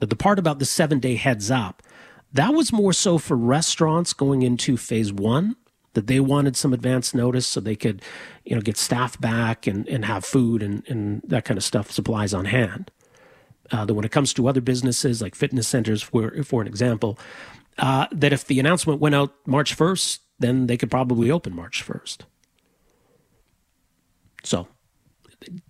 That 0.00 0.10
the 0.10 0.16
part 0.16 0.38
about 0.38 0.58
the 0.58 0.64
seven 0.64 0.98
day 0.98 1.14
heads 1.14 1.50
up 1.50 1.82
that 2.36 2.54
was 2.54 2.72
more 2.72 2.92
so 2.92 3.18
for 3.18 3.36
restaurants 3.36 4.12
going 4.12 4.42
into 4.42 4.76
phase 4.76 5.12
one, 5.12 5.56
that 5.94 6.06
they 6.06 6.20
wanted 6.20 6.56
some 6.56 6.72
advance 6.72 7.14
notice 7.14 7.46
so 7.46 7.58
they 7.58 7.74
could, 7.74 8.02
you 8.44 8.54
know, 8.54 8.60
get 8.60 8.76
staff 8.76 9.18
back 9.18 9.66
and, 9.66 9.88
and 9.88 10.04
have 10.04 10.24
food 10.24 10.62
and, 10.62 10.86
and 10.88 11.22
that 11.26 11.44
kind 11.44 11.56
of 11.56 11.64
stuff, 11.64 11.90
supplies 11.90 12.34
on 12.34 12.44
hand. 12.44 12.90
Uh, 13.72 13.84
that 13.84 13.94
when 13.94 14.04
it 14.04 14.12
comes 14.12 14.32
to 14.32 14.46
other 14.46 14.60
businesses 14.60 15.20
like 15.20 15.34
fitness 15.34 15.66
centers, 15.66 16.02
for, 16.02 16.44
for 16.44 16.60
an 16.60 16.68
example, 16.68 17.18
uh, 17.78 18.06
that 18.12 18.32
if 18.32 18.44
the 18.44 18.60
announcement 18.60 19.00
went 19.00 19.14
out 19.14 19.34
March 19.46 19.76
1st, 19.76 20.18
then 20.38 20.66
they 20.66 20.76
could 20.76 20.90
probably 20.90 21.30
open 21.30 21.56
March 21.56 21.84
1st. 21.84 22.18
So 24.44 24.68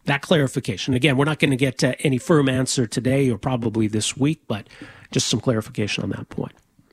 that 0.04 0.22
clarification. 0.22 0.94
Again, 0.94 1.16
we're 1.16 1.24
not 1.24 1.38
going 1.38 1.50
to 1.50 1.56
get 1.56 1.82
uh, 1.82 1.94
any 2.00 2.18
firm 2.18 2.48
answer 2.48 2.86
today 2.86 3.30
or 3.30 3.38
probably 3.38 3.86
this 3.88 4.16
week, 4.16 4.42
but 4.46 4.68
just 5.10 5.28
some 5.28 5.40
clarification 5.40 6.04
on 6.04 6.10
that 6.10 6.28
point. 6.28 6.52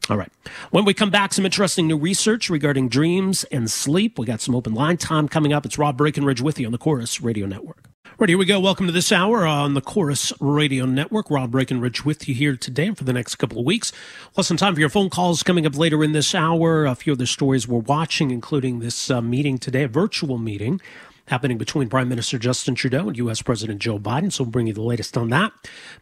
All 0.09 0.17
right. 0.17 0.31
When 0.71 0.83
we 0.83 0.93
come 0.93 1.09
back, 1.09 1.31
some 1.31 1.45
interesting 1.45 1.87
new 1.87 1.97
research 1.97 2.49
regarding 2.49 2.89
dreams 2.89 3.45
and 3.45 3.71
sleep. 3.71 4.19
We 4.19 4.25
got 4.25 4.41
some 4.41 4.53
open 4.53 4.73
line 4.73 4.97
time 4.97 5.29
coming 5.29 5.53
up. 5.53 5.65
It's 5.65 5.77
Rob 5.77 5.97
Breckenridge 5.97 6.41
with 6.41 6.59
you 6.59 6.65
on 6.65 6.73
the 6.73 6.77
Corus 6.77 7.21
Radio 7.21 7.45
Network. 7.45 7.89
Right, 8.19 8.29
here 8.29 8.37
we 8.37 8.45
go. 8.45 8.59
Welcome 8.59 8.85
to 8.85 8.91
this 8.91 9.11
hour 9.11 9.45
on 9.45 9.73
the 9.73 9.81
Corus 9.81 10.33
Radio 10.39 10.85
Network. 10.85 11.31
Rob 11.31 11.51
Breckenridge 11.51 12.05
with 12.05 12.27
you 12.27 12.35
here 12.35 12.55
today 12.55 12.87
and 12.87 12.97
for 12.97 13.05
the 13.05 13.13
next 13.13 13.35
couple 13.35 13.59
of 13.59 13.65
weeks. 13.65 13.91
Plus, 14.33 14.47
some 14.47 14.57
time 14.57 14.73
for 14.75 14.81
your 14.81 14.89
phone 14.89 15.09
calls 15.09 15.41
coming 15.41 15.65
up 15.65 15.77
later 15.77 16.03
in 16.03 16.11
this 16.11 16.35
hour. 16.35 16.85
A 16.85 16.95
few 16.95 17.13
of 17.13 17.17
the 17.17 17.25
stories 17.25 17.67
we're 17.67 17.79
watching, 17.79 18.29
including 18.29 18.79
this 18.79 19.09
uh, 19.09 19.21
meeting 19.21 19.57
today, 19.57 19.83
a 19.83 19.87
virtual 19.87 20.37
meeting 20.37 20.79
happening 21.27 21.57
between 21.57 21.89
Prime 21.89 22.09
Minister 22.09 22.37
Justin 22.37 22.75
Trudeau 22.75 23.07
and 23.07 23.17
U.S. 23.17 23.41
President 23.41 23.79
Joe 23.81 23.99
Biden. 23.99 24.31
So 24.31 24.43
we'll 24.43 24.51
bring 24.51 24.67
you 24.67 24.73
the 24.73 24.81
latest 24.81 25.17
on 25.17 25.29
that. 25.29 25.51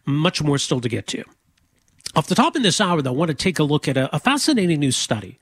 Much 0.04 0.42
more 0.42 0.58
still 0.58 0.80
to 0.80 0.88
get 0.88 1.06
to. 1.08 1.24
Off 2.14 2.26
the 2.26 2.34
top 2.34 2.56
in 2.56 2.62
this 2.62 2.80
hour, 2.80 3.00
though, 3.00 3.12
I 3.12 3.16
want 3.16 3.30
to 3.30 3.34
take 3.34 3.58
a 3.58 3.64
look 3.64 3.88
at 3.88 3.96
a, 3.96 4.14
a 4.14 4.18
fascinating 4.18 4.80
new 4.80 4.92
study 4.92 5.38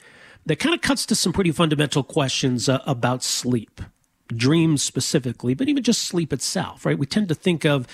that 0.46 0.56
kind 0.56 0.74
of 0.74 0.80
cuts 0.80 1.04
to 1.06 1.14
some 1.14 1.32
pretty 1.32 1.52
fundamental 1.52 2.02
questions 2.02 2.68
uh, 2.68 2.80
about 2.86 3.22
sleep, 3.22 3.80
dreams 4.28 4.82
specifically, 4.82 5.54
but 5.54 5.68
even 5.68 5.82
just 5.82 6.02
sleep 6.02 6.32
itself, 6.32 6.86
right? 6.86 6.98
We 6.98 7.06
tend 7.06 7.28
to 7.28 7.34
think 7.34 7.64
of 7.64 7.86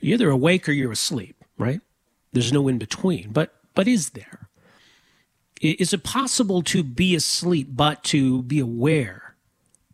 you're 0.00 0.14
either 0.14 0.30
awake 0.30 0.68
or 0.68 0.72
you're 0.72 0.92
asleep, 0.92 1.36
right? 1.56 1.80
There's 2.32 2.52
no 2.52 2.66
in 2.68 2.78
between. 2.78 3.30
But 3.30 3.54
but 3.74 3.88
is 3.88 4.10
there? 4.10 4.48
Is 5.60 5.92
it 5.92 6.02
possible 6.02 6.62
to 6.62 6.82
be 6.82 7.14
asleep 7.14 7.68
but 7.70 8.02
to 8.04 8.42
be 8.42 8.58
aware 8.58 9.23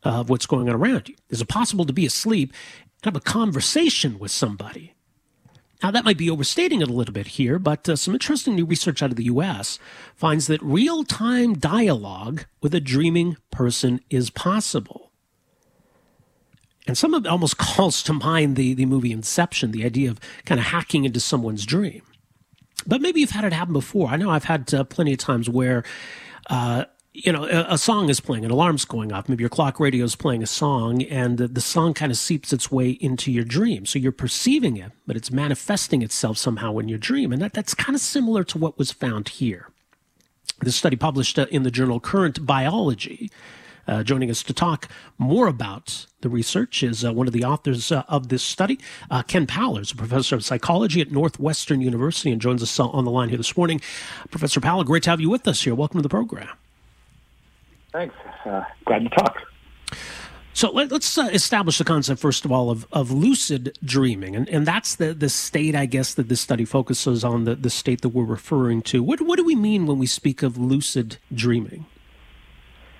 of 0.03 0.31
what's 0.31 0.47
going 0.47 0.69
on 0.69 0.75
around 0.75 1.09
you? 1.09 1.15
Is 1.29 1.41
it 1.41 1.49
possible 1.49 1.85
to 1.85 1.93
be 1.93 2.07
asleep 2.07 2.53
and 3.03 3.15
have 3.15 3.17
a 3.17 3.21
conversation 3.21 4.19
with 4.19 4.31
somebody? 4.31 4.95
Now, 5.83 5.91
that 5.91 6.05
might 6.05 6.19
be 6.19 6.29
overstating 6.29 6.83
it 6.83 6.91
a 6.91 6.93
little 6.93 7.15
bit 7.15 7.29
here, 7.29 7.59
but 7.59 7.89
uh, 7.89 7.97
some 7.97 8.13
interesting 8.13 8.55
new 8.55 8.67
research 8.67 9.03
out 9.03 9.11
of 9.11 9.17
the 9.17 9.25
US 9.25 9.79
finds 10.15 10.47
that 10.47 10.63
real 10.63 11.05
time 11.05 11.55
dialogue 11.55 12.45
with 12.61 12.75
a 12.75 12.81
dreaming 12.81 13.39
person 13.51 14.01
is 14.11 14.29
possible. 14.29 15.11
And 16.87 16.99
some 16.99 17.15
of 17.15 17.25
it 17.25 17.29
almost 17.29 17.57
calls 17.59 18.03
to 18.03 18.13
mind 18.13 18.57
the, 18.57 18.75
the 18.75 18.87
movie 18.87 19.13
Inception, 19.13 19.71
the 19.71 19.85
idea 19.85 20.11
of 20.11 20.21
kind 20.45 20.61
of 20.61 20.67
hacking 20.67 21.05
into 21.05 21.21
someone's 21.21 21.65
dream. 21.65 22.03
But 22.87 23.01
maybe 23.01 23.21
you've 23.21 23.31
had 23.31 23.45
it 23.45 23.53
happen 23.53 23.73
before. 23.73 24.09
I 24.09 24.17
know 24.17 24.31
I've 24.31 24.45
had 24.45 24.73
uh, 24.73 24.85
plenty 24.85 25.13
of 25.13 25.19
times 25.19 25.49
where 25.49 25.85
uh, 26.49 26.85
you 27.25 27.33
know, 27.33 27.45
a, 27.45 27.75
a, 27.75 27.79
song 27.79 28.09
is 28.09 28.21
playing, 28.21 28.45
an 28.45 28.51
alarm's 28.51 28.85
going 28.85 29.13
off. 29.13 29.29
Maybe 29.29 29.43
your 29.43 29.51
clock 29.51 29.81
radio 29.81 30.05
is 30.05 30.17
playing 30.17 30.43
a 30.43 30.47
song, 30.47 31.03
and 31.03 31.39
the, 31.39 31.49
the 31.49 31.61
song 31.61 31.95
kind 31.95 32.11
of 32.11 32.19
seeps 32.19 32.53
its 32.53 32.71
way 32.71 32.91
into 32.91 33.31
your 33.31 33.45
dream. 33.45 33.87
So 33.87 33.99
you're 33.99 34.13
perceiving 34.13 34.77
it, 34.77 34.93
but 35.07 35.17
it's 35.17 35.31
manifesting 35.31 36.03
itself 36.03 36.39
somehow 36.39 36.79
in 36.79 36.89
your 36.89 36.99
dream. 36.99 37.33
And 37.33 37.41
that, 37.43 37.53
that's 37.53 37.75
kind 37.75 37.95
of 37.95 38.01
similar 38.01 38.45
to 38.45 38.59
what 38.59 38.79
was 38.79 38.93
found 38.93 39.29
here. 39.29 39.69
This 40.61 40.77
study 40.77 40.97
published 40.97 41.39
uh, 41.39 41.47
in 41.51 41.63
the 41.63 41.71
journal 41.71 42.01
Current 42.01 42.45
Biology. 42.45 43.31
Uh, 43.89 44.05
joining 44.05 44.31
us 44.31 44.43
to 44.45 44.53
talk 44.53 44.89
more 45.19 45.49
about 45.49 46.07
the 46.21 46.29
research 46.29 46.83
is 46.83 47.05
uh, 47.05 47.13
one 47.13 47.27
of 47.27 47.33
the 47.33 47.43
authors 47.43 47.91
uh, 47.91 48.05
of 48.09 48.29
this 48.29 48.43
study, 48.43 48.79
uh, 49.11 49.23
Ken 49.23 49.47
Paller, 49.47 49.81
is 49.81 49.91
a 49.91 49.97
professor 49.97 50.37
of 50.37 50.45
psychology 50.45 51.01
at 51.01 51.11
Northwestern 51.11 51.81
University 51.81 52.31
and 52.31 52.41
joins 52.41 52.63
us 52.63 52.79
uh, 52.79 52.87
on 52.89 53.05
the 53.05 53.11
line 53.11 53.31
here 53.31 53.39
this 53.39 53.57
morning. 53.57 53.81
Professor 54.31 54.61
Paller, 54.61 54.85
great 54.85 55.03
to 55.05 55.11
have 55.11 55.21
you 55.21 55.31
with 55.31 55.49
us 55.49 55.63
here. 55.65 55.75
Welcome 55.75 55.99
to 55.99 56.03
the 56.03 56.09
program. 56.09 56.60
Thanks. 57.93 58.15
Uh, 58.45 58.65
glad 58.85 59.03
to 59.05 59.09
talk. 59.11 59.43
So 60.53 60.71
let, 60.73 60.93
us 60.93 61.17
uh, 61.17 61.29
establish 61.33 61.79
the 61.79 61.85
concept 61.85 62.21
first 62.21 62.45
of 62.45 62.53
all 62.53 62.71
of, 62.71 62.87
of 62.93 63.11
lucid 63.11 63.79
dreaming, 63.85 64.35
and, 64.35 64.49
and 64.49 64.67
that's 64.67 64.97
the, 64.97 65.15
the 65.15 65.29
state, 65.29 65.75
I 65.75 65.87
guess, 65.87 66.15
that 66.15 66.29
this 66.29 66.41
study 66.41 66.65
focuses 66.65 67.25
on 67.25 67.45
the, 67.45 67.55
the 67.55 67.71
state 67.71 68.03
that 68.03 68.11
we're 68.11 68.25
referring 68.25 68.83
to. 68.83 69.03
What 69.03 69.21
what 69.23 69.37
do 69.37 69.45
we 69.45 69.55
mean 69.55 69.87
when 69.87 69.99
we 69.99 70.07
speak 70.07 70.43
of 70.43 70.59
lucid 70.59 71.19
dreaming? 71.33 71.87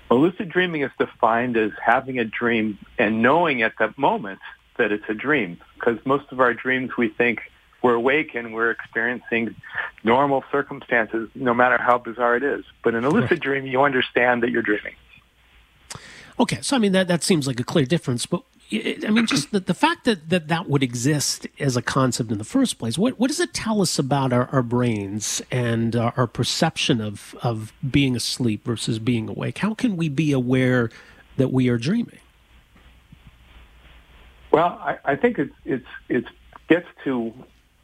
Well, 0.09 0.21
lucid 0.21 0.49
dreaming 0.49 0.81
is 0.81 0.91
defined 0.97 1.57
as 1.57 1.71
having 1.83 2.19
a 2.19 2.25
dream 2.25 2.77
and 2.97 3.21
knowing 3.21 3.61
at 3.61 3.73
that 3.79 3.97
moment 3.97 4.39
that 4.77 4.91
it's 4.91 5.05
a 5.09 5.13
dream, 5.13 5.59
because 5.75 5.99
most 6.05 6.31
of 6.31 6.39
our 6.39 6.53
dreams 6.53 6.91
we 6.97 7.09
think 7.09 7.50
we're 7.81 7.95
awake 7.95 8.35
and 8.35 8.53
we're 8.53 8.71
experiencing 8.71 9.55
normal 10.03 10.43
circumstances, 10.51 11.29
no 11.35 11.53
matter 11.53 11.77
how 11.77 11.97
bizarre 11.97 12.35
it 12.35 12.43
is. 12.43 12.63
But 12.83 12.95
in 12.95 13.03
a 13.03 13.09
lucid 13.09 13.39
dream, 13.39 13.65
you 13.65 13.81
understand 13.81 14.43
that 14.43 14.51
you're 14.51 14.61
dreaming. 14.61 14.95
Okay, 16.39 16.59
so 16.61 16.75
I 16.75 16.79
mean 16.79 16.91
that 16.93 17.07
that 17.07 17.23
seems 17.23 17.47
like 17.47 17.59
a 17.59 17.63
clear 17.63 17.85
difference, 17.85 18.25
but 18.25 18.43
I 18.73 19.09
mean, 19.09 19.25
just 19.25 19.51
the, 19.51 19.59
the 19.59 19.73
fact 19.73 20.05
that, 20.05 20.29
that 20.29 20.47
that 20.47 20.69
would 20.69 20.81
exist 20.81 21.45
as 21.59 21.75
a 21.75 21.81
concept 21.81 22.31
in 22.31 22.37
the 22.37 22.45
first 22.45 22.79
place, 22.79 22.97
what, 22.97 23.19
what 23.19 23.27
does 23.27 23.41
it 23.41 23.53
tell 23.53 23.81
us 23.81 23.99
about 23.99 24.31
our, 24.31 24.47
our 24.47 24.63
brains 24.63 25.41
and 25.51 25.93
our, 25.93 26.13
our 26.15 26.27
perception 26.27 27.01
of, 27.01 27.35
of 27.43 27.73
being 27.89 28.15
asleep 28.15 28.63
versus 28.63 28.97
being 28.97 29.27
awake? 29.27 29.57
How 29.57 29.73
can 29.73 29.97
we 29.97 30.07
be 30.07 30.31
aware 30.31 30.89
that 31.35 31.51
we 31.51 31.67
are 31.67 31.77
dreaming? 31.77 32.19
Well, 34.51 34.79
I, 34.81 34.99
I 35.03 35.15
think 35.17 35.37
it's, 35.37 35.53
it's, 35.65 35.87
it 36.07 36.23
gets 36.69 36.87
to 37.03 37.33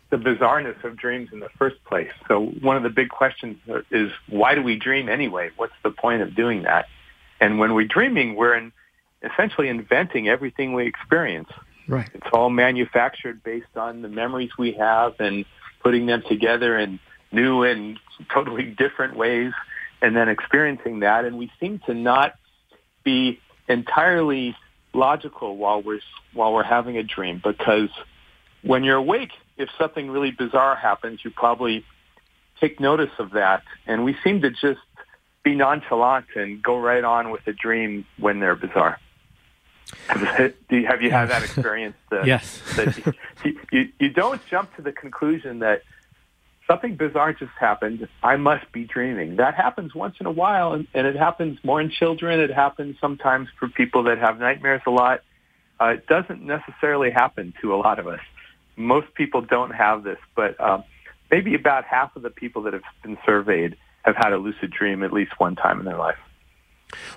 the 0.10 0.18
bizarreness 0.18 0.82
of 0.84 0.96
dreams 0.96 1.30
in 1.34 1.40
the 1.40 1.50
first 1.58 1.84
place. 1.84 2.12
So 2.28 2.46
one 2.62 2.78
of 2.78 2.84
the 2.84 2.90
big 2.90 3.10
questions 3.10 3.58
is, 3.92 4.12
why 4.30 4.56
do 4.56 4.64
we 4.64 4.78
dream 4.78 5.10
anyway? 5.10 5.52
What's 5.58 5.74
the 5.84 5.92
point 5.92 6.22
of 6.22 6.36
doing 6.36 6.64
that? 6.64 6.86
And 7.42 7.60
when 7.60 7.74
we're 7.74 7.88
dreaming, 7.88 8.36
we're 8.36 8.56
in, 8.56 8.72
essentially 9.22 9.68
inventing 9.68 10.30
everything 10.30 10.74
we 10.74 10.88
experience. 10.88 11.50
Right. 11.88 12.10
It's 12.14 12.28
all 12.32 12.50
manufactured 12.50 13.44
based 13.44 13.76
on 13.76 14.02
the 14.02 14.08
memories 14.08 14.52
we 14.58 14.74
have 14.74 15.16
and 15.20 15.46
putting 15.82 16.06
them 16.06 16.24
together 16.28 16.78
in 16.78 17.00
new 17.32 17.64
and 17.64 18.00
totally 18.34 18.64
different 18.64 19.18
ways 19.18 19.52
and 20.02 20.16
then 20.16 20.30
experiencing 20.30 21.02
that. 21.02 21.26
And 21.26 21.38
we 21.38 21.52
seem 21.60 21.80
to 21.86 21.94
not 21.94 22.36
be 23.04 23.40
entirely 23.68 24.56
logical 24.94 25.58
while 25.58 25.82
we're, 25.82 26.00
while 26.34 26.54
we're 26.54 26.64
having 26.64 26.98
a 26.98 27.04
dream 27.04 27.42
because 27.44 27.90
when 28.64 28.84
you're 28.84 28.98
awake, 28.98 29.32
if 29.58 29.70
something 29.78 30.10
really 30.10 30.32
bizarre 30.32 30.76
happens, 30.76 31.20
you 31.24 31.32
probably 31.32 31.86
take 32.60 32.80
notice 32.80 33.12
of 33.20 33.32
that. 33.32 33.64
And 33.86 34.04
we 34.04 34.16
seem 34.24 34.42
to 34.42 34.50
just 34.52 34.80
be 35.44 35.56
nonchalant 35.56 36.26
and 36.36 36.62
go 36.62 36.78
right 36.78 37.04
on 37.04 37.32
with 37.32 37.46
the 37.46 37.54
dream 37.54 38.06
when 38.18 38.40
they're 38.40 38.56
bizarre. 38.56 39.00
Have 40.08 40.54
you, 40.70 40.86
have 40.86 41.02
you 41.02 41.12
had 41.12 41.30
that 41.30 41.44
experience? 41.48 41.96
That, 42.12 42.26
yes. 42.26 42.62
that 42.76 42.98
you, 43.46 43.60
you, 43.72 43.90
you 44.00 44.10
don't 44.10 44.42
jump 44.50 44.76
to 44.76 44.82
the 44.82 44.92
conclusion 44.92 45.60
that 45.60 45.84
something 46.70 46.96
bizarre 46.96 47.34
just 47.34 47.54
happened. 47.58 48.08
I 48.22 48.36
must 48.36 48.72
be 48.72 48.84
dreaming. 48.84 49.38
That 49.38 49.56
happens 49.56 49.96
once 49.96 50.16
in 50.20 50.26
a 50.26 50.32
while, 50.32 50.74
and, 50.74 50.88
and 50.94 51.08
it 51.08 51.16
happens 51.16 51.60
more 51.64 51.80
in 51.80 51.90
children. 51.90 52.40
It 52.40 52.52
happens 52.52 52.98
sometimes 53.00 53.48
for 53.58 53.70
people 53.70 54.04
that 54.04 54.18
have 54.18 54.40
nightmares 54.40 54.82
a 54.86 54.92
lot. 54.92 55.22
Uh, 55.80 55.90
it 55.90 56.08
doesn't 56.08 56.42
necessarily 56.42 57.12
happen 57.12 57.54
to 57.62 57.74
a 57.74 57.78
lot 57.78 58.00
of 58.00 58.08
us. 58.08 58.20
Most 58.78 59.14
people 59.16 59.41
don't 59.41 59.72
have 59.72 60.04
this, 60.04 60.20
but 60.36 60.60
um, 60.62 60.84
maybe 61.32 61.56
about 61.56 61.84
half 61.84 62.16
of 62.16 62.22
the 62.22 62.30
people 62.30 62.62
that 62.64 62.74
have 62.74 62.84
been 63.04 63.18
surveyed 63.26 63.76
have 64.04 64.16
had 64.16 64.32
a 64.32 64.38
lucid 64.38 64.72
dream 64.72 65.04
at 65.04 65.12
least 65.12 65.34
one 65.40 65.56
time 65.56 65.80
in 65.80 65.86
their 65.86 65.98
life. 65.98 66.18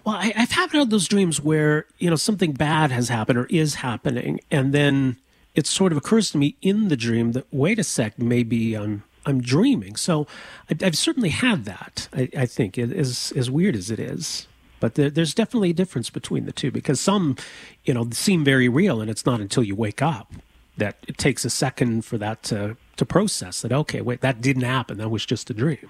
Well, 0.05 0.17
I, 0.17 0.33
have 0.37 0.73
had 0.73 0.91
those 0.91 1.07
dreams 1.07 1.41
where 1.41 1.87
you 1.99 2.11
know 2.11 2.17
something 2.17 2.53
bad 2.53 2.91
has 2.91 3.09
happened 3.09 3.39
or 3.39 3.47
is 3.47 3.77
happening, 3.77 4.41
and 4.51 4.73
then 4.73 5.17
it 5.55 5.67
sort 5.67 5.93
of 5.93 5.99
occurs 5.99 6.31
to 6.33 6.39
me 6.39 6.57
in 6.61 6.89
the 6.89 6.97
dream 6.97 7.33
that 7.33 7.47
wait 7.53 7.79
a 7.79 7.85
sec, 7.85 8.19
maybe 8.19 8.77
I'm 8.77 9.05
I'm 9.25 9.41
dreaming. 9.41 9.95
So 9.97 10.27
I, 10.69 10.85
have 10.85 10.97
certainly 10.97 11.29
had 11.29 11.67
that. 11.67 12.09
I, 12.13 12.29
I 12.37 12.47
think 12.47 12.79
it 12.79 12.91
is 12.91 13.33
as 13.33 13.51
weird 13.51 13.77
as 13.77 13.91
it 13.91 14.01
is, 14.01 14.49
but 14.81 14.97
there, 14.97 15.11
there's 15.11 15.35
definitely 15.35 15.71
a 15.71 15.75
difference 15.75 16.11
between 16.11 16.47
the 16.47 16.53
two 16.53 16.73
because 16.73 17.01
some, 17.01 17.37
you 17.85 17.95
know, 17.95 18.09
seem 18.11 18.45
very 18.45 18.69
real, 18.69 19.01
and 19.01 19.09
it's 19.09 19.27
not 19.27 19.41
until 19.41 19.63
you 19.63 19.77
wake 19.77 20.03
up 20.03 20.33
that 20.81 20.97
it 21.07 21.17
takes 21.17 21.45
a 21.45 21.51
second 21.51 22.05
for 22.05 22.19
that 22.19 22.43
to 22.45 22.77
to 22.97 23.07
process 23.07 23.63
that. 23.63 23.73
Okay, 23.73 24.01
wait, 24.01 24.21
that 24.21 24.41
didn't 24.41 24.65
happen. 24.65 24.99
That 24.99 25.09
was 25.09 25.25
just 25.25 25.49
a 25.49 25.55
dream. 25.55 25.89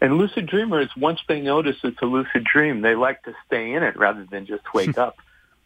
And 0.00 0.16
lucid 0.16 0.46
dreamers, 0.46 0.88
once 0.96 1.20
they 1.28 1.40
notice 1.40 1.76
it's 1.82 2.00
a 2.00 2.06
lucid 2.06 2.44
dream, 2.44 2.82
they 2.82 2.94
like 2.94 3.22
to 3.24 3.34
stay 3.46 3.72
in 3.72 3.82
it 3.82 3.96
rather 3.96 4.24
than 4.24 4.46
just 4.46 4.62
wake 4.74 4.96
up 4.96 5.16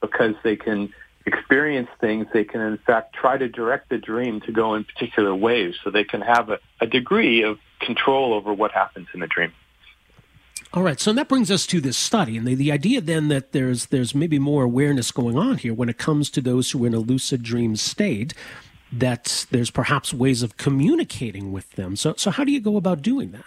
because 0.01 0.35
they 0.43 0.57
can 0.57 0.93
experience 1.27 1.89
things. 2.01 2.27
They 2.33 2.45
can, 2.45 2.61
in 2.61 2.79
fact, 2.79 3.15
try 3.15 3.39
to 3.39 3.49
direct 3.49 3.91
the 3.91 3.99
dream 3.99 4.41
to 4.43 4.53
go 4.53 4.75
in 4.75 4.85
particular 4.85 5.35
ways 5.35 5.77
so 5.83 5.91
they 5.91 6.05
can 6.05 6.21
have 6.23 6.51
a, 6.51 6.59
a 6.81 6.87
degree 6.87 7.43
of 7.43 7.59
control 7.81 8.35
over 8.35 8.53
what 8.53 8.73
happens 8.73 9.09
in 9.15 9.21
the 9.21 9.27
dream. 9.27 9.53
All 10.75 10.83
right, 10.83 10.99
so 10.99 11.13
that 11.13 11.29
brings 11.29 11.51
us 11.51 11.67
to 11.67 11.81
this 11.83 11.99
study, 11.99 12.37
and 12.37 12.47
the, 12.47 12.55
the 12.55 12.73
idea 12.73 13.03
then 13.03 13.29
that 13.29 13.53
there's 13.53 13.87
there's 13.87 14.15
maybe 14.15 14.39
more 14.39 14.63
awareness 14.63 15.11
going 15.11 15.37
on 15.37 15.59
here 15.59 15.75
when 15.75 15.91
it 15.91 15.99
comes 15.99 16.31
to 16.31 16.41
those 16.41 16.71
who 16.71 16.83
are 16.85 16.87
in 16.87 16.95
a 16.95 16.99
lucid 16.99 17.43
dream 17.43 17.77
state, 17.77 18.33
that 18.91 19.47
there's 19.51 19.71
perhaps 19.71 20.15
ways 20.15 20.43
of 20.43 20.57
communicating 20.57 21.53
with 21.53 21.71
them. 21.73 21.95
So 21.95 22.15
so 22.17 22.31
how 22.31 22.45
do 22.45 22.53
you 22.53 22.61
go 22.61 22.79
about 22.79 23.03
doing 23.03 23.33
that? 23.33 23.45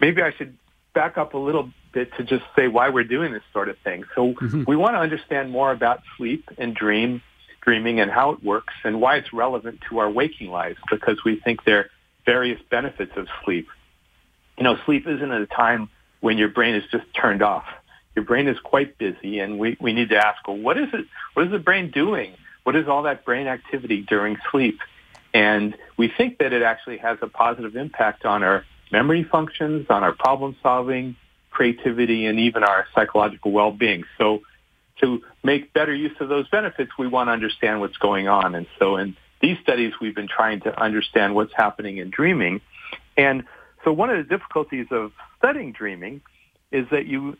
maybe 0.00 0.22
I 0.22 0.32
should 0.32 0.56
back 0.94 1.18
up 1.18 1.34
a 1.34 1.38
little 1.38 1.70
bit 1.92 2.12
to 2.16 2.24
just 2.24 2.44
say 2.54 2.68
why 2.68 2.88
we're 2.88 3.04
doing 3.04 3.32
this 3.32 3.42
sort 3.52 3.68
of 3.68 3.78
thing. 3.78 4.04
So 4.14 4.32
mm-hmm. 4.34 4.64
we 4.66 4.76
want 4.76 4.94
to 4.94 5.00
understand 5.00 5.50
more 5.50 5.70
about 5.72 6.02
sleep 6.16 6.48
and 6.58 6.74
dream, 6.74 7.22
dreaming 7.60 8.00
and 8.00 8.10
how 8.10 8.30
it 8.30 8.42
works 8.42 8.74
and 8.84 9.00
why 9.00 9.16
it's 9.16 9.32
relevant 9.32 9.80
to 9.90 9.98
our 9.98 10.10
waking 10.10 10.50
lives 10.50 10.78
because 10.90 11.24
we 11.24 11.36
think 11.40 11.64
there 11.64 11.78
are 11.78 11.90
various 12.24 12.60
benefits 12.70 13.12
of 13.16 13.28
sleep. 13.44 13.68
You 14.56 14.64
know, 14.64 14.76
sleep 14.84 15.06
isn't 15.06 15.30
a 15.30 15.46
time 15.46 15.88
when 16.20 16.38
your 16.38 16.48
brain 16.48 16.74
is 16.74 16.84
just 16.90 17.04
turned 17.14 17.42
off. 17.42 17.66
Your 18.14 18.24
brain 18.24 18.48
is 18.48 18.58
quite 18.60 18.96
busy 18.96 19.38
and 19.40 19.58
we, 19.58 19.76
we 19.80 19.92
need 19.92 20.08
to 20.10 20.16
ask, 20.16 20.46
well, 20.48 20.56
what 20.56 20.78
is 20.78 20.88
it? 20.92 21.06
What 21.34 21.46
is 21.46 21.52
the 21.52 21.58
brain 21.58 21.90
doing? 21.90 22.32
What 22.64 22.74
is 22.74 22.88
all 22.88 23.02
that 23.02 23.24
brain 23.24 23.46
activity 23.46 24.02
during 24.02 24.38
sleep? 24.50 24.80
And 25.34 25.76
we 25.98 26.08
think 26.08 26.38
that 26.38 26.52
it 26.52 26.62
actually 26.62 26.98
has 26.98 27.18
a 27.20 27.26
positive 27.26 27.76
impact 27.76 28.24
on 28.24 28.42
our 28.42 28.64
memory 28.90 29.22
functions, 29.22 29.86
on 29.90 30.02
our 30.02 30.12
problem 30.12 30.56
solving, 30.62 31.16
creativity, 31.50 32.26
and 32.26 32.40
even 32.40 32.64
our 32.64 32.86
psychological 32.94 33.52
well-being. 33.52 34.04
So 34.16 34.42
to 35.00 35.22
make 35.44 35.72
better 35.74 35.94
use 35.94 36.16
of 36.20 36.28
those 36.28 36.48
benefits, 36.48 36.92
we 36.98 37.06
want 37.06 37.28
to 37.28 37.32
understand 37.32 37.80
what's 37.80 37.98
going 37.98 38.28
on. 38.28 38.54
And 38.54 38.66
so 38.78 38.96
in 38.96 39.16
these 39.40 39.58
studies, 39.58 39.92
we've 40.00 40.14
been 40.14 40.28
trying 40.28 40.60
to 40.60 40.80
understand 40.80 41.34
what's 41.34 41.52
happening 41.54 41.98
in 41.98 42.10
dreaming. 42.10 42.62
And 43.16 43.44
so 43.86 43.92
one 43.92 44.10
of 44.10 44.16
the 44.16 44.24
difficulties 44.24 44.88
of 44.90 45.12
studying 45.38 45.70
dreaming 45.70 46.20
is 46.72 46.88
that 46.90 47.06
you 47.06 47.36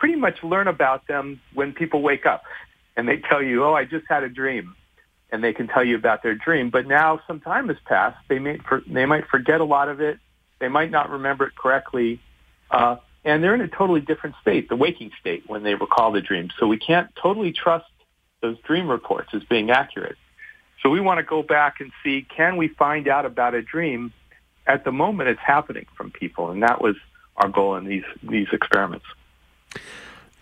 pretty 0.00 0.16
much 0.16 0.42
learn 0.42 0.66
about 0.66 1.06
them 1.06 1.40
when 1.54 1.72
people 1.72 2.02
wake 2.02 2.26
up 2.26 2.42
and 2.96 3.08
they 3.08 3.18
tell 3.18 3.40
you, 3.40 3.64
oh, 3.64 3.74
I 3.74 3.84
just 3.84 4.04
had 4.08 4.24
a 4.24 4.28
dream. 4.28 4.74
And 5.30 5.44
they 5.44 5.52
can 5.52 5.68
tell 5.68 5.84
you 5.84 5.94
about 5.94 6.24
their 6.24 6.34
dream. 6.34 6.70
But 6.70 6.88
now 6.88 7.20
some 7.28 7.38
time 7.38 7.68
has 7.68 7.76
passed. 7.84 8.18
They 8.28 8.40
may, 8.40 8.58
they 8.88 9.06
might 9.06 9.28
forget 9.28 9.60
a 9.60 9.64
lot 9.64 9.88
of 9.88 10.00
it. 10.00 10.18
They 10.58 10.68
might 10.68 10.90
not 10.90 11.10
remember 11.10 11.46
it 11.46 11.54
correctly. 11.54 12.20
Uh, 12.70 12.96
and 13.24 13.44
they're 13.44 13.54
in 13.54 13.60
a 13.60 13.68
totally 13.68 14.00
different 14.00 14.34
state, 14.40 14.68
the 14.68 14.74
waking 14.74 15.12
state, 15.20 15.44
when 15.46 15.62
they 15.62 15.74
recall 15.74 16.10
the 16.10 16.22
dream. 16.22 16.48
So 16.58 16.66
we 16.66 16.78
can't 16.78 17.14
totally 17.14 17.52
trust 17.52 17.86
those 18.40 18.58
dream 18.66 18.88
reports 18.88 19.28
as 19.32 19.44
being 19.44 19.70
accurate. 19.70 20.16
So 20.82 20.90
we 20.90 20.98
want 20.98 21.18
to 21.18 21.24
go 21.24 21.42
back 21.42 21.80
and 21.80 21.92
see, 22.02 22.26
can 22.34 22.56
we 22.56 22.66
find 22.66 23.06
out 23.06 23.26
about 23.26 23.54
a 23.54 23.62
dream 23.62 24.12
at 24.68 24.84
the 24.84 24.92
moment 24.92 25.28
it's 25.28 25.40
happening 25.40 25.86
from 25.96 26.10
people? 26.10 26.50
And 26.50 26.62
that 26.62 26.80
was 26.80 26.96
our 27.36 27.48
goal 27.48 27.76
in 27.76 27.84
these, 27.84 28.04
these 28.22 28.48
experiments. 28.52 29.06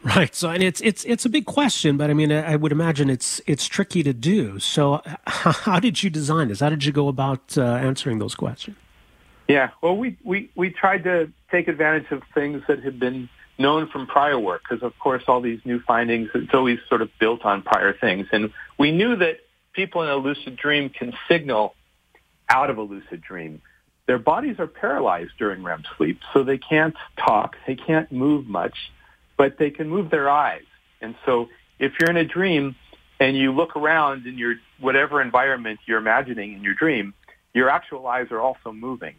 Right. 0.03 0.35
So, 0.35 0.51
and 0.51 0.62
it's 0.62 0.81
it's 0.82 1.05
it's 1.05 1.24
a 1.24 1.28
big 1.28 1.47
question, 1.47 1.97
but 1.97 2.11
I 2.11 2.15
mean, 2.15 2.31
I 2.31 2.55
would 2.55 2.70
imagine 2.70 3.11
it's 3.11 3.40
it's 3.47 3.66
tricky 3.66 4.05
to 4.05 4.12
do. 4.12 4.61
So, 4.61 5.03
how 5.27 5.81
did 5.81 6.01
you 6.01 6.11
design 6.11 6.47
this? 6.47 6.61
How 6.61 6.69
did 6.69 6.85
you 6.85 6.93
go 6.93 7.09
about 7.09 7.59
uh, 7.59 7.62
answering 7.62 8.20
those 8.20 8.36
questions? 8.36 8.77
Yeah, 9.48 9.70
well, 9.81 9.97
we, 9.97 10.16
we, 10.24 10.51
we 10.57 10.70
tried 10.70 11.05
to 11.05 11.31
take 11.51 11.69
advantage 11.69 12.11
of 12.11 12.23
things 12.35 12.62
that 12.66 12.82
had 12.82 12.98
been 12.98 13.28
known 13.59 13.89
from 13.89 14.07
prior 14.07 14.39
work 14.39 14.62
because, 14.69 14.82
of 14.82 14.98
course, 14.98 15.23
all 15.28 15.40
these 15.40 15.61
new 15.65 15.81
findings, 15.81 16.31
it's 16.35 16.53
always 16.53 16.78
sort 16.89 17.01
of 17.01 17.11
built 17.19 17.44
on 17.44 17.62
prior 17.62 17.93
things. 17.93 18.27
And 18.32 18.53
we 18.78 18.90
knew 18.90 19.16
that 19.16 19.40
people 19.73 20.03
in 20.03 20.09
a 20.09 20.16
lucid 20.16 20.57
dream 20.57 20.90
can 20.90 21.15
signal 21.28 21.74
out 22.48 22.70
of 22.70 22.78
a 22.78 22.82
lucid 22.82 23.23
dream. 23.23 23.62
Their 24.07 24.19
bodies 24.19 24.57
are 24.59 24.66
paralyzed 24.66 25.33
during 25.39 25.62
REM 25.62 25.83
sleep, 25.97 26.20
so 26.33 26.45
they 26.45 26.59
can't 26.59 26.95
talk, 27.19 27.57
they 27.66 27.74
can't 27.74 28.11
move 28.12 28.47
much, 28.47 28.93
but 29.37 29.59
they 29.59 29.70
can 29.70 29.89
move 29.89 30.11
their 30.11 30.31
eyes. 30.31 30.65
And 31.01 31.16
so 31.24 31.49
if 31.78 31.93
you're 31.99 32.11
in 32.11 32.16
a 32.16 32.24
dream 32.24 32.77
and 33.19 33.37
you 33.37 33.53
look 33.53 33.77
around 33.77 34.27
in 34.27 34.39
your 34.39 34.55
whatever 34.81 35.20
environment 35.20 35.81
you're 35.87 35.99
imagining 35.99 36.53
in 36.53 36.62
your 36.62 36.74
dream, 36.74 37.15
your 37.53 37.69
actual 37.69 38.07
eyes 38.07 38.28
are 38.31 38.41
also 38.41 38.73
moving. 38.73 39.15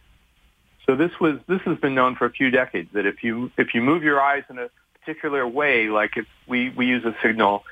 So 0.86 0.96
this 0.96 1.12
was 1.20 1.40
this 1.48 1.62
has 1.66 1.78
been 1.80 1.96
known 1.96 2.16
for 2.16 2.26
a 2.26 2.32
few 2.32 2.50
decades 2.50 2.90
that 2.94 3.06
if 3.06 3.24
you 3.24 3.52
if 3.58 3.74
you 3.74 3.82
move 3.82 4.04
your 4.04 4.22
eyes 4.22 4.44
in 4.50 4.58
a 4.58 4.70
particular 5.00 5.46
way, 5.46 5.90
like 5.90 6.16
if 6.16 6.26
we 6.48 6.70
we 6.70 6.86
use 6.86 7.04
a 7.04 7.16
signal, 7.22 7.64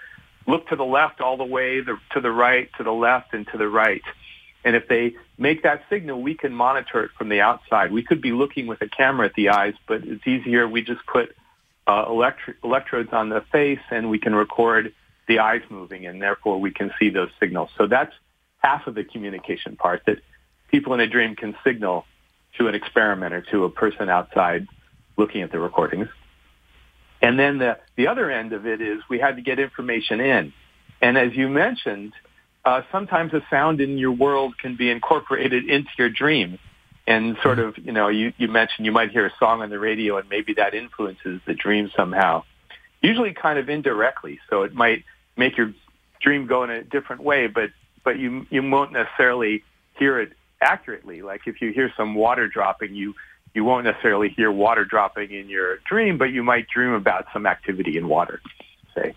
look 0.48 0.68
to 0.68 0.76
the 0.76 0.86
left 0.86 1.22
all 1.22 1.38
the 1.38 1.46
way, 1.46 1.80
the, 1.80 1.98
to 2.12 2.20
the 2.20 2.32
right, 2.32 2.70
to 2.78 2.84
the 2.84 2.92
left, 2.92 3.34
and 3.34 3.48
to 3.48 3.58
the 3.58 3.70
right. 3.70 4.02
And 4.66 4.76
if 4.76 4.88
they 4.88 5.16
make 5.38 5.62
that 5.64 5.84
signal, 5.90 6.22
we 6.22 6.34
can 6.34 6.54
monitor 6.54 7.04
it 7.04 7.12
from 7.18 7.30
the 7.30 7.40
outside. 7.40 7.92
We 7.92 8.04
could 8.04 8.22
be 8.22 8.32
looking 8.32 8.66
with 8.66 8.82
a 8.82 8.90
camera 8.90 9.28
at 9.28 9.36
the 9.36 9.50
eyes, 9.50 9.76
but 9.88 10.04
it's 10.04 10.26
easier. 10.28 10.68
We 10.68 10.82
just 10.82 11.06
put 11.06 11.36
uh, 11.86 12.06
electro- 12.10 12.56
electrodes 12.64 13.10
on 13.14 13.30
the 13.30 13.46
face, 13.52 13.80
and 13.92 14.10
we 14.10 14.18
can 14.18 14.34
record 14.34 14.94
the 15.28 15.40
eyes 15.40 15.62
moving, 15.70 16.08
and 16.08 16.20
therefore 16.20 16.60
we 16.60 16.72
can 16.72 16.92
see 17.00 17.12
those 17.12 17.30
signals. 17.40 17.70
So 17.78 17.86
that's 17.86 18.14
half 18.58 18.88
of 18.88 18.96
the 18.96 19.04
communication 19.04 19.76
part 19.76 20.02
that 20.08 20.18
people 20.72 20.96
in 20.96 21.00
a 21.00 21.08
dream 21.08 21.36
can 21.36 21.56
signal 21.64 22.06
to 22.58 22.68
an 22.68 22.74
experimenter, 22.74 23.42
to 23.52 23.66
a 23.66 23.70
person 23.70 24.10
outside 24.10 24.68
looking 25.16 25.44
at 25.44 25.52
the 25.52 25.60
recordings. 25.60 26.08
And 27.22 27.38
then 27.38 27.60
the, 27.60 27.78
the 27.96 28.08
other 28.08 28.32
end 28.32 28.52
of 28.54 28.66
it 28.66 28.82
is 28.82 29.02
we 29.10 29.20
had 29.20 29.36
to 29.36 29.42
get 29.42 29.60
information 29.60 30.20
in. 30.22 30.54
And 31.02 31.18
as 31.18 31.36
you 31.36 31.50
mentioned, 31.50 32.14
uh, 32.66 32.82
sometimes 32.92 33.34
a 33.34 33.42
sound 33.50 33.80
in 33.80 33.98
your 33.98 34.12
world 34.12 34.58
can 34.58 34.76
be 34.76 34.90
incorporated 34.90 35.70
into 35.70 35.90
your 35.98 36.10
dream. 36.10 36.58
And 37.08 37.38
sort 37.44 37.60
of, 37.60 37.78
you 37.78 37.92
know, 37.92 38.08
you, 38.08 38.34
you 38.38 38.48
mentioned 38.48 38.88
you 38.88 38.92
might 38.92 39.12
hear 39.12 39.28
a 39.28 39.34
song 39.38 39.62
on 39.62 39.70
the 39.70 39.78
radio 39.78 40.18
and 40.18 40.28
maybe 40.28 40.56
that 40.56 40.74
influences 40.74 41.40
the 41.46 41.54
dream 41.54 41.92
somehow. 41.96 42.44
Usually 43.02 43.34
kind 43.34 43.60
of 43.60 43.70
indirectly. 43.70 44.40
So 44.50 44.64
it 44.64 44.74
might 44.74 45.04
make 45.38 45.56
your 45.56 45.72
dream 46.20 46.48
go 46.48 46.64
in 46.64 46.72
a 46.72 46.84
different 46.84 47.22
way, 47.22 47.46
but, 47.46 47.70
but 48.04 48.18
you, 48.18 48.48
you 48.50 48.68
won't 48.68 48.92
necessarily 48.92 49.64
hear 50.00 50.20
it 50.20 50.34
accurately. 50.60 51.22
Like 51.22 51.42
if 51.46 51.62
you 51.62 51.72
hear 51.72 51.94
some 51.96 52.16
water 52.16 52.48
dropping, 52.48 52.96
you, 52.96 53.14
you 53.54 53.64
won't 53.64 53.86
necessarily 53.86 54.30
hear 54.30 54.52
water 54.52 54.84
dropping 54.84 55.32
in 55.32 55.48
your 55.48 55.78
dream, 55.88 56.18
but 56.18 56.32
you 56.32 56.42
might 56.42 56.68
dream 56.68 56.94
about 56.94 57.28
some 57.32 57.46
activity 57.46 57.98
in 57.98 58.08
water, 58.08 58.42
say. 58.96 59.14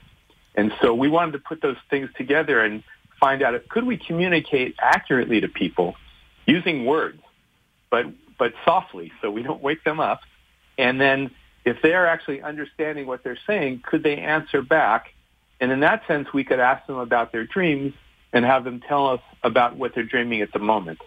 And 0.55 0.75
so 0.83 0.93
we 0.93 1.09
wanted 1.09 1.33
to 1.33 1.39
put 1.39 1.63
those 1.63 1.77
things 1.89 2.11
together 2.19 2.63
and 2.63 2.83
find 3.21 3.43
out 3.43 3.55
if 3.55 3.69
could 3.69 3.85
we 3.85 3.97
communicate 3.97 4.77
accurately 4.81 5.41
to 5.41 5.49
people 5.49 5.95
using 6.47 6.85
words, 6.85 7.21
but 7.91 8.07
but 8.39 8.53
softly 8.65 9.13
so 9.21 9.31
we 9.31 9.43
don't 9.43 9.63
wake 9.63 9.83
them 9.85 10.01
up. 10.01 10.21
And 10.79 11.01
then 11.01 11.31
if 11.65 11.83
they're 11.83 12.07
actually 12.07 12.41
understanding 12.41 13.07
what 13.07 13.25
they're 13.25 13.39
saying, 13.47 13.83
could 13.85 14.03
they 14.03 14.17
answer 14.17 14.63
back? 14.63 15.13
And 15.61 15.73
in 15.73 15.81
that 15.81 16.07
sense, 16.07 16.29
we 16.33 16.45
could 16.45 16.61
ask 16.61 16.87
them 16.87 16.99
about 16.99 17.33
their 17.33 17.45
dreams 17.45 17.95
and 18.33 18.45
have 18.45 18.63
them 18.65 18.81
tell 18.81 19.09
us 19.09 19.21
about 19.43 19.77
what 19.77 19.95
they're 19.95 20.05
dreaming 20.05 20.41
at 20.41 20.53
the 20.53 20.61
moment. 20.61 21.01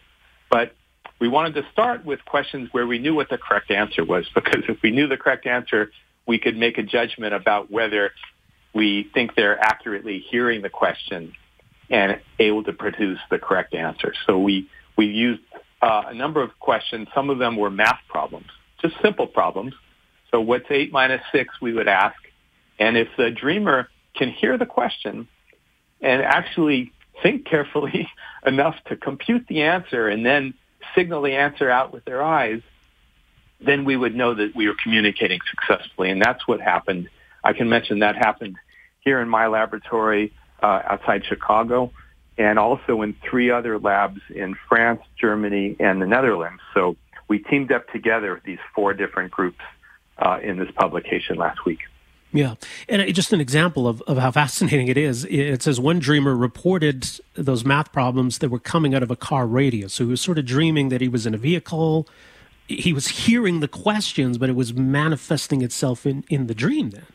But 0.49 0.75
we 1.19 1.29
wanted 1.29 1.55
to 1.55 1.65
start 1.71 2.03
with 2.03 2.25
questions 2.25 2.69
where 2.73 2.85
we 2.85 2.99
knew 2.99 3.15
what 3.15 3.29
the 3.29 3.37
correct 3.37 3.71
answer 3.71 4.03
was, 4.03 4.27
because 4.35 4.63
if 4.67 4.81
we 4.81 4.91
knew 4.91 5.07
the 5.07 5.17
correct 5.17 5.45
answer, 5.45 5.91
we 6.27 6.37
could 6.37 6.57
make 6.57 6.77
a 6.77 6.83
judgment 6.83 7.33
about 7.33 7.71
whether 7.71 8.11
we 8.73 9.09
think 9.13 9.35
they're 9.35 9.59
accurately 9.59 10.19
hearing 10.19 10.61
the 10.61 10.69
question 10.69 11.33
and 11.91 12.19
able 12.39 12.63
to 12.63 12.73
produce 12.73 13.19
the 13.29 13.37
correct 13.37 13.75
answer. 13.75 14.13
So 14.25 14.39
we, 14.39 14.69
we 14.97 15.07
used 15.07 15.41
uh, 15.81 16.05
a 16.07 16.13
number 16.13 16.41
of 16.41 16.57
questions. 16.59 17.09
Some 17.13 17.29
of 17.29 17.37
them 17.37 17.57
were 17.57 17.69
math 17.69 17.99
problems, 18.07 18.47
just 18.81 18.95
simple 19.01 19.27
problems. 19.27 19.73
So 20.31 20.39
what's 20.39 20.65
8 20.69 20.93
minus 20.93 21.21
6, 21.33 21.61
we 21.61 21.73
would 21.73 21.89
ask. 21.89 22.15
And 22.79 22.97
if 22.97 23.09
the 23.17 23.29
dreamer 23.29 23.89
can 24.15 24.29
hear 24.29 24.57
the 24.57 24.65
question 24.65 25.27
and 25.99 26.21
actually 26.21 26.93
think 27.21 27.45
carefully 27.45 28.09
enough 28.45 28.75
to 28.87 28.95
compute 28.95 29.45
the 29.47 29.63
answer 29.63 30.07
and 30.07 30.25
then 30.25 30.53
signal 30.95 31.21
the 31.21 31.33
answer 31.33 31.69
out 31.69 31.91
with 31.93 32.05
their 32.05 32.23
eyes, 32.23 32.61
then 33.59 33.83
we 33.83 33.97
would 33.97 34.15
know 34.15 34.33
that 34.33 34.55
we 34.55 34.67
were 34.67 34.75
communicating 34.81 35.39
successfully. 35.49 36.09
And 36.09 36.21
that's 36.21 36.47
what 36.47 36.61
happened. 36.61 37.09
I 37.43 37.51
can 37.51 37.67
mention 37.67 37.99
that 37.99 38.15
happened 38.15 38.55
here 39.01 39.19
in 39.19 39.27
my 39.27 39.47
laboratory 39.47 40.33
uh, 40.61 40.81
outside 40.85 41.25
Chicago 41.25 41.91
and 42.37 42.57
also 42.57 43.01
in 43.01 43.15
three 43.29 43.51
other 43.51 43.77
labs 43.77 44.21
in 44.33 44.55
France, 44.67 45.01
Germany, 45.19 45.75
and 45.79 46.01
the 46.01 46.07
Netherlands. 46.07 46.61
So 46.73 46.95
we 47.27 47.39
teamed 47.39 47.71
up 47.71 47.87
together 47.89 48.41
these 48.45 48.59
four 48.73 48.93
different 48.93 49.31
groups 49.31 49.59
uh, 50.17 50.39
in 50.41 50.57
this 50.57 50.69
publication 50.71 51.35
last 51.37 51.65
week. 51.65 51.79
Yeah. 52.33 52.55
And 52.87 53.13
just 53.13 53.33
an 53.33 53.41
example 53.41 53.87
of, 53.87 54.01
of 54.03 54.17
how 54.17 54.31
fascinating 54.31 54.87
it 54.87 54.97
is. 54.97 55.25
It 55.25 55.61
says 55.61 55.79
one 55.79 55.99
dreamer 55.99 56.35
reported 56.35 57.19
those 57.33 57.65
math 57.65 57.91
problems 57.91 58.37
that 58.37 58.49
were 58.49 58.59
coming 58.59 58.95
out 58.95 59.03
of 59.03 59.11
a 59.11 59.15
car 59.15 59.45
radio. 59.45 59.87
So 59.87 60.05
he 60.05 60.09
was 60.09 60.21
sort 60.21 60.37
of 60.37 60.45
dreaming 60.45 60.89
that 60.89 61.01
he 61.01 61.09
was 61.09 61.25
in 61.25 61.33
a 61.33 61.37
vehicle. 61.37 62.07
He 62.67 62.93
was 62.93 63.07
hearing 63.09 63.59
the 63.59 63.67
questions, 63.67 64.37
but 64.37 64.49
it 64.49 64.55
was 64.55 64.73
manifesting 64.73 65.61
itself 65.61 66.05
in, 66.05 66.23
in 66.29 66.47
the 66.47 66.55
dream 66.55 66.91
then. 66.91 67.05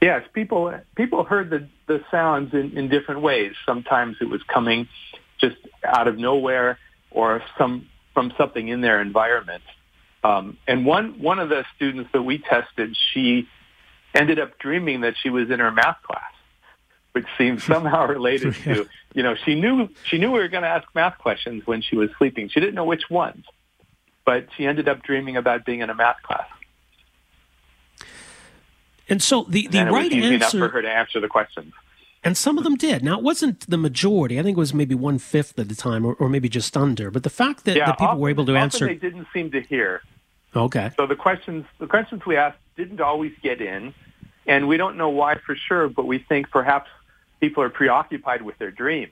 Yes, 0.00 0.24
people 0.32 0.72
people 0.96 1.24
heard 1.24 1.50
the, 1.50 1.68
the 1.86 2.04
sounds 2.10 2.54
in, 2.54 2.76
in 2.78 2.88
different 2.88 3.20
ways. 3.20 3.52
Sometimes 3.66 4.16
it 4.20 4.28
was 4.28 4.42
coming 4.44 4.88
just 5.38 5.56
out 5.84 6.06
of 6.06 6.16
nowhere 6.18 6.78
or 7.10 7.42
some 7.56 7.88
from 8.14 8.32
something 8.36 8.68
in 8.68 8.80
their 8.80 9.00
environment. 9.00 9.62
Um, 10.22 10.56
and 10.66 10.86
one 10.86 11.20
one 11.20 11.38
of 11.38 11.48
the 11.48 11.64
students 11.74 12.10
that 12.12 12.22
we 12.22 12.38
tested, 12.38 12.96
she 13.12 13.48
ended 14.14 14.38
up 14.38 14.58
dreaming 14.58 15.02
that 15.02 15.14
she 15.20 15.30
was 15.30 15.50
in 15.50 15.58
her 15.58 15.72
math 15.72 16.02
class, 16.02 16.32
which 17.12 17.26
seemed 17.36 17.62
somehow 17.72 18.06
related 18.06 18.54
to, 18.54 18.88
you 19.14 19.22
know, 19.22 19.34
she 19.34 19.56
knew 19.56 19.88
she 20.04 20.18
knew 20.18 20.30
we 20.30 20.38
were 20.38 20.48
going 20.48 20.62
to 20.62 20.68
ask 20.68 20.86
math 20.94 21.18
questions 21.18 21.66
when 21.66 21.82
she 21.82 21.96
was 21.96 22.10
sleeping. 22.18 22.48
She 22.48 22.60
didn't 22.60 22.76
know 22.76 22.84
which 22.84 23.10
ones, 23.10 23.44
but 24.24 24.46
she 24.56 24.64
ended 24.64 24.88
up 24.88 25.02
dreaming 25.02 25.36
about 25.36 25.64
being 25.64 25.80
in 25.80 25.90
a 25.90 25.94
math 25.94 26.22
class. 26.22 26.46
And 29.08 29.22
so 29.22 29.44
the, 29.48 29.66
the 29.68 29.84
right 29.84 30.12
answer 30.12 30.58
for 30.58 30.68
her 30.68 30.82
to 30.82 30.90
answer 30.90 31.20
the 31.20 31.28
questions. 31.28 31.72
And 32.24 32.36
some 32.36 32.58
of 32.58 32.64
them 32.64 32.74
did. 32.74 33.04
Now, 33.04 33.16
it 33.16 33.22
wasn't 33.22 33.68
the 33.70 33.76
majority. 33.76 34.38
I 34.38 34.42
think 34.42 34.56
it 34.56 34.60
was 34.60 34.74
maybe 34.74 34.94
one 34.94 35.18
fifth 35.18 35.58
at 35.58 35.68
the 35.68 35.74
time, 35.74 36.04
or, 36.04 36.14
or 36.14 36.28
maybe 36.28 36.48
just 36.48 36.76
under. 36.76 37.10
But 37.10 37.22
the 37.22 37.30
fact 37.30 37.64
that 37.64 37.76
yeah, 37.76 37.86
the 37.86 37.92
people 37.92 38.06
often, 38.08 38.20
were 38.20 38.28
able 38.28 38.44
to 38.46 38.56
answer, 38.56 38.86
they 38.86 38.94
didn't 38.94 39.28
seem 39.32 39.50
to 39.52 39.60
hear. 39.60 40.02
Okay. 40.54 40.90
So 40.96 41.06
the 41.06 41.16
questions, 41.16 41.64
the 41.78 41.86
questions 41.86 42.26
we 42.26 42.36
asked 42.36 42.58
didn't 42.76 43.00
always 43.00 43.32
get 43.42 43.60
in, 43.60 43.94
and 44.46 44.66
we 44.66 44.76
don't 44.76 44.96
know 44.96 45.10
why 45.10 45.36
for 45.36 45.54
sure. 45.54 45.88
But 45.88 46.06
we 46.06 46.18
think 46.18 46.50
perhaps 46.50 46.90
people 47.40 47.62
are 47.62 47.70
preoccupied 47.70 48.42
with 48.42 48.58
their 48.58 48.72
dream, 48.72 49.10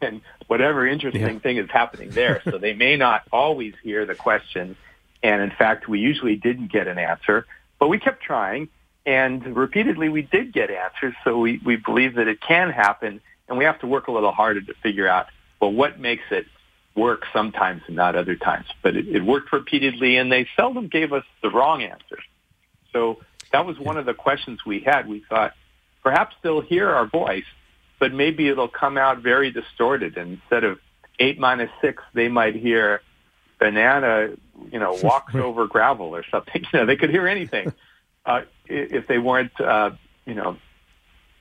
and 0.00 0.20
whatever 0.48 0.86
interesting 0.86 1.22
yeah. 1.22 1.38
thing 1.38 1.58
is 1.58 1.70
happening 1.70 2.10
there. 2.10 2.42
so 2.44 2.58
they 2.58 2.74
may 2.74 2.96
not 2.96 3.22
always 3.32 3.74
hear 3.82 4.04
the 4.04 4.16
question. 4.16 4.76
And 5.22 5.42
in 5.42 5.50
fact, 5.50 5.88
we 5.88 6.00
usually 6.00 6.36
didn't 6.36 6.72
get 6.72 6.86
an 6.86 6.98
answer, 6.98 7.46
but 7.78 7.88
we 7.88 7.98
kept 7.98 8.22
trying. 8.22 8.68
And 9.08 9.56
repeatedly, 9.56 10.10
we 10.10 10.20
did 10.20 10.52
get 10.52 10.70
answers. 10.70 11.14
So 11.24 11.38
we, 11.38 11.62
we 11.64 11.76
believe 11.76 12.16
that 12.16 12.28
it 12.28 12.42
can 12.42 12.68
happen. 12.68 13.22
And 13.48 13.56
we 13.56 13.64
have 13.64 13.80
to 13.80 13.86
work 13.86 14.08
a 14.08 14.12
little 14.12 14.32
harder 14.32 14.60
to 14.60 14.74
figure 14.82 15.08
out, 15.08 15.28
well, 15.62 15.72
what 15.72 15.98
makes 15.98 16.24
it 16.30 16.44
work 16.94 17.24
sometimes 17.32 17.80
and 17.86 17.96
not 17.96 18.16
other 18.16 18.36
times. 18.36 18.66
But 18.82 18.96
it, 18.96 19.08
it 19.08 19.24
worked 19.24 19.50
repeatedly, 19.50 20.18
and 20.18 20.30
they 20.30 20.46
seldom 20.56 20.88
gave 20.88 21.14
us 21.14 21.24
the 21.42 21.48
wrong 21.48 21.82
answers. 21.82 22.22
So 22.92 23.20
that 23.50 23.64
was 23.64 23.78
one 23.78 23.96
of 23.96 24.04
the 24.04 24.12
questions 24.12 24.60
we 24.66 24.80
had. 24.80 25.08
We 25.08 25.24
thought, 25.26 25.54
perhaps 26.02 26.36
they'll 26.42 26.60
hear 26.60 26.90
our 26.90 27.06
voice, 27.06 27.46
but 27.98 28.12
maybe 28.12 28.46
it'll 28.48 28.68
come 28.68 28.98
out 28.98 29.22
very 29.22 29.50
distorted. 29.50 30.18
And 30.18 30.32
instead 30.34 30.64
of 30.64 30.80
8 31.18 31.38
minus 31.38 31.70
6, 31.80 32.02
they 32.12 32.28
might 32.28 32.56
hear 32.56 33.00
banana, 33.58 34.34
you 34.70 34.78
know, 34.78 34.98
walks 35.02 35.34
over 35.34 35.66
gravel 35.66 36.14
or 36.14 36.24
something. 36.30 36.66
You 36.74 36.80
know, 36.80 36.84
they 36.84 36.96
could 36.96 37.08
hear 37.08 37.26
anything 37.26 37.72
uh, 38.28 38.42
if 38.66 39.06
they 39.06 39.18
weren't, 39.18 39.58
uh, 39.58 39.90
you 40.26 40.34
know, 40.34 40.56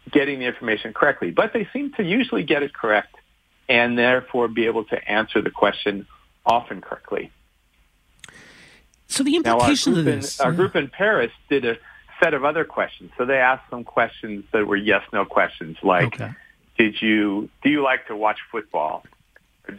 getting 0.09 0.39
the 0.39 0.45
information 0.45 0.93
correctly. 0.93 1.31
But 1.31 1.51
they 1.53 1.68
seem 1.73 1.91
to 1.93 2.03
usually 2.03 2.43
get 2.43 2.64
it 2.64 2.73
correct 2.73 3.14
and 3.68 3.97
therefore 3.97 4.47
be 4.47 4.65
able 4.65 4.85
to 4.85 5.11
answer 5.11 5.41
the 5.41 5.51
question 5.51 6.07
often 6.45 6.80
correctly. 6.80 7.30
So 9.07 9.23
the 9.23 9.35
implication 9.35 9.93
now, 9.93 9.99
of 9.99 10.05
this, 10.05 10.39
in, 10.39 10.45
our 10.45 10.53
group 10.53 10.76
in 10.76 10.88
Paris 10.88 11.31
did 11.49 11.65
a 11.65 11.77
set 12.23 12.34
of 12.34 12.45
other 12.45 12.64
questions. 12.64 13.11
So 13.18 13.26
they 13.26 13.38
asked 13.38 13.69
some 13.69 13.84
questions 13.84 14.45
that 14.53 14.65
were 14.65 14.77
yes/no 14.77 15.26
questions, 15.26 15.77
like, 15.84 16.15
okay. 16.15 16.31
"Did 16.77 17.01
you 17.01 17.49
do 17.64 17.69
you 17.69 17.84
like 17.84 18.07
to 18.07 18.15
watch 18.15 18.39
football? 18.51 19.03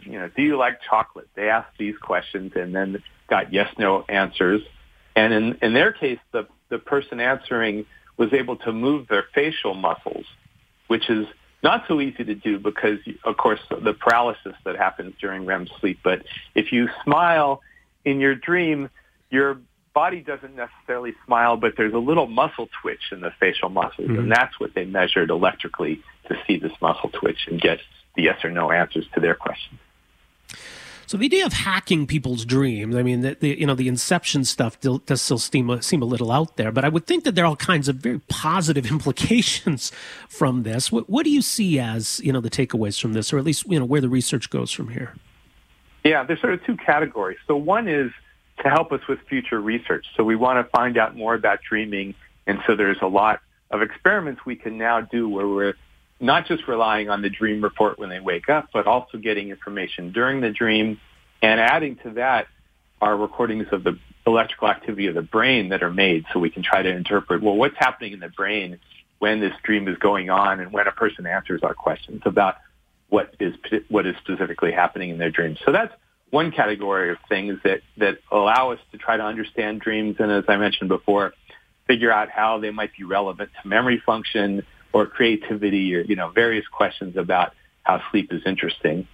You 0.03 0.19
know, 0.19 0.29
do 0.35 0.43
you 0.43 0.57
like 0.57 0.79
chocolate?" 0.87 1.27
They 1.35 1.49
asked 1.49 1.77
these 1.79 1.97
questions 1.97 2.53
and 2.55 2.75
then 2.75 3.03
got 3.27 3.51
yes/no 3.51 4.05
answers. 4.07 4.61
And 5.15 5.33
in 5.33 5.57
in 5.61 5.73
their 5.73 5.91
case, 5.91 6.19
the 6.31 6.47
the 6.69 6.79
person 6.79 7.19
answering 7.19 7.85
was 8.17 8.33
able 8.33 8.57
to 8.57 8.71
move 8.71 9.07
their 9.07 9.25
facial 9.33 9.73
muscles, 9.73 10.25
which 10.87 11.09
is 11.09 11.25
not 11.63 11.85
so 11.87 11.99
easy 11.99 12.23
to 12.23 12.35
do 12.35 12.59
because, 12.59 12.99
of 13.23 13.37
course, 13.37 13.59
the 13.69 13.93
paralysis 13.93 14.53
that 14.65 14.75
happens 14.75 15.13
during 15.19 15.45
REM 15.45 15.67
sleep. 15.79 15.99
But 16.03 16.23
if 16.55 16.71
you 16.71 16.89
smile 17.03 17.61
in 18.05 18.19
your 18.19 18.35
dream, 18.35 18.89
your 19.29 19.59
body 19.93 20.21
doesn't 20.21 20.55
necessarily 20.55 21.13
smile, 21.25 21.57
but 21.57 21.73
there's 21.75 21.93
a 21.93 21.99
little 21.99 22.27
muscle 22.27 22.69
twitch 22.81 23.11
in 23.11 23.21
the 23.21 23.31
facial 23.39 23.69
muscles, 23.69 24.07
mm-hmm. 24.07 24.19
and 24.19 24.31
that's 24.31 24.59
what 24.59 24.73
they 24.73 24.85
measured 24.85 25.29
electrically 25.29 26.01
to 26.27 26.37
see 26.47 26.57
this 26.57 26.71
muscle 26.81 27.09
twitch 27.09 27.47
and 27.47 27.59
get 27.59 27.79
the 28.15 28.23
yes 28.23 28.43
or 28.43 28.51
no 28.51 28.71
answers 28.71 29.05
to 29.13 29.19
their 29.19 29.35
questions. 29.35 29.79
So 31.09 31.17
the 31.17 31.25
idea 31.25 31.43
of 31.43 31.53
hacking 31.53 32.05
people's 32.05 32.45
dreams, 32.45 32.95
I 32.95 33.01
mean, 33.01 33.21
the, 33.21 33.35
the 33.39 33.59
you 33.59 33.65
know 33.65 33.73
the 33.73 33.87
Inception 33.87 34.45
stuff 34.45 34.79
does 34.79 35.23
still 35.23 35.39
seem, 35.39 35.81
seem 35.81 36.03
a 36.03 36.05
little 36.05 36.31
out 36.31 36.55
there, 36.55 36.71
but 36.71 36.85
I 36.85 36.89
would 36.89 37.07
think 37.07 37.23
that 37.23 37.33
there 37.33 37.45
are 37.45 37.47
all 37.47 37.55
kinds 37.55 37.89
of 37.89 37.95
very 37.95 38.19
positive 38.29 38.85
implications 38.91 39.91
from 40.27 40.61
this. 40.61 40.91
What, 40.91 41.09
what 41.09 41.23
do 41.23 41.31
you 41.31 41.41
see 41.41 41.79
as 41.79 42.21
you 42.23 42.31
know 42.31 42.41
the 42.41 42.49
takeaways 42.51 43.01
from 43.01 43.13
this, 43.13 43.33
or 43.33 43.39
at 43.39 43.43
least 43.43 43.65
you 43.67 43.79
know 43.79 43.85
where 43.85 44.01
the 44.01 44.07
research 44.07 44.51
goes 44.51 44.71
from 44.71 44.89
here? 44.89 45.15
Yeah, 46.03 46.21
there's 46.25 46.41
sort 46.41 46.53
of 46.53 46.63
two 46.63 46.77
categories. 46.77 47.39
So 47.47 47.55
one 47.55 47.87
is 47.87 48.11
to 48.61 48.69
help 48.69 48.91
us 48.91 49.01
with 49.09 49.17
future 49.27 49.59
research. 49.59 50.05
So 50.15 50.23
we 50.23 50.35
want 50.35 50.63
to 50.63 50.69
find 50.69 50.95
out 50.95 51.17
more 51.17 51.33
about 51.33 51.61
dreaming, 51.67 52.13
and 52.45 52.59
so 52.67 52.75
there's 52.75 53.01
a 53.01 53.07
lot 53.07 53.41
of 53.71 53.81
experiments 53.81 54.45
we 54.45 54.55
can 54.55 54.77
now 54.77 55.01
do 55.01 55.27
where 55.27 55.47
we're 55.47 55.73
not 56.19 56.47
just 56.47 56.67
relying 56.67 57.09
on 57.09 57.21
the 57.21 57.29
dream 57.29 57.63
report 57.63 57.97
when 57.97 58.09
they 58.09 58.19
wake 58.19 58.49
up, 58.49 58.69
but 58.73 58.87
also 58.87 59.17
getting 59.17 59.49
information 59.49 60.11
during 60.11 60.41
the 60.41 60.51
dream 60.51 60.99
and 61.41 61.59
adding 61.59 61.95
to 62.03 62.11
that 62.11 62.47
our 63.01 63.15
recordings 63.15 63.67
of 63.71 63.83
the 63.83 63.97
electrical 64.27 64.67
activity 64.67 65.07
of 65.07 65.15
the 65.15 65.21
brain 65.21 65.69
that 65.69 65.81
are 65.81 65.91
made 65.91 66.25
so 66.33 66.39
we 66.39 66.49
can 66.49 66.61
try 66.61 66.81
to 66.81 66.89
interpret, 66.89 67.41
well, 67.41 67.55
what's 67.55 67.77
happening 67.77 68.13
in 68.13 68.19
the 68.19 68.29
brain 68.29 68.79
when 69.19 69.39
this 69.39 69.53
dream 69.63 69.87
is 69.87 69.97
going 69.97 70.29
on 70.29 70.59
and 70.59 70.71
when 70.71 70.87
a 70.87 70.91
person 70.91 71.25
answers 71.25 71.61
our 71.63 71.73
questions 71.73 72.21
about 72.25 72.55
what 73.09 73.33
is, 73.39 73.53
what 73.89 74.05
is 74.05 74.15
specifically 74.17 74.71
happening 74.71 75.09
in 75.09 75.17
their 75.17 75.31
dreams. 75.31 75.57
So 75.65 75.71
that's 75.71 75.93
one 76.29 76.51
category 76.51 77.11
of 77.11 77.17
things 77.27 77.59
that, 77.63 77.81
that 77.97 78.19
allow 78.31 78.71
us 78.71 78.79
to 78.91 78.97
try 78.97 79.17
to 79.17 79.23
understand 79.23 79.81
dreams. 79.81 80.17
And 80.19 80.31
as 80.31 80.43
I 80.47 80.57
mentioned 80.57 80.89
before, 80.89 81.33
figure 81.87 82.11
out 82.11 82.29
how 82.29 82.59
they 82.59 82.69
might 82.69 82.91
be 82.95 83.03
relevant 83.03 83.49
to 83.61 83.67
memory 83.67 84.01
function 84.05 84.63
or 84.93 85.05
creativity 85.05 85.95
or, 85.95 86.01
you 86.01 86.15
know, 86.15 86.29
various 86.29 86.67
questions 86.67 87.17
about 87.17 87.53
how 87.83 88.01
sleep 88.11 88.31
is 88.31 88.41
interesting. 88.45 89.07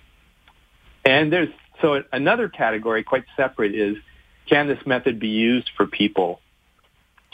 And 1.03 1.31
there's, 1.31 1.49
so 1.81 2.03
another 2.11 2.49
category 2.49 3.03
quite 3.03 3.25
separate 3.35 3.75
is 3.75 3.97
can 4.47 4.67
this 4.67 4.79
method 4.85 5.19
be 5.19 5.29
used 5.29 5.69
for 5.75 5.85
people 5.87 6.39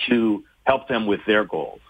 to 0.07 0.43
help 0.63 0.87
them 0.87 1.05
with 1.05 1.21
their 1.27 1.43
goals? 1.43 1.81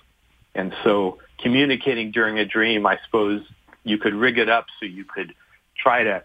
And 0.53 0.73
so 0.83 1.19
communicating 1.39 2.11
during 2.11 2.39
a 2.39 2.45
dream, 2.45 2.85
I 2.85 2.97
suppose 3.05 3.41
you 3.83 3.97
could 3.97 4.13
rig 4.13 4.37
it 4.37 4.49
up 4.49 4.65
so 4.79 4.85
you 4.85 5.05
could 5.05 5.33
try 5.77 6.03
to 6.03 6.23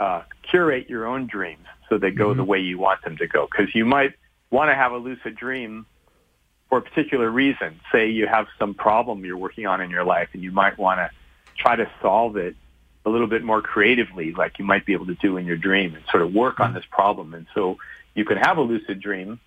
uh, 0.00 0.22
curate 0.50 0.88
your 0.88 1.06
own 1.06 1.26
dreams 1.26 1.66
so 1.88 1.98
they 1.98 2.10
go 2.10 2.28
mm-hmm. 2.28 2.38
the 2.38 2.44
way 2.44 2.58
you 2.58 2.78
want 2.78 3.02
them 3.02 3.16
to 3.18 3.26
go. 3.26 3.46
Because 3.50 3.74
you 3.74 3.84
might 3.84 4.12
want 4.50 4.70
to 4.70 4.74
have 4.74 4.92
a 4.92 4.96
lucid 4.96 5.36
dream 5.36 5.86
for 6.68 6.78
a 6.78 6.82
particular 6.82 7.30
reason. 7.30 7.80
Say 7.92 8.10
you 8.10 8.26
have 8.26 8.46
some 8.58 8.74
problem 8.74 9.24
you're 9.24 9.36
working 9.36 9.66
on 9.66 9.80
in 9.80 9.90
your 9.90 10.04
life 10.04 10.28
and 10.32 10.42
you 10.42 10.52
might 10.52 10.78
want 10.78 10.98
to 10.98 11.10
try 11.56 11.76
to 11.76 11.90
solve 12.02 12.36
it 12.36 12.56
a 13.06 13.10
little 13.10 13.26
bit 13.26 13.44
more 13.44 13.60
creatively, 13.60 14.32
like 14.32 14.58
you 14.58 14.64
might 14.64 14.86
be 14.86 14.94
able 14.94 15.06
to 15.06 15.14
do 15.14 15.36
in 15.36 15.46
your 15.46 15.56
dream 15.56 15.94
and 15.94 16.04
sort 16.10 16.22
of 16.22 16.32
work 16.32 16.60
on 16.60 16.68
mm-hmm. 16.68 16.76
this 16.76 16.84
problem. 16.90 17.34
And 17.34 17.46
so 17.54 17.76
you 18.14 18.24
can 18.24 18.38
have 18.38 18.56
a 18.56 18.62
lucid 18.62 19.00
dream 19.00 19.40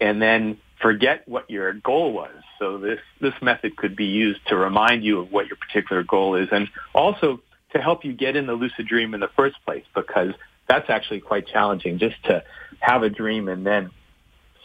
and 0.00 0.22
then 0.22 0.58
forget 0.80 1.26
what 1.26 1.50
your 1.50 1.72
goal 1.72 2.12
was. 2.12 2.34
So 2.58 2.78
this, 2.78 3.00
this 3.20 3.34
method 3.42 3.76
could 3.76 3.96
be 3.96 4.06
used 4.06 4.40
to 4.48 4.56
remind 4.56 5.04
you 5.04 5.20
of 5.20 5.32
what 5.32 5.46
your 5.46 5.56
particular 5.56 6.02
goal 6.02 6.36
is 6.36 6.48
and 6.52 6.68
also 6.94 7.40
to 7.72 7.78
help 7.80 8.04
you 8.04 8.12
get 8.12 8.36
in 8.36 8.46
the 8.46 8.52
lucid 8.52 8.86
dream 8.86 9.14
in 9.14 9.20
the 9.20 9.30
first 9.36 9.56
place 9.64 9.84
because 9.94 10.34
that's 10.68 10.88
actually 10.90 11.20
quite 11.20 11.46
challenging 11.46 11.98
just 11.98 12.22
to 12.24 12.42
have 12.80 13.02
a 13.02 13.10
dream 13.10 13.48
and 13.48 13.66
then 13.66 13.90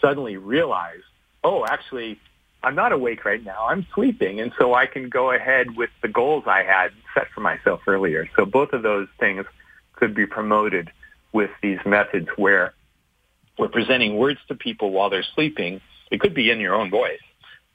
suddenly 0.02 0.38
realize, 0.38 1.02
oh, 1.48 1.66
actually, 1.66 2.20
I'm 2.62 2.76
not 2.76 2.92
awake 2.92 3.24
right 3.24 3.44
now. 3.44 3.68
I'm 3.68 3.88
sleeping. 3.96 4.42
And 4.42 4.52
so 4.60 4.74
I 4.74 4.86
can 4.86 5.08
go 5.08 5.32
ahead 5.32 5.78
with 5.78 5.90
the 6.02 6.10
goals 6.10 6.44
I 6.46 6.64
had 6.64 6.92
set 7.14 7.28
for 7.34 7.40
myself 7.40 7.82
earlier. 7.88 8.28
So 8.36 8.46
both 8.46 8.74
of 8.74 8.84
those 8.84 9.08
things 9.20 9.46
could 9.94 10.14
be 10.14 10.26
promoted 10.26 10.92
with 11.32 11.50
these 11.62 11.80
methods 11.86 12.28
where 12.36 12.74
we're 13.58 13.70
presenting 13.70 14.18
words 14.18 14.40
to 14.50 14.56
people 14.56 14.92
while 14.92 15.10
they're 15.10 15.26
sleeping. 15.36 15.80
It 16.12 16.20
could 16.20 16.34
be 16.34 16.52
in 16.52 16.60
your 16.60 16.76
own 16.76 16.90
voice. 16.90 17.20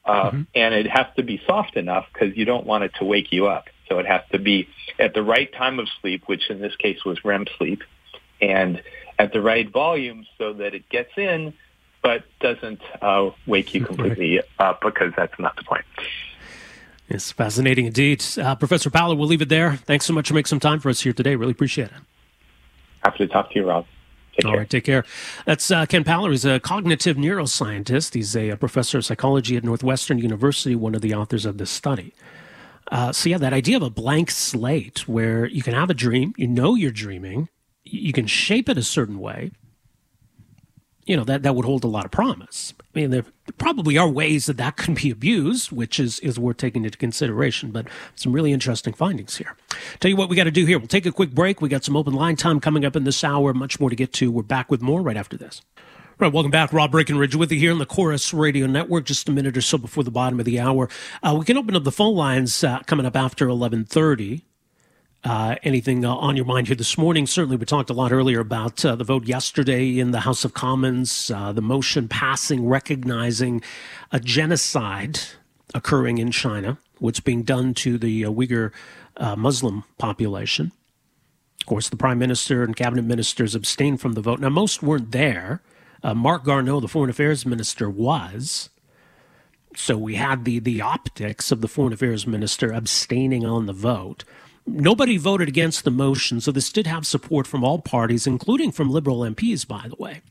Uh, 0.04 0.30
mm-hmm. 0.30 0.42
And 0.54 0.74
it 0.74 0.88
has 0.90 1.06
to 1.16 1.22
be 1.22 1.40
soft 1.46 1.76
enough 1.76 2.06
because 2.12 2.36
you 2.36 2.44
don't 2.44 2.66
want 2.66 2.84
it 2.84 2.92
to 2.98 3.04
wake 3.04 3.32
you 3.32 3.46
up. 3.46 3.66
So 3.88 3.98
it 3.98 4.06
has 4.06 4.22
to 4.32 4.38
be 4.38 4.68
at 4.98 5.14
the 5.14 5.22
right 5.22 5.50
time 5.52 5.78
of 5.78 5.88
sleep, 6.00 6.24
which 6.26 6.50
in 6.50 6.60
this 6.60 6.76
case 6.76 7.04
was 7.04 7.24
REM 7.24 7.46
sleep, 7.56 7.82
and 8.40 8.82
at 9.18 9.32
the 9.32 9.40
right 9.40 9.70
volume 9.70 10.26
so 10.38 10.52
that 10.54 10.74
it 10.74 10.88
gets 10.88 11.12
in 11.16 11.54
but 12.02 12.24
doesn't 12.40 12.80
uh, 13.00 13.30
wake 13.46 13.74
you 13.74 13.84
completely 13.84 14.40
up 14.58 14.80
because 14.80 15.12
that's 15.16 15.38
not 15.38 15.56
the 15.56 15.62
point. 15.62 15.84
It's 17.08 17.30
fascinating 17.30 17.86
indeed. 17.86 18.24
Uh, 18.38 18.54
Professor 18.54 18.90
Paller, 18.90 19.16
we'll 19.16 19.28
leave 19.28 19.42
it 19.42 19.48
there. 19.48 19.76
Thanks 19.76 20.06
so 20.06 20.12
much 20.12 20.28
for 20.28 20.34
making 20.34 20.46
some 20.46 20.60
time 20.60 20.80
for 20.80 20.88
us 20.88 21.00
here 21.02 21.12
today. 21.12 21.36
Really 21.36 21.52
appreciate 21.52 21.88
it. 21.88 21.92
Happy 23.04 23.18
to 23.18 23.26
talk 23.26 23.50
to 23.50 23.58
you, 23.58 23.66
Rob. 23.66 23.86
Take 24.34 24.46
All 24.46 24.52
care. 24.52 24.58
right, 24.60 24.70
take 24.70 24.84
care. 24.84 25.04
That's 25.44 25.70
uh, 25.70 25.84
Ken 25.84 26.04
Paller. 26.04 26.30
He's 26.30 26.46
a 26.46 26.58
cognitive 26.58 27.18
neuroscientist. 27.18 28.14
He's 28.14 28.34
a, 28.34 28.50
a, 28.50 28.56
professor 28.56 28.98
of 28.98 29.04
psychology 29.04 29.58
at 29.58 29.64
Northwestern 29.64 30.18
University, 30.18 30.74
one 30.74 30.94
of 30.94 31.02
the 31.02 31.14
authors 31.14 31.44
of 31.44 31.58
this 31.58 31.70
study. 31.70 32.14
Uh, 32.90 33.12
so, 33.12 33.28
yeah, 33.28 33.38
that 33.38 33.52
idea 33.52 33.76
of 33.76 33.82
a 33.82 33.90
blank 33.90 34.30
slate 34.30 35.06
where 35.06 35.46
you 35.46 35.62
can 35.62 35.74
have 35.74 35.90
a 35.90 35.94
dream, 35.94 36.32
you 36.38 36.46
know 36.46 36.74
you're 36.74 36.90
dreaming, 36.90 37.48
you 37.84 38.12
can 38.12 38.26
shape 38.26 38.70
it 38.70 38.78
a 38.78 38.82
certain 38.82 39.18
way, 39.18 39.50
you 41.04 41.16
know 41.16 41.24
that 41.24 41.42
that 41.42 41.54
would 41.54 41.64
hold 41.64 41.84
a 41.84 41.88
lot 41.88 42.04
of 42.04 42.10
promise. 42.10 42.74
I 42.80 43.00
mean, 43.00 43.10
there 43.10 43.24
probably 43.58 43.98
are 43.98 44.08
ways 44.08 44.46
that 44.46 44.56
that 44.58 44.76
can 44.76 44.94
be 44.94 45.10
abused, 45.10 45.72
which 45.72 45.98
is 45.98 46.18
is 46.20 46.38
worth 46.38 46.58
taking 46.58 46.84
into 46.84 46.98
consideration. 46.98 47.70
But 47.70 47.86
some 48.14 48.32
really 48.32 48.52
interesting 48.52 48.92
findings 48.92 49.36
here. 49.36 49.56
Tell 50.00 50.10
you 50.10 50.16
what 50.16 50.28
we 50.28 50.36
got 50.36 50.44
to 50.44 50.50
do 50.50 50.66
here. 50.66 50.78
We'll 50.78 50.88
take 50.88 51.06
a 51.06 51.12
quick 51.12 51.32
break. 51.32 51.60
We 51.60 51.68
got 51.68 51.84
some 51.84 51.96
open 51.96 52.14
line 52.14 52.36
time 52.36 52.60
coming 52.60 52.84
up 52.84 52.96
in 52.96 53.04
this 53.04 53.24
hour. 53.24 53.52
Much 53.54 53.80
more 53.80 53.90
to 53.90 53.96
get 53.96 54.12
to. 54.14 54.30
We're 54.30 54.42
back 54.42 54.70
with 54.70 54.82
more 54.82 55.02
right 55.02 55.16
after 55.16 55.36
this. 55.36 55.62
Right, 56.18 56.32
welcome 56.32 56.52
back. 56.52 56.72
Rob 56.72 56.92
Breckenridge 56.92 57.34
with 57.34 57.50
you 57.50 57.58
here 57.58 57.72
on 57.72 57.78
the 57.78 57.86
Corus 57.86 58.32
Radio 58.32 58.66
Network. 58.66 59.06
Just 59.06 59.28
a 59.28 59.32
minute 59.32 59.56
or 59.56 59.62
so 59.62 59.78
before 59.78 60.04
the 60.04 60.10
bottom 60.10 60.38
of 60.38 60.44
the 60.44 60.60
hour, 60.60 60.88
uh, 61.22 61.34
we 61.36 61.44
can 61.44 61.56
open 61.56 61.74
up 61.74 61.82
the 61.82 61.90
phone 61.90 62.14
lines 62.14 62.62
uh, 62.62 62.80
coming 62.86 63.06
up 63.06 63.16
after 63.16 63.48
eleven 63.48 63.84
thirty. 63.84 64.44
Uh, 65.24 65.54
anything 65.62 66.04
uh, 66.04 66.12
on 66.12 66.34
your 66.34 66.44
mind 66.44 66.66
here 66.66 66.74
this 66.74 66.98
morning? 66.98 67.28
Certainly, 67.28 67.56
we 67.56 67.64
talked 67.64 67.90
a 67.90 67.94
lot 67.94 68.10
earlier 68.10 68.40
about 68.40 68.84
uh, 68.84 68.96
the 68.96 69.04
vote 69.04 69.24
yesterday 69.24 70.00
in 70.00 70.10
the 70.10 70.20
House 70.20 70.44
of 70.44 70.52
Commons, 70.52 71.30
uh, 71.30 71.52
the 71.52 71.62
motion 71.62 72.08
passing 72.08 72.66
recognizing 72.66 73.62
a 74.10 74.18
genocide 74.18 75.20
occurring 75.74 76.18
in 76.18 76.32
China, 76.32 76.76
what's 76.98 77.20
being 77.20 77.44
done 77.44 77.72
to 77.74 77.98
the 77.98 78.24
uh, 78.24 78.30
Uyghur 78.30 78.72
uh, 79.16 79.36
Muslim 79.36 79.84
population. 79.96 80.72
Of 81.60 81.66
course, 81.66 81.88
the 81.88 81.96
prime 81.96 82.18
minister 82.18 82.64
and 82.64 82.74
cabinet 82.74 83.04
ministers 83.04 83.54
abstained 83.54 84.00
from 84.00 84.14
the 84.14 84.20
vote. 84.20 84.40
Now, 84.40 84.48
most 84.48 84.82
weren't 84.82 85.12
there. 85.12 85.62
Marc 86.16 86.42
Garneau, 86.42 86.80
the 86.80 86.88
foreign 86.88 87.10
affairs 87.10 87.46
minister, 87.46 87.88
was. 87.88 88.70
So 89.76 89.96
we 89.96 90.16
had 90.16 90.44
the 90.44 90.58
the 90.58 90.80
optics 90.80 91.52
of 91.52 91.60
the 91.60 91.68
foreign 91.68 91.92
affairs 91.92 92.26
minister 92.26 92.72
abstaining 92.72 93.46
on 93.46 93.66
the 93.66 93.72
vote. 93.72 94.24
Nobody 94.66 95.16
voted 95.16 95.48
against 95.48 95.84
the 95.84 95.90
motion, 95.90 96.40
so 96.40 96.52
this 96.52 96.70
did 96.70 96.86
have 96.86 97.06
support 97.06 97.46
from 97.46 97.64
all 97.64 97.80
parties, 97.80 98.26
including 98.26 98.70
from 98.72 98.90
Liberal 98.90 99.20
MPs, 99.20 99.66
by 99.66 99.88
the 99.88 99.96
way. 99.96 100.22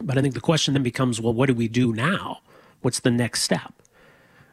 But 0.00 0.16
I 0.16 0.22
think 0.22 0.34
the 0.34 0.40
question 0.40 0.74
then 0.74 0.82
becomes 0.82 1.20
well, 1.20 1.34
what 1.34 1.46
do 1.46 1.54
we 1.54 1.68
do 1.68 1.92
now? 1.92 2.40
What's 2.80 3.00
the 3.00 3.10
next 3.10 3.42
step? 3.42 3.74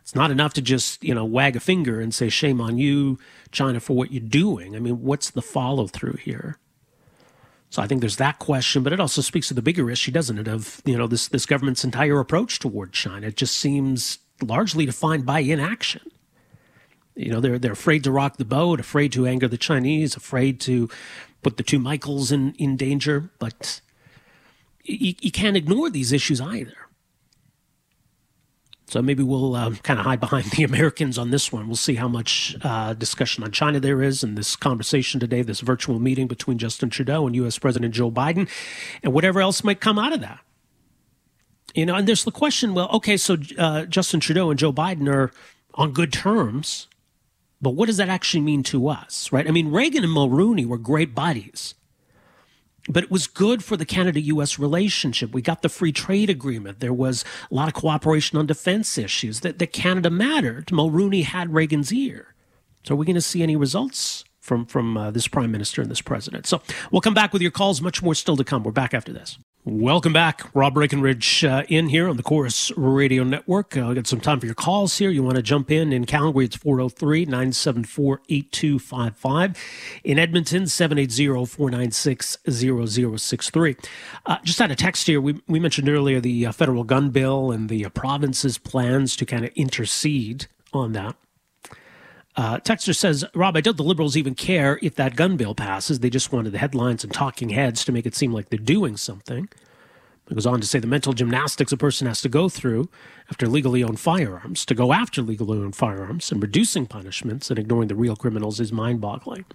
It's 0.02 0.16
not 0.16 0.30
enough 0.30 0.54
to 0.54 0.62
just, 0.62 1.04
you 1.04 1.16
know, 1.16 1.26
wag 1.26 1.56
a 1.56 1.60
finger 1.60 2.00
and 2.00 2.14
say, 2.14 2.30
shame 2.30 2.62
on 2.62 2.78
you, 2.78 3.18
China, 3.52 3.80
for 3.80 3.96
what 3.96 4.12
you're 4.12 4.22
doing. 4.22 4.76
I 4.76 4.80
mean, 4.80 5.02
what's 5.02 5.32
the 5.32 5.42
follow 5.42 5.88
through 5.88 6.18
here? 6.18 6.60
So 7.72 7.82
I 7.82 7.88
think 7.88 8.02
there's 8.02 8.18
that 8.18 8.38
question, 8.38 8.84
but 8.84 8.94
it 8.94 9.00
also 9.00 9.22
speaks 9.22 9.48
to 9.48 9.54
the 9.56 9.64
bigger 9.64 9.90
issue, 9.90 10.12
doesn't 10.12 10.38
it, 10.38 10.48
of, 10.48 10.82
you 10.86 10.98
know, 10.98 11.08
this, 11.08 11.28
this 11.28 11.48
government's 11.48 11.84
entire 11.84 12.20
approach 12.20 12.60
toward 12.60 12.94
China. 12.94 13.28
It 13.28 13.36
just 13.36 13.56
seems 13.56 14.20
largely 14.42 14.86
defined 14.86 15.26
by 15.26 15.40
inaction. 15.40 16.02
You 17.16 17.32
know, 17.32 17.40
they're 17.40 17.58
they're 17.58 17.72
afraid 17.72 18.04
to 18.04 18.12
rock 18.12 18.38
the 18.38 18.46
boat, 18.46 18.80
afraid 18.80 19.12
to 19.14 19.26
anger 19.26 19.48
the 19.48 19.58
Chinese, 19.58 20.16
afraid 20.16 20.60
to 20.62 20.90
put 21.42 21.58
the 21.58 21.64
two 21.64 21.80
Michaels 21.80 22.32
in, 22.32 22.54
in 22.56 22.76
danger. 22.76 23.30
But 23.40 23.82
you, 24.84 25.14
you 25.22 25.32
can't 25.32 25.56
ignore 25.56 25.90
these 25.90 26.12
issues 26.12 26.42
either. 26.42 26.76
So 28.88 29.02
maybe 29.02 29.24
we'll 29.24 29.56
um, 29.56 29.78
kind 29.78 30.00
of 30.00 30.06
hide 30.06 30.20
behind 30.20 30.46
the 30.52 30.64
Americans 30.64 31.18
on 31.18 31.32
this 31.32 31.52
one. 31.52 31.68
We'll 31.68 31.76
see 31.76 31.96
how 31.96 32.08
much 32.08 32.56
uh, 32.62 32.94
discussion 32.94 33.44
on 33.44 33.52
China 33.52 33.80
there 33.80 34.02
is 34.02 34.24
in 34.24 34.36
this 34.36 34.56
conversation 34.56 35.20
today, 35.20 35.42
this 35.42 35.62
virtual 35.62 36.00
meeting 36.00 36.28
between 36.28 36.58
Justin 36.58 36.90
Trudeau 36.90 37.26
and 37.26 37.36
U.S. 37.36 37.58
President 37.58 37.94
Joe 37.94 38.12
Biden, 38.12 38.50
and 39.02 39.14
whatever 39.14 39.42
else 39.42 39.64
might 39.64 39.82
come 39.82 39.98
out 39.98 40.14
of 40.14 40.22
that. 40.22 40.40
You 41.74 41.86
know, 41.86 41.96
and 41.96 42.08
there's 42.08 42.24
the 42.24 42.32
question 42.32 42.74
well, 42.74 42.90
okay, 42.90 43.18
so 43.18 43.38
uh, 43.58 43.86
Justin 43.86 44.20
Trudeau 44.20 44.50
and 44.50 44.60
Joe 44.60 44.72
Biden 44.72 45.10
are 45.10 45.32
on 45.74 45.92
good 45.92 46.14
terms. 46.14 46.88
But 47.62 47.72
what 47.72 47.88
does 47.88 47.98
that 47.98 48.10
actually 48.10 48.42
mean 48.42 48.64
to 48.64 48.88
us, 48.88 49.32
right? 49.32 49.48
I 49.48 49.52
mean, 49.52 49.72
Reagan 49.72 50.04
and 50.04 50.14
Mulroney 50.14 50.66
were 50.66 50.78
great 50.78 51.16
buddies, 51.16 51.74
but 52.88 53.04
it 53.04 53.12
was 53.12 53.28
good 53.28 53.64
for 53.64 53.78
the 53.78 53.86
Canada 53.86 54.20
US 54.22 54.60
relationship. 54.60 55.34
We 55.34 55.42
got 55.42 55.62
the 55.62 55.70
free 55.70 55.92
trade 55.92 56.30
agreement. 56.30 56.80
There 56.80 56.94
was 56.94 57.24
a 57.50 57.56
lot 57.56 57.68
of 57.68 57.74
cooperation 57.74 58.38
on 58.38 58.46
defense 58.46 58.98
issues 58.98 59.40
that, 59.40 59.60
that 59.60 59.74
Canada 59.74 60.10
mattered. 60.10 60.68
Mulroney 60.68 61.24
had 61.24 61.54
Reagan's 61.54 61.92
ear. 61.94 62.36
So 62.84 62.94
are 62.94 62.98
we 62.98 63.06
going 63.06 63.16
to 63.16 63.22
see 63.22 63.42
any 63.42 63.56
results 63.56 64.26
from, 64.40 64.66
from 64.66 64.96
uh, 64.96 65.10
this 65.10 65.28
prime 65.28 65.52
minister 65.52 65.82
and 65.82 65.90
this 65.90 66.02
president? 66.02 66.46
So 66.46 66.62
we'll 66.92 67.02
come 67.02 67.16
back 67.16 67.34
with 67.34 67.42
your 67.42 67.52
calls. 67.52 67.82
Much 67.82 68.04
more 68.04 68.14
still 68.14 68.38
to 68.38 68.44
come. 68.44 68.64
We're 68.64 68.72
back 68.72 68.94
after 68.94 69.12
this. 69.12 69.40
Welcome 69.68 70.14
back. 70.14 70.48
Rob 70.54 70.76
Breckenridge 70.76 71.44
uh, 71.44 71.64
in 71.68 71.90
here 71.90 72.08
on 72.08 72.18
the 72.18 72.22
Corus 72.22 72.72
Radio 72.78 73.24
Network. 73.24 73.76
Uh, 73.76 73.96
got 73.96 74.06
some 74.06 74.22
time 74.22 74.40
for 74.40 74.46
your 74.46 74.54
calls 74.54 74.96
here. 75.00 75.10
You 75.10 75.24
want 75.24 75.38
to 75.38 75.42
jump 75.42 75.72
in 75.72 75.92
in 75.92 76.06
Calgary, 76.06 76.46
it's 76.46 76.56
403 76.56 77.26
974 77.26 78.22
8255. 78.30 79.58
In 80.04 80.20
Edmonton, 80.20 80.68
780 80.68 81.48
496 81.48 82.38
0063. 82.48 83.76
Uh, 84.28 84.38
just 84.44 84.60
had 84.60 84.70
a 84.70 84.76
text 84.76 85.08
here. 85.08 85.20
We, 85.20 85.42
we 85.48 85.60
mentioned 85.60 85.90
earlier 85.90 86.22
the 86.22 86.46
uh, 86.46 86.52
federal 86.52 86.84
gun 86.84 87.10
bill 87.10 87.52
and 87.52 87.68
the 87.68 87.86
uh, 87.86 87.90
province's 87.90 88.60
plans 88.60 89.16
to 89.16 89.26
kind 89.26 89.46
of 89.46 89.52
intercede 89.56 90.46
on 90.74 90.92
that. 90.92 91.16
Uh, 92.38 92.58
Texter 92.60 92.96
says, 92.96 93.24
Rob, 93.34 93.56
I 93.56 93.62
doubt 93.62 93.78
the 93.78 93.84
liberals 93.84 94.18
even 94.18 94.36
care 94.36 94.78
if 94.82 94.96
that 94.96 95.16
gun 95.16 95.38
bill 95.38 95.56
passes. 95.56 96.00
They 96.00 96.10
just 96.10 96.32
wanted 96.32 96.52
the 96.52 96.58
headlines 96.58 97.04
and 97.04 97.14
talking 97.14 97.50
heads 97.50 97.86
to 97.86 97.92
make 97.92 98.06
it 98.06 98.16
seem 98.16 98.34
like 98.34 98.50
they're 98.50 98.60
doing 98.60 98.98
something. 98.98 99.48
It 100.30 100.34
goes 100.34 100.46
on 100.46 100.60
to 100.60 100.68
say 100.68 100.80
the 100.80 100.88
mental 100.88 101.14
gymnastics 101.14 101.72
a 101.72 101.78
person 101.78 102.08
has 102.08 102.22
to 102.22 102.30
go 102.30 102.50
through 102.50 102.90
after 103.30 103.48
legally 103.48 103.84
owned 103.84 104.00
firearms 104.00 104.66
to 104.66 104.74
go 104.74 104.92
after 104.92 105.22
legally 105.22 105.60
owned 105.60 105.76
firearms 105.76 106.32
and 106.32 106.42
reducing 106.42 106.88
punishments 106.88 107.50
and 107.50 107.60
ignoring 107.60 107.88
the 107.88 107.96
real 107.96 108.16
criminals 108.16 108.60
is 108.60 108.72
mind 108.72 109.00
boggling. 109.00 109.46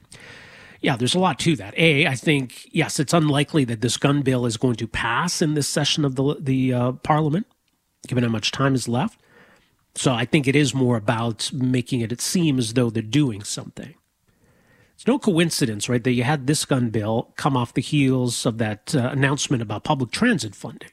Yeah, 0.80 0.96
there's 0.96 1.14
a 1.14 1.18
lot 1.18 1.38
to 1.40 1.56
that. 1.56 1.74
A, 1.76 2.06
I 2.06 2.14
think, 2.14 2.68
yes, 2.72 2.98
it's 2.98 3.12
unlikely 3.12 3.64
that 3.64 3.82
this 3.82 3.96
gun 3.96 4.22
bill 4.22 4.46
is 4.46 4.56
going 4.56 4.76
to 4.76 4.86
pass 4.86 5.42
in 5.42 5.54
this 5.54 5.68
session 5.68 6.04
of 6.04 6.14
the, 6.14 6.36
the 6.40 6.72
uh, 6.72 6.92
parliament, 6.92 7.46
given 8.06 8.24
how 8.24 8.30
much 8.30 8.50
time 8.50 8.74
is 8.74 8.88
left. 8.88 9.19
So 10.00 10.14
I 10.14 10.24
think 10.24 10.48
it 10.48 10.56
is 10.56 10.74
more 10.74 10.96
about 10.96 11.52
making 11.52 12.00
it, 12.00 12.10
it 12.10 12.22
seem 12.22 12.58
as 12.58 12.72
though 12.72 12.88
they're 12.88 13.02
doing 13.02 13.44
something. 13.44 13.96
It's 14.94 15.06
no 15.06 15.18
coincidence, 15.18 15.90
right, 15.90 16.02
that 16.02 16.12
you 16.12 16.22
had 16.22 16.46
this 16.46 16.64
gun 16.64 16.88
bill 16.88 17.34
come 17.36 17.54
off 17.54 17.74
the 17.74 17.82
heels 17.82 18.46
of 18.46 18.56
that 18.56 18.94
uh, 18.94 19.10
announcement 19.12 19.62
about 19.62 19.84
public 19.84 20.10
transit 20.10 20.54
funding. 20.54 20.88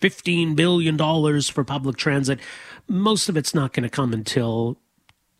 $15 0.00 0.54
billion 0.54 0.96
for 1.42 1.64
public 1.64 1.96
transit. 1.96 2.38
Most 2.86 3.28
of 3.28 3.36
it's 3.36 3.56
not 3.56 3.72
going 3.72 3.82
to 3.82 3.88
come 3.88 4.12
until 4.12 4.78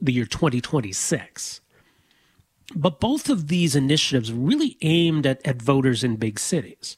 the 0.01 0.12
year 0.12 0.27
2026. 0.27 1.60
But 2.74 2.98
both 2.98 3.31
of 3.31 3.47
these 3.47 3.77
initiatives 3.77 4.32
really 4.32 4.77
aimed 4.82 5.24
at, 5.24 5.40
at 5.47 5.62
voters 5.62 6.02
in 6.02 6.16
big 6.16 6.40
cities. 6.40 6.97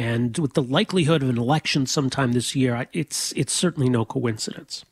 And 0.00 0.38
with 0.38 0.54
the 0.54 0.62
likelihood 0.62 1.22
of 1.22 1.28
an 1.28 1.36
election 1.36 1.84
sometime 1.84 2.32
this 2.32 2.56
year, 2.56 2.88
it's, 2.94 3.32
it's 3.32 3.52
certainly 3.52 3.90
no 3.90 4.06
coincidence. 4.06 4.86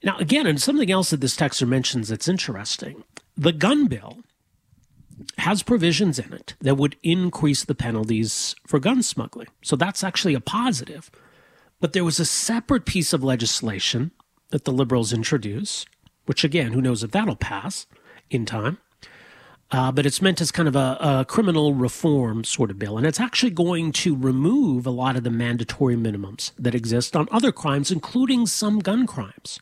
Now, 0.00 0.16
again, 0.18 0.46
and 0.46 0.62
something 0.62 0.92
else 0.92 1.10
that 1.10 1.20
this 1.20 1.36
texter 1.36 1.66
mentions 1.66 2.06
that's 2.06 2.28
interesting 2.28 3.02
the 3.36 3.50
gun 3.50 3.88
bill 3.88 4.18
has 5.38 5.64
provisions 5.64 6.20
in 6.20 6.32
it 6.32 6.54
that 6.60 6.76
would 6.76 6.94
increase 7.02 7.64
the 7.64 7.74
penalties 7.74 8.54
for 8.64 8.78
gun 8.78 9.02
smuggling. 9.02 9.48
So 9.62 9.74
that's 9.74 10.04
actually 10.04 10.34
a 10.34 10.40
positive. 10.40 11.10
But 11.80 11.94
there 11.94 12.04
was 12.04 12.20
a 12.20 12.24
separate 12.24 12.84
piece 12.84 13.12
of 13.12 13.24
legislation 13.24 14.12
that 14.50 14.66
the 14.66 14.72
liberals 14.72 15.12
introduced, 15.12 15.88
which 16.26 16.44
again, 16.44 16.74
who 16.74 16.80
knows 16.80 17.02
if 17.02 17.10
that'll 17.10 17.34
pass 17.34 17.86
in 18.30 18.46
time. 18.46 18.78
Uh, 19.70 19.92
but 19.92 20.06
it's 20.06 20.22
meant 20.22 20.40
as 20.40 20.50
kind 20.50 20.66
of 20.66 20.74
a, 20.74 20.96
a, 21.00 21.24
criminal 21.28 21.74
reform 21.74 22.42
sort 22.42 22.70
of 22.70 22.78
bill. 22.78 22.96
And 22.96 23.06
it's 23.06 23.20
actually 23.20 23.50
going 23.50 23.92
to 23.92 24.16
remove 24.16 24.86
a 24.86 24.90
lot 24.90 25.14
of 25.14 25.24
the 25.24 25.30
mandatory 25.30 25.94
minimums 25.94 26.52
that 26.58 26.74
exist 26.74 27.14
on 27.14 27.28
other 27.30 27.52
crimes, 27.52 27.90
including 27.90 28.46
some 28.46 28.78
gun 28.78 29.06
crimes. 29.06 29.60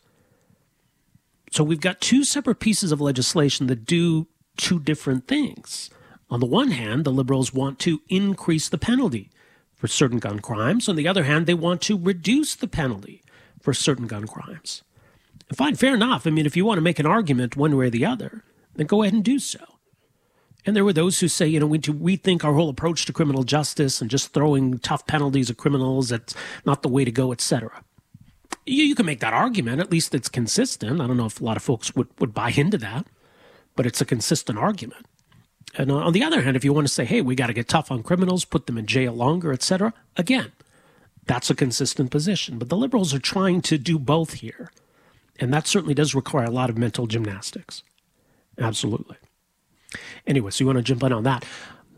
So 1.51 1.65
we've 1.65 1.81
got 1.81 2.01
two 2.01 2.23
separate 2.23 2.61
pieces 2.61 2.93
of 2.93 3.01
legislation 3.01 3.67
that 3.67 3.85
do 3.85 4.29
two 4.57 4.79
different 4.79 5.27
things. 5.27 5.91
On 6.31 6.39
the 6.39 6.47
one 6.47 6.71
hand, 6.71 7.05
the 7.05 7.11
liberals 7.11 7.53
want 7.53 7.79
to 7.81 8.01
increase 8.09 8.69
the 8.69 8.79
penalty 8.79 9.31
for 9.75 9.89
certain 9.89 10.19
gun 10.19 10.39
crimes. 10.39 10.89
On 10.89 10.97
the 10.97 11.09
other 11.09 11.25
hand, 11.25 11.47
they 11.47 11.55
want 11.55 11.81
to 11.83 11.99
reduce 11.99 12.55
the 12.55 12.69
penalty 12.69 13.23
for 13.61 13.75
certain 13.75 14.07
gun 14.07 14.27
crimes. 14.27 14.83
Fine, 15.53 15.77
fair 15.77 15.95
enough. 15.95 16.27
I 16.27 16.31
mean, 16.31 16.47
if 16.47 16.57
you 16.57 16.65
want 16.65 16.79
to 16.79 16.83
make 16.83 16.99
an 16.99 17.07
argument 17.07 17.57
one 17.57 17.77
way 17.77 17.87
or 17.87 17.91
the 17.91 18.07
other, 18.07 18.45
then 18.75 18.87
go 18.87 19.03
ahead 19.03 19.15
and 19.15 19.25
do 19.25 19.39
so. 19.39 19.76
And 20.67 20.77
there 20.77 20.85
were 20.85 20.93
those 20.93 21.21
who 21.21 21.29
say, 21.29 21.47
you 21.47 21.61
know, 21.61 21.67
we 21.67 21.79
to 21.79 21.95
rethink 21.95 22.45
our 22.45 22.53
whole 22.53 22.69
approach 22.69 23.07
to 23.07 23.13
criminal 23.13 23.45
justice 23.45 24.01
and 24.01 24.11
just 24.11 24.35
throwing 24.35 24.79
tough 24.81 25.07
penalties 25.07 25.49
at 25.49 25.57
criminals, 25.57 26.09
that's 26.11 26.35
not 26.67 26.83
the 26.83 26.89
way 26.89 27.05
to 27.05 27.13
go, 27.13 27.33
etc 27.33 27.83
you, 28.67 28.85
you 28.85 28.95
can 28.95 29.07
make 29.07 29.21
that 29.21 29.33
argument. 29.33 29.81
At 29.81 29.91
least 29.91 30.15
it's 30.15 30.29
consistent. 30.29 31.01
I 31.01 31.07
don't 31.07 31.17
know 31.17 31.27
if 31.27 31.41
a 31.41 31.45
lot 31.45 31.57
of 31.57 31.63
folks 31.63 31.95
would, 31.95 32.09
would 32.19 32.35
buy 32.35 32.51
into 32.51 32.79
that, 32.79 33.07
but 33.75 33.87
it's 33.87 34.01
a 34.01 34.05
consistent 34.05 34.59
argument. 34.59 35.07
And 35.77 35.91
uh, 35.91 35.97
on 35.97 36.13
the 36.13 36.25
other 36.25 36.43
hand, 36.43 36.57
if 36.57 36.65
you 36.65 36.73
want 36.73 36.87
to 36.87 36.93
say, 36.93 37.05
hey, 37.05 37.23
we 37.23 37.35
got 37.35 37.47
to 37.47 37.53
get 37.53 37.69
tough 37.69 37.91
on 37.91 38.03
criminals, 38.03 38.45
put 38.45 38.67
them 38.67 38.79
in 38.79 38.87
jail 38.87 39.13
longer, 39.13 39.53
etc., 39.53 39.95
again, 40.17 40.53
that's 41.27 41.51
a 41.51 41.55
consistent 41.55 42.11
position. 42.11 42.59
But 42.59 42.69
the 42.69 42.77
liberals 42.77 43.15
are 43.15 43.19
trying 43.19 43.63
to 43.63 43.79
do 43.79 43.99
both 43.99 44.35
here. 44.35 44.71
And 45.39 45.53
that 45.53 45.67
certainly 45.67 45.95
does 45.95 46.15
require 46.15 46.47
a 46.47 46.51
lot 46.51 46.71
of 46.71 46.79
mental 46.79 47.07
gymnastics. 47.07 47.83
Absolutely. 48.59 49.17
Anyway, 50.27 50.51
so 50.51 50.63
you 50.63 50.67
want 50.67 50.79
to 50.79 50.83
jump 50.83 51.03
in 51.03 51.13
on 51.13 51.25
that. 51.25 51.45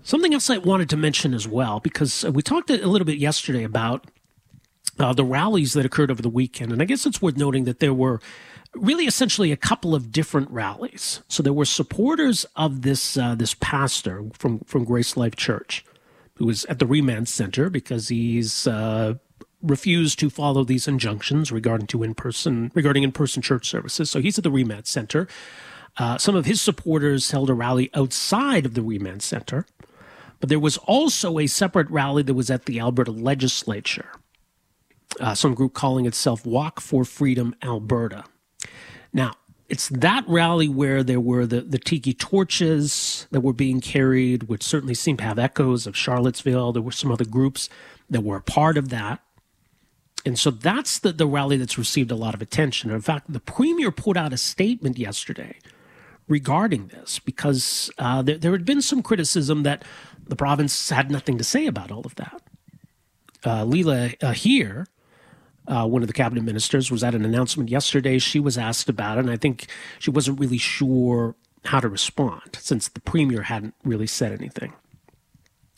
Something 0.02 0.32
else 0.32 0.48
I 0.48 0.58
wanted 0.58 0.88
to 0.90 0.96
mention 0.96 1.34
as 1.34 1.46
well, 1.46 1.80
because 1.80 2.24
we 2.24 2.42
talked 2.42 2.70
a 2.70 2.86
little 2.86 3.04
bit 3.04 3.18
yesterday 3.18 3.64
about 3.64 4.06
uh, 4.98 5.12
the 5.12 5.24
rallies 5.24 5.72
that 5.74 5.86
occurred 5.86 6.10
over 6.10 6.22
the 6.22 6.28
weekend. 6.28 6.72
And 6.72 6.82
I 6.82 6.84
guess 6.84 7.06
it's 7.06 7.22
worth 7.22 7.36
noting 7.36 7.64
that 7.64 7.80
there 7.80 7.94
were 7.94 8.20
really 8.74 9.04
essentially 9.04 9.52
a 9.52 9.56
couple 9.56 9.94
of 9.94 10.12
different 10.12 10.50
rallies. 10.50 11.22
So 11.28 11.42
there 11.42 11.52
were 11.52 11.64
supporters 11.64 12.46
of 12.56 12.82
this 12.82 13.16
uh, 13.16 13.34
this 13.34 13.54
pastor 13.54 14.24
from 14.32 14.60
from 14.60 14.84
Grace 14.84 15.16
Life 15.16 15.36
Church, 15.36 15.84
who 16.34 16.46
was 16.46 16.64
at 16.66 16.78
the 16.78 16.86
remand 16.86 17.28
center 17.28 17.70
because 17.70 18.08
he's 18.08 18.66
uh, 18.66 19.14
refused 19.62 20.18
to 20.20 20.30
follow 20.30 20.64
these 20.64 20.86
injunctions 20.86 21.50
regarding 21.50 21.86
to 21.88 22.02
in 22.02 22.14
person 22.14 22.70
regarding 22.74 23.02
in 23.02 23.12
person 23.12 23.42
church 23.42 23.68
services. 23.68 24.10
So 24.10 24.20
he's 24.20 24.38
at 24.38 24.44
the 24.44 24.50
remand 24.50 24.86
center. 24.86 25.28
Uh, 25.98 26.16
some 26.16 26.36
of 26.36 26.46
his 26.46 26.60
supporters 26.60 27.30
held 27.30 27.50
a 27.50 27.54
rally 27.54 27.90
outside 27.94 28.64
of 28.64 28.74
the 28.74 28.82
remand 28.82 29.22
center, 29.22 29.66
but 30.40 30.48
there 30.48 30.60
was 30.60 30.76
also 30.78 31.38
a 31.38 31.46
separate 31.46 31.90
rally 31.90 32.22
that 32.22 32.34
was 32.34 32.50
at 32.50 32.66
the 32.66 32.78
Alberta 32.78 33.10
legislature 33.10 34.10
uh, 35.20 35.34
some 35.34 35.54
group 35.54 35.74
calling 35.74 36.06
itself 36.06 36.44
Walk 36.46 36.80
for 36.80 37.04
Freedom 37.04 37.54
Alberta. 37.62 38.24
Now, 39.12 39.32
it's 39.68 39.88
that 39.90 40.24
rally 40.26 40.68
where 40.68 41.02
there 41.02 41.20
were 41.20 41.44
the, 41.44 41.60
the 41.60 41.78
tiki 41.78 42.14
torches 42.14 43.26
that 43.30 43.40
were 43.40 43.52
being 43.52 43.80
carried, 43.80 44.44
which 44.44 44.62
certainly 44.62 44.94
seemed 44.94 45.18
to 45.18 45.24
have 45.24 45.38
echoes 45.38 45.86
of 45.86 45.96
Charlottesville. 45.96 46.72
There 46.72 46.82
were 46.82 46.92
some 46.92 47.12
other 47.12 47.24
groups 47.24 47.68
that 48.08 48.22
were 48.22 48.36
a 48.36 48.42
part 48.42 48.78
of 48.78 48.88
that. 48.88 49.20
And 50.24 50.38
so 50.38 50.50
that's 50.50 50.98
the, 50.98 51.12
the 51.12 51.26
rally 51.26 51.56
that's 51.56 51.78
received 51.78 52.10
a 52.10 52.16
lot 52.16 52.34
of 52.34 52.42
attention. 52.42 52.90
In 52.90 53.00
fact, 53.00 53.32
the 53.32 53.40
premier 53.40 53.90
put 53.90 54.16
out 54.16 54.32
a 54.32 54.38
statement 54.38 54.98
yesterday 54.98 55.58
regarding 56.28 56.88
this 56.88 57.18
because 57.18 57.90
uh, 57.98 58.22
there, 58.22 58.38
there, 58.38 58.52
had 58.52 58.64
been 58.64 58.82
some 58.82 59.02
criticism 59.02 59.62
that 59.62 59.84
the 60.26 60.36
province 60.36 60.90
had 60.90 61.10
nothing 61.10 61.38
to 61.38 61.44
say 61.44 61.66
about 61.66 61.90
all 61.90 62.04
of 62.04 62.14
that. 62.16 62.42
Uh, 63.44 63.64
Leela 63.64 64.14
uh, 64.22 64.32
here 64.32 64.86
uh, 65.68 65.86
one 65.86 66.02
of 66.02 66.08
the 66.08 66.14
cabinet 66.14 66.42
ministers, 66.42 66.90
was 66.90 67.04
at 67.04 67.14
an 67.14 67.24
announcement 67.24 67.70
yesterday. 67.70 68.18
She 68.18 68.40
was 68.40 68.58
asked 68.58 68.88
about 68.88 69.18
it, 69.18 69.20
and 69.20 69.30
I 69.30 69.36
think 69.36 69.66
she 69.98 70.10
wasn't 70.10 70.40
really 70.40 70.58
sure 70.58 71.36
how 71.66 71.80
to 71.80 71.88
respond 71.88 72.58
since 72.58 72.88
the 72.88 73.00
premier 73.00 73.42
hadn't 73.42 73.74
really 73.84 74.06
said 74.06 74.32
anything. 74.32 74.72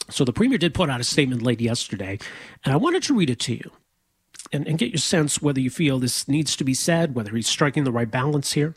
So 0.09 0.25
the 0.25 0.33
premier 0.33 0.59
did 0.59 0.75
put 0.75 0.91
out 0.91 1.01
a 1.01 1.05
statement 1.05 1.43
late 1.43 1.61
yesterday, 1.61 2.19
and 2.65 2.73
I 2.73 2.77
wanted 2.77 3.03
to 3.05 3.15
read 3.15 3.31
it 3.31 3.41
to 3.41 3.55
you 3.55 3.71
and, 4.53 4.67
and 4.67 4.79
get 4.79 4.91
your 4.91 4.99
sense 4.99 5.43
whether 5.43 5.61
you 5.61 5.71
feel 5.71 5.99
this 5.99 6.29
needs 6.29 6.57
to 6.57 6.65
be 6.65 6.75
said, 6.75 7.15
whether 7.15 7.35
he's 7.35 7.49
striking 7.49 7.85
the 7.85 7.93
right 7.93 8.11
balance 8.11 8.53
here. 8.53 8.77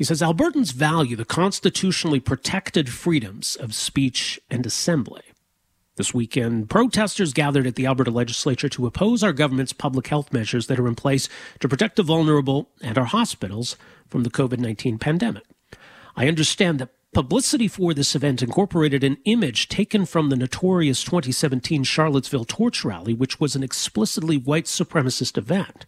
He 0.00 0.04
says 0.04 0.22
Albertans 0.22 0.72
value 0.72 1.14
the 1.14 1.26
constitutionally 1.26 2.20
protected 2.20 2.88
freedoms 2.88 3.54
of 3.56 3.74
speech 3.74 4.40
and 4.50 4.64
assembly. 4.64 5.20
This 5.96 6.14
weekend, 6.14 6.70
protesters 6.70 7.34
gathered 7.34 7.66
at 7.66 7.74
the 7.74 7.84
Alberta 7.84 8.10
legislature 8.10 8.70
to 8.70 8.86
oppose 8.86 9.22
our 9.22 9.34
government's 9.34 9.74
public 9.74 10.06
health 10.06 10.32
measures 10.32 10.68
that 10.68 10.80
are 10.80 10.88
in 10.88 10.94
place 10.94 11.28
to 11.58 11.68
protect 11.68 11.96
the 11.96 12.02
vulnerable 12.02 12.70
and 12.80 12.96
our 12.96 13.04
hospitals 13.04 13.76
from 14.08 14.22
the 14.22 14.30
COVID 14.30 14.56
19 14.58 14.98
pandemic. 14.98 15.44
I 16.16 16.28
understand 16.28 16.78
that 16.78 16.94
publicity 17.12 17.68
for 17.68 17.92
this 17.92 18.14
event 18.14 18.40
incorporated 18.40 19.04
an 19.04 19.18
image 19.26 19.68
taken 19.68 20.06
from 20.06 20.30
the 20.30 20.36
notorious 20.36 21.04
2017 21.04 21.84
Charlottesville 21.84 22.46
torch 22.46 22.86
rally, 22.86 23.12
which 23.12 23.38
was 23.38 23.54
an 23.54 23.62
explicitly 23.62 24.38
white 24.38 24.64
supremacist 24.64 25.36
event. 25.36 25.84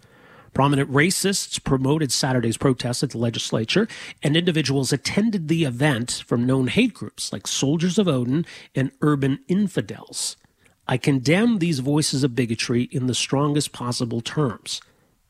Prominent 0.55 0.91
racists 0.93 1.63
promoted 1.63 2.13
Saturday's 2.13 2.59
protest 2.59 3.03
at 3.03 3.11
the 3.11 3.19
legislature, 3.19 3.89
and 4.23 4.37
individuals 4.37 4.93
attended 4.93 5.49
the 5.49 5.65
event 5.65 6.23
from 6.27 6.47
known 6.47 6.67
hate 6.67 6.93
groups 6.93 7.33
like 7.33 7.47
Soldiers 7.47 7.99
of 7.99 8.07
Odin 8.07 8.45
and 8.75 8.93
Urban 9.01 9.39
Infidels. 9.49 10.37
I 10.87 10.99
condemn 10.99 11.59
these 11.59 11.79
voices 11.79 12.23
of 12.23 12.35
bigotry 12.35 12.83
in 12.91 13.07
the 13.07 13.15
strongest 13.15 13.73
possible 13.73 14.21
terms. 14.21 14.83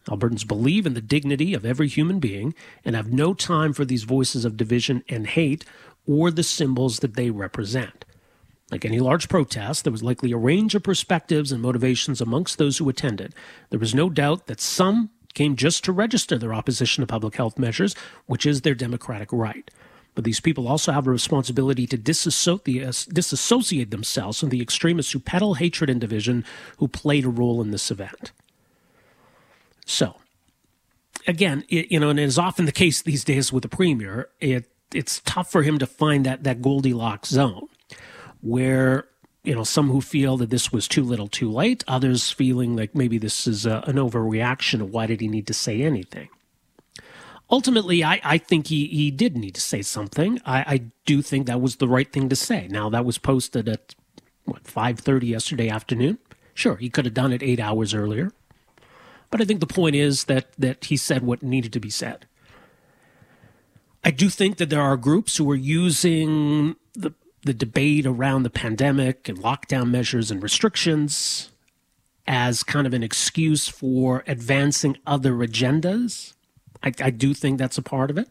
Albertans 0.09 0.47
believe 0.47 0.87
in 0.87 0.95
the 0.95 1.01
dignity 1.01 1.55
of 1.55 1.65
every 1.65 1.87
human 1.87 2.19
being 2.19 2.55
and 2.85 2.97
have 2.97 3.13
no 3.13 3.33
time 3.35 3.73
for 3.73 3.85
these 3.85 4.03
voices 4.03 4.45
of 4.45 4.57
division 4.57 5.05
and 5.09 5.29
hate 5.29 5.65
or 6.07 6.33
the 6.33 6.43
symbols 6.43 6.99
that 6.99 7.15
they 7.15 7.31
represent. 7.31 8.05
Like 8.73 8.87
any 8.87 9.01
large 9.01 9.29
protest, 9.29 9.85
there 9.85 9.93
was 9.93 10.03
likely 10.03 10.33
a 10.33 10.39
range 10.39 10.75
of 10.75 10.83
perspectives 10.83 11.53
and 11.53 11.61
motivations 11.61 12.23
amongst 12.23 12.57
those 12.57 12.79
who 12.79 12.89
attended. 12.89 13.35
There 13.69 13.79
was 13.79 13.95
no 13.95 14.09
doubt 14.09 14.47
that 14.47 14.63
some 14.63 15.11
came 15.35 15.57
just 15.57 15.85
to 15.85 15.93
register 15.93 16.39
their 16.39 16.55
opposition 16.55 17.03
to 17.03 17.07
public 17.07 17.37
health 17.37 17.59
measures, 17.59 17.95
which 18.25 18.47
is 18.47 18.63
their 18.63 18.75
democratic 18.75 19.31
right. 19.31 19.71
But 20.15 20.25
these 20.25 20.41
people 20.41 20.67
also 20.67 20.91
have 20.91 21.07
a 21.07 21.11
responsibility 21.11 21.87
to 21.87 21.97
uh, 21.97 22.93
disassociate 23.13 23.91
themselves 23.91 24.41
from 24.41 24.49
the 24.49 24.63
extremists 24.63 25.13
who 25.13 25.21
peddle 25.21 25.55
hatred 25.55 25.91
and 25.91 26.01
division 26.01 26.43
who 26.79 26.89
played 26.89 27.27
a 27.27 27.31
role 27.31 27.61
in 27.61 27.73
this 27.73 27.91
event. 27.91 28.33
So, 29.85 30.17
again, 31.27 31.65
it, 31.69 31.93
you 31.93 32.01
know, 32.01 32.09
and 32.09 32.19
it 32.19 32.25
is 32.25 32.39
often 32.39 32.65
the 32.65 32.73
case 32.73 33.03
these 33.03 33.25
days 33.25 33.53
with 33.53 33.65
the 33.65 33.69
premier, 33.69 34.31
it, 34.41 34.71
it's 34.95 35.21
tough 35.27 35.53
for 35.53 35.63
him 35.63 35.79
to 35.79 35.87
find 35.87 36.25
that, 36.25 36.45
that 36.45 36.63
Goldilocks 36.63 37.29
zone 37.29 37.69
where 38.43 39.07
you 39.45 39.55
know, 39.55 39.65
some 39.65 39.91
who 39.91 40.01
feel 40.01 40.37
that 40.37 40.51
this 40.51 40.73
was 40.73 40.87
too 40.87 41.03
little 41.03 41.27
too 41.27 41.51
late, 41.51 41.83
others 41.89 42.31
feeling 42.31 42.77
like 42.77 42.95
maybe 42.95 43.19
this 43.19 43.47
is 43.47 43.67
a, 43.67 43.83
an 43.87 43.97
overreaction. 43.97 44.91
Why 44.91 45.07
did 45.07 45.21
he 45.21 45.29
need 45.29 45.47
to 45.49 45.55
say 45.55 45.83
anything? 45.83 46.29
Ultimately, 47.51 48.05
I, 48.05 48.21
I 48.23 48.39
think 48.39 48.69
he, 48.69 48.87
he 48.87 49.11
did 49.11 49.37
need 49.37 49.55
to 49.57 49.61
say 49.61 49.83
something. 49.83 50.41
I, 50.47 50.61
I 50.61 50.77
do 51.05 51.23
think 51.23 51.47
that 51.47 51.61
was 51.61 51.77
the 51.77 51.89
right 51.89 52.11
thing 52.11 52.29
to 52.29 52.37
say. 52.37 52.69
Now, 52.69 52.89
that 52.91 53.05
was 53.05 53.19
posted 53.19 53.69
at, 53.69 53.95
what, 54.45 54.65
5.30 54.65 55.29
yesterday 55.29 55.69
afternoon? 55.69 56.19
Sure, 56.55 56.77
he 56.77 56.89
could 56.89 57.05
have 57.05 57.15
done 57.15 57.33
it 57.33 57.43
eight 57.43 57.61
hours 57.61 57.95
earlier. 57.95 58.31
But 59.31 59.41
I 59.41 59.45
think 59.45 59.61
the 59.61 59.67
point 59.67 59.97
is 59.97 60.25
that, 60.25 60.53
that 60.57 60.85
he 60.85 60.97
said 60.97 61.25
what 61.25 61.43
needed 61.43 61.73
to 61.73 61.81
be 61.81 61.91
said. 61.91 62.27
I 64.05 64.11
do 64.11 64.29
think 64.29 64.57
that 64.59 64.71
there 64.71 64.83
are 64.83 64.97
groups 64.97 65.37
who 65.37 65.51
are 65.51 65.57
using 65.57 66.77
the 67.45 67.55
debate 67.55 68.07
around 68.07 68.43
the 68.43 68.51
pandemic 68.51 69.29
and 69.29 69.39
lockdown 69.39 69.91
measures 69.91 70.31
and 70.31 70.43
restrictions 70.43 71.51
as 72.27 72.63
kind 72.63 72.87
of 72.87 72.95
an 72.95 73.03
excuse 73.03 73.69
for 73.69 74.23
advancing 74.27 74.97
other 75.07 75.33
agendas. 75.35 76.35
I, 76.83 76.93
I 77.01 77.11
do 77.11 77.35
think 77.35 77.59
that's 77.59 77.79
a 77.79 77.83
part 77.83 78.11
of 78.11 78.19
it. 78.19 78.29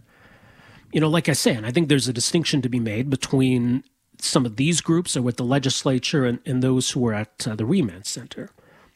You 0.93 1.01
know, 1.01 1.09
like 1.09 1.29
I 1.29 1.33
said, 1.33 1.57
and 1.57 1.65
I 1.65 1.71
think 1.71 1.89
there's 1.89 2.07
a 2.07 2.13
distinction 2.13 2.61
to 2.61 2.69
be 2.69 2.79
made 2.79 3.09
between 3.09 3.83
some 4.19 4.45
of 4.45 4.55
these 4.55 4.81
groups 4.81 5.17
or 5.17 5.21
with 5.21 5.37
the 5.37 5.43
legislature 5.43 6.25
and, 6.25 6.39
and 6.45 6.61
those 6.61 6.91
who 6.91 7.05
are 7.07 7.13
at 7.13 7.47
uh, 7.47 7.55
the 7.55 7.65
remand 7.65 8.05
center. 8.05 8.51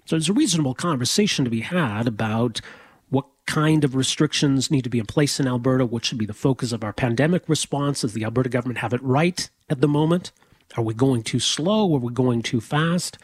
So 0.05 0.15
there's 0.15 0.29
a 0.29 0.33
reasonable 0.33 0.75
conversation 0.75 1.45
to 1.45 1.51
be 1.51 1.61
had 1.61 2.07
about 2.07 2.61
what 3.09 3.25
kind 3.45 3.83
of 3.83 3.95
restrictions 3.95 4.71
need 4.71 4.83
to 4.83 4.89
be 4.89 4.99
in 4.99 5.05
place 5.05 5.39
in 5.39 5.47
Alberta, 5.47 5.85
what 5.85 6.05
should 6.05 6.17
be 6.17 6.25
the 6.25 6.33
focus 6.33 6.71
of 6.71 6.83
our 6.83 6.93
pandemic 6.93 7.47
response. 7.47 8.01
Does 8.01 8.13
the 8.13 8.23
Alberta 8.23 8.49
government 8.49 8.79
have 8.79 8.93
it 8.93 9.03
right 9.03 9.49
at 9.69 9.81
the 9.81 9.87
moment? 9.87 10.31
Are 10.75 10.83
we 10.83 10.93
going 10.93 11.23
too 11.23 11.39
slow? 11.39 11.93
Are 11.95 11.99
we 11.99 12.11
going 12.11 12.41
too 12.41 12.59
fast? 12.59 13.17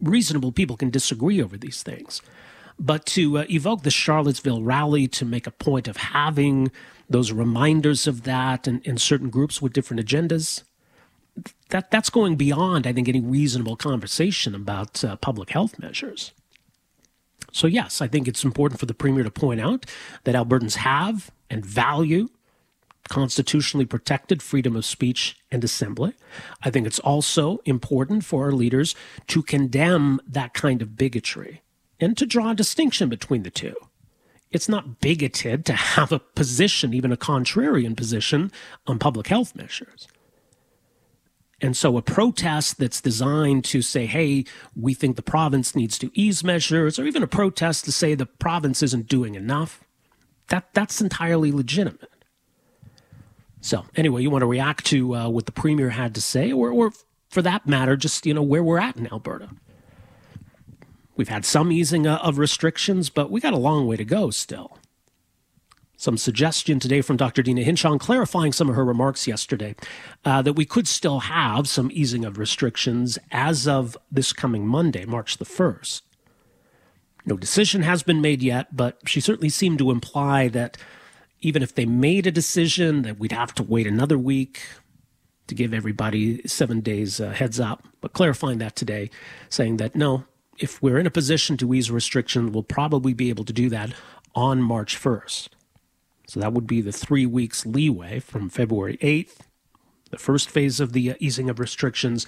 Reasonable 0.00 0.52
people 0.52 0.76
can 0.76 0.90
disagree 0.90 1.42
over 1.42 1.56
these 1.56 1.82
things. 1.82 2.20
But 2.78 3.06
to 3.06 3.38
uh, 3.38 3.44
evoke 3.50 3.82
the 3.82 3.90
Charlottesville 3.90 4.62
rally 4.62 5.06
to 5.08 5.24
make 5.24 5.46
a 5.46 5.52
point 5.52 5.88
of 5.88 5.96
having 5.96 6.70
those 7.08 7.32
reminders 7.32 8.06
of 8.06 8.24
that 8.24 8.66
and 8.66 8.84
in 8.84 8.98
certain 8.98 9.30
groups 9.30 9.62
with 9.62 9.72
different 9.72 10.04
agendas, 10.04 10.64
that 11.70 11.90
that's 11.90 12.10
going 12.10 12.36
beyond, 12.36 12.86
I 12.86 12.92
think, 12.92 13.08
any 13.08 13.20
reasonable 13.20 13.76
conversation 13.76 14.54
about 14.54 15.04
uh, 15.04 15.16
public 15.16 15.50
health 15.50 15.78
measures. 15.78 16.32
So, 17.54 17.68
yes, 17.68 18.02
I 18.02 18.08
think 18.08 18.26
it's 18.26 18.42
important 18.42 18.80
for 18.80 18.86
the 18.86 18.94
Premier 18.94 19.22
to 19.22 19.30
point 19.30 19.60
out 19.60 19.86
that 20.24 20.34
Albertans 20.34 20.74
have 20.74 21.30
and 21.48 21.64
value 21.64 22.28
constitutionally 23.08 23.86
protected 23.86 24.42
freedom 24.42 24.74
of 24.74 24.84
speech 24.84 25.36
and 25.52 25.62
assembly. 25.62 26.14
I 26.64 26.70
think 26.70 26.84
it's 26.84 26.98
also 26.98 27.58
important 27.64 28.24
for 28.24 28.46
our 28.46 28.52
leaders 28.52 28.96
to 29.28 29.40
condemn 29.40 30.20
that 30.26 30.52
kind 30.52 30.82
of 30.82 30.96
bigotry 30.96 31.62
and 32.00 32.16
to 32.18 32.26
draw 32.26 32.50
a 32.50 32.54
distinction 32.56 33.08
between 33.08 33.44
the 33.44 33.50
two. 33.50 33.76
It's 34.50 34.68
not 34.68 35.00
bigoted 35.00 35.64
to 35.66 35.74
have 35.74 36.10
a 36.10 36.18
position, 36.18 36.92
even 36.92 37.12
a 37.12 37.16
contrarian 37.16 37.96
position, 37.96 38.50
on 38.88 38.98
public 38.98 39.28
health 39.28 39.54
measures. 39.54 40.08
And 41.64 41.74
so 41.74 41.96
a 41.96 42.02
protest 42.02 42.76
that's 42.76 43.00
designed 43.00 43.64
to 43.64 43.80
say, 43.80 44.04
hey, 44.04 44.44
we 44.76 44.92
think 44.92 45.16
the 45.16 45.22
province 45.22 45.74
needs 45.74 45.96
to 45.96 46.10
ease 46.12 46.44
measures, 46.44 46.98
or 46.98 47.06
even 47.06 47.22
a 47.22 47.26
protest 47.26 47.86
to 47.86 47.92
say 47.92 48.14
the 48.14 48.26
province 48.26 48.82
isn't 48.82 49.08
doing 49.08 49.34
enough, 49.34 49.82
that, 50.48 50.68
that's 50.74 51.00
entirely 51.00 51.50
legitimate. 51.50 52.12
So 53.62 53.86
anyway, 53.96 54.20
you 54.20 54.28
want 54.28 54.42
to 54.42 54.46
react 54.46 54.84
to 54.88 55.14
uh, 55.14 55.28
what 55.30 55.46
the 55.46 55.52
premier 55.52 55.88
had 55.88 56.14
to 56.16 56.20
say, 56.20 56.52
or, 56.52 56.70
or 56.70 56.92
for 57.30 57.40
that 57.40 57.66
matter, 57.66 57.96
just 57.96 58.26
you 58.26 58.34
know 58.34 58.42
where 58.42 58.62
we're 58.62 58.78
at 58.78 58.98
in 58.98 59.10
Alberta. 59.10 59.48
We've 61.16 61.28
had 61.28 61.46
some 61.46 61.72
easing 61.72 62.06
uh, 62.06 62.18
of 62.18 62.36
restrictions, 62.36 63.08
but 63.08 63.30
we 63.30 63.40
got 63.40 63.54
a 63.54 63.56
long 63.56 63.86
way 63.86 63.96
to 63.96 64.04
go 64.04 64.28
still. 64.28 64.76
Some 66.04 66.18
suggestion 66.18 66.80
today 66.80 67.00
from 67.00 67.16
Dr. 67.16 67.42
Deena 67.42 67.62
Hinshaw, 67.62 67.96
clarifying 67.96 68.52
some 68.52 68.68
of 68.68 68.76
her 68.76 68.84
remarks 68.84 69.26
yesterday, 69.26 69.74
uh, 70.22 70.42
that 70.42 70.52
we 70.52 70.66
could 70.66 70.86
still 70.86 71.20
have 71.20 71.66
some 71.66 71.90
easing 71.94 72.26
of 72.26 72.36
restrictions 72.36 73.18
as 73.32 73.66
of 73.66 73.96
this 74.12 74.34
coming 74.34 74.66
Monday, 74.66 75.06
March 75.06 75.38
the 75.38 75.46
1st. 75.46 76.02
No 77.24 77.38
decision 77.38 77.84
has 77.84 78.02
been 78.02 78.20
made 78.20 78.42
yet, 78.42 78.76
but 78.76 78.98
she 79.06 79.18
certainly 79.18 79.48
seemed 79.48 79.78
to 79.78 79.90
imply 79.90 80.48
that 80.48 80.76
even 81.40 81.62
if 81.62 81.74
they 81.74 81.86
made 81.86 82.26
a 82.26 82.30
decision, 82.30 83.00
that 83.00 83.18
we'd 83.18 83.32
have 83.32 83.54
to 83.54 83.62
wait 83.62 83.86
another 83.86 84.18
week 84.18 84.60
to 85.46 85.54
give 85.54 85.72
everybody 85.72 86.46
seven 86.46 86.82
days 86.82 87.18
uh, 87.18 87.30
heads 87.30 87.58
up. 87.58 87.82
But 88.02 88.12
clarifying 88.12 88.58
that 88.58 88.76
today, 88.76 89.08
saying 89.48 89.78
that 89.78 89.96
no, 89.96 90.24
if 90.58 90.82
we're 90.82 90.98
in 90.98 91.06
a 91.06 91.10
position 91.10 91.56
to 91.56 91.72
ease 91.72 91.90
restrictions, 91.90 92.50
we'll 92.50 92.62
probably 92.62 93.14
be 93.14 93.30
able 93.30 93.46
to 93.46 93.54
do 93.54 93.70
that 93.70 93.94
on 94.34 94.60
March 94.60 95.00
1st. 95.00 95.48
So 96.26 96.40
that 96.40 96.52
would 96.52 96.66
be 96.66 96.80
the 96.80 96.92
three 96.92 97.26
weeks 97.26 97.66
leeway 97.66 98.20
from 98.20 98.48
February 98.48 98.96
8th, 98.98 99.38
the 100.10 100.18
first 100.18 100.48
phase 100.48 100.80
of 100.80 100.92
the 100.92 101.14
easing 101.18 101.50
of 101.50 101.58
restrictions, 101.58 102.26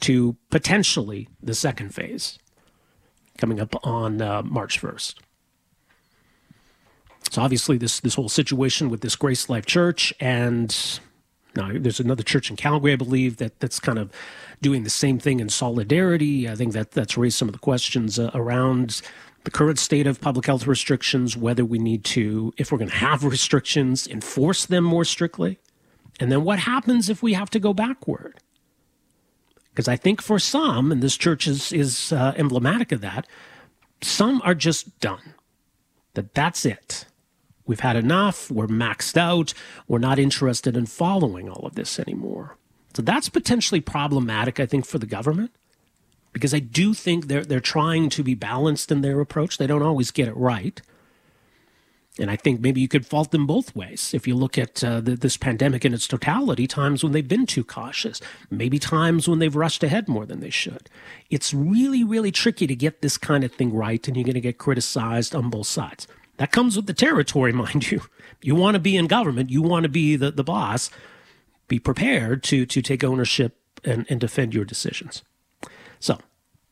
to 0.00 0.36
potentially 0.50 1.28
the 1.42 1.54
second 1.54 1.94
phase 1.94 2.38
coming 3.38 3.60
up 3.60 3.74
on 3.86 4.20
uh, 4.20 4.42
March 4.42 4.80
1st. 4.80 5.14
So 7.30 7.42
obviously, 7.42 7.76
this 7.76 8.00
this 8.00 8.14
whole 8.14 8.28
situation 8.28 8.88
with 8.88 9.00
this 9.00 9.16
Grace 9.16 9.48
Life 9.48 9.66
Church 9.66 10.14
and 10.20 11.00
now 11.56 11.70
there's 11.74 12.00
another 12.00 12.22
church 12.22 12.50
in 12.50 12.56
Calgary, 12.56 12.92
I 12.92 12.96
believe, 12.96 13.38
that 13.38 13.58
that's 13.60 13.80
kind 13.80 13.98
of 13.98 14.12
doing 14.60 14.84
the 14.84 14.90
same 14.90 15.18
thing 15.18 15.40
in 15.40 15.48
solidarity. 15.48 16.48
I 16.48 16.54
think 16.54 16.72
that 16.74 16.92
that's 16.92 17.16
raised 17.16 17.38
some 17.38 17.48
of 17.48 17.52
the 17.52 17.58
questions 17.58 18.18
uh, 18.18 18.30
around 18.34 19.00
the 19.46 19.50
current 19.52 19.78
state 19.78 20.08
of 20.08 20.20
public 20.20 20.46
health 20.46 20.66
restrictions, 20.66 21.36
whether 21.36 21.64
we 21.64 21.78
need 21.78 22.02
to, 22.02 22.52
if 22.56 22.72
we're 22.72 22.78
going 22.78 22.90
to 22.90 22.96
have 22.96 23.22
restrictions, 23.22 24.08
enforce 24.08 24.66
them 24.66 24.82
more 24.82 25.04
strictly. 25.04 25.60
And 26.18 26.32
then 26.32 26.42
what 26.42 26.58
happens 26.58 27.08
if 27.08 27.22
we 27.22 27.34
have 27.34 27.48
to 27.50 27.60
go 27.60 27.72
backward? 27.72 28.40
Because 29.70 29.86
I 29.86 29.94
think 29.94 30.20
for 30.20 30.40
some, 30.40 30.90
and 30.90 31.00
this 31.00 31.16
church 31.16 31.46
is, 31.46 31.72
is 31.72 32.12
uh, 32.12 32.34
emblematic 32.36 32.90
of 32.90 33.00
that, 33.02 33.28
some 34.02 34.42
are 34.44 34.54
just 34.54 34.98
done. 34.98 35.34
That 36.14 36.34
that's 36.34 36.66
it. 36.66 37.04
We've 37.66 37.78
had 37.78 37.94
enough. 37.94 38.50
We're 38.50 38.66
maxed 38.66 39.16
out. 39.16 39.54
We're 39.86 40.00
not 40.00 40.18
interested 40.18 40.76
in 40.76 40.86
following 40.86 41.48
all 41.48 41.64
of 41.64 41.76
this 41.76 42.00
anymore. 42.00 42.56
So 42.94 43.02
that's 43.02 43.28
potentially 43.28 43.80
problematic, 43.80 44.58
I 44.58 44.66
think, 44.66 44.86
for 44.86 44.98
the 44.98 45.06
government 45.06 45.52
because 46.36 46.52
I 46.52 46.58
do 46.58 46.92
think 46.92 47.28
they're 47.28 47.46
they're 47.46 47.60
trying 47.60 48.10
to 48.10 48.22
be 48.22 48.34
balanced 48.34 48.92
in 48.92 49.00
their 49.00 49.20
approach. 49.22 49.56
They 49.56 49.66
don't 49.66 49.82
always 49.82 50.10
get 50.10 50.28
it 50.28 50.36
right. 50.36 50.82
And 52.18 52.30
I 52.30 52.36
think 52.36 52.60
maybe 52.60 52.82
you 52.82 52.88
could 52.88 53.06
fault 53.06 53.30
them 53.30 53.46
both 53.46 53.74
ways. 53.74 54.12
If 54.12 54.26
you 54.28 54.34
look 54.34 54.58
at 54.58 54.84
uh, 54.84 55.00
the, 55.00 55.16
this 55.16 55.38
pandemic 55.38 55.86
in 55.86 55.94
its 55.94 56.06
totality, 56.06 56.66
times 56.66 57.02
when 57.02 57.12
they've 57.12 57.26
been 57.26 57.46
too 57.46 57.64
cautious, 57.64 58.20
maybe 58.50 58.78
times 58.78 59.26
when 59.26 59.38
they've 59.38 59.56
rushed 59.56 59.82
ahead 59.82 60.08
more 60.08 60.26
than 60.26 60.40
they 60.40 60.50
should. 60.50 60.90
It's 61.30 61.54
really, 61.54 62.04
really 62.04 62.30
tricky 62.30 62.66
to 62.66 62.76
get 62.76 63.00
this 63.00 63.16
kind 63.16 63.42
of 63.42 63.52
thing 63.52 63.72
right, 63.72 64.06
and 64.06 64.14
you're 64.14 64.24
going 64.24 64.34
to 64.34 64.40
get 64.42 64.58
criticized 64.58 65.34
on 65.34 65.48
both 65.48 65.68
sides. 65.68 66.06
That 66.36 66.52
comes 66.52 66.76
with 66.76 66.86
the 66.86 66.92
territory, 66.92 67.52
mind 67.64 67.90
you. 67.90 68.02
You 68.42 68.54
want 68.54 68.74
to 68.74 68.80
be 68.80 68.94
in 68.94 69.06
government, 69.06 69.48
you 69.48 69.62
want 69.62 69.84
to 69.84 69.90
be 69.90 70.16
the, 70.16 70.30
the 70.30 70.44
boss. 70.44 70.90
Be 71.66 71.78
prepared 71.78 72.42
to, 72.44 72.66
to 72.66 72.82
take 72.82 73.02
ownership 73.02 73.56
and, 73.84 74.04
and 74.10 74.20
defend 74.20 74.52
your 74.52 74.66
decisions. 74.66 75.22
So 76.06 76.20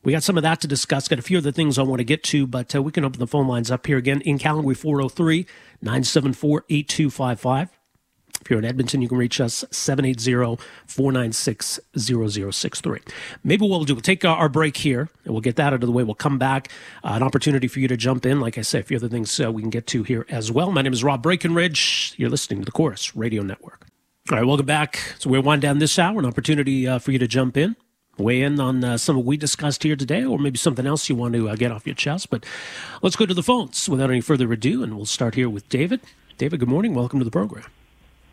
we 0.03 0.13
got 0.13 0.23
some 0.23 0.37
of 0.37 0.43
that 0.43 0.61
to 0.61 0.67
discuss. 0.67 1.09
Got 1.09 1.19
a 1.19 1.21
few 1.21 1.39
other 1.39 1.51
things 1.51 1.77
I 1.77 1.83
want 1.83 1.99
to 1.99 2.05
get 2.05 2.23
to, 2.23 2.47
but 2.47 2.73
uh, 2.73 2.81
we 2.81 2.93
can 2.93 3.03
open 3.03 3.19
the 3.19 3.27
phone 3.27 3.47
lines 3.47 3.69
up 3.69 3.85
here 3.85 3.97
again 3.97 4.21
in 4.21 4.37
Calgary 4.37 4.75
403 4.75 5.45
974 5.81 6.63
8255. 6.69 7.69
If 8.41 8.49
you're 8.49 8.59
in 8.59 8.65
Edmonton, 8.65 9.01
you 9.01 9.09
can 9.09 9.17
reach 9.17 9.41
us 9.41 9.65
780 9.71 10.61
496 10.87 11.79
0063. 11.97 12.99
Maybe 13.43 13.61
what 13.63 13.69
we'll 13.69 13.83
do, 13.83 13.95
we'll 13.95 14.01
take 14.01 14.23
our 14.23 14.47
break 14.47 14.77
here 14.77 15.09
and 15.25 15.33
we'll 15.33 15.41
get 15.41 15.57
that 15.57 15.73
out 15.73 15.81
of 15.81 15.81
the 15.81 15.91
way. 15.91 16.03
We'll 16.03 16.15
come 16.15 16.37
back. 16.37 16.69
Uh, 17.03 17.13
an 17.13 17.23
opportunity 17.23 17.67
for 17.67 17.81
you 17.81 17.89
to 17.89 17.97
jump 17.97 18.25
in. 18.25 18.39
Like 18.39 18.57
I 18.57 18.61
say, 18.61 18.79
a 18.79 18.83
few 18.83 18.95
other 18.95 19.09
things 19.09 19.37
uh, 19.39 19.51
we 19.51 19.61
can 19.61 19.71
get 19.71 19.87
to 19.87 20.03
here 20.03 20.25
as 20.29 20.49
well. 20.49 20.71
My 20.71 20.81
name 20.81 20.93
is 20.93 21.03
Rob 21.03 21.23
Breckenridge. 21.23 22.13
You're 22.15 22.29
listening 22.29 22.59
to 22.59 22.65
the 22.65 22.71
Corus 22.71 23.15
Radio 23.17 23.41
Network. 23.41 23.87
All 24.31 24.37
right, 24.37 24.45
welcome 24.45 24.65
back. 24.65 24.99
So 25.19 25.29
we're 25.29 25.41
winding 25.41 25.67
down 25.67 25.79
this 25.79 25.99
hour, 25.99 26.19
an 26.19 26.25
opportunity 26.25 26.87
uh, 26.87 26.99
for 26.99 27.11
you 27.11 27.19
to 27.19 27.27
jump 27.27 27.57
in 27.57 27.75
weigh 28.17 28.41
in 28.41 28.59
on 28.59 28.83
uh, 28.83 28.97
some 28.97 29.17
of 29.17 29.25
we 29.25 29.37
discussed 29.37 29.83
here 29.83 29.95
today, 29.95 30.23
or 30.23 30.39
maybe 30.39 30.57
something 30.57 30.85
else 30.85 31.09
you 31.09 31.15
want 31.15 31.33
to 31.33 31.49
uh, 31.49 31.55
get 31.55 31.71
off 31.71 31.85
your 31.85 31.95
chest. 31.95 32.29
But 32.29 32.45
let's 33.01 33.15
go 33.15 33.25
to 33.25 33.33
the 33.33 33.43
phones 33.43 33.89
without 33.89 34.09
any 34.09 34.21
further 34.21 34.51
ado, 34.51 34.83
and 34.83 34.95
we'll 34.95 35.05
start 35.05 35.35
here 35.35 35.49
with 35.49 35.67
David. 35.69 36.01
David, 36.37 36.59
good 36.59 36.69
morning. 36.69 36.93
Welcome 36.93 37.19
to 37.19 37.25
the 37.25 37.31
program. 37.31 37.65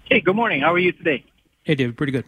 Hey, 0.05 0.21
good 0.21 0.37
morning. 0.37 0.61
How 0.61 0.73
are 0.73 0.79
you 0.79 0.93
today? 0.93 1.25
Hey, 1.65 1.75
David. 1.75 1.97
Pretty 1.97 2.13
good. 2.13 2.25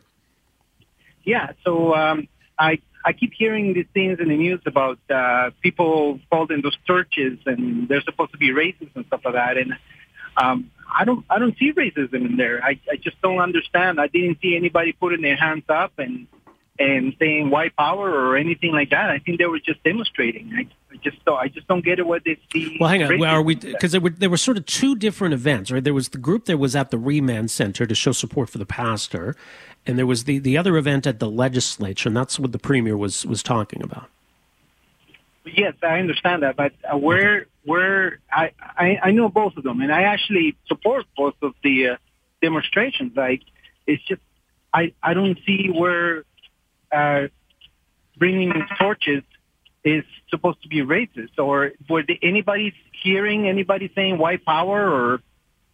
Yeah. 1.25 1.53
So 1.65 1.95
um, 1.95 2.29
I 2.59 2.79
I 3.05 3.13
keep 3.13 3.33
hearing 3.33 3.75
these 3.75 3.87
things 3.93 4.19
in 4.21 4.29
the 4.29 4.37
news 4.37 4.61
about 4.67 4.99
uh, 5.11 5.51
people 5.61 6.21
called 6.31 6.51
in 6.51 6.61
those 6.63 6.77
churches, 6.87 7.39
and 7.47 7.89
they're 7.89 8.03
supposed 8.03 8.33
to 8.33 8.39
be 8.39 8.51
racist 8.51 8.95
and 8.95 9.07
stuff 9.07 9.23
like 9.25 9.35
that, 9.35 9.57
and. 9.59 9.75
Um, 10.37 10.73
I 10.93 11.05
don't 11.05 11.25
I 11.31 11.39
don't 11.39 11.57
see 11.59 11.73
racism 11.73 12.27
in 12.27 12.37
there. 12.37 12.63
I, 12.63 12.79
I 12.91 12.97
just 12.97 13.21
don't 13.23 13.39
understand. 13.39 14.01
I 14.01 14.09
didn't 14.09 14.39
see 14.41 14.57
anybody 14.57 14.93
putting 14.93 15.23
their 15.23 15.37
hands 15.37 15.65
up 15.69 15.93
and 15.99 16.27
and 16.79 17.15
saying 17.19 17.51
white 17.51 17.77
power 17.77 18.11
or 18.11 18.37
anything 18.37 18.73
like 18.73 18.91
that. 18.91 19.11
I 19.11 19.19
think 19.19 19.39
they 19.39 19.47
were 19.47 19.61
just 19.61 19.83
demonstrating. 19.85 20.53
I, 20.57 20.67
I 20.93 20.97
just 21.03 21.25
don't, 21.25 21.39
I 21.39 21.49
just 21.49 21.69
don't 21.69 21.85
get 21.85 21.99
it. 21.99 22.07
What 22.07 22.25
they 22.25 22.39
see. 22.53 22.77
Well, 22.81 22.89
hang 22.89 23.03
on. 23.03 23.19
Well, 23.19 23.33
are 23.33 23.43
we? 23.43 23.55
Because 23.55 23.93
there 23.93 24.01
were 24.01 24.11
there 24.11 24.31
were 24.31 24.37
sort 24.37 24.57
of 24.57 24.67
two 24.67 24.97
different 24.97 25.35
events, 25.35 25.71
right? 25.71 25.83
There 25.83 25.95
was 25.95 26.09
the 26.09 26.19
group 26.19 26.47
that 26.47 26.59
was 26.59 26.75
at 26.75 26.91
the 26.91 26.99
Remand 26.99 27.51
Center 27.51 27.87
to 27.87 27.95
show 27.95 28.13
support 28.13 28.51
for 28.51 28.59
the 28.59 28.67
pastor, 28.67 29.37
and 29.87 29.97
there 29.99 30.07
was 30.07 30.25
the 30.25 30.39
the 30.39 30.57
other 30.59 30.77
event 30.77 31.07
at 31.07 31.21
the 31.21 31.31
legislature, 31.31 32.09
and 32.09 32.17
that's 32.17 32.39
what 32.39 32.53
the 32.53 32.59
premier 32.59 32.97
was 32.97 33.25
was 33.25 33.43
talking 33.43 33.83
about. 33.83 34.09
Yes, 35.45 35.75
I 35.83 35.99
understand 35.99 36.43
that, 36.43 36.57
but 36.57 36.73
uh, 36.91 36.97
where 36.97 37.47
where 37.65 38.19
I, 38.33 38.51
I 38.61 38.99
I 39.03 39.11
know 39.13 39.29
both 39.29 39.57
of 39.57 39.63
them, 39.63 39.81
and 39.81 39.93
I 39.93 40.03
actually 40.03 40.57
support 40.67 41.05
both 41.17 41.35
of 41.43 41.55
the 41.63 41.91
uh, 41.91 41.97
demonstrations. 42.41 43.15
Like 43.15 43.43
it's 43.87 44.03
just 44.05 44.23
I 44.73 44.93
I 45.03 45.15
don't 45.15 45.39
see 45.47 45.69
where 45.69 46.25
uh, 46.95 47.29
bringing 48.17 48.53
torches 48.79 49.23
is 49.85 50.05
supposed 50.31 50.63
to 50.63 50.69
be 50.69 50.81
racist, 50.81 51.39
or 51.39 51.73
were 51.89 52.03
anybody 52.23 52.75
hearing 53.03 53.49
anybody 53.49 53.91
saying 53.95 54.19
white 54.19 54.45
power 54.45 54.89
or 54.91 55.21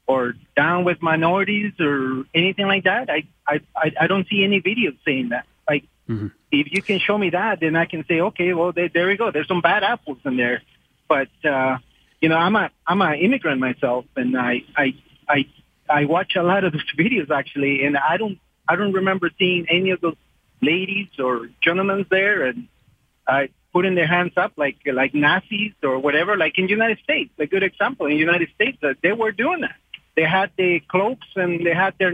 or 0.07 0.35
down 0.57 0.85
with 0.85 1.01
minorities 1.01 1.73
or 1.79 2.25
anything 2.35 2.67
like 2.67 2.85
that? 2.85 3.09
I 3.09 3.29
I 3.47 3.61
I 4.01 4.07
don't 4.09 4.27
see 4.29 4.43
any 4.43 4.61
videos 4.61 4.97
saying 5.05 5.29
that. 5.29 5.47
Like 5.69 5.85
mm-hmm. 6.09 6.29
if 6.51 6.73
you 6.73 6.83
can 6.83 6.99
show 6.99 7.17
me 7.17 7.31
that, 7.31 7.61
then 7.61 7.77
I 7.77 7.85
can 7.85 8.05
say, 8.07 8.21
okay, 8.21 8.53
well 8.53 8.73
there, 8.73 8.89
there 8.93 9.07
we 9.07 9.17
go. 9.17 9.31
There's 9.31 9.49
some 9.49 9.61
bad 9.61 9.85
apples 9.85 10.19
in 10.25 10.37
there, 10.37 10.63
but 11.09 11.29
uh, 11.45 11.79
you 12.21 12.29
know 12.29 12.37
I'm 12.37 12.57
a 12.57 12.71
I'm 12.87 13.01
an 13.01 13.19
immigrant 13.21 13.61
myself, 13.61 14.07
and 14.17 14.37
I 14.37 14.65
I 14.77 14.95
I 15.29 15.47
I 15.89 16.05
watch 16.07 16.35
a 16.37 16.43
lot 16.43 16.65
of 16.65 16.73
those 16.73 16.91
videos 16.99 17.31
actually, 17.31 17.85
and 17.85 17.97
I 17.97 18.17
don't 18.17 18.39
I 18.69 18.75
don't 18.75 18.93
remember 18.93 19.31
seeing 19.39 19.67
any 19.71 19.91
of 19.91 20.01
those 20.01 20.17
ladies 20.63 21.09
or 21.19 21.49
gentlemen 21.63 22.07
there 22.11 22.47
and 22.47 22.69
uh, 23.27 23.43
putting 23.73 23.95
their 23.95 24.07
hands 24.07 24.33
up 24.37 24.53
like 24.57 24.79
like 24.93 25.15
Nazis 25.15 25.73
or 25.83 25.99
whatever. 25.99 26.37
Like 26.37 26.59
in 26.59 26.65
the 26.65 26.71
United 26.71 26.99
States, 27.03 27.31
a 27.39 27.47
good 27.47 27.63
example 27.63 28.07
in 28.07 28.13
the 28.13 28.19
United 28.19 28.49
States, 28.55 28.79
uh, 28.83 28.95
they 29.03 29.13
were 29.13 29.33
doing 29.33 29.61
that. 29.63 29.77
They 30.17 30.25
had 30.25 30.51
the 30.57 30.81
cloaks 30.89 31.27
and 31.37 31.65
they 31.65 31.75
had 31.75 31.95
their 31.99 32.13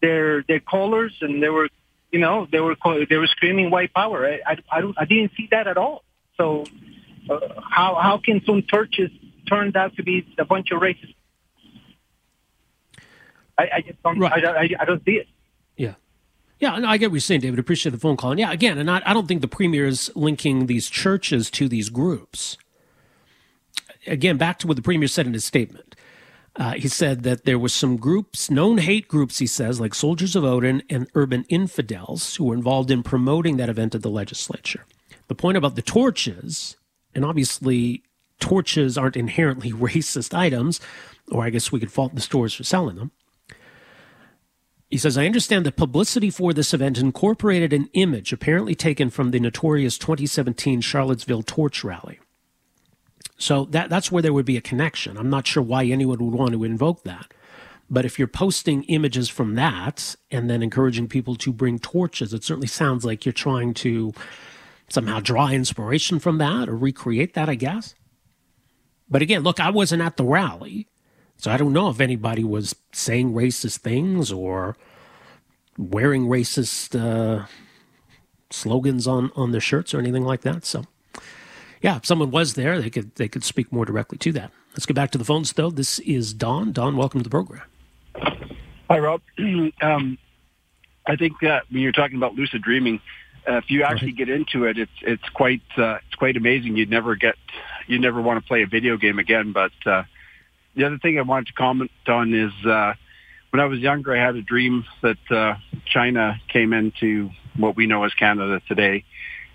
their 0.00 0.42
their 0.42 0.60
collars 0.60 1.16
and 1.20 1.42
they 1.42 1.48
were, 1.48 1.68
you 2.12 2.20
know, 2.20 2.46
they 2.50 2.60
were 2.60 2.76
they 3.08 3.16
were 3.16 3.26
screaming 3.28 3.70
white 3.70 3.92
power. 3.94 4.26
I 4.26 4.40
I, 4.46 4.56
I, 4.70 4.80
don't, 4.80 4.96
I 4.98 5.04
didn't 5.04 5.32
see 5.36 5.48
that 5.50 5.66
at 5.66 5.76
all. 5.76 6.04
So 6.36 6.64
uh, 7.28 7.60
how 7.68 7.94
how 7.96 8.18
can 8.18 8.42
some 8.44 8.64
churches 8.68 9.10
turn 9.48 9.72
out 9.76 9.96
to 9.96 10.02
be 10.02 10.26
a 10.38 10.44
bunch 10.44 10.70
of 10.70 10.80
racists? 10.80 11.14
I, 13.58 13.68
I 13.76 13.80
just 13.82 14.02
don't 14.02 14.18
right. 14.18 14.44
I, 14.44 14.50
I, 14.50 14.68
I 14.80 14.84
don't 14.84 15.04
see 15.04 15.12
it. 15.12 15.28
Yeah. 15.76 15.94
Yeah, 16.60 16.76
no, 16.76 16.88
I 16.88 16.98
get 16.98 17.10
what 17.10 17.14
you're 17.14 17.20
saying, 17.20 17.40
David. 17.40 17.58
Appreciate 17.58 17.92
the 17.92 17.98
phone 17.98 18.18
call. 18.18 18.32
And 18.32 18.40
yeah, 18.40 18.52
again, 18.52 18.78
and 18.78 18.90
I, 18.90 19.02
I 19.06 19.14
don't 19.14 19.26
think 19.26 19.40
the 19.40 19.48
premier 19.48 19.86
is 19.86 20.10
linking 20.14 20.66
these 20.66 20.90
churches 20.90 21.50
to 21.52 21.68
these 21.68 21.88
groups. 21.88 22.58
Again, 24.06 24.36
back 24.36 24.58
to 24.60 24.66
what 24.66 24.76
the 24.76 24.82
premier 24.82 25.08
said 25.08 25.26
in 25.26 25.32
his 25.32 25.44
statement. 25.44 25.96
Uh, 26.56 26.72
he 26.72 26.88
said 26.88 27.22
that 27.22 27.44
there 27.44 27.58
were 27.58 27.68
some 27.68 27.96
groups, 27.96 28.50
known 28.50 28.78
hate 28.78 29.08
groups, 29.08 29.38
he 29.38 29.46
says, 29.46 29.80
like 29.80 29.94
Soldiers 29.94 30.36
of 30.36 30.44
Odin 30.44 30.82
and 30.90 31.08
Urban 31.14 31.44
Infidels, 31.48 32.36
who 32.36 32.44
were 32.44 32.54
involved 32.54 32.90
in 32.90 33.02
promoting 33.02 33.56
that 33.56 33.68
event 33.68 33.94
at 33.94 34.02
the 34.02 34.10
legislature. 34.10 34.84
The 35.28 35.34
point 35.34 35.56
about 35.56 35.76
the 35.76 35.82
torches, 35.82 36.76
and 37.14 37.24
obviously 37.24 38.02
torches 38.40 38.98
aren't 38.98 39.16
inherently 39.16 39.72
racist 39.72 40.36
items, 40.36 40.80
or 41.30 41.44
I 41.44 41.50
guess 41.50 41.72
we 41.72 41.80
could 41.80 41.92
fault 41.92 42.14
the 42.14 42.20
stores 42.20 42.52
for 42.52 42.64
selling 42.64 42.96
them. 42.96 43.12
He 44.90 44.98
says, 44.98 45.16
I 45.16 45.24
understand 45.24 45.64
that 45.66 45.76
publicity 45.76 46.30
for 46.30 46.52
this 46.52 46.74
event 46.74 46.98
incorporated 46.98 47.72
an 47.72 47.88
image 47.92 48.32
apparently 48.32 48.74
taken 48.74 49.08
from 49.08 49.30
the 49.30 49.38
notorious 49.38 49.96
2017 49.96 50.80
Charlottesville 50.80 51.44
torch 51.44 51.84
rally. 51.84 52.18
So 53.38 53.66
that, 53.66 53.88
that's 53.88 54.10
where 54.10 54.20
there 54.20 54.32
would 54.32 54.44
be 54.44 54.56
a 54.56 54.60
connection. 54.60 55.16
I'm 55.16 55.30
not 55.30 55.46
sure 55.46 55.62
why 55.62 55.84
anyone 55.84 56.18
would 56.18 56.34
want 56.34 56.52
to 56.52 56.64
invoke 56.64 57.04
that. 57.04 57.32
But 57.88 58.04
if 58.04 58.18
you're 58.18 58.28
posting 58.28 58.82
images 58.84 59.28
from 59.28 59.54
that 59.54 60.16
and 60.30 60.50
then 60.50 60.62
encouraging 60.62 61.08
people 61.08 61.36
to 61.36 61.52
bring 61.52 61.78
torches, 61.78 62.34
it 62.34 62.44
certainly 62.44 62.68
sounds 62.68 63.04
like 63.04 63.24
you're 63.24 63.32
trying 63.32 63.74
to 63.74 64.12
somehow 64.88 65.20
draw 65.20 65.48
inspiration 65.48 66.18
from 66.18 66.38
that 66.38 66.68
or 66.68 66.76
recreate 66.76 67.34
that, 67.34 67.48
I 67.48 67.54
guess. 67.54 67.94
But 69.08 69.22
again, 69.22 69.42
look, 69.42 69.58
I 69.58 69.70
wasn't 69.70 70.02
at 70.02 70.16
the 70.16 70.24
rally. 70.24 70.88
So 71.40 71.50
I 71.50 71.56
don't 71.56 71.72
know 71.72 71.88
if 71.88 72.00
anybody 72.00 72.44
was 72.44 72.76
saying 72.92 73.32
racist 73.32 73.78
things 73.78 74.30
or 74.30 74.76
wearing 75.78 76.26
racist 76.26 76.94
uh, 76.94 77.46
slogans 78.50 79.06
on, 79.06 79.32
on 79.34 79.50
their 79.50 79.60
shirts 79.60 79.94
or 79.94 80.00
anything 80.00 80.22
like 80.22 80.42
that. 80.42 80.66
So, 80.66 80.84
yeah, 81.80 81.96
if 81.96 82.04
someone 82.04 82.30
was 82.30 82.54
there, 82.54 82.78
they 82.78 82.90
could 82.90 83.14
they 83.14 83.26
could 83.26 83.42
speak 83.42 83.72
more 83.72 83.86
directly 83.86 84.18
to 84.18 84.32
that. 84.32 84.50
Let's 84.72 84.84
get 84.84 84.92
back 84.92 85.12
to 85.12 85.18
the 85.18 85.24
phones, 85.24 85.54
though. 85.54 85.70
This 85.70 85.98
is 86.00 86.34
Don. 86.34 86.72
Don, 86.72 86.98
welcome 86.98 87.20
to 87.20 87.24
the 87.24 87.30
program. 87.30 87.62
Hi, 88.90 88.98
Rob. 88.98 89.22
um, 89.80 90.18
I 91.06 91.16
think 91.16 91.40
that 91.40 91.64
when 91.70 91.80
you're 91.80 91.92
talking 91.92 92.18
about 92.18 92.34
lucid 92.34 92.60
dreaming, 92.60 93.00
uh, 93.48 93.54
if 93.54 93.70
you 93.70 93.82
actually 93.82 94.12
get 94.12 94.28
into 94.28 94.64
it, 94.64 94.76
it's 94.76 94.92
it's 95.00 95.28
quite 95.30 95.62
uh, 95.78 96.00
it's 96.06 96.16
quite 96.16 96.36
amazing. 96.36 96.76
You'd 96.76 96.90
never 96.90 97.16
get 97.16 97.36
you 97.86 97.98
never 97.98 98.20
want 98.20 98.42
to 98.42 98.46
play 98.46 98.62
a 98.62 98.66
video 98.66 98.98
game 98.98 99.18
again, 99.18 99.52
but 99.52 99.72
uh, 99.86 100.02
the 100.74 100.84
other 100.84 100.98
thing 100.98 101.18
I 101.18 101.22
wanted 101.22 101.48
to 101.48 101.52
comment 101.54 101.90
on 102.06 102.34
is 102.34 102.52
uh, 102.66 102.94
when 103.50 103.60
I 103.60 103.66
was 103.66 103.80
younger, 103.80 104.16
I 104.16 104.24
had 104.24 104.36
a 104.36 104.42
dream 104.42 104.84
that 105.02 105.30
uh, 105.30 105.54
China 105.86 106.40
came 106.48 106.72
into 106.72 107.30
what 107.56 107.76
we 107.76 107.86
know 107.86 108.04
as 108.04 108.14
Canada 108.14 108.60
today. 108.68 109.04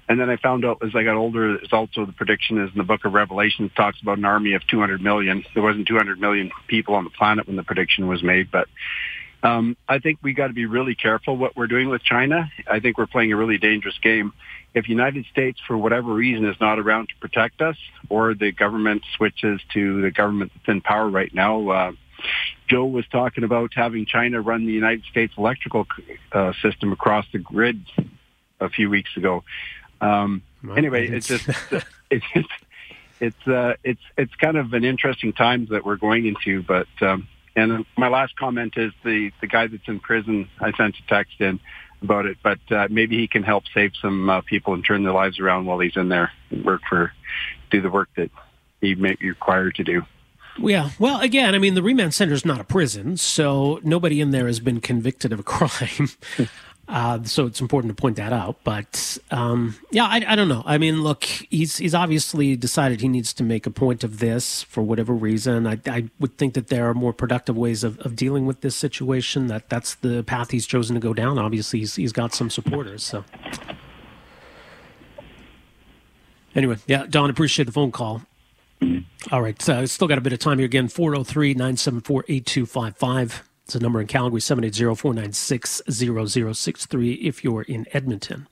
And 0.07 0.19
then 0.19 0.29
I 0.29 0.37
found 0.37 0.65
out 0.65 0.83
as 0.85 0.91
I 0.95 1.03
got 1.03 1.15
older, 1.15 1.55
it's 1.55 1.73
also 1.73 2.05
the 2.05 2.11
prediction 2.11 2.59
is 2.59 2.69
in 2.71 2.77
the 2.77 2.83
book 2.83 3.05
of 3.05 3.13
Revelation 3.13 3.71
talks 3.75 3.99
about 4.01 4.19
an 4.19 4.25
army 4.25 4.53
of 4.53 4.65
200 4.67 5.01
million. 5.01 5.43
There 5.55 5.63
wasn't 5.63 5.87
200 5.87 6.19
million 6.19 6.51
people 6.67 6.93
on 6.93 7.05
the 7.05 7.09
planet 7.09 7.47
when 7.47 7.55
the 7.55 7.63
prediction 7.63 8.07
was 8.07 8.21
made, 8.21 8.51
but 8.51 8.67
um, 9.41 9.77
I 9.87 9.99
think 9.99 10.19
we 10.21 10.33
got 10.33 10.47
to 10.47 10.53
be 10.53 10.65
really 10.65 10.95
careful 10.95 11.37
what 11.37 11.55
we're 11.55 11.67
doing 11.67 11.89
with 11.89 12.03
China. 12.03 12.51
I 12.69 12.79
think 12.79 12.97
we're 12.97 13.07
playing 13.07 13.31
a 13.31 13.35
really 13.35 13.57
dangerous 13.57 13.97
game 14.01 14.33
if 14.75 14.89
United 14.89 15.25
States, 15.31 15.59
for 15.65 15.77
whatever 15.77 16.13
reason, 16.13 16.45
is 16.45 16.57
not 16.59 16.77
around 16.77 17.07
to 17.09 17.15
protect 17.21 17.61
us, 17.61 17.77
or 18.09 18.33
the 18.33 18.51
government 18.51 19.03
switches 19.15 19.61
to 19.73 20.01
the 20.01 20.11
government 20.11 20.51
that's 20.53 20.67
in 20.67 20.81
power 20.81 21.09
right 21.09 21.33
now, 21.33 21.69
uh, 21.69 21.91
Joe 22.67 22.85
was 22.85 23.07
talking 23.07 23.45
about 23.45 23.73
having 23.73 24.05
China 24.05 24.41
run 24.41 24.65
the 24.65 24.73
United 24.73 25.05
States 25.05 25.33
electrical 25.37 25.87
uh, 26.33 26.51
system 26.61 26.91
across 26.91 27.25
the 27.31 27.39
grid 27.39 27.85
a 28.59 28.69
few 28.69 28.89
weeks 28.89 29.15
ago. 29.15 29.43
Um, 30.01 30.41
anyway, 30.75 31.07
it's 31.07 31.27
just 31.27 31.47
it's 32.09 32.25
it's 32.33 32.49
it's 33.21 33.47
uh, 33.47 33.75
it's 33.83 34.01
it's 34.17 34.35
kind 34.35 34.57
of 34.57 34.73
an 34.73 34.83
interesting 34.83 35.31
times 35.31 35.69
that 35.69 35.85
we're 35.85 35.95
going 35.95 36.25
into. 36.25 36.63
But 36.63 36.87
um, 37.01 37.27
and 37.55 37.85
my 37.97 38.09
last 38.09 38.35
comment 38.35 38.73
is 38.75 38.91
the 39.03 39.31
the 39.39 39.47
guy 39.47 39.67
that's 39.67 39.87
in 39.87 39.99
prison. 39.99 40.49
I 40.59 40.71
sent 40.73 40.95
a 40.97 41.07
text 41.07 41.39
in 41.39 41.59
about 42.05 42.25
it, 42.25 42.37
but 42.41 42.59
uh, 42.71 42.87
maybe 42.89 43.17
he 43.17 43.27
can 43.27 43.43
help 43.43 43.63
save 43.73 43.91
some 44.01 44.29
uh, 44.29 44.41
people 44.41 44.73
and 44.73 44.85
turn 44.85 45.03
their 45.03 45.13
lives 45.13 45.39
around 45.39 45.65
while 45.65 45.79
he's 45.79 45.97
in 45.97 46.09
there 46.09 46.31
and 46.49 46.63
work 46.63 46.81
for, 46.87 47.11
do 47.71 47.81
the 47.81 47.89
work 47.89 48.09
that 48.15 48.31
he 48.81 48.95
may 48.95 49.15
be 49.15 49.29
required 49.29 49.75
to 49.75 49.83
do. 49.83 50.03
Yeah. 50.57 50.91
Well, 50.99 51.19
again, 51.19 51.53
I 51.53 51.57
mean, 51.57 51.75
the 51.75 51.83
remand 51.83 52.13
center 52.13 52.33
is 52.33 52.45
not 52.45 52.61
a 52.61 52.63
prison, 52.63 53.17
so 53.17 53.79
nobody 53.83 54.21
in 54.21 54.31
there 54.31 54.47
has 54.47 54.59
been 54.59 54.79
convicted 54.79 55.33
of 55.33 55.39
a 55.39 55.43
crime. 55.43 56.09
Uh, 56.87 57.23
so 57.23 57.47
it's 57.47 57.61
important 57.61 57.95
to 57.95 57.99
point 57.99 58.15
that 58.17 58.31
out. 58.31 58.57
But 58.63 59.17
um, 59.31 59.75
yeah, 59.91 60.05
I, 60.05 60.23
I, 60.27 60.35
don't 60.35 60.47
know. 60.47 60.61
I 60.65 60.77
mean, 60.77 61.01
look, 61.01 61.23
he's 61.23 61.77
he's 61.77 61.95
obviously 61.95 62.55
decided 62.55 63.01
he 63.01 63.07
needs 63.07 63.33
to 63.33 63.43
make 63.43 63.65
a 63.65 63.71
point 63.71 64.03
of 64.03 64.19
this 64.19 64.61
for 64.63 64.83
whatever 64.83 65.13
reason. 65.13 65.65
I, 65.65 65.79
I 65.87 66.09
would 66.19 66.37
think 66.37 66.53
that 66.53 66.67
there 66.67 66.87
are 66.87 66.93
more 66.93 67.11
productive 67.11 67.57
ways 67.57 67.83
of, 67.83 67.99
of 68.01 68.15
dealing 68.15 68.45
with 68.45 68.61
this 68.61 68.75
situation. 68.75 69.47
That 69.47 69.67
that's 69.69 69.95
the 69.95 70.23
path 70.23 70.51
he's 70.51 70.67
chosen 70.67 70.93
to 70.93 70.99
go 70.99 71.13
down. 71.13 71.39
Obviously, 71.39 71.79
he's 71.79 71.95
he's 71.95 72.13
got 72.13 72.35
some 72.35 72.51
supporters. 72.51 73.03
So 73.03 73.25
anyway, 76.53 76.77
yeah, 76.85 77.07
Don, 77.09 77.31
appreciate 77.31 77.65
the 77.65 77.71
phone 77.71 77.91
call. 77.91 78.21
All 79.31 79.41
right, 79.41 79.59
so 79.59 79.85
still 79.87 80.07
got 80.07 80.19
a 80.19 80.21
bit 80.21 80.33
of 80.33 80.39
time 80.39 80.59
here. 80.59 80.65
Again, 80.65 80.87
403 80.87 81.53
974 81.55 82.25
8255. 82.27 83.43
It's 83.65 83.75
a 83.75 83.79
number 83.79 83.99
in 83.99 84.05
Calgary, 84.05 84.41
780-496-0063 84.41 87.17
if 87.19 87.43
you're 87.43 87.63
in 87.63 87.87
Edmonton. 87.93 88.47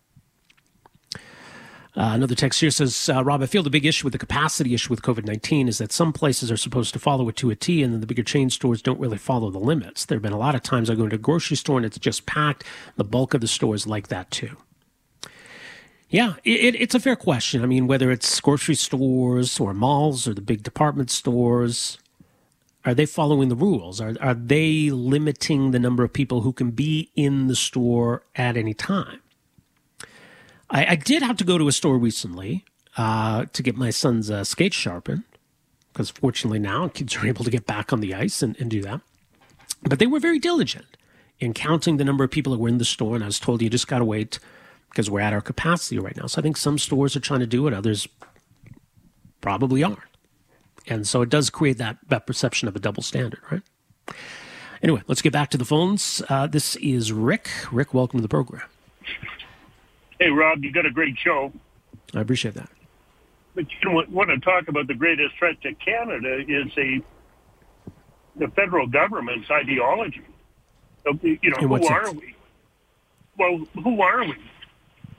Uh, 1.95 2.09
another 2.13 2.33
text 2.33 2.59
here 2.59 2.71
says, 2.71 3.07
uh, 3.13 3.23
Rob, 3.23 3.43
I 3.43 3.45
feel 3.45 3.61
the 3.61 3.69
big 3.69 3.85
issue 3.85 4.07
with 4.07 4.13
the 4.13 4.17
capacity 4.17 4.73
issue 4.73 4.89
with 4.89 5.03
COVID 5.03 5.27
19 5.27 5.67
is 5.67 5.77
that 5.77 5.91
some 5.91 6.11
places 6.11 6.51
are 6.51 6.57
supposed 6.57 6.93
to 6.93 6.99
follow 6.99 7.29
it 7.29 7.35
to 7.35 7.51
a 7.51 7.55
T, 7.55 7.83
and 7.83 7.93
then 7.93 8.01
the 8.01 8.07
bigger 8.07 8.23
chain 8.23 8.49
stores 8.49 8.81
don't 8.81 8.99
really 8.99 9.19
follow 9.19 9.51
the 9.51 9.59
limits. 9.59 10.03
There 10.03 10.15
have 10.15 10.23
been 10.23 10.33
a 10.33 10.39
lot 10.39 10.55
of 10.55 10.63
times 10.63 10.89
I 10.89 10.95
go 10.95 11.03
into 11.03 11.17
a 11.17 11.19
grocery 11.19 11.57
store 11.57 11.77
and 11.77 11.85
it's 11.85 11.99
just 11.99 12.25
packed. 12.25 12.63
The 12.95 13.03
bulk 13.03 13.35
of 13.35 13.41
the 13.41 13.47
stores 13.47 13.85
like 13.85 14.07
that 14.07 14.31
too. 14.31 14.57
Yeah, 16.09 16.37
it, 16.43 16.73
it's 16.75 16.95
a 16.95 16.99
fair 16.99 17.15
question. 17.15 17.61
I 17.61 17.67
mean, 17.67 17.85
whether 17.85 18.09
it's 18.09 18.39
grocery 18.39 18.75
stores 18.75 19.59
or 19.59 19.75
malls 19.75 20.27
or 20.27 20.33
the 20.33 20.41
big 20.41 20.63
department 20.63 21.11
stores, 21.11 21.99
are 22.85 22.93
they 22.93 23.05
following 23.05 23.49
the 23.49 23.55
rules? 23.55 24.01
Are, 24.01 24.13
are 24.19 24.33
they 24.33 24.89
limiting 24.89 25.71
the 25.71 25.79
number 25.79 26.03
of 26.03 26.11
people 26.11 26.41
who 26.41 26.51
can 26.51 26.71
be 26.71 27.11
in 27.15 27.47
the 27.47 27.55
store 27.55 28.23
at 28.35 28.57
any 28.57 28.73
time? 28.73 29.21
I, 30.69 30.85
I 30.87 30.95
did 30.95 31.23
have 31.23 31.37
to 31.37 31.43
go 31.43 31.57
to 31.57 31.67
a 31.67 31.71
store 31.71 31.97
recently 31.97 32.65
uh, 32.97 33.45
to 33.53 33.63
get 33.63 33.75
my 33.75 33.89
son's 33.89 34.29
uh, 34.29 34.43
skates 34.43 34.75
sharpened 34.75 35.23
because 35.91 36.09
fortunately 36.09 36.59
now 36.59 36.87
kids 36.87 37.15
are 37.15 37.27
able 37.27 37.45
to 37.45 37.51
get 37.51 37.65
back 37.65 37.93
on 37.93 38.01
the 38.01 38.13
ice 38.13 38.41
and, 38.41 38.59
and 38.59 38.69
do 38.69 38.81
that. 38.81 39.01
But 39.83 39.99
they 39.99 40.07
were 40.07 40.19
very 40.19 40.39
diligent 40.39 40.97
in 41.39 41.53
counting 41.53 41.97
the 41.97 42.05
number 42.05 42.23
of 42.23 42.31
people 42.31 42.53
that 42.53 42.59
were 42.59 42.69
in 42.69 42.77
the 42.77 42.85
store. 42.85 43.15
And 43.15 43.23
I 43.23 43.27
was 43.27 43.39
told 43.39 43.61
you 43.61 43.69
just 43.69 43.87
got 43.87 43.99
to 43.99 44.05
wait 44.05 44.39
because 44.89 45.09
we're 45.09 45.21
at 45.21 45.33
our 45.33 45.41
capacity 45.41 45.99
right 45.99 46.15
now. 46.15 46.27
So 46.27 46.39
I 46.39 46.43
think 46.43 46.57
some 46.57 46.77
stores 46.77 47.15
are 47.15 47.19
trying 47.19 47.41
to 47.41 47.47
do 47.47 47.67
it, 47.67 47.73
others 47.73 48.07
probably 49.41 49.83
aren't. 49.83 49.99
And 50.87 51.07
so 51.07 51.21
it 51.21 51.29
does 51.29 51.49
create 51.49 51.77
that, 51.77 51.97
that 52.07 52.27
perception 52.27 52.67
of 52.67 52.75
a 52.75 52.79
double 52.79 53.03
standard, 53.03 53.39
right? 53.51 53.61
Anyway, 54.81 55.01
let's 55.07 55.21
get 55.21 55.31
back 55.31 55.49
to 55.51 55.57
the 55.57 55.65
phones. 55.65 56.21
Uh, 56.27 56.45
this 56.45 56.75
is 56.77 57.11
Rick. 57.13 57.49
Rick, 57.71 57.93
welcome 57.93 58.19
to 58.19 58.21
the 58.21 58.29
program. 58.29 58.67
Hey, 60.19 60.29
Rob, 60.29 60.63
you 60.63 60.71
got 60.71 60.85
a 60.85 60.91
great 60.91 61.17
show. 61.17 61.53
I 62.13 62.21
appreciate 62.21 62.53
that. 62.55 62.69
But 63.55 63.65
you 63.71 63.89
know, 63.89 64.03
want 64.09 64.29
to 64.29 64.39
talk 64.39 64.67
about 64.67 64.87
the 64.87 64.93
greatest 64.93 65.35
threat 65.37 65.61
to 65.61 65.73
Canada 65.75 66.39
is 66.47 66.71
a 66.77 67.01
the 68.35 68.47
federal 68.49 68.87
government's 68.87 69.49
ideology. 69.51 70.23
You 71.21 71.37
know, 71.43 71.67
who 71.67 71.77
sense? 71.77 71.89
are 71.89 72.11
we? 72.11 72.35
Well, 73.37 73.67
who 73.83 74.01
are 74.01 74.23
we? 74.23 74.35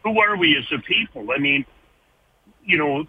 Who 0.03 0.19
are 0.19 0.37
we 0.37 0.57
as 0.57 0.65
a 0.73 0.83
people? 0.83 1.29
I 1.31 1.39
mean, 1.39 1.65
you 2.65 2.77
know, 2.77 3.07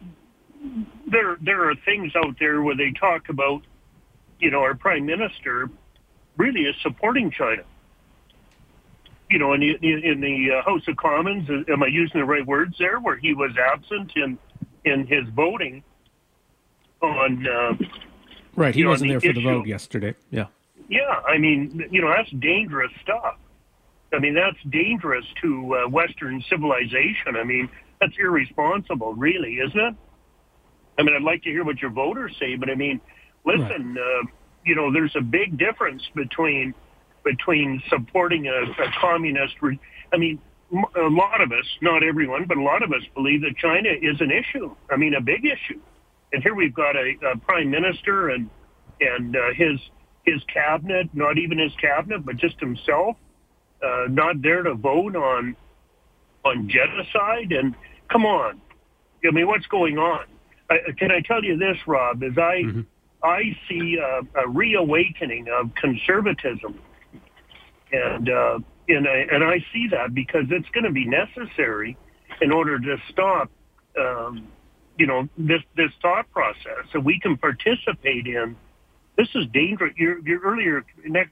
there 1.08 1.38
there 1.42 1.70
are 1.70 1.76
things 1.86 2.14
out 2.16 2.36
there 2.40 2.62
where 2.62 2.76
they 2.76 2.92
talk 3.00 3.30
about, 3.30 3.62
you 4.40 4.52
know, 4.52 4.60
our 4.60 4.76
prime 4.76 5.06
minister 5.06 5.70
really 6.38 6.62
is 6.62 6.76
supporting 6.82 7.32
China. 7.32 7.64
You 9.30 9.40
know, 9.40 9.54
in 9.54 9.60
the, 9.62 9.76
in 9.82 10.22
the 10.22 10.58
uh, 10.58 10.64
House 10.64 10.88
of 10.88 10.98
Commons, 10.98 11.50
uh, 11.50 11.72
am 11.72 11.82
I 11.82 11.88
using 11.88 12.20
the 12.20 12.26
right 12.26 12.46
words 12.46 12.76
there? 12.78 13.00
Where 13.00 13.18
he 13.18 13.34
was 13.34 13.52
absent 13.58 14.12
in 14.16 14.38
in 14.84 15.08
his 15.08 15.28
voting 15.34 15.84
on. 17.02 17.48
Uh, 17.48 17.74
right, 18.56 18.76
he 18.76 18.86
wasn't 18.86 19.10
know, 19.10 19.20
the 19.20 19.28
there 19.28 19.34
for 19.34 19.40
issue. 19.40 19.48
the 19.48 19.54
vote 19.54 19.68
yesterday. 19.68 20.16
Yeah. 20.30 20.48
Yeah, 20.88 21.22
I 21.28 21.40
mean, 21.40 21.88
you 21.90 22.02
know, 22.02 22.14
that's 22.16 22.30
dangerous 22.30 22.92
stuff. 23.02 23.38
I 24.14 24.20
mean, 24.20 24.36
that's 24.36 24.62
dangerous 24.70 25.26
to 25.42 25.76
uh, 25.76 25.90
Western 25.90 26.44
civilization. 26.48 27.36
I 27.36 27.44
mean, 27.44 27.68
that's 28.00 28.14
irresponsible, 28.20 29.16
really, 29.16 29.56
isn't 29.56 29.80
it? 29.80 29.96
I 30.98 31.04
mean, 31.04 31.16
I'd 31.16 31.24
like 31.24 31.44
to 31.44 31.50
hear 31.50 31.64
what 31.64 31.82
your 31.82 31.92
voters 31.92 32.36
say, 32.40 32.56
but 32.56 32.70
I 32.70 32.76
mean, 32.76 33.02
listen, 33.46 33.96
right. 33.96 34.22
uh, 34.24 34.28
you 34.66 34.76
know, 34.76 34.92
there's 34.92 35.16
a 35.16 35.22
big 35.22 35.58
difference 35.58 36.04
between 36.16 36.74
between 37.24 37.82
supporting 37.90 38.48
a, 38.48 38.52
a 38.52 38.92
communist. 39.02 39.56
Re- 39.62 39.80
I 40.14 40.18
mean, 40.18 40.40
a 40.72 41.10
lot 41.10 41.42
of 41.42 41.52
us, 41.52 41.66
not 41.82 42.04
everyone, 42.04 42.46
but 42.48 42.58
a 42.58 42.62
lot 42.62 42.84
of 42.84 42.92
us 42.92 43.02
believe 43.14 43.42
that 43.42 43.56
China 43.58 43.90
is 43.90 44.20
an 44.22 44.32
issue. 44.32 44.76
I 44.92 44.96
mean, 44.96 45.14
a 45.16 45.22
big 45.22 45.46
issue. 45.46 45.80
And 46.34 46.42
here 46.44 46.54
we've 46.56 46.74
got 46.74 46.96
a, 46.96 47.14
a 47.34 47.38
prime 47.38 47.70
minister 47.70 48.30
and 48.30 48.50
and 49.00 49.36
uh, 49.36 49.54
his 49.56 49.80
his 50.26 50.42
cabinet, 50.52 51.10
not 51.14 51.38
even 51.38 51.60
his 51.60 51.74
cabinet, 51.80 52.26
but 52.26 52.38
just 52.38 52.60
himself, 52.60 53.16
uh, 53.84 54.06
not 54.10 54.42
there 54.42 54.64
to 54.64 54.74
vote 54.74 55.16
on 55.16 55.56
on 56.44 56.70
genocide. 56.70 57.52
And 57.52 57.76
come 58.12 58.26
on, 58.26 58.62
I 59.28 59.32
mean, 59.32 59.48
what's 59.48 59.68
going 59.68 59.98
on? 59.98 60.26
I, 60.70 60.78
can 60.98 61.12
I 61.12 61.22
tell 61.22 61.44
you 61.44 61.58
this, 61.58 61.78
Rob? 61.86 62.24
As 62.24 62.38
I 62.38 62.64
mm-hmm. 62.64 62.82
I 63.24 63.58
see 63.68 63.98
a, 63.98 64.22
a 64.40 64.48
reawakening 64.48 65.48
of 65.50 65.74
conservatism, 65.76 66.80
and 67.92 68.30
uh, 68.30 68.60
and 68.88 69.08
I 69.08 69.28
and 69.32 69.44
I 69.44 69.66
see 69.74 69.88
that 69.92 70.14
because 70.14 70.46
it's 70.50 70.70
going 70.70 70.86
to 70.86 70.92
be 70.92 71.06
necessary 71.06 71.98
in 72.42 72.52
order 72.52 72.80
to 72.80 72.98
stop, 73.10 73.50
um, 74.00 74.48
you 74.98 75.08
know, 75.08 75.28
this 75.38 75.62
this 75.76 75.92
thought 76.02 76.30
process, 76.32 76.86
so 76.92 77.00
we 77.00 77.20
can 77.20 77.38
participate 77.38 78.28
in. 78.28 78.56
This 79.18 79.30
is 79.34 79.46
dangerous. 79.54 79.94
Your 79.98 80.20
your 80.28 80.42
earlier 80.42 80.86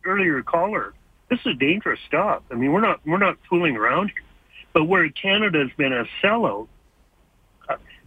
earlier 0.06 0.42
caller. 0.44 0.94
This 1.30 1.40
is 1.46 1.58
dangerous 1.58 2.00
stuff. 2.08 2.44
I 2.52 2.56
mean, 2.56 2.72
we're 2.72 2.82
not 2.82 3.02
we're 3.06 3.18
not 3.18 3.38
fooling 3.50 3.76
around 3.76 4.10
here. 4.10 4.24
But 4.74 4.86
where 4.86 5.08
Canada's 5.10 5.70
been 5.78 5.94
a 5.94 6.06
sellout, 6.24 6.64
uh, 6.64 6.68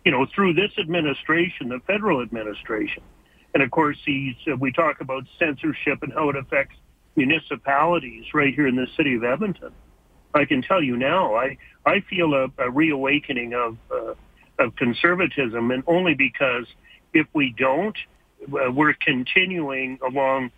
you 0.06 0.12
know, 0.12 0.24
through 0.32 0.54
this 0.54 0.70
administration, 0.78 1.68
the 1.68 1.80
federal 1.84 2.22
administration, 2.22 3.02
and 3.52 3.62
of 3.62 3.72
course, 3.72 3.98
he's, 4.06 4.36
uh, 4.46 4.54
we 4.56 4.70
talk 4.70 5.00
about 5.00 5.24
censorship 5.36 6.00
and 6.02 6.12
how 6.12 6.30
it 6.30 6.36
affects 6.36 6.76
municipalities 7.16 8.26
right 8.32 8.54
here 8.54 8.68
in 8.68 8.76
the 8.76 8.86
city 8.96 9.16
of 9.16 9.24
Edmonton. 9.24 9.72
I 10.32 10.44
can 10.44 10.62
tell 10.62 10.80
you 10.80 10.96
now, 10.96 11.34
I, 11.34 11.58
I 11.84 12.04
feel 12.08 12.34
a, 12.34 12.46
a 12.58 12.70
reawakening 12.70 13.54
of, 13.54 13.78
uh, 13.90 14.14
of 14.60 14.76
conservatism, 14.76 15.72
and 15.72 15.82
only 15.88 16.14
because 16.14 16.66
if 17.12 17.26
we 17.32 17.52
don't, 17.58 17.96
uh, 18.44 18.70
we're 18.70 18.94
continuing 18.94 19.98
along, 20.06 20.52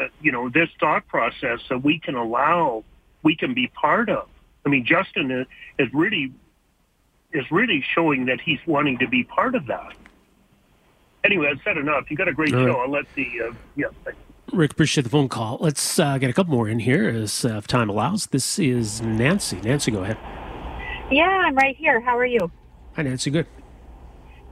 uh, 0.00 0.06
you 0.20 0.30
know, 0.30 0.48
this 0.48 0.68
thought 0.78 1.08
process 1.08 1.58
that 1.68 1.82
we 1.82 1.98
can 1.98 2.14
allow, 2.14 2.84
we 3.24 3.34
can 3.34 3.54
be 3.54 3.66
part 3.66 4.08
of. 4.08 4.28
I 4.64 4.68
mean, 4.68 4.86
Justin 4.86 5.32
is, 5.32 5.46
is 5.80 5.92
really 5.92 6.32
is 7.34 7.44
really 7.50 7.84
showing 7.94 8.26
that 8.26 8.40
he's 8.40 8.60
wanting 8.66 8.98
to 8.98 9.08
be 9.08 9.24
part 9.24 9.54
of 9.54 9.66
that. 9.66 9.94
Anyway, 11.24 11.48
I've 11.50 11.60
said 11.64 11.76
enough. 11.76 12.10
You 12.10 12.16
got 12.16 12.28
a 12.28 12.32
great 12.32 12.54
All 12.54 12.64
show. 12.64 12.66
Right. 12.68 12.82
I'll 12.82 12.90
let 12.90 13.06
the 13.14 13.26
uh, 13.48 13.54
yeah. 13.76 13.86
Thanks. 14.04 14.18
Rick, 14.52 14.72
appreciate 14.72 15.04
the 15.04 15.10
phone 15.10 15.28
call. 15.28 15.58
Let's 15.60 15.98
uh, 15.98 16.18
get 16.18 16.30
a 16.30 16.32
couple 16.32 16.54
more 16.54 16.68
in 16.68 16.78
here 16.78 17.08
as 17.08 17.44
uh, 17.44 17.56
if 17.56 17.66
time 17.66 17.88
allows. 17.90 18.26
This 18.26 18.58
is 18.58 19.00
Nancy. 19.00 19.60
Nancy, 19.62 19.90
go 19.90 20.02
ahead. 20.02 20.18
Yeah, 21.10 21.24
I'm 21.24 21.54
right 21.54 21.76
here. 21.76 22.00
How 22.00 22.16
are 22.16 22.26
you? 22.26 22.50
Hi, 22.94 23.02
Nancy. 23.02 23.30
Good. 23.30 23.46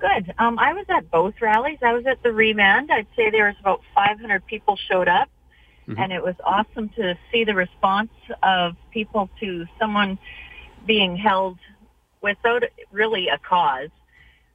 Good. 0.00 0.34
Um, 0.38 0.58
I 0.58 0.72
was 0.72 0.86
at 0.88 1.10
both 1.10 1.34
rallies. 1.40 1.78
I 1.82 1.92
was 1.92 2.04
at 2.06 2.22
the 2.22 2.32
Remand. 2.32 2.90
I'd 2.90 3.06
say 3.14 3.30
there 3.30 3.46
was 3.46 3.56
about 3.60 3.82
500 3.94 4.44
people 4.46 4.76
showed 4.90 5.08
up, 5.08 5.28
mm-hmm. 5.86 6.00
and 6.00 6.12
it 6.12 6.22
was 6.22 6.34
awesome 6.44 6.88
to 6.96 7.16
see 7.30 7.44
the 7.44 7.54
response 7.54 8.10
of 8.42 8.74
people 8.90 9.30
to 9.40 9.66
someone 9.78 10.18
being 10.86 11.16
held 11.16 11.58
without 12.22 12.62
really 12.90 13.28
a 13.28 13.38
cause. 13.38 13.90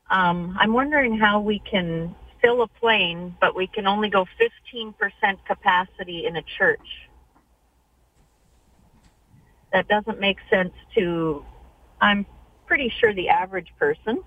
Um, 0.09 0.55
I'm 0.59 0.73
wondering 0.73 1.17
how 1.17 1.41
we 1.41 1.59
can 1.59 2.15
fill 2.41 2.61
a 2.61 2.67
plane, 2.67 3.35
but 3.41 3.55
we 3.55 3.67
can 3.67 3.87
only 3.87 4.09
go 4.09 4.25
15% 4.73 4.93
capacity 5.45 6.25
in 6.25 6.37
a 6.37 6.41
church. 6.41 6.87
That 9.73 9.87
doesn't 9.87 10.19
make 10.19 10.37
sense 10.49 10.73
to, 10.95 11.43
I'm 11.99 12.25
pretty 12.67 12.91
sure, 12.99 13.13
the 13.13 13.29
average 13.29 13.73
person. 13.77 14.23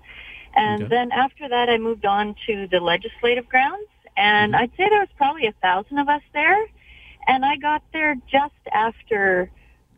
And 0.55 0.83
okay. 0.83 0.89
then 0.89 1.11
after 1.11 1.49
that, 1.49 1.69
I 1.69 1.77
moved 1.77 2.05
on 2.05 2.35
to 2.47 2.67
the 2.67 2.79
legislative 2.79 3.47
grounds, 3.49 3.87
and 4.17 4.53
mm-hmm. 4.53 4.63
I'd 4.63 4.71
say 4.71 4.89
there 4.89 4.99
was 4.99 5.09
probably 5.17 5.47
a 5.47 5.53
thousand 5.61 5.97
of 5.97 6.09
us 6.09 6.21
there. 6.33 6.67
And 7.27 7.45
I 7.45 7.55
got 7.55 7.83
there 7.93 8.15
just 8.29 8.53
after 8.73 9.49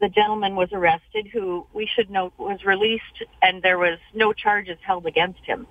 the 0.03 0.09
gentleman 0.09 0.57
was 0.57 0.67
arrested, 0.73 1.29
who 1.31 1.65
we 1.73 1.87
should 1.95 2.09
note 2.09 2.33
was 2.37 2.65
released, 2.65 3.23
and 3.41 3.63
there 3.63 3.77
was 3.77 3.97
no 4.13 4.33
charges 4.33 4.77
held 4.85 5.05
against 5.05 5.39
him. 5.45 5.65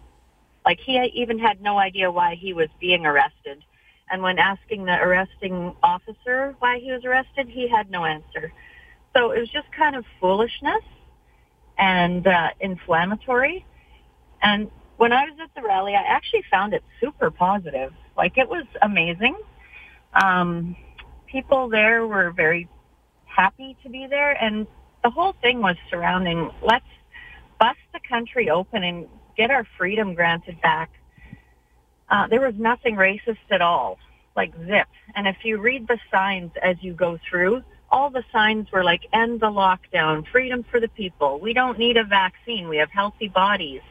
Like 0.64 0.80
he 0.80 0.98
even 1.14 1.38
had 1.38 1.60
no 1.60 1.76
idea 1.76 2.10
why 2.10 2.36
he 2.36 2.54
was 2.54 2.68
being 2.80 3.04
arrested. 3.04 3.62
And 4.10 4.22
when 4.22 4.38
asking 4.38 4.86
the 4.86 4.98
arresting 4.98 5.76
officer 5.82 6.56
why 6.60 6.78
he 6.78 6.90
was 6.90 7.04
arrested, 7.04 7.46
he 7.46 7.68
had 7.68 7.90
no 7.90 8.06
answer. 8.06 8.54
So 9.14 9.32
it 9.32 9.40
was 9.40 9.50
just 9.50 9.70
kind 9.76 9.96
of 9.96 10.06
foolishness 10.18 10.82
and 11.76 12.26
uh, 12.26 12.48
inflammatory. 12.58 13.66
And 14.40 14.70
when 14.96 15.12
I 15.12 15.24
was 15.24 15.38
at 15.42 15.54
the 15.54 15.60
rally, 15.60 15.92
I 15.94 16.04
actually 16.08 16.44
found 16.50 16.72
it 16.72 16.82
super 17.02 17.30
positive. 17.30 17.92
Like 18.16 18.38
it 18.38 18.48
was 18.48 18.64
amazing. 18.80 19.36
Um, 20.14 20.74
people 21.26 21.68
there 21.68 22.06
were 22.06 22.30
very 22.30 22.66
happy 23.34 23.76
to 23.82 23.88
be 23.88 24.06
there, 24.06 24.32
and 24.42 24.66
the 25.02 25.10
whole 25.10 25.34
thing 25.42 25.60
was 25.60 25.76
surrounding 25.90 26.50
let's 26.62 26.84
bust 27.58 27.78
the 27.92 28.00
country 28.08 28.50
open 28.50 28.82
and 28.82 29.06
get 29.36 29.50
our 29.50 29.66
freedom 29.78 30.14
granted 30.14 30.60
back, 30.60 30.90
uh, 32.10 32.26
there 32.28 32.40
was 32.40 32.54
nothing 32.58 32.96
racist 32.96 33.38
at 33.50 33.62
all, 33.62 33.98
like 34.36 34.52
zip. 34.66 34.88
And 35.14 35.26
if 35.26 35.36
you 35.44 35.58
read 35.58 35.88
the 35.88 35.98
signs 36.10 36.50
as 36.62 36.76
you 36.80 36.92
go 36.92 37.18
through, 37.28 37.62
all 37.90 38.10
the 38.10 38.24
signs 38.32 38.70
were 38.72 38.84
like 38.84 39.06
end 39.12 39.40
the 39.40 39.46
lockdown, 39.46 40.26
freedom 40.26 40.64
for 40.70 40.80
the 40.80 40.88
people. 40.88 41.38
We 41.38 41.52
don't 41.52 41.78
need 41.78 41.96
a 41.96 42.04
vaccine. 42.04 42.68
We 42.68 42.78
have 42.78 42.90
healthy 42.90 43.28
bodies. 43.28 43.82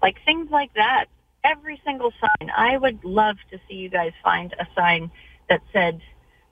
Like 0.00 0.16
things 0.24 0.50
like 0.50 0.72
that. 0.74 1.06
Every 1.44 1.80
single 1.84 2.12
sign. 2.20 2.50
I 2.56 2.76
would 2.76 3.04
love 3.04 3.36
to 3.50 3.58
see 3.68 3.74
you 3.74 3.88
guys 3.88 4.12
find 4.22 4.54
a 4.58 4.66
sign 4.76 5.10
that 5.48 5.60
said 5.72 6.00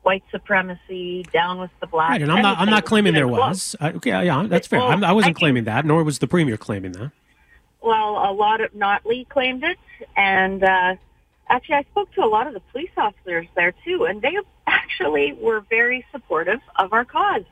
white 0.07 0.23
supremacy, 0.31 1.25
down 1.33 1.59
with 1.59 1.73
the 1.81 1.87
black. 1.89 2.11
Right, 2.11 2.23
and 2.23 2.31
I'm 2.31 2.41
not. 2.41 2.59
I'm 2.59 2.71
not 2.71 2.85
claiming 2.85 3.13
there 3.13 3.27
was. 3.27 3.75
I, 3.81 3.91
okay, 3.91 4.11
yeah, 4.25 4.47
that's 4.49 4.69
fair. 4.69 4.79
Well, 4.79 5.05
I 5.05 5.11
wasn't 5.11 5.37
I 5.37 5.39
claiming 5.41 5.65
that, 5.65 5.85
nor 5.85 6.05
was 6.05 6.21
the 6.21 6.29
premier 6.29 6.57
claiming 6.57 6.93
that. 6.93 7.11
Well, 7.83 8.31
a 8.31 8.33
lot 8.33 8.61
of 8.61 8.73
Notley 8.73 9.29
claimed 9.29 9.65
it, 9.65 9.79
and 10.17 10.63
uh, 10.63 10.95
actually, 11.49 11.75
I 11.75 11.83
spoke 11.91 12.13
to 12.13 12.23
a 12.23 12.31
lot 12.31 12.47
of 12.47 12.55
the 12.55 12.61
police 12.71 12.91
officers 12.97 13.49
there 13.57 13.75
too, 13.85 14.05
and 14.05 14.23
they 14.23 14.39
actually 14.69 15.33
were 15.33 15.65
very 15.69 16.07
supportive 16.13 16.61
of 16.77 16.93
our 16.93 17.05
cause. 17.05 17.45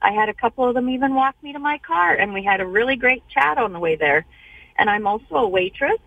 I 0.00 0.12
had 0.12 0.30
a 0.30 0.34
couple 0.34 0.66
of 0.66 0.74
them 0.74 0.88
even 0.88 1.14
walk 1.14 1.36
me 1.42 1.52
to 1.52 1.58
my 1.58 1.76
car, 1.78 2.14
and 2.14 2.32
we 2.32 2.42
had 2.42 2.62
a 2.62 2.66
really 2.66 2.96
great 2.96 3.22
chat 3.28 3.58
on 3.58 3.74
the 3.74 3.78
way 3.78 3.96
there. 3.96 4.24
And 4.78 4.88
I'm 4.88 5.06
also 5.06 5.34
a 5.34 5.48
waitress, 5.48 6.00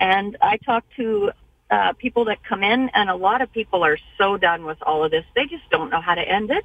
and 0.00 0.38
I 0.40 0.56
talked 0.56 0.96
to 0.96 1.32
uh, 1.70 1.92
people 1.94 2.26
that 2.26 2.42
come 2.44 2.62
in, 2.62 2.88
and 2.94 3.10
a 3.10 3.16
lot 3.16 3.42
of 3.42 3.52
people 3.52 3.84
are 3.84 3.98
so 4.18 4.36
done 4.36 4.64
with 4.64 4.78
all 4.82 5.04
of 5.04 5.10
this. 5.10 5.24
They 5.34 5.46
just 5.46 5.68
don't 5.70 5.90
know 5.90 6.00
how 6.00 6.14
to 6.14 6.22
end 6.22 6.50
it. 6.50 6.64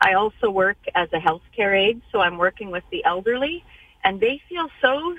I 0.00 0.14
also 0.14 0.50
work 0.50 0.76
as 0.94 1.08
a 1.12 1.18
healthcare 1.18 1.78
aide, 1.78 2.02
so 2.10 2.20
I'm 2.20 2.36
working 2.36 2.70
with 2.70 2.84
the 2.90 3.04
elderly, 3.04 3.64
and 4.02 4.20
they 4.20 4.42
feel 4.48 4.68
so 4.82 5.16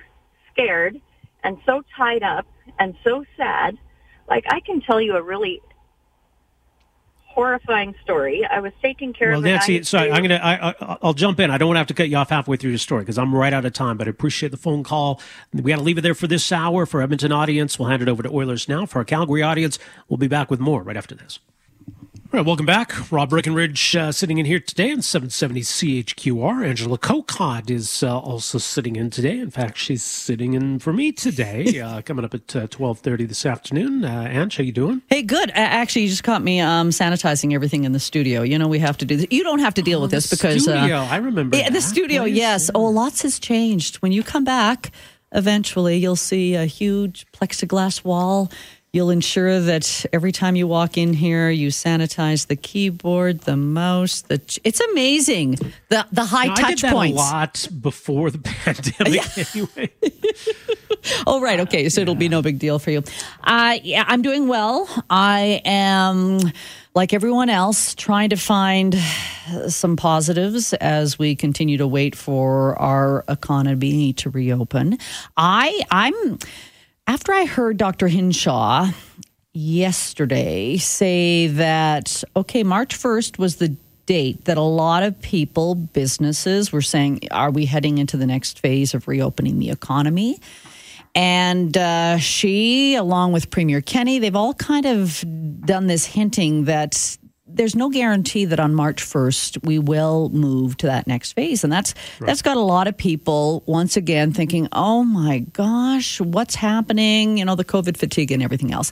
scared 0.52 1.00
and 1.44 1.58
so 1.66 1.84
tied 1.96 2.24
up 2.24 2.46
and 2.80 2.96
so 3.04 3.24
sad. 3.38 3.78
Like 4.28 4.46
I 4.50 4.60
can 4.60 4.82
tell 4.82 5.00
you 5.00 5.16
a 5.16 5.22
really 5.22 5.62
horrifying 7.36 7.94
story. 8.02 8.48
I 8.50 8.62
was 8.62 8.72
taking 8.82 9.14
care 9.14 9.30
well, 9.30 9.40
of. 9.40 9.44
Well, 9.44 9.54
Nancy, 9.54 9.84
sorry, 9.84 10.12
I'm 10.12 10.24
gonna. 10.24 10.40
I, 10.42 10.70
I, 10.80 10.98
will 11.04 11.14
jump 11.14 11.40
in. 11.40 11.52
I 11.52 11.58
don't 11.58 11.68
want 11.68 11.76
to 11.76 11.80
have 11.80 11.88
to 11.88 11.94
cut 11.94 12.10
you 12.10 12.16
off 12.16 12.30
halfway 12.30 12.58
through 12.58 12.72
your 12.72 12.80
story 12.80 13.02
because 13.02 13.18
I'm 13.18 13.36
right 13.36 13.54
out 13.54 13.66
of 13.66 13.74
time. 13.74 13.98
But 13.98 14.08
I 14.08 14.10
appreciate 14.10 14.50
the 14.50 14.58
phone 14.58 14.84
call. 14.84 15.22
We 15.54 15.62
got 15.72 15.78
to 15.78 15.84
leave 15.84 15.98
it 15.98 16.02
there 16.02 16.16
for 16.16 16.28
this 16.28 16.50
hour 16.52 16.86
for 16.86 17.02
Edmonton 17.02 17.32
audience. 17.32 17.78
We'll 17.78 17.90
hand 17.90 18.02
it 18.02 18.10
over 18.10 18.24
to 18.24 18.30
Oilers 18.30 18.68
now 18.68 18.86
for 18.86 19.00
our 19.00 19.06
Calgary 19.06 19.44
audience. 19.44 19.78
We'll 20.08 20.18
be 20.18 20.28
back 20.28 20.50
with 20.50 20.60
more 20.60 20.82
right 20.82 20.98
after 20.98 21.14
this. 21.14 21.40
All 22.36 22.40
right, 22.40 22.48
welcome 22.48 22.66
back. 22.66 23.10
Rob 23.14 23.30
Breckenridge 23.30 23.96
uh, 23.96 24.12
sitting 24.12 24.40
in 24.40 24.46
here 24.46 24.60
today 24.60 24.92
on 24.92 25.02
770 25.02 25.62
CHQR. 25.62 26.68
Angela 26.68 26.98
Kokott 26.98 27.70
is 27.70 28.04
uh, 28.04 28.20
also 28.20 28.58
sitting 28.58 28.98
in 28.98 29.10
today. 29.10 29.40
In 29.40 29.50
fact, 29.50 29.78
she's 29.78 30.04
sitting 30.04 30.54
in 30.54 30.80
for 30.80 30.92
me 30.92 31.14
today, 31.14 31.80
uh, 31.82 32.02
coming 32.02 32.26
up 32.26 32.34
at 32.34 32.46
12.30 32.48 33.14
uh, 33.24 33.28
this 33.28 33.46
afternoon. 33.46 34.04
Uh, 34.04 34.28
Ange, 34.30 34.58
how 34.58 34.64
you 34.64 34.74
doing? 34.74 35.02
Hey, 35.08 35.22
good. 35.22 35.50
Actually, 35.56 36.02
you 36.02 36.10
just 36.10 36.26
caught 36.26 36.44
me 36.44 36.60
um, 36.60 36.90
sanitizing 36.90 37.54
everything 37.54 37.86
in 37.86 37.94
the 37.94 38.02
studio. 38.02 38.42
You 38.42 38.60
know, 38.60 38.68
we 38.68 38.80
have 38.80 38.98
to 38.98 39.06
do 39.06 39.16
this. 39.16 39.28
You 39.32 39.42
don't 39.42 39.60
have 39.60 39.76
to 39.76 39.82
deal 39.82 40.00
oh, 40.00 40.02
with 40.02 40.12
this 40.12 40.30
because... 40.30 40.68
Uh, 40.68 40.78
studio, 40.78 40.98
I 40.98 41.16
remember 41.16 41.56
yeah, 41.56 41.70
The 41.70 41.80
studio, 41.80 42.26
yes. 42.26 42.70
Oh, 42.76 42.84
lots 42.84 43.22
has 43.22 43.40
changed. 43.40 43.96
When 44.02 44.12
you 44.12 44.24
come 44.24 44.44
back, 44.44 44.92
eventually 45.32 45.96
you'll 45.96 46.18
see 46.18 46.56
a 46.56 46.66
huge 46.66 47.26
plexiglass 47.32 48.04
wall 48.04 48.52
You'll 48.96 49.10
ensure 49.10 49.60
that 49.60 50.06
every 50.14 50.32
time 50.32 50.56
you 50.56 50.68
walk 50.68 50.98
in 50.98 51.12
here, 51.12 51.50
you 51.50 51.68
sanitize 51.68 52.48
the 52.48 52.56
keyboard, 52.56 53.42
the 53.42 53.58
mouse. 53.58 54.22
The 54.22 54.38
ch- 54.38 54.62
it's 54.64 54.80
amazing 54.80 55.58
the 55.90 56.08
the 56.14 56.24
high 56.24 56.46
now, 56.46 56.56
touch 56.56 56.64
I 56.64 56.70
did 56.70 56.80
that 56.80 56.94
points. 56.94 57.20
A 57.20 57.22
lot 57.22 57.68
before 57.82 58.32
the 58.32 58.38
pandemic, 58.64 59.38
anyway. 59.54 59.92
oh 61.28 61.42
right, 61.42 61.60
okay, 61.60 61.90
so 61.90 62.00
yeah. 62.00 62.04
it'll 62.04 62.16
be 62.16 62.30
no 62.30 62.42
big 62.42 62.58
deal 62.58 62.80
for 62.80 62.92
you. 62.92 63.04
Uh, 63.44 63.80
yeah, 63.84 64.06
I'm 64.08 64.22
doing 64.22 64.48
well. 64.48 64.88
I 65.10 65.62
am 65.66 66.40
like 66.94 67.12
everyone 67.12 67.50
else, 67.50 67.96
trying 67.96 68.30
to 68.30 68.38
find 68.38 68.96
some 69.68 69.98
positives 69.98 70.72
as 70.76 71.20
we 71.20 71.36
continue 71.36 71.78
to 71.80 71.86
wait 71.86 72.16
for 72.16 72.80
our 72.80 73.26
economy 73.28 74.14
to 74.14 74.30
reopen. 74.30 75.00
I 75.36 75.82
I'm 75.92 76.40
after 77.08 77.34
I 77.34 77.46
heard 77.46 77.78
Dr. 77.78 78.08
Hinshaw 78.08 78.92
yesterday 79.54 80.78
say 80.78 81.48
that, 81.48 82.24
okay, 82.36 82.64
March 82.64 82.98
1st 82.98 83.38
was 83.38 83.58
the 83.58 83.70
date 84.06 84.46
that 84.46 84.58
a 84.58 84.62
lot 84.62 85.04
of 85.04 85.20
people, 85.22 85.76
businesses 85.76 86.72
were 86.72 86.82
saying, 86.82 87.22
are 87.32 87.52
we 87.52 87.66
heading 87.66 87.98
into 87.98 88.18
the 88.18 88.26
next 88.26 88.60
phase 88.60 88.94
of 88.94 89.08
reopening 89.08 89.60
the 89.60 89.70
economy? 89.70 90.40
And 91.14 91.76
uh, 91.78 92.18
she, 92.18 92.96
along 92.96 93.32
with 93.32 93.50
Premier 93.50 93.82
Kenney, 93.82 94.20
they've 94.20 94.36
all 94.36 94.54
kind 94.54 94.86
of 94.86 95.24
done 95.66 95.88
this 95.88 96.06
hinting 96.06 96.66
that 96.66 97.18
there's 97.56 97.76
no 97.76 97.90
guarantee 97.90 98.46
that 98.46 98.60
on 98.60 98.74
March 98.76 99.04
1st 99.04 99.66
we 99.66 99.80
will 99.80 100.30
move 100.30 100.78
to 100.78 100.88
that 100.88 101.08
next 101.08 101.34
phase 101.34 101.64
and 101.64 101.72
that's 101.72 101.94
right. 102.20 102.28
that's 102.28 102.42
got 102.42 102.58
a 102.58 102.62
lot 102.62 102.88
of 102.88 102.98
people 102.98 103.64
once 103.66 103.98
again 103.98 104.34
thinking 104.34 104.68
oh 104.72 105.04
my 105.04 105.40
gosh 105.40 106.20
what's 106.22 106.56
happening 106.56 107.38
you 107.38 107.46
know 107.46 107.56
the 107.56 107.66
covid 107.66 107.98
fatigue 107.98 108.32
and 108.32 108.44
everything 108.44 108.72
else 108.72 108.92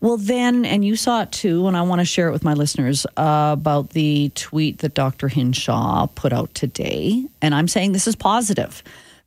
well 0.00 0.16
then 0.16 0.64
and 0.64 0.84
you 0.84 0.96
saw 0.96 1.22
it 1.22 1.32
too 1.32 1.66
and 1.66 1.76
I 1.76 1.82
want 1.82 2.00
to 2.00 2.04
share 2.04 2.28
it 2.28 2.32
with 2.32 2.44
my 2.44 2.54
listeners 2.54 3.06
uh, 3.16 3.50
about 3.52 3.90
the 3.90 4.30
tweet 4.34 4.78
that 4.78 4.94
Dr. 4.94 5.28
Hinshaw 5.28 6.06
put 6.14 6.32
out 6.32 6.54
today 6.54 7.24
and 7.42 7.54
I'm 7.54 7.68
saying 7.68 7.92
this 7.92 8.06
is 8.06 8.16
positive 8.16 8.82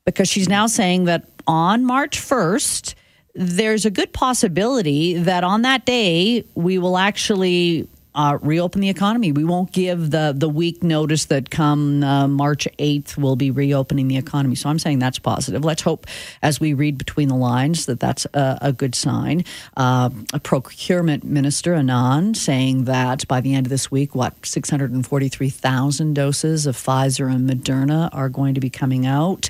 because 0.05 0.27
she's 0.29 0.49
now 0.49 0.67
saying 0.67 1.05
that 1.05 1.27
on 1.47 1.85
March 1.85 2.19
1st 2.19 2.95
there's 3.33 3.85
a 3.85 3.91
good 3.91 4.11
possibility 4.11 5.13
that 5.13 5.43
on 5.43 5.61
that 5.61 5.85
day 5.85 6.43
we 6.55 6.77
will 6.77 6.97
actually 6.97 7.87
uh, 8.13 8.37
reopen 8.41 8.81
the 8.81 8.89
economy. 8.89 9.31
We 9.31 9.43
won't 9.43 9.71
give 9.71 10.11
the 10.11 10.33
the 10.35 10.49
week 10.49 10.83
notice 10.83 11.25
that 11.25 11.49
come 11.49 12.03
uh, 12.03 12.27
March 12.27 12.67
eighth 12.79 13.17
we'll 13.17 13.35
be 13.35 13.51
reopening 13.51 14.07
the 14.07 14.17
economy. 14.17 14.55
So 14.55 14.69
I'm 14.69 14.79
saying 14.79 14.99
that's 14.99 15.19
positive. 15.19 15.63
Let's 15.63 15.81
hope, 15.81 16.07
as 16.41 16.59
we 16.59 16.73
read 16.73 16.97
between 16.97 17.27
the 17.27 17.35
lines, 17.35 17.85
that 17.85 17.99
that's 17.99 18.25
a, 18.33 18.57
a 18.61 18.73
good 18.73 18.95
sign. 18.95 19.45
Uh, 19.77 20.09
a 20.33 20.39
procurement 20.39 21.23
minister 21.23 21.73
Anand 21.73 22.35
saying 22.35 22.85
that 22.85 23.27
by 23.27 23.41
the 23.41 23.53
end 23.53 23.65
of 23.65 23.69
this 23.69 23.89
week, 23.89 24.15
what 24.15 24.45
643,000 24.45 26.13
doses 26.13 26.65
of 26.65 26.75
Pfizer 26.75 27.33
and 27.33 27.49
Moderna 27.49 28.09
are 28.13 28.29
going 28.29 28.53
to 28.55 28.59
be 28.59 28.69
coming 28.69 29.05
out. 29.05 29.49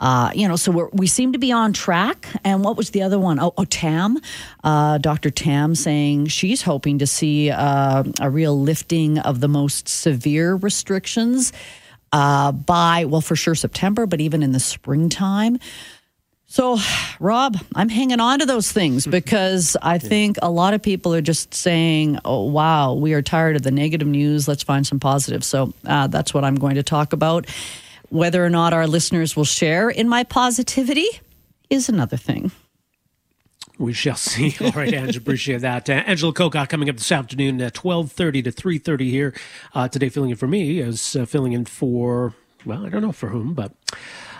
Uh, 0.00 0.30
you 0.34 0.48
know, 0.48 0.56
so 0.56 0.72
we 0.72 0.82
we 0.92 1.06
seem 1.06 1.32
to 1.32 1.38
be 1.38 1.52
on 1.52 1.72
track. 1.72 2.26
And 2.44 2.64
what 2.64 2.76
was 2.76 2.90
the 2.90 3.02
other 3.02 3.18
one? 3.18 3.38
Oh, 3.38 3.54
oh 3.56 3.64
Tam, 3.64 4.18
uh, 4.62 4.98
Dr. 4.98 5.30
Tam 5.30 5.74
saying 5.74 6.26
she's 6.26 6.62
hoping 6.62 6.98
to 6.98 7.06
see 7.06 7.50
uh, 7.50 8.04
a 8.20 8.30
real 8.30 8.60
lifting 8.60 9.18
of 9.18 9.40
the 9.40 9.48
most 9.48 9.88
severe 9.88 10.56
restrictions 10.56 11.52
uh, 12.14 12.52
by, 12.52 13.04
well, 13.06 13.20
for 13.20 13.34
sure 13.34 13.56
September, 13.56 14.06
but 14.06 14.20
even 14.20 14.42
in 14.42 14.52
the 14.52 14.60
springtime. 14.60 15.58
So, 16.46 16.78
Rob, 17.18 17.58
I'm 17.74 17.88
hanging 17.88 18.20
on 18.20 18.38
to 18.38 18.46
those 18.46 18.70
things 18.70 19.04
because 19.08 19.76
I 19.82 19.98
think 19.98 20.36
a 20.40 20.48
lot 20.48 20.72
of 20.72 20.82
people 20.82 21.12
are 21.12 21.20
just 21.20 21.52
saying, 21.52 22.20
oh, 22.24 22.44
wow, 22.44 22.94
we 22.94 23.14
are 23.14 23.22
tired 23.22 23.56
of 23.56 23.62
the 23.62 23.72
negative 23.72 24.06
news. 24.06 24.46
Let's 24.46 24.62
find 24.62 24.86
some 24.86 25.00
positive. 25.00 25.42
So, 25.42 25.74
uh, 25.84 26.06
that's 26.06 26.32
what 26.32 26.44
I'm 26.44 26.54
going 26.54 26.76
to 26.76 26.84
talk 26.84 27.12
about. 27.12 27.48
Whether 28.10 28.44
or 28.44 28.50
not 28.50 28.72
our 28.72 28.86
listeners 28.86 29.36
will 29.36 29.44
share 29.44 29.90
in 29.90 30.08
my 30.08 30.24
positivity 30.24 31.08
is 31.70 31.88
another 31.88 32.16
thing. 32.16 32.52
We 33.78 33.92
shall 33.92 34.16
see. 34.16 34.56
All 34.64 34.70
right, 34.70 34.92
Ange, 34.92 35.16
appreciate 35.16 35.62
that. 35.62 35.90
Uh, 35.90 35.94
Angela 35.94 36.32
Kokott 36.32 36.68
coming 36.68 36.88
up 36.88 36.96
this 36.96 37.10
afternoon 37.10 37.60
at 37.60 37.74
12.30 37.74 38.44
to 38.44 38.52
3.30 38.52 39.10
here. 39.10 39.34
Uh, 39.74 39.88
today 39.88 40.08
filling 40.08 40.30
in 40.30 40.36
for 40.36 40.46
me 40.46 40.78
is 40.78 41.16
uh, 41.16 41.24
filling 41.24 41.52
in 41.52 41.64
for, 41.64 42.34
well, 42.64 42.86
I 42.86 42.88
don't 42.88 43.02
know 43.02 43.12
for 43.12 43.30
whom, 43.30 43.52
but 43.52 43.72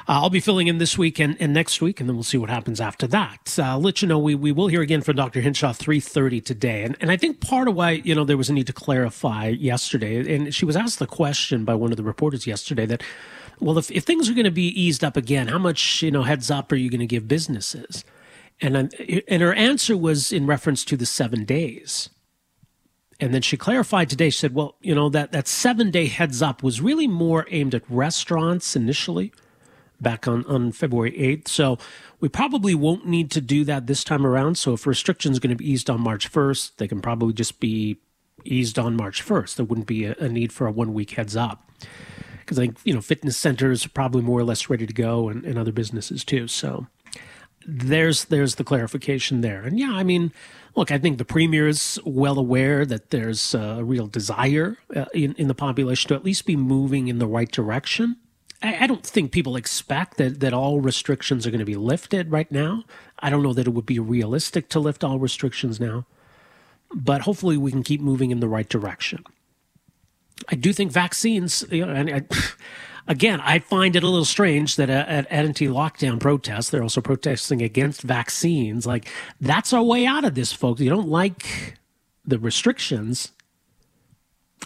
uh, 0.07 0.21
I'll 0.21 0.31
be 0.31 0.41
filling 0.41 0.69
in 0.69 0.79
this 0.79 0.97
week 0.97 1.19
and, 1.19 1.37
and, 1.41 1.53
next 1.53 1.81
week, 1.81 1.99
and 1.99 2.09
then 2.09 2.15
we'll 2.15 2.23
see 2.23 2.39
what 2.39 2.51
happens 2.51 2.81
after 2.81 3.07
that. 3.09 3.59
Uh, 3.59 3.77
let 3.77 4.03
you 4.03 4.09
know 4.09 4.19
we, 4.19 4.37
we 4.37 4.53
will 4.53 4.69
hear 4.69 4.83
again 4.83 5.01
from 5.01 5.17
Dr. 5.17 5.41
Hinshaw 5.41 5.73
3.30 5.73 6.45
today. 6.45 6.85
And, 6.85 6.97
and 7.01 7.11
I 7.11 7.17
think 7.17 7.41
part 7.41 7.67
of 7.67 7.75
why, 7.75 7.93
you 7.93 8.15
know, 8.15 8.25
there 8.25 8.37
was 8.37 8.51
a 8.51 8.53
need 8.53 8.69
to 8.69 8.73
clarify 8.73 9.49
yesterday, 9.49 10.35
and 10.35 10.55
she 10.55 10.65
was 10.65 10.77
asked 10.77 11.01
the 11.01 11.07
question 11.07 11.65
by 11.65 11.75
one 11.75 11.91
of 11.91 11.97
the 11.97 12.05
reporters 12.05 12.47
yesterday 12.47 12.87
that, 12.87 13.03
well, 13.61 13.79
if, 13.79 13.91
if 13.91 14.05
things 14.05 14.29
are 14.29 14.35
going 14.35 14.45
to 14.45 14.51
be 14.51 14.69
eased 14.69 15.05
up 15.05 15.17
again, 15.17 15.49
how 15.49 15.59
much 15.59 16.03
you 16.03 16.11
know 16.11 16.23
heads 16.23 16.51
up 16.51 16.73
are 16.73 16.77
you 16.77 16.91
going 16.91 17.01
to 17.01 17.07
give 17.07 17.29
businesses? 17.29 18.05
And 18.61 18.93
and 19.29 19.43
her 19.43 19.55
answer 19.55 19.97
was 19.97 20.33
in 20.33 20.47
reference 20.47 20.85
to 20.87 20.97
the 20.97 21.07
seven 21.07 21.45
days. 21.45 22.11
And 23.21 23.33
then 23.33 23.43
she 23.43 23.57
clarified 23.57 24.11
today. 24.11 24.31
She 24.31 24.39
said, 24.39 24.55
"Well, 24.55 24.77
you 24.81 24.95
know 24.95 25.09
that 25.09 25.33
that 25.33 25.49
seven 25.49 25.91
day 25.91 26.07
heads 26.07 26.43
up 26.43 26.63
was 26.63 26.81
really 26.81 27.07
more 27.07 27.47
aimed 27.51 27.75
at 27.75 27.89
restaurants 27.89 28.77
initially, 28.77 29.33
back 30.01 30.27
on 30.27 30.45
on 30.47 30.73
February 30.73 31.17
eighth. 31.19 31.49
So 31.49 31.79
we 32.21 32.29
probably 32.29 32.75
won't 32.75 33.07
need 33.07 33.31
to 33.33 33.41
do 33.41 33.65
that 33.65 33.87
this 33.87 34.05
time 34.05 34.27
around. 34.27 34.57
So 34.59 34.73
if 34.73 34.87
restrictions 34.87 35.37
are 35.37 35.41
going 35.41 35.51
to 35.51 35.57
be 35.57 35.71
eased 35.71 35.91
on 35.91 36.01
March 36.01 36.29
first, 36.29 36.79
they 36.79 36.89
can 36.89 37.01
probably 37.01 37.33
just 37.33 37.61
be 37.61 37.99
eased 38.45 38.79
on 38.79 38.97
March 38.97 39.23
first. 39.23 39.57
There 39.57 39.67
wouldn't 39.67 39.87
be 39.87 40.05
a, 40.05 40.15
a 40.19 40.29
need 40.29 40.53
for 40.53 40.67
a 40.67 40.73
one 40.73 40.95
week 40.95 41.13
heads 41.13 41.37
up." 41.37 41.71
Because 42.45 42.59
I 42.59 42.63
think 42.63 42.79
you 42.85 42.95
know 42.95 43.01
fitness 43.01 43.37
centers 43.37 43.87
are 43.87 43.91
probably 43.91 44.23
more 44.23 44.41
or 44.41 44.45
less 44.45 44.69
ready 44.69 44.87
to 44.87 44.93
go, 44.93 45.29
and, 45.29 45.45
and 45.45 45.59
other 45.59 45.73
businesses 45.73 46.25
too. 46.25 46.49
So 46.49 46.87
there's 47.67 48.27
there's 48.27 48.57
the 48.57 48.65
clarification 48.65 49.41
there, 49.41 49.63
and 49.63 49.79
yeah, 49.79 49.93
I 49.93 50.03
mean, 50.03 50.33
look, 50.75 50.91
I 50.91 50.99
think 50.99 51.19
the 51.19 51.25
premier 51.25 51.67
is 51.67 51.99
well 52.05 52.39
aware 52.39 52.85
that 52.85 53.11
there's 53.11 53.55
a 53.55 53.83
real 53.83 54.07
desire 54.07 54.79
uh, 54.95 55.07
in 55.15 55.35
in 55.35 55.49
the 55.49 55.55
population 55.55 56.09
to 56.09 56.15
at 56.15 56.25
least 56.25 56.47
be 56.47 56.57
moving 56.57 57.09
in 57.09 57.19
the 57.19 57.27
right 57.27 57.51
direction. 57.51 58.17
I, 58.63 58.85
I 58.85 58.87
don't 58.87 59.05
think 59.05 59.33
people 59.33 59.57
expect 59.57 60.17
that 60.19 60.41
that 60.41 60.53
all 60.53 60.81
restrictions 60.81 61.47
are 61.47 61.51
going 61.51 61.61
to 61.61 61.65
be 61.65 61.77
lifted 61.77 62.31
right 62.31 62.51
now. 62.51 62.85
I 63.19 63.31
don't 63.31 63.43
know 63.43 63.55
that 63.55 63.67
it 63.67 63.71
would 63.71 63.87
be 63.87 63.99
realistic 63.99 64.69
to 64.71 64.81
lift 64.81 65.03
all 65.03 65.19
restrictions 65.19 65.81
now, 65.81 66.07
but 66.93 67.23
hopefully 67.23 67.57
we 67.57 67.71
can 67.71 67.83
keep 67.83 68.01
moving 68.01 68.31
in 68.31 68.41
the 68.41 68.49
right 68.49 68.69
direction. 68.69 69.25
I 70.49 70.55
do 70.57 70.73
think 70.73 70.93
vaccines, 70.93 71.65
you 71.71 71.87
know, 71.87 71.93
and 71.93 72.11
I, 72.11 72.23
again, 73.07 73.41
I 73.41 73.59
find 73.59 73.97
it 73.97 74.03
a 74.03 74.09
little 74.09 74.25
strange 74.25 74.77
that 74.77 74.91
at 74.91 75.31
anti-lockdown 75.31 76.21
protests, 76.21 76.71
they're 76.71 76.83
also 76.83 77.01
protesting 77.01 77.63
against 77.63 78.03
vaccines. 78.03 78.87
Like 78.87 79.09
that's 79.41 79.73
our 79.73 79.83
way 79.83 80.07
out 80.07 80.25
of 80.25 80.35
this, 80.35 80.53
folks. 80.53 80.81
You 80.81 80.91
don't 80.91 81.09
like 81.09 81.79
the 82.25 82.39
restrictions, 82.39 83.33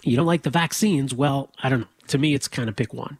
you 0.02 0.16
don't 0.16 0.26
like 0.26 0.42
the 0.42 0.50
vaccines. 0.50 1.14
Well, 1.14 1.50
I 1.62 1.68
don't 1.68 1.80
know. 1.80 1.88
To 2.08 2.18
me, 2.18 2.32
it's 2.32 2.48
kind 2.48 2.68
of 2.70 2.76
pick 2.76 2.94
one. 2.94 3.18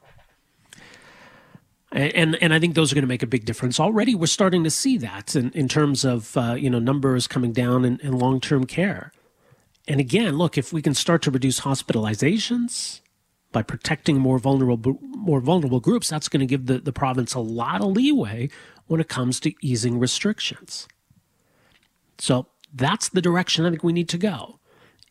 And, 1.90 2.36
and 2.42 2.52
I 2.52 2.58
think 2.58 2.74
those 2.74 2.92
are 2.92 2.94
going 2.94 3.02
to 3.02 3.08
make 3.08 3.22
a 3.22 3.26
big 3.26 3.46
difference. 3.46 3.80
Already, 3.80 4.14
we're 4.14 4.26
starting 4.26 4.62
to 4.64 4.70
see 4.70 4.98
that 4.98 5.34
in, 5.34 5.50
in 5.52 5.68
terms 5.68 6.04
of 6.04 6.36
uh, 6.36 6.54
you 6.54 6.68
know 6.68 6.78
numbers 6.78 7.26
coming 7.26 7.52
down 7.52 7.84
in, 7.84 7.98
in 8.00 8.18
long 8.18 8.40
term 8.40 8.64
care. 8.64 9.12
And 9.88 10.00
again, 10.00 10.36
look, 10.36 10.58
if 10.58 10.70
we 10.72 10.82
can 10.82 10.94
start 10.94 11.22
to 11.22 11.30
reduce 11.30 11.60
hospitalizations 11.60 13.00
by 13.52 13.62
protecting 13.62 14.18
more 14.18 14.38
vulnerable 14.38 14.98
more 15.00 15.40
vulnerable 15.40 15.80
groups, 15.80 16.10
that's 16.10 16.28
going 16.28 16.40
to 16.40 16.46
give 16.46 16.66
the, 16.66 16.78
the 16.78 16.92
province 16.92 17.32
a 17.34 17.40
lot 17.40 17.80
of 17.80 17.88
leeway 17.88 18.50
when 18.86 19.00
it 19.00 19.08
comes 19.08 19.40
to 19.40 19.54
easing 19.62 19.98
restrictions. 19.98 20.86
So 22.18 22.46
that's 22.72 23.08
the 23.08 23.22
direction 23.22 23.64
I 23.64 23.70
think 23.70 23.82
we 23.82 23.94
need 23.94 24.10
to 24.10 24.18
go. 24.18 24.60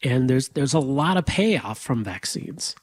And 0.04 0.30
there's 0.30 0.50
there's 0.50 0.76
a 0.76 0.80
lot 0.80 1.18
of 1.18 1.26
payoff 1.26 1.80
from 1.80 2.04
vaccines. 2.04 2.76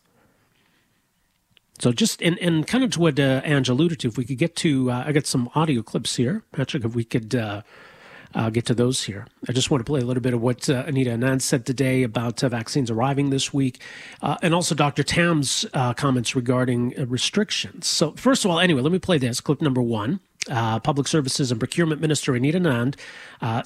So 1.78 1.92
just 1.92 2.20
and, 2.22 2.38
and 2.40 2.66
kind 2.66 2.82
of 2.82 2.90
to 2.92 3.00
what 3.00 3.20
uh, 3.20 3.40
Ange 3.44 3.68
alluded 3.68 4.00
to, 4.00 4.08
if 4.08 4.18
we 4.18 4.24
could 4.24 4.38
get 4.38 4.56
to, 4.56 4.90
uh, 4.90 5.04
I 5.06 5.12
got 5.12 5.26
some 5.26 5.48
audio 5.54 5.82
clips 5.82 6.16
here, 6.16 6.42
Patrick. 6.50 6.84
If 6.84 6.96
we 6.96 7.04
could 7.04 7.36
uh, 7.36 7.62
uh, 8.34 8.50
get 8.50 8.66
to 8.66 8.74
those 8.74 9.04
here, 9.04 9.26
I 9.48 9.52
just 9.52 9.70
want 9.70 9.80
to 9.80 9.84
play 9.84 10.00
a 10.00 10.04
little 10.04 10.22
bit 10.22 10.34
of 10.34 10.40
what 10.40 10.68
uh, 10.68 10.84
Anita 10.86 11.10
Anand 11.10 11.42
said 11.42 11.64
today 11.64 12.02
about 12.02 12.42
uh, 12.42 12.48
vaccines 12.48 12.90
arriving 12.90 13.30
this 13.30 13.52
week, 13.52 13.80
uh, 14.22 14.36
and 14.42 14.54
also 14.54 14.74
Dr. 14.74 15.02
Tam's 15.02 15.64
uh, 15.72 15.94
comments 15.94 16.34
regarding 16.34 16.98
uh, 16.98 17.06
restrictions. 17.06 17.86
So 17.86 18.12
first 18.12 18.44
of 18.44 18.50
all, 18.50 18.58
anyway, 18.58 18.82
let 18.82 18.92
me 18.92 18.98
play 18.98 19.18
this 19.18 19.40
clip 19.40 19.62
number 19.62 19.82
one. 19.82 20.20
Uh, 20.50 20.78
Public 20.78 21.08
Services 21.08 21.50
and 21.50 21.58
Procurement 21.58 22.02
Minister 22.02 22.34
Anita 22.34 22.60
Anand 22.60 22.96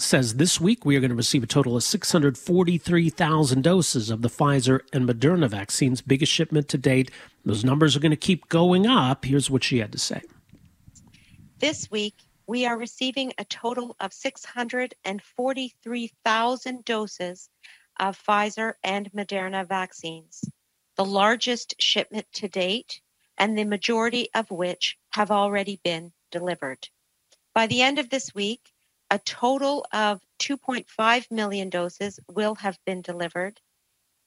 says 0.01 0.37
this 0.37 0.61
week 0.61 0.85
we 0.85 0.97
are 0.97 1.01
going 1.01 1.11
to 1.11 1.17
receive 1.17 1.43
a 1.43 1.47
total 1.47 1.77
of 1.77 1.83
643,000 1.83 3.63
doses 3.63 4.11
of 4.11 4.23
the 4.23 4.29
Pfizer 4.29 4.81
and 4.93 5.09
Moderna 5.09 5.49
vaccines, 5.49 6.01
biggest 6.01 6.31
shipment 6.31 6.69
to 6.69 6.79
date. 6.79 7.11
Those 7.45 7.65
numbers 7.65 7.97
are 7.97 8.01
going 8.01 8.11
to 8.11 8.17
keep 8.17 8.49
going 8.49 8.87
up. 8.87 9.25
Here's 9.25 9.51
what 9.51 9.65
she 9.65 9.79
had 9.79 9.91
to 9.91 9.99
say. 9.99 10.23
This 11.59 11.91
week, 11.91 12.15
we 12.49 12.65
are 12.65 12.79
receiving 12.79 13.35
a 13.37 13.45
total 13.45 13.95
of 14.01 14.11
643,000 14.11 16.85
doses 16.87 17.51
of 18.01 18.19
Pfizer 18.19 18.73
and 18.83 19.13
Moderna 19.13 19.69
vaccines, 19.69 20.43
the 20.97 21.05
largest 21.05 21.75
shipment 21.79 22.27
to 22.33 22.49
date, 22.49 23.03
and 23.37 23.57
the 23.57 23.65
majority 23.65 24.31
of 24.35 24.51
which 24.51 24.97
have 25.11 25.31
already 25.31 25.79
been 25.85 26.11
delivered. 26.31 26.89
By 27.55 27.67
the 27.67 27.83
end 27.83 27.99
of 27.99 28.09
this 28.09 28.35
week, 28.35 28.73
a 29.11 29.19
total 29.19 29.87
of 29.93 30.23
2.5 30.39 31.31
million 31.31 31.69
doses 31.69 32.19
will 32.33 32.55
have 32.55 32.79
been 32.87 33.03
delivered, 33.03 33.61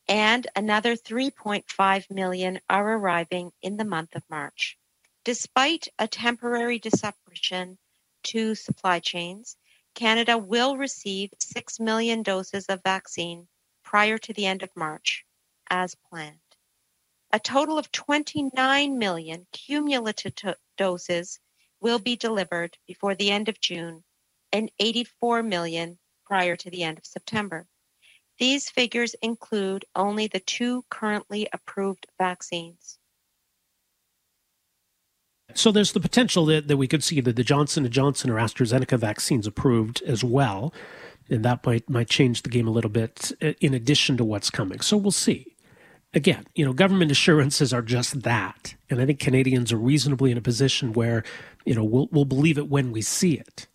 and 0.08 0.46
another 0.56 0.96
3.5 0.96 2.12
million 2.12 2.60
are 2.70 2.98
arriving 2.98 3.52
in 3.64 3.78
the 3.78 3.86
month 3.86 4.16
of 4.16 4.22
March. 4.30 4.78
Despite 5.24 5.88
a 5.98 6.08
temporary 6.08 6.78
disruption 6.78 7.80
to 8.24 8.56
supply 8.56 9.00
chains, 9.00 9.58
Canada 9.94 10.38
will 10.38 10.78
receive 10.78 11.34
6 11.40 11.80
million 11.80 12.24
doses 12.24 12.66
of 12.68 12.84
vaccine 12.84 13.48
prior 13.84 14.18
to 14.18 14.34
the 14.34 14.46
end 14.46 14.64
of 14.64 14.76
March, 14.76 15.26
as 15.70 15.96
planned. 15.96 16.40
A 17.32 17.40
total 17.40 17.78
of 17.78 17.92
29 17.92 18.98
million 18.98 19.48
cumulative 19.52 20.34
doses 20.78 21.40
will 21.80 22.00
be 22.00 22.16
delivered 22.16 22.78
before 22.88 23.16
the 23.16 23.32
end 23.32 23.50
of 23.50 23.60
June 23.60 24.04
and 24.52 24.72
84 24.80 25.44
million 25.44 26.00
prior 26.26 26.56
to 26.56 26.70
the 26.70 26.84
end 26.84 26.98
of 26.98 27.06
September. 27.06 27.68
These 28.38 28.70
figures 28.70 29.14
include 29.22 29.86
only 29.96 30.28
the 30.28 30.40
two 30.40 30.84
currently 30.90 31.48
approved 31.54 32.08
vaccines. 32.18 32.98
So 35.58 35.72
there's 35.72 35.92
the 35.92 36.00
potential 36.00 36.46
that, 36.48 36.68
that 36.68 36.78
we 36.78 36.88
could 36.88 37.04
see 37.04 37.22
that 37.22 37.36
the 37.36 37.44
Johnson 37.44 37.90
& 37.90 37.92
Johnson 37.92 38.30
or 38.30 38.36
AstraZeneca 38.36 38.98
vaccines 38.98 39.48
approved 39.48 40.02
as 40.04 40.24
well. 40.24 40.74
And 41.30 41.46
that 41.46 41.66
might, 41.66 41.90
might 41.90 42.10
change 42.10 42.42
the 42.44 42.50
game 42.50 42.68
a 42.68 42.72
little 42.72 42.90
bit 42.90 43.32
uh, 43.42 43.54
in 43.62 43.74
addition 43.74 44.18
to 44.18 44.26
what's 44.26 44.50
coming. 44.50 44.82
So 44.82 44.98
we'll 44.98 45.12
see. 45.12 45.56
Again, 46.14 46.46
you 46.56 46.66
know, 46.66 46.74
government 46.74 47.12
assurances 47.12 47.74
are 47.74 47.82
just 47.82 48.24
that. 48.24 48.76
And 48.90 49.02
I 49.02 49.06
think 49.06 49.20
Canadians 49.20 49.72
are 49.72 49.78
reasonably 49.78 50.32
in 50.32 50.38
a 50.38 50.42
position 50.42 50.92
where, 50.92 51.24
you 51.66 51.74
know, 51.74 51.86
we'll, 51.86 52.10
we'll 52.12 52.26
believe 52.26 52.58
it 52.58 52.68
when 52.68 52.92
we 52.92 53.02
see 53.02 53.36
it. 53.36 53.68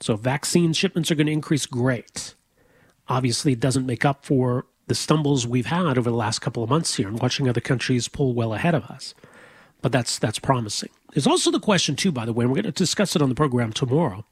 So 0.00 0.16
vaccine 0.16 0.72
shipments 0.72 1.10
are 1.10 1.14
going 1.14 1.26
to 1.26 1.32
increase, 1.32 1.66
great. 1.66 2.34
Obviously, 3.08 3.52
it 3.52 3.60
doesn't 3.60 3.84
make 3.84 4.06
up 4.06 4.24
for 4.24 4.64
the 4.86 4.94
stumbles 4.94 5.46
we've 5.46 5.66
had 5.66 5.98
over 5.98 6.08
the 6.08 6.16
last 6.16 6.38
couple 6.38 6.62
of 6.62 6.70
months 6.70 6.96
here 6.96 7.08
and 7.08 7.20
watching 7.20 7.48
other 7.48 7.60
countries 7.60 8.08
pull 8.08 8.32
well 8.32 8.54
ahead 8.54 8.74
of 8.74 8.84
us 8.84 9.14
but 9.82 9.92
that's 9.92 10.18
that's 10.18 10.38
promising. 10.38 10.90
There's 11.12 11.26
also 11.26 11.50
the 11.50 11.60
question 11.60 11.96
too, 11.96 12.12
by 12.12 12.24
the 12.24 12.32
way, 12.32 12.44
and 12.44 12.50
we're 12.52 12.62
going 12.62 12.72
to 12.72 12.78
discuss 12.78 13.16
it 13.16 13.22
on 13.22 13.28
the 13.28 13.34
program 13.34 13.72
tomorrow. 13.72 14.24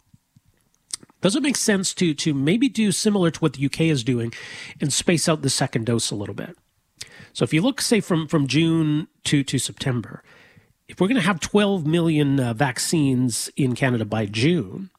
Does 1.21 1.35
it 1.35 1.43
make 1.43 1.57
sense 1.57 1.95
to 1.95 2.15
to 2.15 2.35
maybe 2.35 2.69
do 2.69 2.93
similar 2.93 3.31
to 3.31 3.41
what 3.41 3.55
the 3.55 3.67
UK 3.67 3.83
is 3.83 4.05
doing 4.05 4.33
and 4.81 4.93
space 4.93 5.29
out 5.29 5.43
the 5.43 5.51
second 5.51 5.87
dose 5.87 6.11
a 6.11 6.15
little 6.15 6.35
bit? 6.35 6.57
So 7.33 7.45
if 7.45 7.53
you 7.53 7.63
look, 7.63 7.81
say 7.81 8.01
from 8.01 8.29
from 8.29 8.47
June 8.47 9.09
to 9.25 9.43
to 9.43 9.59
September, 9.59 10.23
if 10.87 11.01
we're 11.01 11.09
going 11.09 11.21
to 11.21 11.27
have 11.27 11.41
12 11.41 11.87
million 11.87 12.39
uh, 12.41 12.55
vaccines 12.55 13.51
in 13.57 13.75
Canada 13.75 14.05
by 14.05 14.27
June, 14.27 14.91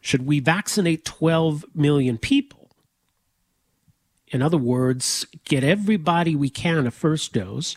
should 0.00 0.26
we 0.26 0.38
vaccinate 0.38 1.04
12 1.04 1.64
million 1.74 2.18
people? 2.18 2.70
In 4.28 4.42
other 4.42 4.58
words, 4.58 5.26
get 5.44 5.64
everybody 5.64 6.36
we 6.36 6.50
can 6.50 6.86
a 6.86 6.90
first 6.90 7.32
dose 7.32 7.76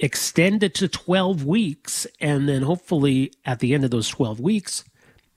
extend 0.00 0.62
it 0.62 0.74
to 0.74 0.88
12 0.88 1.44
weeks, 1.44 2.06
and 2.20 2.48
then 2.48 2.62
hopefully 2.62 3.32
at 3.44 3.60
the 3.60 3.74
end 3.74 3.84
of 3.84 3.90
those 3.90 4.08
12 4.08 4.40
weeks, 4.40 4.84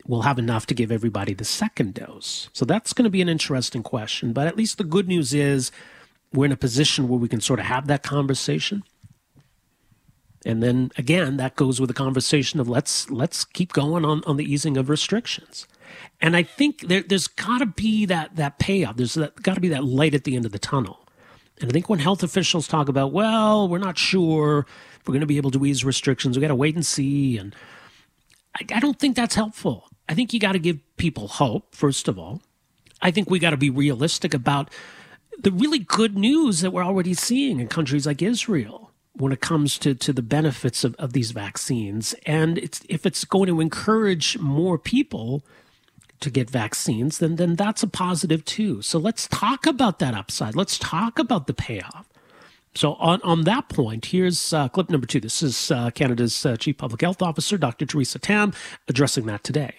we'll 0.08 0.24
have 0.24 0.40
enough 0.40 0.66
to 0.68 0.74
give 0.74 0.92
everybody 0.92 1.34
the 1.34 1.46
second 1.46 1.94
dose. 1.94 2.50
So 2.54 2.66
that's 2.66 2.94
going 2.94 3.04
to 3.04 3.10
be 3.10 3.22
an 3.22 3.30
interesting 3.30 3.84
question. 3.84 4.34
But 4.34 4.48
at 4.48 4.58
least 4.58 4.78
the 4.78 4.84
good 4.84 5.08
news 5.08 5.34
is 5.34 5.72
we're 6.34 6.46
in 6.46 6.52
a 6.52 6.58
position 6.58 7.08
where 7.08 7.20
we 7.20 7.28
can 7.28 7.42
sort 7.42 7.60
of 7.60 7.66
have 7.68 7.88
that 7.88 8.04
conversation. 8.04 8.84
And 10.46 10.62
then 10.62 10.92
again, 10.98 11.38
that 11.38 11.56
goes 11.56 11.80
with 11.80 11.88
the 11.90 11.94
conversation 11.94 12.60
of 12.60 12.68
let's 12.68 13.10
let's 13.10 13.46
keep 13.46 13.72
going 13.72 14.04
on, 14.04 14.24
on 14.26 14.36
the 14.38 14.52
easing 14.52 14.76
of 14.76 14.90
restrictions. 14.90 15.68
And 16.20 16.36
I 16.36 16.44
think 16.44 16.88
there, 16.88 17.02
there's 17.02 17.28
got 17.28 17.60
to 17.60 17.66
be 17.66 18.06
that 18.08 18.36
that 18.36 18.60
payoff. 18.60 18.98
There's 18.98 19.16
got 19.16 19.56
to 19.56 19.62
be 19.62 19.70
that 19.70 19.86
light 19.86 20.14
at 20.14 20.26
the 20.26 20.36
end 20.36 20.46
of 20.46 20.52
the 20.52 20.60
tunnel. 20.60 21.03
And 21.64 21.72
I 21.72 21.74
think 21.74 21.88
when 21.88 22.00
health 22.00 22.24
officials 22.24 22.68
talk 22.68 22.90
about, 22.90 23.14
well, 23.14 23.70
we're 23.70 23.78
not 23.78 23.98
sure 23.98 24.68
if 25.00 25.08
we're 25.08 25.14
going 25.14 25.22
to 25.22 25.26
be 25.26 25.38
able 25.38 25.52
to 25.52 25.66
ease 25.66 25.86
restrictions, 25.86 26.36
we 26.36 26.42
got 26.42 26.50
to 26.50 26.56
wait 26.56 26.76
and 26.76 26.86
see. 26.86 27.38
And 27.38 27.56
I, 28.60 28.66
I 28.76 28.80
don't 28.82 29.00
think 29.00 29.16
that's 29.16 29.36
helpful. 29.36 29.88
I 30.10 30.14
think 30.14 30.34
you 30.34 30.42
got 30.42 30.52
to 30.52 30.60
give 30.60 30.80
people 30.98 31.30
hope, 31.30 31.74
first 31.74 32.10
of 32.10 32.20
all. 32.20 32.42
I 33.02 33.12
think 33.12 33.30
we 33.30 33.40
got 33.40 33.52
to 33.52 33.58
be 33.58 33.70
realistic 33.70 34.34
about 34.34 34.72
the 35.40 35.54
really 35.54 35.80
good 35.80 36.18
news 36.18 36.60
that 36.60 36.72
we're 36.72 36.84
already 36.84 37.14
seeing 37.14 37.62
in 37.62 37.70
countries 37.70 38.06
like 38.06 38.22
Israel 38.22 38.92
when 39.14 39.32
it 39.32 39.40
comes 39.40 39.78
to, 39.78 39.96
to 39.96 40.12
the 40.12 40.22
benefits 40.22 40.84
of, 40.84 40.96
of 40.96 41.14
these 41.14 41.32
vaccines. 41.32 42.14
And 42.26 42.58
it's, 42.58 42.82
if 42.90 43.06
it's 43.06 43.24
going 43.24 43.48
to 43.48 43.62
encourage 43.62 44.38
more 44.38 44.78
people 44.78 45.46
to 46.24 46.30
get 46.30 46.50
vaccines, 46.50 47.20
then 47.20 47.36
then 47.36 47.56
that's 47.56 47.84
a 47.84 47.88
positive 47.88 48.44
too. 48.46 48.82
So 48.82 48.98
let's 48.98 49.28
talk 49.28 49.66
about 49.66 50.00
that 50.00 50.14
upside. 50.14 50.56
Let's 50.56 50.78
talk 50.80 51.20
about 51.20 51.48
the 51.48 51.54
payoff. 51.54 52.08
So 52.76 52.94
on 52.96 53.22
on 53.22 53.44
that 53.44 53.70
point, 53.70 54.06
here's 54.06 54.52
uh, 54.54 54.68
clip 54.70 54.90
number 54.90 55.06
two. 55.06 55.20
This 55.20 55.44
is 55.44 55.70
uh, 55.70 55.92
Canada's 55.92 56.46
uh, 56.46 56.58
Chief 56.58 56.78
Public 56.78 57.02
Health 57.02 57.22
Officer, 57.22 57.58
Dr. 57.58 57.86
Theresa 57.86 58.20
Tam, 58.20 58.54
addressing 58.88 59.26
that 59.28 59.44
today. 59.44 59.76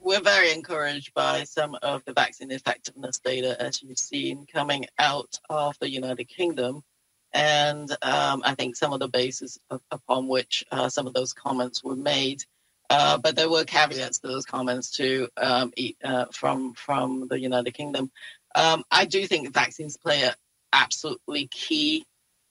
We're 0.00 0.20
very 0.20 0.52
encouraged 0.52 1.12
by 1.14 1.42
some 1.42 1.76
of 1.82 2.04
the 2.04 2.12
vaccine 2.12 2.52
effectiveness 2.52 3.18
data, 3.18 3.60
as 3.60 3.82
you've 3.82 3.98
seen, 3.98 4.46
coming 4.46 4.86
out 5.00 5.38
of 5.50 5.76
the 5.80 5.90
United 5.90 6.26
Kingdom. 6.28 6.84
And 7.32 7.90
um, 8.02 8.40
I 8.44 8.54
think 8.54 8.76
some 8.76 8.92
of 8.92 9.00
the 9.00 9.08
basis 9.08 9.58
upon 9.90 10.28
which 10.28 10.64
uh, 10.70 10.88
some 10.88 11.08
of 11.08 11.12
those 11.12 11.32
comments 11.32 11.82
were 11.82 11.96
made 11.96 12.44
uh, 12.90 13.18
but 13.18 13.36
there 13.36 13.50
were 13.50 13.64
caveats 13.64 14.18
to 14.18 14.28
those 14.28 14.44
comments 14.44 14.90
too 14.90 15.28
um, 15.36 15.72
uh, 16.04 16.26
from 16.32 16.74
from 16.74 17.26
the 17.28 17.38
United 17.38 17.72
Kingdom. 17.72 18.10
Um, 18.54 18.84
I 18.90 19.04
do 19.04 19.26
think 19.26 19.52
vaccines 19.52 19.96
play 19.96 20.22
an 20.22 20.32
absolutely 20.72 21.48
key 21.48 22.06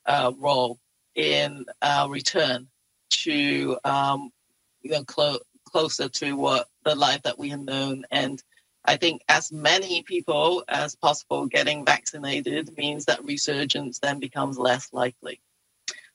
uh, 0.05 0.31
role 0.37 0.79
in 1.15 1.65
our 1.81 2.09
return 2.09 2.67
to 3.09 3.77
um, 3.83 4.31
you 4.81 4.91
know 4.91 5.03
clo- 5.03 5.39
closer 5.65 6.09
to 6.09 6.33
what 6.33 6.67
the 6.83 6.95
life 6.95 7.23
that 7.23 7.39
we 7.39 7.49
have 7.49 7.61
known. 7.61 8.05
And 8.11 8.41
I 8.85 8.97
think 8.97 9.21
as 9.27 9.51
many 9.51 10.03
people 10.03 10.63
as 10.67 10.95
possible 10.95 11.47
getting 11.47 11.85
vaccinated 11.85 12.77
means 12.77 13.05
that 13.05 13.25
resurgence 13.25 13.99
then 13.99 14.19
becomes 14.19 14.57
less 14.57 14.93
likely. 14.93 15.41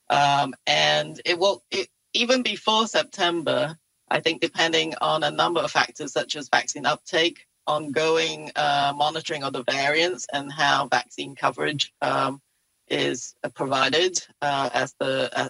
Um, 0.09 0.53
and 0.67 1.19
it 1.25 1.37
will 1.37 1.63
it, 1.71 1.87
even 2.13 2.43
before 2.43 2.87
September 2.87 3.77
I 4.11 4.19
think 4.19 4.41
depending 4.41 4.93
on 4.99 5.23
a 5.23 5.31
number 5.31 5.61
of 5.61 5.71
factors 5.71 6.11
such 6.11 6.35
as 6.35 6.49
vaccine 6.49 6.85
uptake, 6.85 7.47
ongoing 7.65 8.51
uh, 8.57 8.91
monitoring 8.95 9.43
of 9.43 9.53
the 9.53 9.63
variants, 9.63 10.27
and 10.33 10.51
how 10.51 10.87
vaccine 10.87 11.33
coverage 11.33 11.93
um, 12.01 12.41
is 12.89 13.35
provided 13.55 14.21
uh, 14.41 14.69
as 14.73 14.93
the 14.99 15.31
uh, 15.33 15.49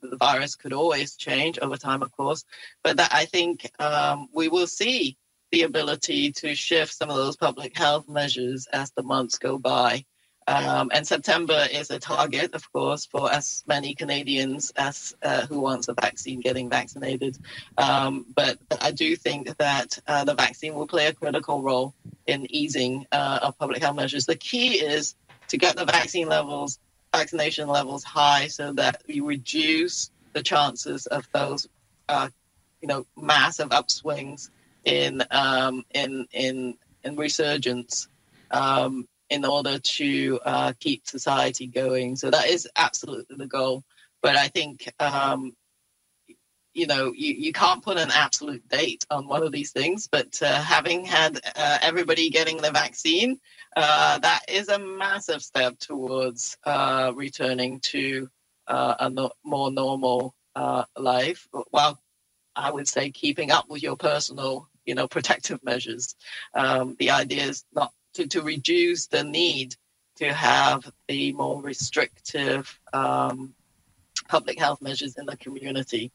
the 0.00 0.16
virus 0.16 0.56
could 0.56 0.72
always 0.72 1.16
change 1.16 1.58
over 1.58 1.76
time, 1.76 2.02
of 2.02 2.10
course. 2.12 2.44
But 2.82 2.96
that 2.96 3.12
I 3.12 3.26
think 3.26 3.70
um, 3.78 4.28
we 4.32 4.48
will 4.48 4.66
see 4.66 5.18
the 5.52 5.62
ability 5.62 6.32
to 6.32 6.54
shift 6.54 6.94
some 6.94 7.10
of 7.10 7.16
those 7.16 7.36
public 7.36 7.76
health 7.76 8.08
measures 8.08 8.66
as 8.72 8.90
the 8.92 9.02
months 9.02 9.36
go 9.36 9.58
by. 9.58 10.04
Um, 10.48 10.90
and 10.94 11.06
September 11.06 11.66
is 11.70 11.90
a 11.90 11.98
target, 11.98 12.54
of 12.54 12.72
course, 12.72 13.04
for 13.04 13.30
as 13.30 13.62
many 13.66 13.94
Canadians 13.94 14.72
as 14.76 15.14
uh, 15.22 15.46
who 15.46 15.60
wants 15.60 15.88
the 15.88 15.92
vaccine 15.92 16.40
getting 16.40 16.70
vaccinated. 16.70 17.36
Um, 17.76 18.24
but 18.34 18.58
I 18.80 18.92
do 18.92 19.14
think 19.14 19.54
that 19.58 19.98
uh, 20.06 20.24
the 20.24 20.34
vaccine 20.34 20.74
will 20.74 20.86
play 20.86 21.06
a 21.06 21.12
critical 21.12 21.62
role 21.62 21.92
in 22.26 22.46
easing 22.50 23.06
uh, 23.12 23.40
of 23.42 23.58
public 23.58 23.82
health 23.82 23.96
measures. 23.96 24.24
The 24.24 24.36
key 24.36 24.80
is 24.80 25.16
to 25.48 25.58
get 25.58 25.76
the 25.76 25.84
vaccine 25.84 26.28
levels, 26.28 26.78
vaccination 27.14 27.68
levels 27.68 28.02
high, 28.02 28.46
so 28.46 28.72
that 28.72 29.02
you 29.06 29.26
reduce 29.26 30.10
the 30.32 30.42
chances 30.42 31.06
of 31.08 31.28
those, 31.34 31.68
uh, 32.08 32.30
you 32.80 32.88
know, 32.88 33.04
massive 33.18 33.68
upswings 33.68 34.48
in 34.86 35.22
um, 35.30 35.84
in 35.94 36.26
in 36.32 36.78
in 37.04 37.16
resurgence. 37.16 38.08
Um, 38.50 39.06
in 39.30 39.44
order 39.44 39.78
to 39.78 40.40
uh, 40.44 40.72
keep 40.80 41.06
society 41.06 41.66
going. 41.66 42.16
So 42.16 42.30
that 42.30 42.48
is 42.48 42.68
absolutely 42.76 43.36
the 43.36 43.46
goal. 43.46 43.84
But 44.22 44.36
I 44.36 44.48
think, 44.48 44.92
um, 44.98 45.54
you 46.74 46.86
know, 46.86 47.12
you, 47.14 47.34
you 47.34 47.52
can't 47.52 47.82
put 47.82 47.98
an 47.98 48.10
absolute 48.12 48.66
date 48.68 49.04
on 49.10 49.26
one 49.26 49.42
of 49.42 49.52
these 49.52 49.72
things. 49.72 50.08
But 50.10 50.40
uh, 50.42 50.60
having 50.62 51.04
had 51.04 51.40
uh, 51.56 51.78
everybody 51.82 52.30
getting 52.30 52.56
the 52.58 52.70
vaccine, 52.70 53.38
uh, 53.76 54.18
that 54.18 54.42
is 54.48 54.68
a 54.68 54.78
massive 54.78 55.42
step 55.42 55.78
towards 55.78 56.56
uh, 56.64 57.12
returning 57.14 57.80
to 57.80 58.28
uh, 58.66 58.94
a 59.00 59.10
no- 59.10 59.32
more 59.44 59.70
normal 59.70 60.34
life. 60.96 61.46
Well, 61.72 62.00
I 62.56 62.72
would 62.72 62.88
say 62.88 63.10
keeping 63.10 63.52
up 63.52 63.66
with 63.68 63.82
your 63.82 63.96
personal, 63.96 64.68
you 64.84 64.96
know, 64.96 65.06
protective 65.06 65.62
measures. 65.62 66.16
Um, 66.54 66.96
the 66.98 67.10
idea 67.10 67.44
is 67.44 67.64
not 67.72 67.92
to, 68.14 68.26
to 68.26 68.42
reduce 68.42 69.06
the 69.06 69.24
need 69.24 69.74
to 70.16 70.32
have 70.32 70.90
the 71.06 71.32
more 71.32 71.62
restrictive 71.62 72.78
um, 72.92 73.54
public 74.28 74.58
health 74.58 74.82
measures 74.82 75.16
in 75.16 75.26
the 75.26 75.36
community. 75.36 76.10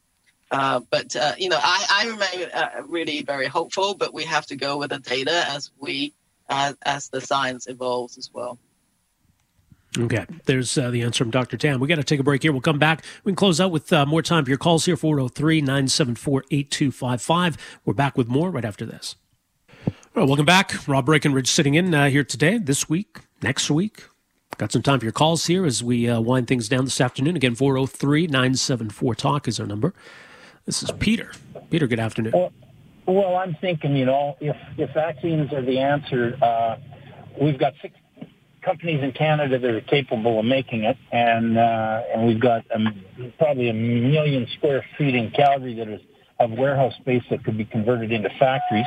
Uh, 0.52 0.82
but 0.91 1.15
uh, 1.15 1.34
you 1.38 1.49
know, 1.49 1.60
I, 1.60 1.86
I 1.90 2.07
remain 2.07 2.49
uh, 2.53 2.70
really 2.86 3.24
very 3.24 3.48
hopeful. 3.48 3.95
But 3.95 4.14
we 4.14 4.24
have 4.26 4.45
to 4.48 4.56
go 4.56 4.78
with 4.78 4.91
the 4.91 4.99
data 4.99 5.45
as 5.49 5.72
we 5.80 6.14
as, 6.49 7.10
the 7.10 7.22
science 7.22 7.68
evolves 7.68 8.18
as 8.18 8.30
well. 8.32 8.60
Okay, 9.98 10.26
there's 10.45 10.78
uh, 10.78 10.90
the 10.90 11.03
answer 11.03 11.24
from 11.24 11.32
Dr. 11.32 11.56
Tam. 11.56 11.80
We 11.80 11.88
got 11.88 11.95
to 11.95 12.03
take 12.03 12.20
a 12.20 12.24
break 12.24 12.41
here. 12.41 12.52
We'll 12.52 12.61
come 12.61 12.80
back. 12.80 13.03
We 13.24 13.32
can 13.32 13.36
close 13.36 13.61
out 13.61 13.72
with 13.72 13.94
uh, 13.94 14.06
more 14.06 14.24
time 14.24 14.44
for 14.44 14.49
your 14.49 14.57
calls 14.57 14.86
here 14.86 14.98
403 14.98 15.61
974 15.61 16.45
8255. 16.49 17.57
We're 17.86 17.94
back 17.94 18.18
with 18.18 18.28
more 18.28 18.49
right 18.49 18.65
after 18.65 18.86
this. 18.86 19.15
Well, 20.15 20.27
welcome 20.27 20.45
back. 20.45 20.88
Rob 20.88 21.07
Breckenridge 21.07 21.49
sitting 21.49 21.73
in 21.73 21.91
uh, 21.91 22.07
here 22.07 22.23
today, 22.23 22.60
this 22.60 22.88
week, 22.88 23.22
next 23.41 23.72
week. 23.72 24.03
Got 24.57 24.72
some 24.72 24.84
time 24.84 24.99
for 24.99 25.06
your 25.06 25.11
calls 25.11 25.48
here 25.48 25.65
as 25.65 25.84
we 25.84 26.07
uh, 26.07 26.22
wind 26.22 26.48
things 26.48 26.69
down 26.69 26.85
this 26.85 27.02
afternoon. 27.02 27.35
Again, 27.35 27.56
403 27.56 28.27
974 28.27 29.15
Talk 29.15 29.48
is 29.48 29.60
our 29.60 29.65
number. 29.65 29.91
This 30.68 30.84
is 30.84 30.91
Peter. 30.99 31.31
Peter, 31.72 31.88
good 31.88 31.99
afternoon. 31.99 32.34
Well, 32.35 32.53
well, 33.07 33.38
I'm 33.38 33.56
thinking, 33.60 33.95
you 33.95 34.06
know, 34.06 34.38
if, 34.40 34.56
if 34.77 34.94
vaccines 34.94 35.52
are 35.52 35.64
the 35.64 35.80
answer, 35.80 36.38
uh, 36.44 36.77
we've 37.41 37.57
got 37.57 37.73
six 37.81 37.95
companies 38.61 39.02
in 39.02 39.14
Canada 39.14 39.57
that 39.57 39.68
are 39.68 39.81
capable 39.81 40.38
of 40.38 40.45
making 40.45 40.84
it, 40.84 40.98
and 41.11 41.57
uh, 41.57 42.03
and 42.14 42.27
we've 42.27 42.40
got 42.40 42.64
um, 42.73 43.03
probably 43.40 43.69
a 43.69 43.73
million 43.73 44.45
square 44.57 44.85
feet 44.95 45.15
in 45.15 45.31
Calgary 45.31 45.73
that 45.73 45.88
is 45.88 46.02
of 46.40 46.52
warehouse 46.52 46.94
space 46.99 47.23
that 47.31 47.44
could 47.44 47.57
be 47.57 47.65
converted 47.65 48.11
into 48.11 48.30
factories 48.38 48.85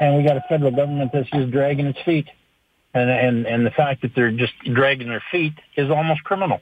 and 0.00 0.16
we 0.16 0.22
got 0.22 0.36
a 0.36 0.44
federal 0.48 0.70
government 0.70 1.12
that's 1.12 1.30
just 1.30 1.50
dragging 1.50 1.86
its 1.86 2.00
feet. 2.00 2.28
And, 2.92 3.08
and, 3.08 3.46
and 3.46 3.64
the 3.64 3.70
fact 3.70 4.02
that 4.02 4.14
they're 4.16 4.32
just 4.32 4.52
dragging 4.64 5.08
their 5.08 5.22
feet 5.30 5.52
is 5.76 5.90
almost 5.90 6.24
criminal. 6.24 6.60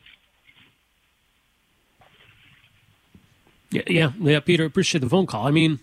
Yeah, 3.70 3.82
yeah, 3.86 4.12
yeah, 4.18 4.40
Peter, 4.40 4.64
appreciate 4.64 5.00
the 5.00 5.08
phone 5.08 5.26
call. 5.26 5.46
I 5.46 5.50
mean, 5.50 5.80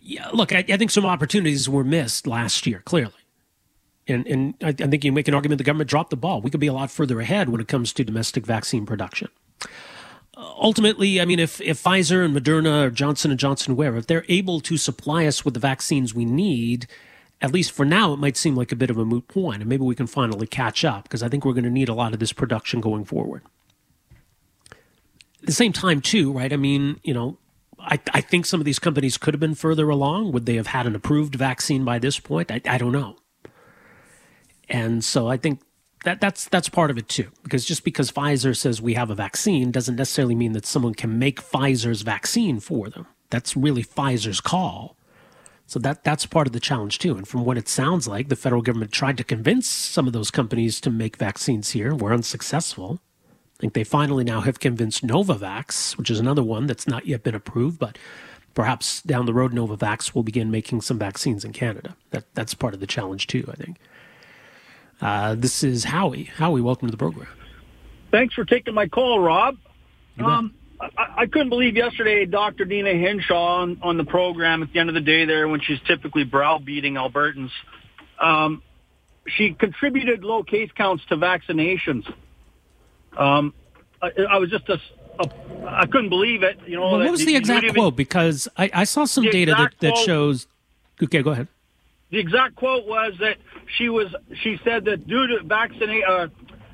yeah, 0.00 0.28
look, 0.32 0.52
I, 0.52 0.64
I 0.68 0.76
think 0.76 0.90
some 0.90 1.06
opportunities 1.06 1.68
were 1.68 1.84
missed 1.84 2.26
last 2.26 2.66
year, 2.66 2.82
clearly. 2.84 3.12
And, 4.06 4.26
and 4.26 4.54
I, 4.62 4.68
I 4.68 4.72
think 4.72 5.04
you 5.04 5.12
make 5.12 5.28
an 5.28 5.34
argument 5.34 5.58
the 5.58 5.64
government 5.64 5.90
dropped 5.90 6.10
the 6.10 6.16
ball. 6.16 6.40
We 6.40 6.50
could 6.50 6.60
be 6.60 6.66
a 6.66 6.72
lot 6.72 6.90
further 6.90 7.20
ahead 7.20 7.48
when 7.48 7.60
it 7.60 7.68
comes 7.68 7.92
to 7.94 8.04
domestic 8.04 8.46
vaccine 8.46 8.86
production 8.86 9.28
ultimately, 10.38 11.20
I 11.20 11.24
mean, 11.24 11.38
if, 11.38 11.60
if 11.60 11.82
Pfizer 11.82 12.24
and 12.24 12.34
Moderna 12.34 12.86
or 12.86 12.90
Johnson 12.90 13.30
and 13.30 13.40
Johnson, 13.40 13.76
wherever, 13.76 13.96
if 13.96 14.06
they're 14.06 14.24
able 14.28 14.60
to 14.60 14.76
supply 14.76 15.26
us 15.26 15.44
with 15.44 15.54
the 15.54 15.60
vaccines 15.60 16.14
we 16.14 16.24
need, 16.24 16.86
at 17.40 17.52
least 17.52 17.72
for 17.72 17.84
now, 17.84 18.12
it 18.12 18.18
might 18.18 18.36
seem 18.36 18.56
like 18.56 18.72
a 18.72 18.76
bit 18.76 18.90
of 18.90 18.98
a 18.98 19.04
moot 19.04 19.28
point, 19.28 19.62
and 19.62 19.68
maybe 19.68 19.84
we 19.84 19.94
can 19.94 20.06
finally 20.06 20.46
catch 20.46 20.84
up 20.84 21.04
because 21.04 21.22
I 21.22 21.28
think 21.28 21.44
we're 21.44 21.52
going 21.52 21.64
to 21.64 21.70
need 21.70 21.88
a 21.88 21.94
lot 21.94 22.12
of 22.12 22.20
this 22.20 22.32
production 22.32 22.80
going 22.80 23.04
forward. 23.04 23.42
At 25.40 25.46
the 25.46 25.52
same 25.52 25.72
time, 25.72 26.00
too, 26.00 26.32
right? 26.32 26.52
I 26.52 26.56
mean, 26.56 27.00
you 27.04 27.14
know, 27.14 27.38
I, 27.78 28.00
I 28.12 28.20
think 28.20 28.44
some 28.44 28.60
of 28.60 28.66
these 28.66 28.80
companies 28.80 29.18
could 29.18 29.34
have 29.34 29.40
been 29.40 29.54
further 29.54 29.88
along. 29.88 30.32
Would 30.32 30.46
they 30.46 30.56
have 30.56 30.68
had 30.68 30.86
an 30.86 30.96
approved 30.96 31.36
vaccine 31.36 31.84
by 31.84 31.98
this 31.98 32.18
point? 32.18 32.50
I, 32.50 32.60
I 32.66 32.76
don't 32.76 32.92
know. 32.92 33.16
And 34.68 35.04
so 35.04 35.28
I 35.28 35.36
think 35.36 35.60
that 36.04 36.20
that's 36.20 36.48
that's 36.48 36.68
part 36.68 36.90
of 36.90 36.98
it 36.98 37.08
too. 37.08 37.28
Because 37.42 37.64
just 37.64 37.84
because 37.84 38.10
Pfizer 38.10 38.56
says 38.56 38.80
we 38.80 38.94
have 38.94 39.10
a 39.10 39.14
vaccine 39.14 39.70
doesn't 39.70 39.96
necessarily 39.96 40.34
mean 40.34 40.52
that 40.52 40.66
someone 40.66 40.94
can 40.94 41.18
make 41.18 41.42
Pfizer's 41.42 42.02
vaccine 42.02 42.60
for 42.60 42.88
them. 42.88 43.06
That's 43.30 43.56
really 43.56 43.84
Pfizer's 43.84 44.40
call. 44.40 44.96
So 45.66 45.78
that 45.80 46.04
that's 46.04 46.24
part 46.24 46.46
of 46.46 46.52
the 46.52 46.60
challenge 46.60 46.98
too. 46.98 47.16
And 47.16 47.28
from 47.28 47.44
what 47.44 47.58
it 47.58 47.68
sounds 47.68 48.08
like, 48.08 48.28
the 48.28 48.36
federal 48.36 48.62
government 48.62 48.92
tried 48.92 49.18
to 49.18 49.24
convince 49.24 49.68
some 49.68 50.06
of 50.06 50.12
those 50.12 50.30
companies 50.30 50.80
to 50.80 50.90
make 50.90 51.16
vaccines 51.16 51.70
here. 51.70 51.94
Were 51.94 52.14
unsuccessful. 52.14 53.00
I 53.58 53.60
think 53.60 53.74
they 53.74 53.84
finally 53.84 54.24
now 54.24 54.40
have 54.42 54.60
convinced 54.60 55.04
Novavax, 55.04 55.98
which 55.98 56.10
is 56.10 56.20
another 56.20 56.44
one 56.44 56.66
that's 56.66 56.86
not 56.86 57.06
yet 57.06 57.24
been 57.24 57.34
approved, 57.34 57.78
but 57.80 57.98
perhaps 58.54 59.02
down 59.02 59.26
the 59.26 59.34
road 59.34 59.52
Novavax 59.52 60.14
will 60.14 60.22
begin 60.22 60.50
making 60.50 60.80
some 60.80 60.98
vaccines 60.98 61.44
in 61.44 61.52
Canada. 61.52 61.96
That 62.10 62.24
that's 62.34 62.54
part 62.54 62.72
of 62.72 62.80
the 62.80 62.86
challenge 62.86 63.26
too, 63.26 63.44
I 63.50 63.56
think. 63.56 63.78
Uh, 65.00 65.34
this 65.36 65.62
is 65.62 65.84
Howie. 65.84 66.24
Howie, 66.24 66.60
welcome 66.60 66.88
to 66.88 66.92
the 66.92 66.98
program. 66.98 67.28
Thanks 68.10 68.34
for 68.34 68.44
taking 68.44 68.74
my 68.74 68.88
call, 68.88 69.20
Rob. 69.20 69.56
Um, 70.18 70.54
I, 70.80 70.88
I, 71.18 71.26
couldn't 71.26 71.50
believe 71.50 71.76
yesterday 71.76 72.24
Dr. 72.24 72.64
Deena 72.64 72.90
Hinshaw 72.90 73.62
on, 73.62 73.78
on, 73.82 73.96
the 73.96 74.04
program 74.04 74.64
at 74.64 74.72
the 74.72 74.80
end 74.80 74.88
of 74.88 74.94
the 74.94 75.00
day 75.00 75.24
there 75.26 75.46
when 75.46 75.60
she's 75.60 75.78
typically 75.86 76.24
browbeating 76.24 76.94
Albertans. 76.94 77.50
Um, 78.18 78.62
she 79.28 79.52
contributed 79.52 80.24
low 80.24 80.42
case 80.42 80.70
counts 80.76 81.04
to 81.06 81.16
vaccinations. 81.16 82.12
Um, 83.16 83.54
I, 84.02 84.10
I, 84.28 84.38
was 84.38 84.50
just 84.50 84.68
a, 84.68 84.80
a, 85.20 85.30
I 85.66 85.86
couldn't 85.86 86.08
believe 86.08 86.42
it. 86.42 86.58
You 86.66 86.76
know, 86.76 86.90
well, 86.90 86.98
what 86.98 87.10
was 87.10 87.24
the 87.24 87.36
exact 87.36 87.64
even, 87.64 87.74
quote? 87.74 87.94
Because 87.94 88.48
I, 88.56 88.70
I 88.72 88.84
saw 88.84 89.04
some 89.04 89.24
data 89.24 89.52
that, 89.56 89.74
that 89.80 89.92
quote, 89.92 90.04
shows. 90.04 90.46
Okay, 91.00 91.22
go 91.22 91.30
ahead. 91.30 91.46
The 92.10 92.18
exact 92.18 92.56
quote 92.56 92.86
was 92.86 93.14
that 93.20 93.36
she 93.76 93.88
was 93.88 94.14
she 94.42 94.58
said 94.64 94.86
that 94.86 95.06
due 95.06 95.26
to 95.26 95.42
vaccinate 95.44 96.04
uh, 96.04 96.28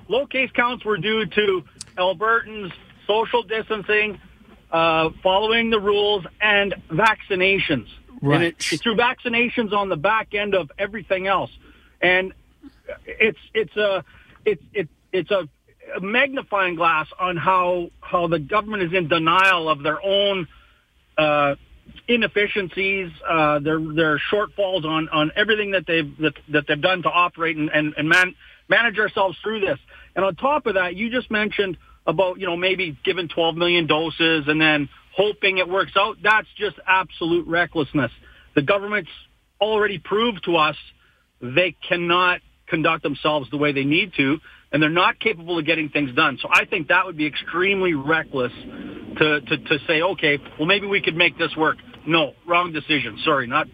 low 0.09 0.27
case 0.27 0.51
counts 0.53 0.85
were 0.85 0.97
due 0.97 1.27
to 1.27 1.65
Albertans 1.99 2.73
social 3.07 3.43
distancing, 3.43 4.21
uh, 4.71 5.11
following 5.23 5.71
the 5.71 5.81
rules, 5.81 6.25
and 6.41 6.75
vaccinations. 6.91 7.89
Right. 8.23 8.35
And 8.37 8.45
it, 8.45 8.63
she 8.63 8.77
threw 8.77 8.97
vaccinations 8.97 9.73
on 9.73 9.89
the 9.89 9.97
back 9.97 10.35
end 10.35 10.55
of 10.55 10.71
everything 10.79 11.27
else, 11.27 11.51
and 12.01 12.33
it's 13.07 13.39
it's 13.53 13.77
a 13.77 14.05
it's 14.45 14.63
it, 14.73 14.89
it's 15.13 15.31
a, 15.31 15.49
a 15.97 16.01
magnifying 16.01 16.77
glass 16.77 17.09
on 17.19 17.37
how 17.37 17.91
how 18.01 18.29
the 18.29 18.39
government 18.39 18.83
is 18.83 18.93
in 18.93 19.09
denial 19.09 19.69
of 19.69 19.83
their 19.83 20.03
own 20.03 20.47
uh, 21.19 21.57
inefficiencies, 22.09 23.11
uh, 23.29 23.59
their 23.61 23.79
their 23.79 24.21
shortfalls 24.33 24.85
on 24.85 25.09
on 25.09 25.33
everything 25.37 25.73
that 25.73 25.87
they've 25.87 26.17
that, 26.19 26.35
that 26.51 26.65
they've 26.69 26.81
done 26.81 27.03
to 27.03 27.09
operate 27.09 27.57
and 27.57 27.71
and, 27.71 27.95
and 27.97 28.09
man, 28.09 28.35
manage 28.69 28.99
ourselves 28.99 29.37
through 29.43 29.61
this. 29.61 29.79
And 30.15 30.25
on 30.25 30.37
top 30.37 30.67
of 30.67 30.75
that, 30.75 30.95
you 30.97 31.11
just 31.11 31.31
mentioned 31.31 31.77
about 32.07 32.39
you 32.39 32.47
know 32.47 32.57
maybe 32.57 32.97
giving 33.05 33.29
12 33.29 33.57
million 33.57 33.87
doses 33.87 34.45
and 34.47 34.61
then 34.61 34.89
hoping 35.17 35.59
it 35.59 35.69
works 35.69 35.93
out. 35.97 36.17
That's 36.23 36.49
just 36.57 36.77
absolute 36.87 37.47
recklessness. 37.47 38.11
The 38.55 38.63
government's 38.63 39.11
already 39.61 39.99
proved 39.99 40.45
to 40.45 40.57
us 40.57 40.77
they 41.41 41.77
cannot 41.89 42.41
conduct 42.67 43.03
themselves 43.03 43.51
the 43.51 43.57
way 43.57 43.73
they 43.73 43.85
need 43.85 44.13
to, 44.17 44.39
and 44.75 44.83
they're 44.83 44.91
not 44.91 45.21
capable 45.21 45.57
of 45.57 45.65
getting 45.65 45.89
things 45.89 46.13
done. 46.17 46.37
So 46.43 46.49
I 46.53 46.65
think 46.65 46.89
that 46.89 47.07
would 47.07 47.17
be 47.17 47.27
extremely 47.27 47.95
reckless 47.95 48.53
to, 49.19 49.41
to, 49.41 49.57
to 49.57 49.79
say, 49.87 50.03
okay, 50.03 50.39
well, 50.59 50.67
maybe 50.67 50.89
we 50.89 51.01
could 51.01 51.15
make 51.15 51.39
this 51.39 51.57
work. 51.57 51.77
No, 52.05 52.33
wrong 52.45 52.73
decision. 52.73 53.17
Sorry, 53.25 53.47
not. 53.47 53.69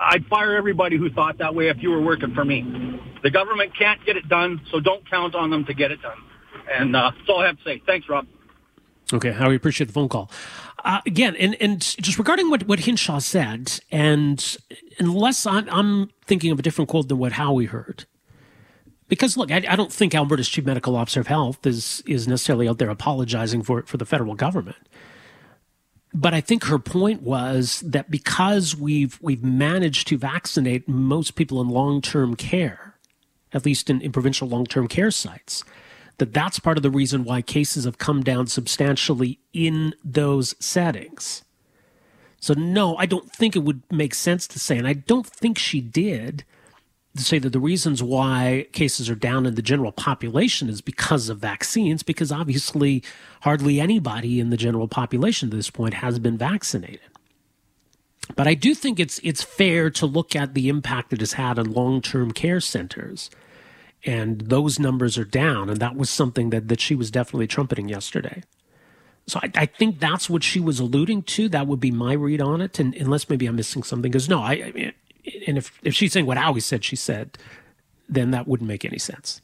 I'd 0.00 0.24
fire 0.24 0.56
everybody 0.56 0.96
who 0.96 1.10
thought 1.10 1.36
that 1.38 1.54
way 1.54 1.68
if 1.68 1.76
you 1.80 1.90
were 1.90 2.00
working 2.00 2.32
for 2.34 2.46
me. 2.46 2.98
The 3.22 3.30
government 3.30 3.76
can't 3.78 4.02
get 4.06 4.16
it 4.16 4.26
done, 4.26 4.62
so 4.72 4.80
don't 4.80 5.08
count 5.08 5.34
on 5.34 5.50
them 5.50 5.66
to 5.66 5.74
get 5.74 5.90
it 5.90 6.00
done. 6.00 6.16
And 6.72 6.96
uh, 6.96 7.10
that's 7.14 7.28
all 7.28 7.40
I 7.40 7.48
have 7.48 7.58
to 7.58 7.64
say. 7.64 7.82
Thanks, 7.84 8.08
Rob. 8.08 8.26
Okay, 9.12 9.32
Howie, 9.32 9.54
appreciate 9.54 9.88
the 9.88 9.92
phone 9.92 10.08
call. 10.08 10.30
Uh, 10.82 11.02
again, 11.04 11.36
and, 11.36 11.54
and 11.60 11.80
just 11.80 12.18
regarding 12.18 12.48
what, 12.48 12.66
what 12.66 12.80
Hinshaw 12.80 13.18
said, 13.18 13.80
and 13.92 14.56
unless 14.98 15.44
I'm, 15.44 15.68
I'm 15.68 16.10
thinking 16.24 16.52
of 16.52 16.58
a 16.58 16.62
different 16.62 16.88
quote 16.88 17.08
than 17.08 17.18
what 17.18 17.32
Howie 17.32 17.66
heard, 17.66 18.06
because 19.08 19.36
look, 19.36 19.50
I, 19.50 19.56
I, 19.68 19.76
don't 19.76 19.92
think 19.92 20.14
Alberta's 20.14 20.48
chief 20.48 20.64
medical 20.64 20.96
officer 20.96 21.20
of 21.20 21.26
health 21.26 21.66
is 21.66 22.02
is 22.06 22.26
necessarily 22.26 22.68
out 22.68 22.78
there 22.78 22.90
apologizing 22.90 23.62
for 23.62 23.82
for 23.82 23.96
the 23.96 24.06
federal 24.06 24.34
government. 24.34 24.88
But 26.14 26.32
I 26.32 26.40
think 26.40 26.64
her 26.64 26.78
point 26.78 27.22
was 27.22 27.80
that 27.80 28.10
because 28.10 28.74
we've 28.74 29.18
we've 29.20 29.44
managed 29.44 30.08
to 30.08 30.18
vaccinate 30.18 30.88
most 30.88 31.34
people 31.34 31.60
in 31.60 31.68
long 31.68 32.00
term 32.00 32.36
care, 32.36 32.94
at 33.52 33.64
least 33.64 33.90
in, 33.90 34.00
in 34.00 34.12
provincial 34.12 34.48
long 34.48 34.66
term 34.66 34.88
care 34.88 35.10
sites, 35.10 35.62
that 36.18 36.32
that's 36.32 36.58
part 36.58 36.76
of 36.76 36.82
the 36.82 36.90
reason 36.90 37.24
why 37.24 37.42
cases 37.42 37.84
have 37.84 37.98
come 37.98 38.22
down 38.22 38.46
substantially 38.46 39.38
in 39.52 39.94
those 40.04 40.54
settings. 40.64 41.42
So, 42.40 42.54
no, 42.54 42.96
I 42.96 43.06
don't 43.06 43.30
think 43.32 43.56
it 43.56 43.64
would 43.64 43.82
make 43.90 44.14
sense 44.14 44.46
to 44.48 44.58
say, 44.58 44.78
and 44.78 44.86
I 44.86 44.92
don't 44.92 45.26
think 45.26 45.58
she 45.58 45.80
did, 45.80 46.44
say 47.22 47.38
that 47.38 47.50
the 47.50 47.60
reasons 47.60 48.02
why 48.02 48.66
cases 48.72 49.08
are 49.08 49.14
down 49.14 49.46
in 49.46 49.54
the 49.54 49.62
general 49.62 49.92
population 49.92 50.68
is 50.68 50.80
because 50.80 51.28
of 51.28 51.38
vaccines, 51.38 52.02
because 52.02 52.32
obviously 52.32 53.02
hardly 53.42 53.80
anybody 53.80 54.40
in 54.40 54.50
the 54.50 54.56
general 54.56 54.88
population 54.88 55.48
at 55.48 55.54
this 55.54 55.70
point 55.70 55.94
has 55.94 56.18
been 56.18 56.36
vaccinated. 56.36 57.00
But 58.34 58.48
I 58.48 58.54
do 58.54 58.74
think 58.74 58.98
it's 58.98 59.20
it's 59.22 59.42
fair 59.42 59.88
to 59.90 60.06
look 60.06 60.34
at 60.34 60.54
the 60.54 60.68
impact 60.68 61.12
it 61.12 61.20
has 61.20 61.34
had 61.34 61.58
on 61.58 61.72
long-term 61.72 62.32
care 62.32 62.60
centers 62.60 63.30
and 64.06 64.42
those 64.42 64.78
numbers 64.78 65.18
are 65.18 65.24
down. 65.24 65.68
And 65.68 65.80
that 65.80 65.96
was 65.96 66.08
something 66.08 66.50
that, 66.50 66.68
that 66.68 66.80
she 66.80 66.94
was 66.94 67.10
definitely 67.10 67.48
trumpeting 67.48 67.88
yesterday. 67.88 68.42
So 69.26 69.40
I, 69.42 69.50
I, 69.56 69.66
think 69.66 69.98
that's 69.98 70.30
what 70.30 70.44
she 70.44 70.60
was 70.60 70.78
alluding 70.78 71.24
to. 71.24 71.48
That 71.48 71.66
would 71.66 71.80
be 71.80 71.90
my 71.90 72.12
read 72.12 72.40
on 72.40 72.60
it. 72.60 72.78
And 72.78 72.94
unless 72.94 73.28
maybe 73.28 73.46
I'm 73.46 73.56
missing 73.56 73.82
something, 73.82 74.10
because 74.10 74.28
no, 74.28 74.40
I, 74.40 74.52
I 74.52 74.72
mean, 74.72 74.92
and 75.46 75.58
if, 75.58 75.78
if 75.82 75.94
she's 75.94 76.12
saying 76.12 76.26
what 76.26 76.38
Howie 76.38 76.60
said, 76.60 76.84
she 76.84 76.96
said, 76.96 77.38
then 78.08 78.30
that 78.30 78.46
wouldn't 78.46 78.68
make 78.68 78.84
any 78.84 78.98
sense. 78.98 79.40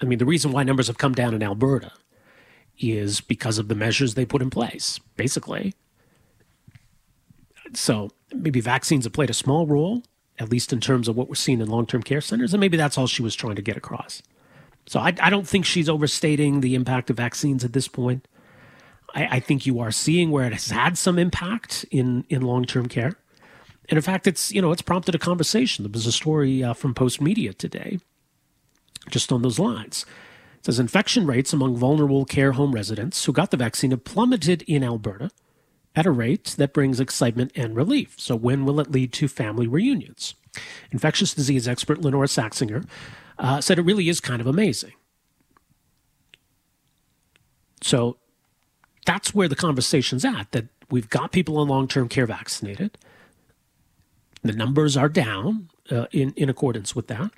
I 0.00 0.04
mean, 0.04 0.18
the 0.18 0.26
reason 0.26 0.52
why 0.52 0.62
numbers 0.62 0.88
have 0.88 0.98
come 0.98 1.14
down 1.14 1.34
in 1.34 1.42
Alberta 1.42 1.92
is 2.78 3.20
because 3.20 3.58
of 3.58 3.68
the 3.68 3.74
measures 3.74 4.14
they 4.14 4.24
put 4.24 4.42
in 4.42 4.50
place, 4.50 4.98
basically. 5.16 5.74
So 7.74 8.10
maybe 8.34 8.60
vaccines 8.60 9.04
have 9.04 9.12
played 9.12 9.30
a 9.30 9.34
small 9.34 9.66
role, 9.66 10.02
at 10.38 10.50
least 10.50 10.72
in 10.72 10.80
terms 10.80 11.08
of 11.08 11.16
what 11.16 11.28
we're 11.28 11.34
seeing 11.34 11.60
in 11.60 11.68
long 11.68 11.86
term 11.86 12.02
care 12.02 12.20
centers. 12.20 12.52
And 12.52 12.60
maybe 12.60 12.76
that's 12.76 12.98
all 12.98 13.06
she 13.06 13.22
was 13.22 13.34
trying 13.34 13.56
to 13.56 13.62
get 13.62 13.76
across. 13.76 14.22
So 14.86 14.98
I, 15.00 15.14
I 15.20 15.30
don't 15.30 15.46
think 15.46 15.64
she's 15.64 15.88
overstating 15.88 16.60
the 16.60 16.74
impact 16.74 17.10
of 17.10 17.16
vaccines 17.16 17.64
at 17.64 17.72
this 17.72 17.88
point. 17.88 18.26
I, 19.14 19.36
I 19.36 19.40
think 19.40 19.66
you 19.66 19.78
are 19.80 19.92
seeing 19.92 20.30
where 20.30 20.46
it 20.46 20.52
has 20.52 20.70
had 20.70 20.98
some 20.98 21.18
impact 21.18 21.84
in, 21.90 22.24
in 22.28 22.42
long 22.42 22.64
term 22.64 22.88
care. 22.88 23.12
And 23.88 23.96
in 23.96 24.02
fact, 24.02 24.26
it's 24.26 24.52
you 24.52 24.62
know 24.62 24.72
it's 24.72 24.82
prompted 24.82 25.14
a 25.14 25.18
conversation. 25.18 25.84
There 25.84 25.92
was 25.92 26.06
a 26.06 26.12
story 26.12 26.62
uh, 26.62 26.74
from 26.74 26.94
Postmedia 26.94 27.56
today, 27.56 27.98
just 29.10 29.32
on 29.32 29.42
those 29.42 29.58
lines. 29.58 30.06
It 30.58 30.66
says 30.66 30.78
infection 30.78 31.26
rates 31.26 31.52
among 31.52 31.76
vulnerable 31.76 32.24
care 32.24 32.52
home 32.52 32.72
residents 32.72 33.24
who 33.24 33.32
got 33.32 33.50
the 33.50 33.56
vaccine 33.56 33.90
have 33.90 34.04
plummeted 34.04 34.62
in 34.62 34.84
Alberta 34.84 35.30
at 35.94 36.06
a 36.06 36.10
rate 36.10 36.54
that 36.58 36.72
brings 36.72 37.00
excitement 37.00 37.52
and 37.54 37.76
relief. 37.76 38.14
So, 38.18 38.36
when 38.36 38.64
will 38.64 38.80
it 38.80 38.90
lead 38.90 39.12
to 39.14 39.28
family 39.28 39.66
reunions? 39.66 40.34
Infectious 40.90 41.34
disease 41.34 41.66
expert 41.66 42.00
Lynora 42.00 42.28
Saxinger 42.28 42.86
uh, 43.38 43.60
said 43.60 43.78
it 43.78 43.82
really 43.82 44.08
is 44.08 44.20
kind 44.20 44.40
of 44.40 44.46
amazing. 44.46 44.92
So, 47.82 48.18
that's 49.04 49.34
where 49.34 49.48
the 49.48 49.56
conversation's 49.56 50.24
at 50.24 50.52
that 50.52 50.66
we've 50.90 51.10
got 51.10 51.32
people 51.32 51.60
in 51.60 51.68
long 51.68 51.88
term 51.88 52.08
care 52.08 52.26
vaccinated. 52.26 52.96
The 54.42 54.52
numbers 54.52 54.96
are 54.96 55.08
down 55.08 55.68
uh, 55.90 56.06
in, 56.12 56.32
in 56.36 56.48
accordance 56.48 56.94
with 56.94 57.06
that. 57.08 57.30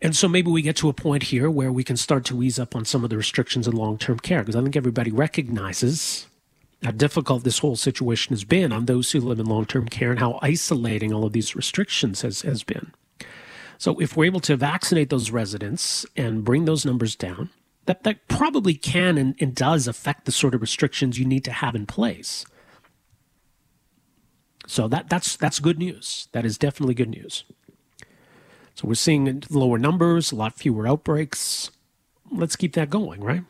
And 0.00 0.14
so 0.14 0.28
maybe 0.28 0.50
we 0.50 0.62
get 0.62 0.76
to 0.76 0.88
a 0.88 0.92
point 0.92 1.24
here 1.24 1.50
where 1.50 1.72
we 1.72 1.84
can 1.84 1.96
start 1.96 2.24
to 2.26 2.42
ease 2.42 2.58
up 2.58 2.76
on 2.76 2.84
some 2.84 3.04
of 3.04 3.10
the 3.10 3.16
restrictions 3.16 3.66
in 3.66 3.74
long 3.74 3.96
term 3.96 4.18
care 4.18 4.40
because 4.40 4.56
I 4.56 4.62
think 4.62 4.76
everybody 4.76 5.10
recognizes 5.10 6.26
how 6.82 6.90
difficult 6.90 7.44
this 7.44 7.60
whole 7.60 7.76
situation 7.76 8.34
has 8.34 8.44
been 8.44 8.72
on 8.72 8.84
those 8.84 9.12
who 9.12 9.20
live 9.20 9.40
in 9.40 9.46
long 9.46 9.64
term 9.64 9.88
care 9.88 10.10
and 10.10 10.20
how 10.20 10.38
isolating 10.42 11.12
all 11.12 11.24
of 11.24 11.32
these 11.32 11.56
restrictions 11.56 12.20
has, 12.20 12.42
has 12.42 12.62
been. 12.62 12.92
So, 13.78 13.98
if 13.98 14.16
we're 14.16 14.26
able 14.26 14.40
to 14.40 14.56
vaccinate 14.56 15.10
those 15.10 15.30
residents 15.30 16.04
and 16.16 16.44
bring 16.44 16.66
those 16.66 16.84
numbers 16.84 17.16
down, 17.16 17.50
that, 17.86 18.02
that 18.04 18.28
probably 18.28 18.74
can 18.74 19.18
and, 19.18 19.34
and 19.40 19.54
does 19.54 19.88
affect 19.88 20.26
the 20.26 20.32
sort 20.32 20.54
of 20.54 20.60
restrictions 20.60 21.18
you 21.18 21.24
need 21.24 21.44
to 21.44 21.52
have 21.52 21.74
in 21.74 21.86
place. 21.86 22.44
So 24.66 24.88
that 24.88 25.08
that's 25.08 25.36
that's 25.36 25.60
good 25.60 25.78
news. 25.78 26.28
That 26.32 26.44
is 26.44 26.58
definitely 26.58 26.94
good 26.94 27.10
news. 27.10 27.44
So 28.74 28.88
we're 28.88 28.94
seeing 28.94 29.42
lower 29.50 29.78
numbers, 29.78 30.32
a 30.32 30.36
lot 30.36 30.54
fewer 30.54 30.86
outbreaks. 30.86 31.70
Let's 32.32 32.56
keep 32.56 32.72
that 32.74 32.90
going, 32.90 33.22
right? 33.22 33.44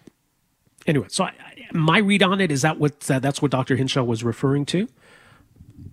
Anyway, 0.86 1.06
so 1.08 1.24
I, 1.24 1.32
my 1.72 1.98
read 1.98 2.22
on 2.22 2.40
it 2.40 2.50
is 2.52 2.62
that 2.62 2.78
what 2.78 3.10
uh, 3.10 3.18
that's 3.18 3.40
what 3.40 3.50
Dr. 3.50 3.76
Hinshaw 3.76 4.02
was 4.04 4.22
referring 4.22 4.66
to. 4.66 4.88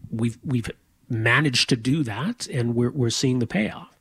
We've 0.10 0.38
we've 0.44 0.70
managed 1.10 1.70
to 1.70 1.78
do 1.78 2.04
that, 2.04 2.48
and 2.48 2.76
we're 2.76 2.92
we're 2.92 3.10
seeing 3.10 3.40
the 3.40 3.48
payoff. 3.48 3.98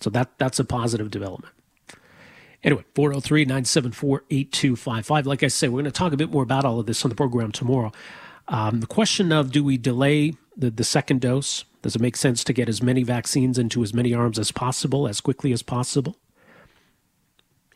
So 0.00 0.10
that 0.10 0.36
that's 0.38 0.58
a 0.58 0.64
positive 0.64 1.10
development. 1.10 1.54
Anyway, 2.64 2.84
403 2.94 3.44
974 3.44 4.24
8255. 4.30 5.26
Like 5.26 5.42
I 5.42 5.48
said, 5.48 5.70
we're 5.70 5.82
going 5.82 5.84
to 5.86 5.90
talk 5.90 6.12
a 6.12 6.16
bit 6.16 6.30
more 6.30 6.42
about 6.42 6.64
all 6.64 6.80
of 6.80 6.86
this 6.86 7.04
on 7.04 7.08
the 7.08 7.14
program 7.14 7.52
tomorrow. 7.52 7.92
Um, 8.52 8.80
the 8.80 8.86
question 8.86 9.32
of 9.32 9.50
do 9.50 9.64
we 9.64 9.78
delay 9.78 10.34
the, 10.54 10.70
the 10.70 10.84
second 10.84 11.22
dose? 11.22 11.64
Does 11.80 11.96
it 11.96 12.02
make 12.02 12.18
sense 12.18 12.44
to 12.44 12.52
get 12.52 12.68
as 12.68 12.82
many 12.82 13.02
vaccines 13.02 13.58
into 13.58 13.82
as 13.82 13.94
many 13.94 14.12
arms 14.12 14.38
as 14.38 14.52
possible, 14.52 15.08
as 15.08 15.22
quickly 15.22 15.52
as 15.52 15.62
possible? 15.62 16.18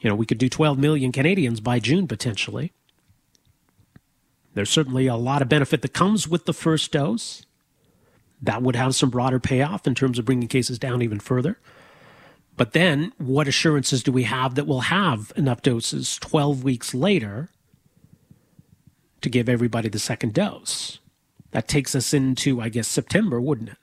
You 0.00 0.10
know, 0.10 0.14
we 0.14 0.26
could 0.26 0.36
do 0.36 0.50
12 0.50 0.78
million 0.78 1.12
Canadians 1.12 1.60
by 1.60 1.80
June 1.80 2.06
potentially. 2.06 2.72
There's 4.52 4.68
certainly 4.68 5.06
a 5.06 5.16
lot 5.16 5.40
of 5.40 5.48
benefit 5.48 5.80
that 5.80 5.94
comes 5.94 6.28
with 6.28 6.44
the 6.44 6.52
first 6.52 6.92
dose. 6.92 7.46
That 8.42 8.60
would 8.60 8.76
have 8.76 8.94
some 8.94 9.08
broader 9.08 9.40
payoff 9.40 9.86
in 9.86 9.94
terms 9.94 10.18
of 10.18 10.26
bringing 10.26 10.46
cases 10.46 10.78
down 10.78 11.00
even 11.00 11.20
further. 11.20 11.58
But 12.54 12.72
then, 12.72 13.12
what 13.16 13.48
assurances 13.48 14.02
do 14.02 14.12
we 14.12 14.24
have 14.24 14.54
that 14.54 14.66
we'll 14.66 14.80
have 14.80 15.32
enough 15.36 15.62
doses 15.62 16.18
12 16.18 16.62
weeks 16.62 16.94
later 16.94 17.48
to 19.20 19.28
give 19.28 19.48
everybody 19.48 19.88
the 19.88 19.98
second 19.98 20.34
dose? 20.34 20.98
That 21.52 21.68
takes 21.68 21.94
us 21.94 22.12
into, 22.12 22.60
I 22.60 22.68
guess, 22.68 22.88
September, 22.88 23.40
wouldn't 23.40 23.70
it? 23.70 23.78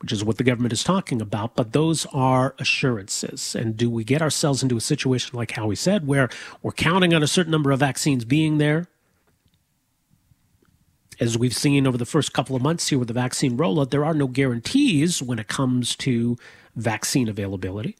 Which 0.00 0.12
is 0.12 0.24
what 0.24 0.36
the 0.36 0.44
government 0.44 0.72
is 0.72 0.84
talking 0.84 1.20
about. 1.20 1.54
But 1.54 1.72
those 1.72 2.06
are 2.12 2.54
assurances. 2.58 3.54
And 3.54 3.76
do 3.76 3.88
we 3.88 4.04
get 4.04 4.22
ourselves 4.22 4.62
into 4.62 4.76
a 4.76 4.80
situation 4.80 5.36
like 5.36 5.52
Howie 5.52 5.76
said, 5.76 6.06
where 6.06 6.28
we're 6.62 6.72
counting 6.72 7.14
on 7.14 7.22
a 7.22 7.28
certain 7.28 7.52
number 7.52 7.70
of 7.70 7.80
vaccines 7.80 8.24
being 8.24 8.58
there? 8.58 8.88
as 11.22 11.38
we've 11.38 11.54
seen 11.54 11.86
over 11.86 11.96
the 11.96 12.04
first 12.04 12.32
couple 12.32 12.56
of 12.56 12.62
months 12.62 12.88
here 12.88 12.98
with 12.98 13.06
the 13.06 13.14
vaccine 13.14 13.56
rollout, 13.56 13.90
there 13.90 14.04
are 14.04 14.14
no 14.14 14.26
guarantees 14.26 15.22
when 15.22 15.38
it 15.38 15.46
comes 15.46 15.94
to 15.94 16.36
vaccine 16.74 17.28
availability. 17.28 17.96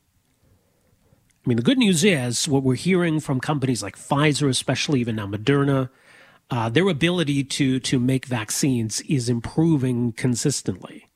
I 1.45 1.49
mean, 1.49 1.57
the 1.57 1.63
good 1.63 1.79
news 1.79 2.05
is 2.05 2.47
what 2.47 2.63
we're 2.63 2.77
hearing 2.77 3.19
from 3.19 3.41
companies 3.41 3.83
like 3.83 3.97
Pfizer, 3.97 4.49
especially 4.49 5.01
even 5.01 5.17
now 5.17 5.27
Moderna, 5.27 5.91
uh, 6.51 6.69
their 6.69 6.89
ability 6.89 7.43
to 7.43 7.81
to 7.81 7.99
make 7.99 8.27
vaccines 8.27 9.01
is 9.03 9.29
improving 9.29 10.13
consistently. 10.13 11.09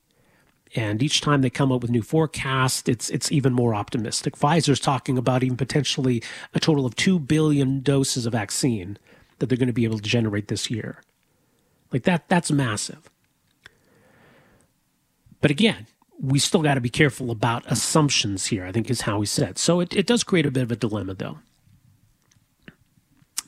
And 0.75 1.01
each 1.01 1.21
time 1.21 1.41
they 1.41 1.49
come 1.49 1.71
up 1.71 1.81
with 1.81 1.91
new 1.91 2.01
forecasts, 2.01 2.89
it's 2.89 3.09
it's 3.09 3.31
even 3.31 3.53
more 3.53 3.73
optimistic. 3.73 4.35
Pfizer's 4.35 4.81
talking 4.81 5.17
about 5.17 5.43
even 5.43 5.55
potentially 5.55 6.21
a 6.53 6.59
total 6.59 6.85
of 6.85 6.95
two 6.95 7.19
billion 7.19 7.79
doses 7.81 8.25
of 8.25 8.33
vaccine 8.33 8.97
that 9.39 9.47
they're 9.47 9.57
going 9.57 9.67
to 9.67 9.73
be 9.73 9.85
able 9.85 9.97
to 9.97 10.03
generate 10.03 10.49
this 10.49 10.69
year. 10.69 11.01
Like 11.93 12.03
that, 12.03 12.27
that's 12.27 12.51
massive. 12.51 13.09
But 15.39 15.51
again, 15.51 15.87
we 16.19 16.39
still 16.39 16.61
got 16.61 16.75
to 16.75 16.81
be 16.81 16.89
careful 16.89 17.31
about 17.31 17.63
assumptions 17.67 18.47
here, 18.47 18.65
I 18.65 18.71
think 18.71 18.89
is 18.89 19.01
how 19.01 19.19
he 19.19 19.25
said. 19.25 19.57
So 19.57 19.79
it, 19.79 19.95
it 19.95 20.07
does 20.07 20.23
create 20.23 20.45
a 20.45 20.51
bit 20.51 20.63
of 20.63 20.71
a 20.71 20.75
dilemma, 20.75 21.13
though. 21.13 21.39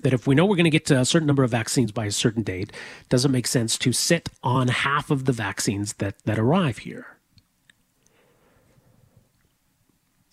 That 0.02 0.14
if 0.14 0.28
we 0.28 0.36
know 0.36 0.46
we're 0.46 0.56
going 0.56 0.64
to 0.66 0.70
get 0.70 0.86
to 0.88 1.00
a 1.00 1.06
certain 1.06 1.28
number 1.28 1.44
of 1.44 1.52
vaccines 1.52 1.92
by 1.92 2.06
a 2.06 2.12
certain 2.12 2.44
date, 2.44 2.72
does 3.10 3.26
it 3.26 3.30
make 3.30 3.48
sense 3.48 3.78
to 3.80 3.92
sit 3.92 4.30
on 4.44 4.70
half 4.70 5.10
of 5.12 5.26
the 5.26 5.34
vaccines 5.34 5.94
that, 5.94 6.16
that 6.26 6.40
arrive 6.40 6.80
here? 6.80 7.18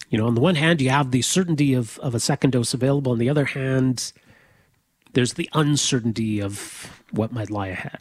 You 0.08 0.18
know, 0.18 0.26
on 0.26 0.36
the 0.36 0.40
one 0.40 0.54
hand, 0.54 0.80
you 0.80 0.90
have 0.90 1.10
the 1.10 1.22
certainty 1.22 1.74
of, 1.74 1.98
of 1.98 2.14
a 2.14 2.20
second 2.20 2.50
dose 2.50 2.74
available. 2.74 3.12
On 3.12 3.18
the 3.18 3.28
other 3.28 3.46
hand, 3.46 4.12
there's 5.14 5.34
the 5.34 5.48
uncertainty 5.52 6.40
of 6.40 7.02
what 7.10 7.32
might 7.32 7.50
lie 7.50 7.68
ahead. 7.68 8.00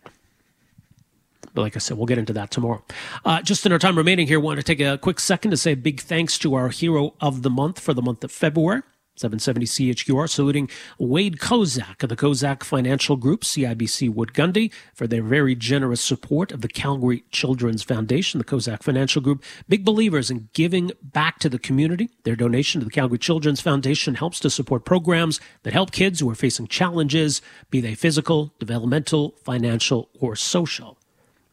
But 1.55 1.61
like 1.61 1.75
I 1.75 1.79
said, 1.79 1.97
we'll 1.97 2.05
get 2.05 2.17
into 2.17 2.33
that 2.33 2.51
tomorrow. 2.51 2.83
Uh, 3.23 3.41
just 3.41 3.65
in 3.65 3.71
our 3.71 3.79
time 3.79 3.97
remaining 3.97 4.27
here, 4.27 4.39
want 4.39 4.59
to 4.59 4.63
take 4.63 4.81
a 4.81 4.97
quick 4.97 5.19
second 5.19 5.51
to 5.51 5.57
say 5.57 5.73
big 5.73 6.01
thanks 6.01 6.37
to 6.39 6.53
our 6.53 6.69
hero 6.69 7.15
of 7.21 7.41
the 7.41 7.49
month 7.49 7.79
for 7.79 7.93
the 7.93 8.01
month 8.01 8.23
of 8.23 8.31
February. 8.31 8.83
770 9.17 9.65
CHQR 9.65 10.29
saluting 10.29 10.69
Wade 10.99 11.37
Kozak 11.37 12.03
of 12.03 12.09
the 12.09 12.17
Kozak 12.17 12.63
Financial 12.63 13.15
Group, 13.15 13.43
CIBC 13.43 14.13
Wood 14.13 14.33
Gundy, 14.33 14.73
for 14.93 15.07
their 15.07 15.23
very 15.23 15.55
generous 15.55 16.01
support 16.01 16.51
of 16.51 16.59
the 16.59 16.67
Calgary 16.67 17.23
Children's 17.31 17.81
Foundation, 17.81 18.39
the 18.39 18.43
Kozak 18.43 18.83
Financial 18.83 19.21
Group. 19.21 19.41
Big 19.69 19.85
believers 19.85 20.29
in 20.29 20.49
giving 20.51 20.91
back 21.01 21.39
to 21.39 21.47
the 21.47 21.57
community. 21.59 22.09
Their 22.23 22.35
donation 22.35 22.81
to 22.81 22.85
the 22.85 22.91
Calgary 22.91 23.19
Children's 23.19 23.61
Foundation 23.61 24.15
helps 24.15 24.41
to 24.41 24.49
support 24.49 24.83
programs 24.83 25.39
that 25.63 25.71
help 25.71 25.91
kids 25.91 26.19
who 26.19 26.29
are 26.29 26.35
facing 26.35 26.67
challenges, 26.67 27.41
be 27.69 27.79
they 27.79 27.95
physical, 27.95 28.53
developmental, 28.59 29.35
financial, 29.45 30.09
or 30.19 30.35
social. 30.35 30.97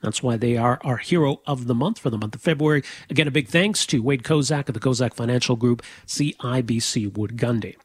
That's 0.03 0.23
why 0.23 0.37
they 0.37 0.57
are 0.57 0.79
our 0.85 0.99
hero 0.99 1.41
of 1.47 1.67
the 1.67 1.75
month 1.75 1.99
for 1.99 2.11
the 2.11 2.19
month 2.19 2.35
of 2.35 2.43
February. 2.43 2.83
Again, 3.09 3.29
a 3.29 3.31
big 3.31 3.49
thanks 3.49 3.87
to 3.87 4.03
Wade 4.03 4.25
Kozak 4.25 4.69
of 4.69 4.75
the 4.75 4.81
Kozak 4.81 5.15
Financial 5.15 5.57
Group, 5.57 5.83
CIBC 6.07 7.17
Wood 7.17 7.37
Gundy. 7.37 7.77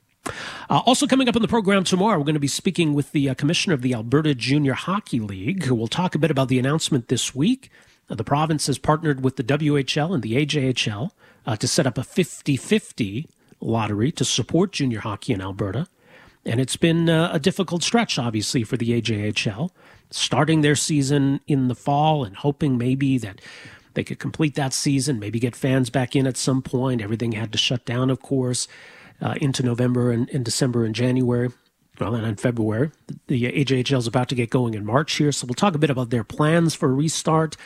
Uh, 0.69 0.81
also 0.85 1.07
coming 1.07 1.29
up 1.29 1.35
in 1.35 1.41
the 1.41 1.47
program 1.47 1.83
tomorrow, 1.83 2.17
we're 2.17 2.25
going 2.25 2.33
to 2.33 2.39
be 2.39 2.47
speaking 2.47 2.93
with 2.93 3.11
the 3.11 3.29
uh, 3.29 3.33
commissioner 3.33 3.73
of 3.73 3.81
the 3.81 3.93
Alberta 3.93 4.35
Junior 4.35 4.73
Hockey 4.73 5.19
League, 5.19 5.63
who 5.63 5.75
will 5.75 5.87
talk 5.87 6.15
a 6.15 6.19
bit 6.19 6.31
about 6.31 6.49
the 6.49 6.59
announcement 6.59 7.07
this 7.07 7.33
week. 7.33 7.69
Uh, 8.09 8.15
the 8.15 8.23
province 8.23 8.67
has 8.67 8.77
partnered 8.77 9.23
with 9.23 9.37
the 9.37 9.43
WHL 9.43 10.13
and 10.13 10.23
the 10.23 10.45
AJHL 10.45 11.11
uh, 11.45 11.55
to 11.55 11.67
set 11.67 11.87
up 11.87 11.97
a 11.97 12.01
50-50 12.01 13.27
lottery 13.61 14.11
to 14.11 14.25
support 14.25 14.73
junior 14.73 14.99
hockey 14.99 15.33
in 15.33 15.41
Alberta. 15.41 15.87
And 16.45 16.59
it's 16.59 16.77
been 16.77 17.09
uh, 17.09 17.29
a 17.33 17.39
difficult 17.39 17.83
stretch, 17.83 18.17
obviously, 18.17 18.63
for 18.63 18.77
the 18.77 19.01
AJHL 19.01 19.69
starting 20.09 20.61
their 20.61 20.75
season 20.75 21.39
in 21.47 21.67
the 21.67 21.75
fall 21.75 22.23
and 22.23 22.37
hoping 22.37 22.77
maybe 22.77 23.17
that 23.17 23.41
they 23.93 24.03
could 24.03 24.19
complete 24.19 24.55
that 24.55 24.73
season, 24.73 25.19
maybe 25.19 25.39
get 25.39 25.55
fans 25.55 25.89
back 25.89 26.15
in 26.15 26.27
at 26.27 26.37
some 26.37 26.61
point. 26.61 27.01
Everything 27.01 27.31
had 27.31 27.51
to 27.51 27.57
shut 27.57 27.83
down, 27.83 28.09
of 28.09 28.21
course, 28.21 28.67
uh, 29.21 29.33
into 29.41 29.63
November 29.63 30.11
and, 30.11 30.29
and, 30.29 30.45
December 30.45 30.85
and 30.85 30.93
January. 30.93 31.49
Well, 31.99 32.13
and 32.13 32.27
in 32.27 32.35
February. 32.35 32.91
The 33.25 33.45
AJHL 33.45 33.97
is 33.97 34.05
about 34.05 34.29
to 34.29 34.35
get 34.35 34.51
going 34.51 34.75
in 34.75 34.85
March 34.85 35.13
here. 35.15 35.31
So 35.31 35.47
we'll 35.47 35.55
talk 35.55 35.73
a 35.73 35.79
bit 35.79 35.89
about 35.89 36.11
their 36.11 36.23
plans 36.23 36.75
for 36.75 36.89
a 36.89 36.93
restart, 36.93 37.57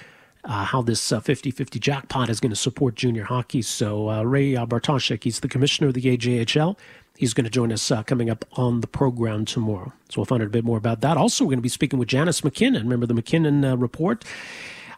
uh, 0.46 0.64
how 0.64 0.82
this 0.82 1.10
50 1.10 1.52
uh, 1.52 1.54
50 1.54 1.80
jackpot 1.80 2.30
is 2.30 2.40
going 2.40 2.52
to 2.52 2.56
support 2.56 2.96
junior 2.96 3.26
hockey. 3.26 3.62
So 3.62 4.10
uh, 4.10 4.24
Ray 4.24 4.56
uh, 4.56 4.66
Bartoshyk, 4.66 5.26
he's 5.26 5.42
the 5.42 5.50
commissioner 5.50 5.90
of 5.90 5.96
the 5.96 6.18
AJHL. 6.18 6.78
He's 7.22 7.36
going 7.36 7.44
to 7.44 7.52
join 7.52 7.72
us 7.72 7.92
uh, 7.92 8.02
coming 8.02 8.32
up 8.32 8.46
on 8.54 8.82
the 8.82 8.88
program 8.88 9.46
tomorrow. 9.46 9.94
So 10.10 10.20
we'll 10.20 10.26
find 10.26 10.42
out 10.42 10.48
a 10.48 10.50
bit 10.50 10.66
more 10.66 10.80
about 10.80 11.02
that. 11.02 11.18
Also, 11.18 11.44
we're 11.44 11.50
going 11.50 11.60
to 11.60 11.62
be 11.62 11.70
speaking 11.70 12.00
with 12.00 12.08
Janice 12.08 12.44
MacKinnon. 12.44 12.82
Remember 12.82 13.06
the 13.06 13.14
MacKinnon 13.14 13.64
uh, 13.64 13.78
report? 13.78 14.26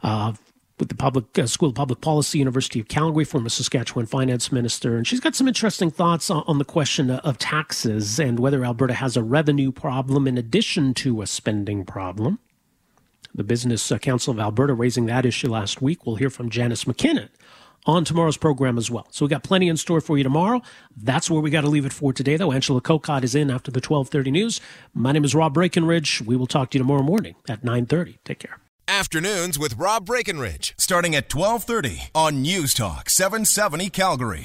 Uh, 0.01 0.31
with 0.79 0.87
the 0.87 0.95
public 0.95 1.37
uh, 1.37 1.47
School 1.47 1.67
of 1.67 1.75
Public 1.75 1.99
Policy, 1.99 2.39
University 2.39 2.79
of 2.79 2.87
Calgary, 2.87 3.25
former 3.25 3.49
Saskatchewan 3.49 4.05
finance 4.05 4.53
minister, 4.53 4.95
and 4.95 5.05
she's 5.05 5.19
got 5.19 5.35
some 5.35 5.49
interesting 5.49 5.91
thoughts 5.91 6.29
on, 6.29 6.45
on 6.47 6.59
the 6.59 6.65
question 6.65 7.11
of 7.11 7.37
taxes 7.39 8.17
and 8.21 8.39
whether 8.39 8.63
Alberta 8.63 8.93
has 8.93 9.17
a 9.17 9.21
revenue 9.21 9.73
problem 9.73 10.25
in 10.25 10.37
addition 10.37 10.93
to 10.93 11.21
a 11.21 11.27
spending 11.27 11.83
problem. 11.83 12.39
The 13.35 13.43
Business 13.43 13.91
Council 14.01 14.31
of 14.31 14.39
Alberta 14.39 14.73
raising 14.73 15.07
that 15.07 15.25
issue 15.25 15.49
last 15.49 15.81
week. 15.81 16.05
We'll 16.05 16.15
hear 16.15 16.29
from 16.29 16.49
Janice 16.49 16.87
MacKinnon 16.87 17.31
on 17.85 18.05
tomorrow's 18.05 18.37
program 18.37 18.77
as 18.77 18.89
well. 18.89 19.07
So 19.11 19.25
we 19.25 19.29
got 19.29 19.43
plenty 19.43 19.67
in 19.67 19.77
store 19.77 20.01
for 20.01 20.17
you 20.17 20.23
tomorrow. 20.23 20.61
That's 20.95 21.29
where 21.29 21.41
we 21.41 21.49
got 21.49 21.61
to 21.61 21.69
leave 21.69 21.85
it 21.85 21.93
for 21.93 22.13
today, 22.13 22.37
though. 22.37 22.51
Angela 22.51 22.81
Kokott 22.81 23.23
is 23.23 23.35
in 23.35 23.49
after 23.49 23.71
the 23.71 23.77
1230 23.77 24.31
news. 24.31 24.61
My 24.93 25.11
name 25.11 25.23
is 25.25 25.35
Rob 25.35 25.53
Breckenridge. 25.53 26.21
We 26.21 26.35
will 26.35 26.47
talk 26.47 26.71
to 26.71 26.77
you 26.77 26.83
tomorrow 26.83 27.03
morning 27.03 27.35
at 27.49 27.63
930. 27.63 28.19
Take 28.23 28.39
care. 28.39 28.57
Afternoons 28.87 29.57
with 29.57 29.77
Rob 29.77 30.05
Breckenridge, 30.05 30.73
starting 30.77 31.15
at 31.15 31.33
1230 31.33 32.09
on 32.13 32.41
News 32.41 32.73
Talk 32.73 33.09
770 33.09 33.89
Calgary. 33.89 34.41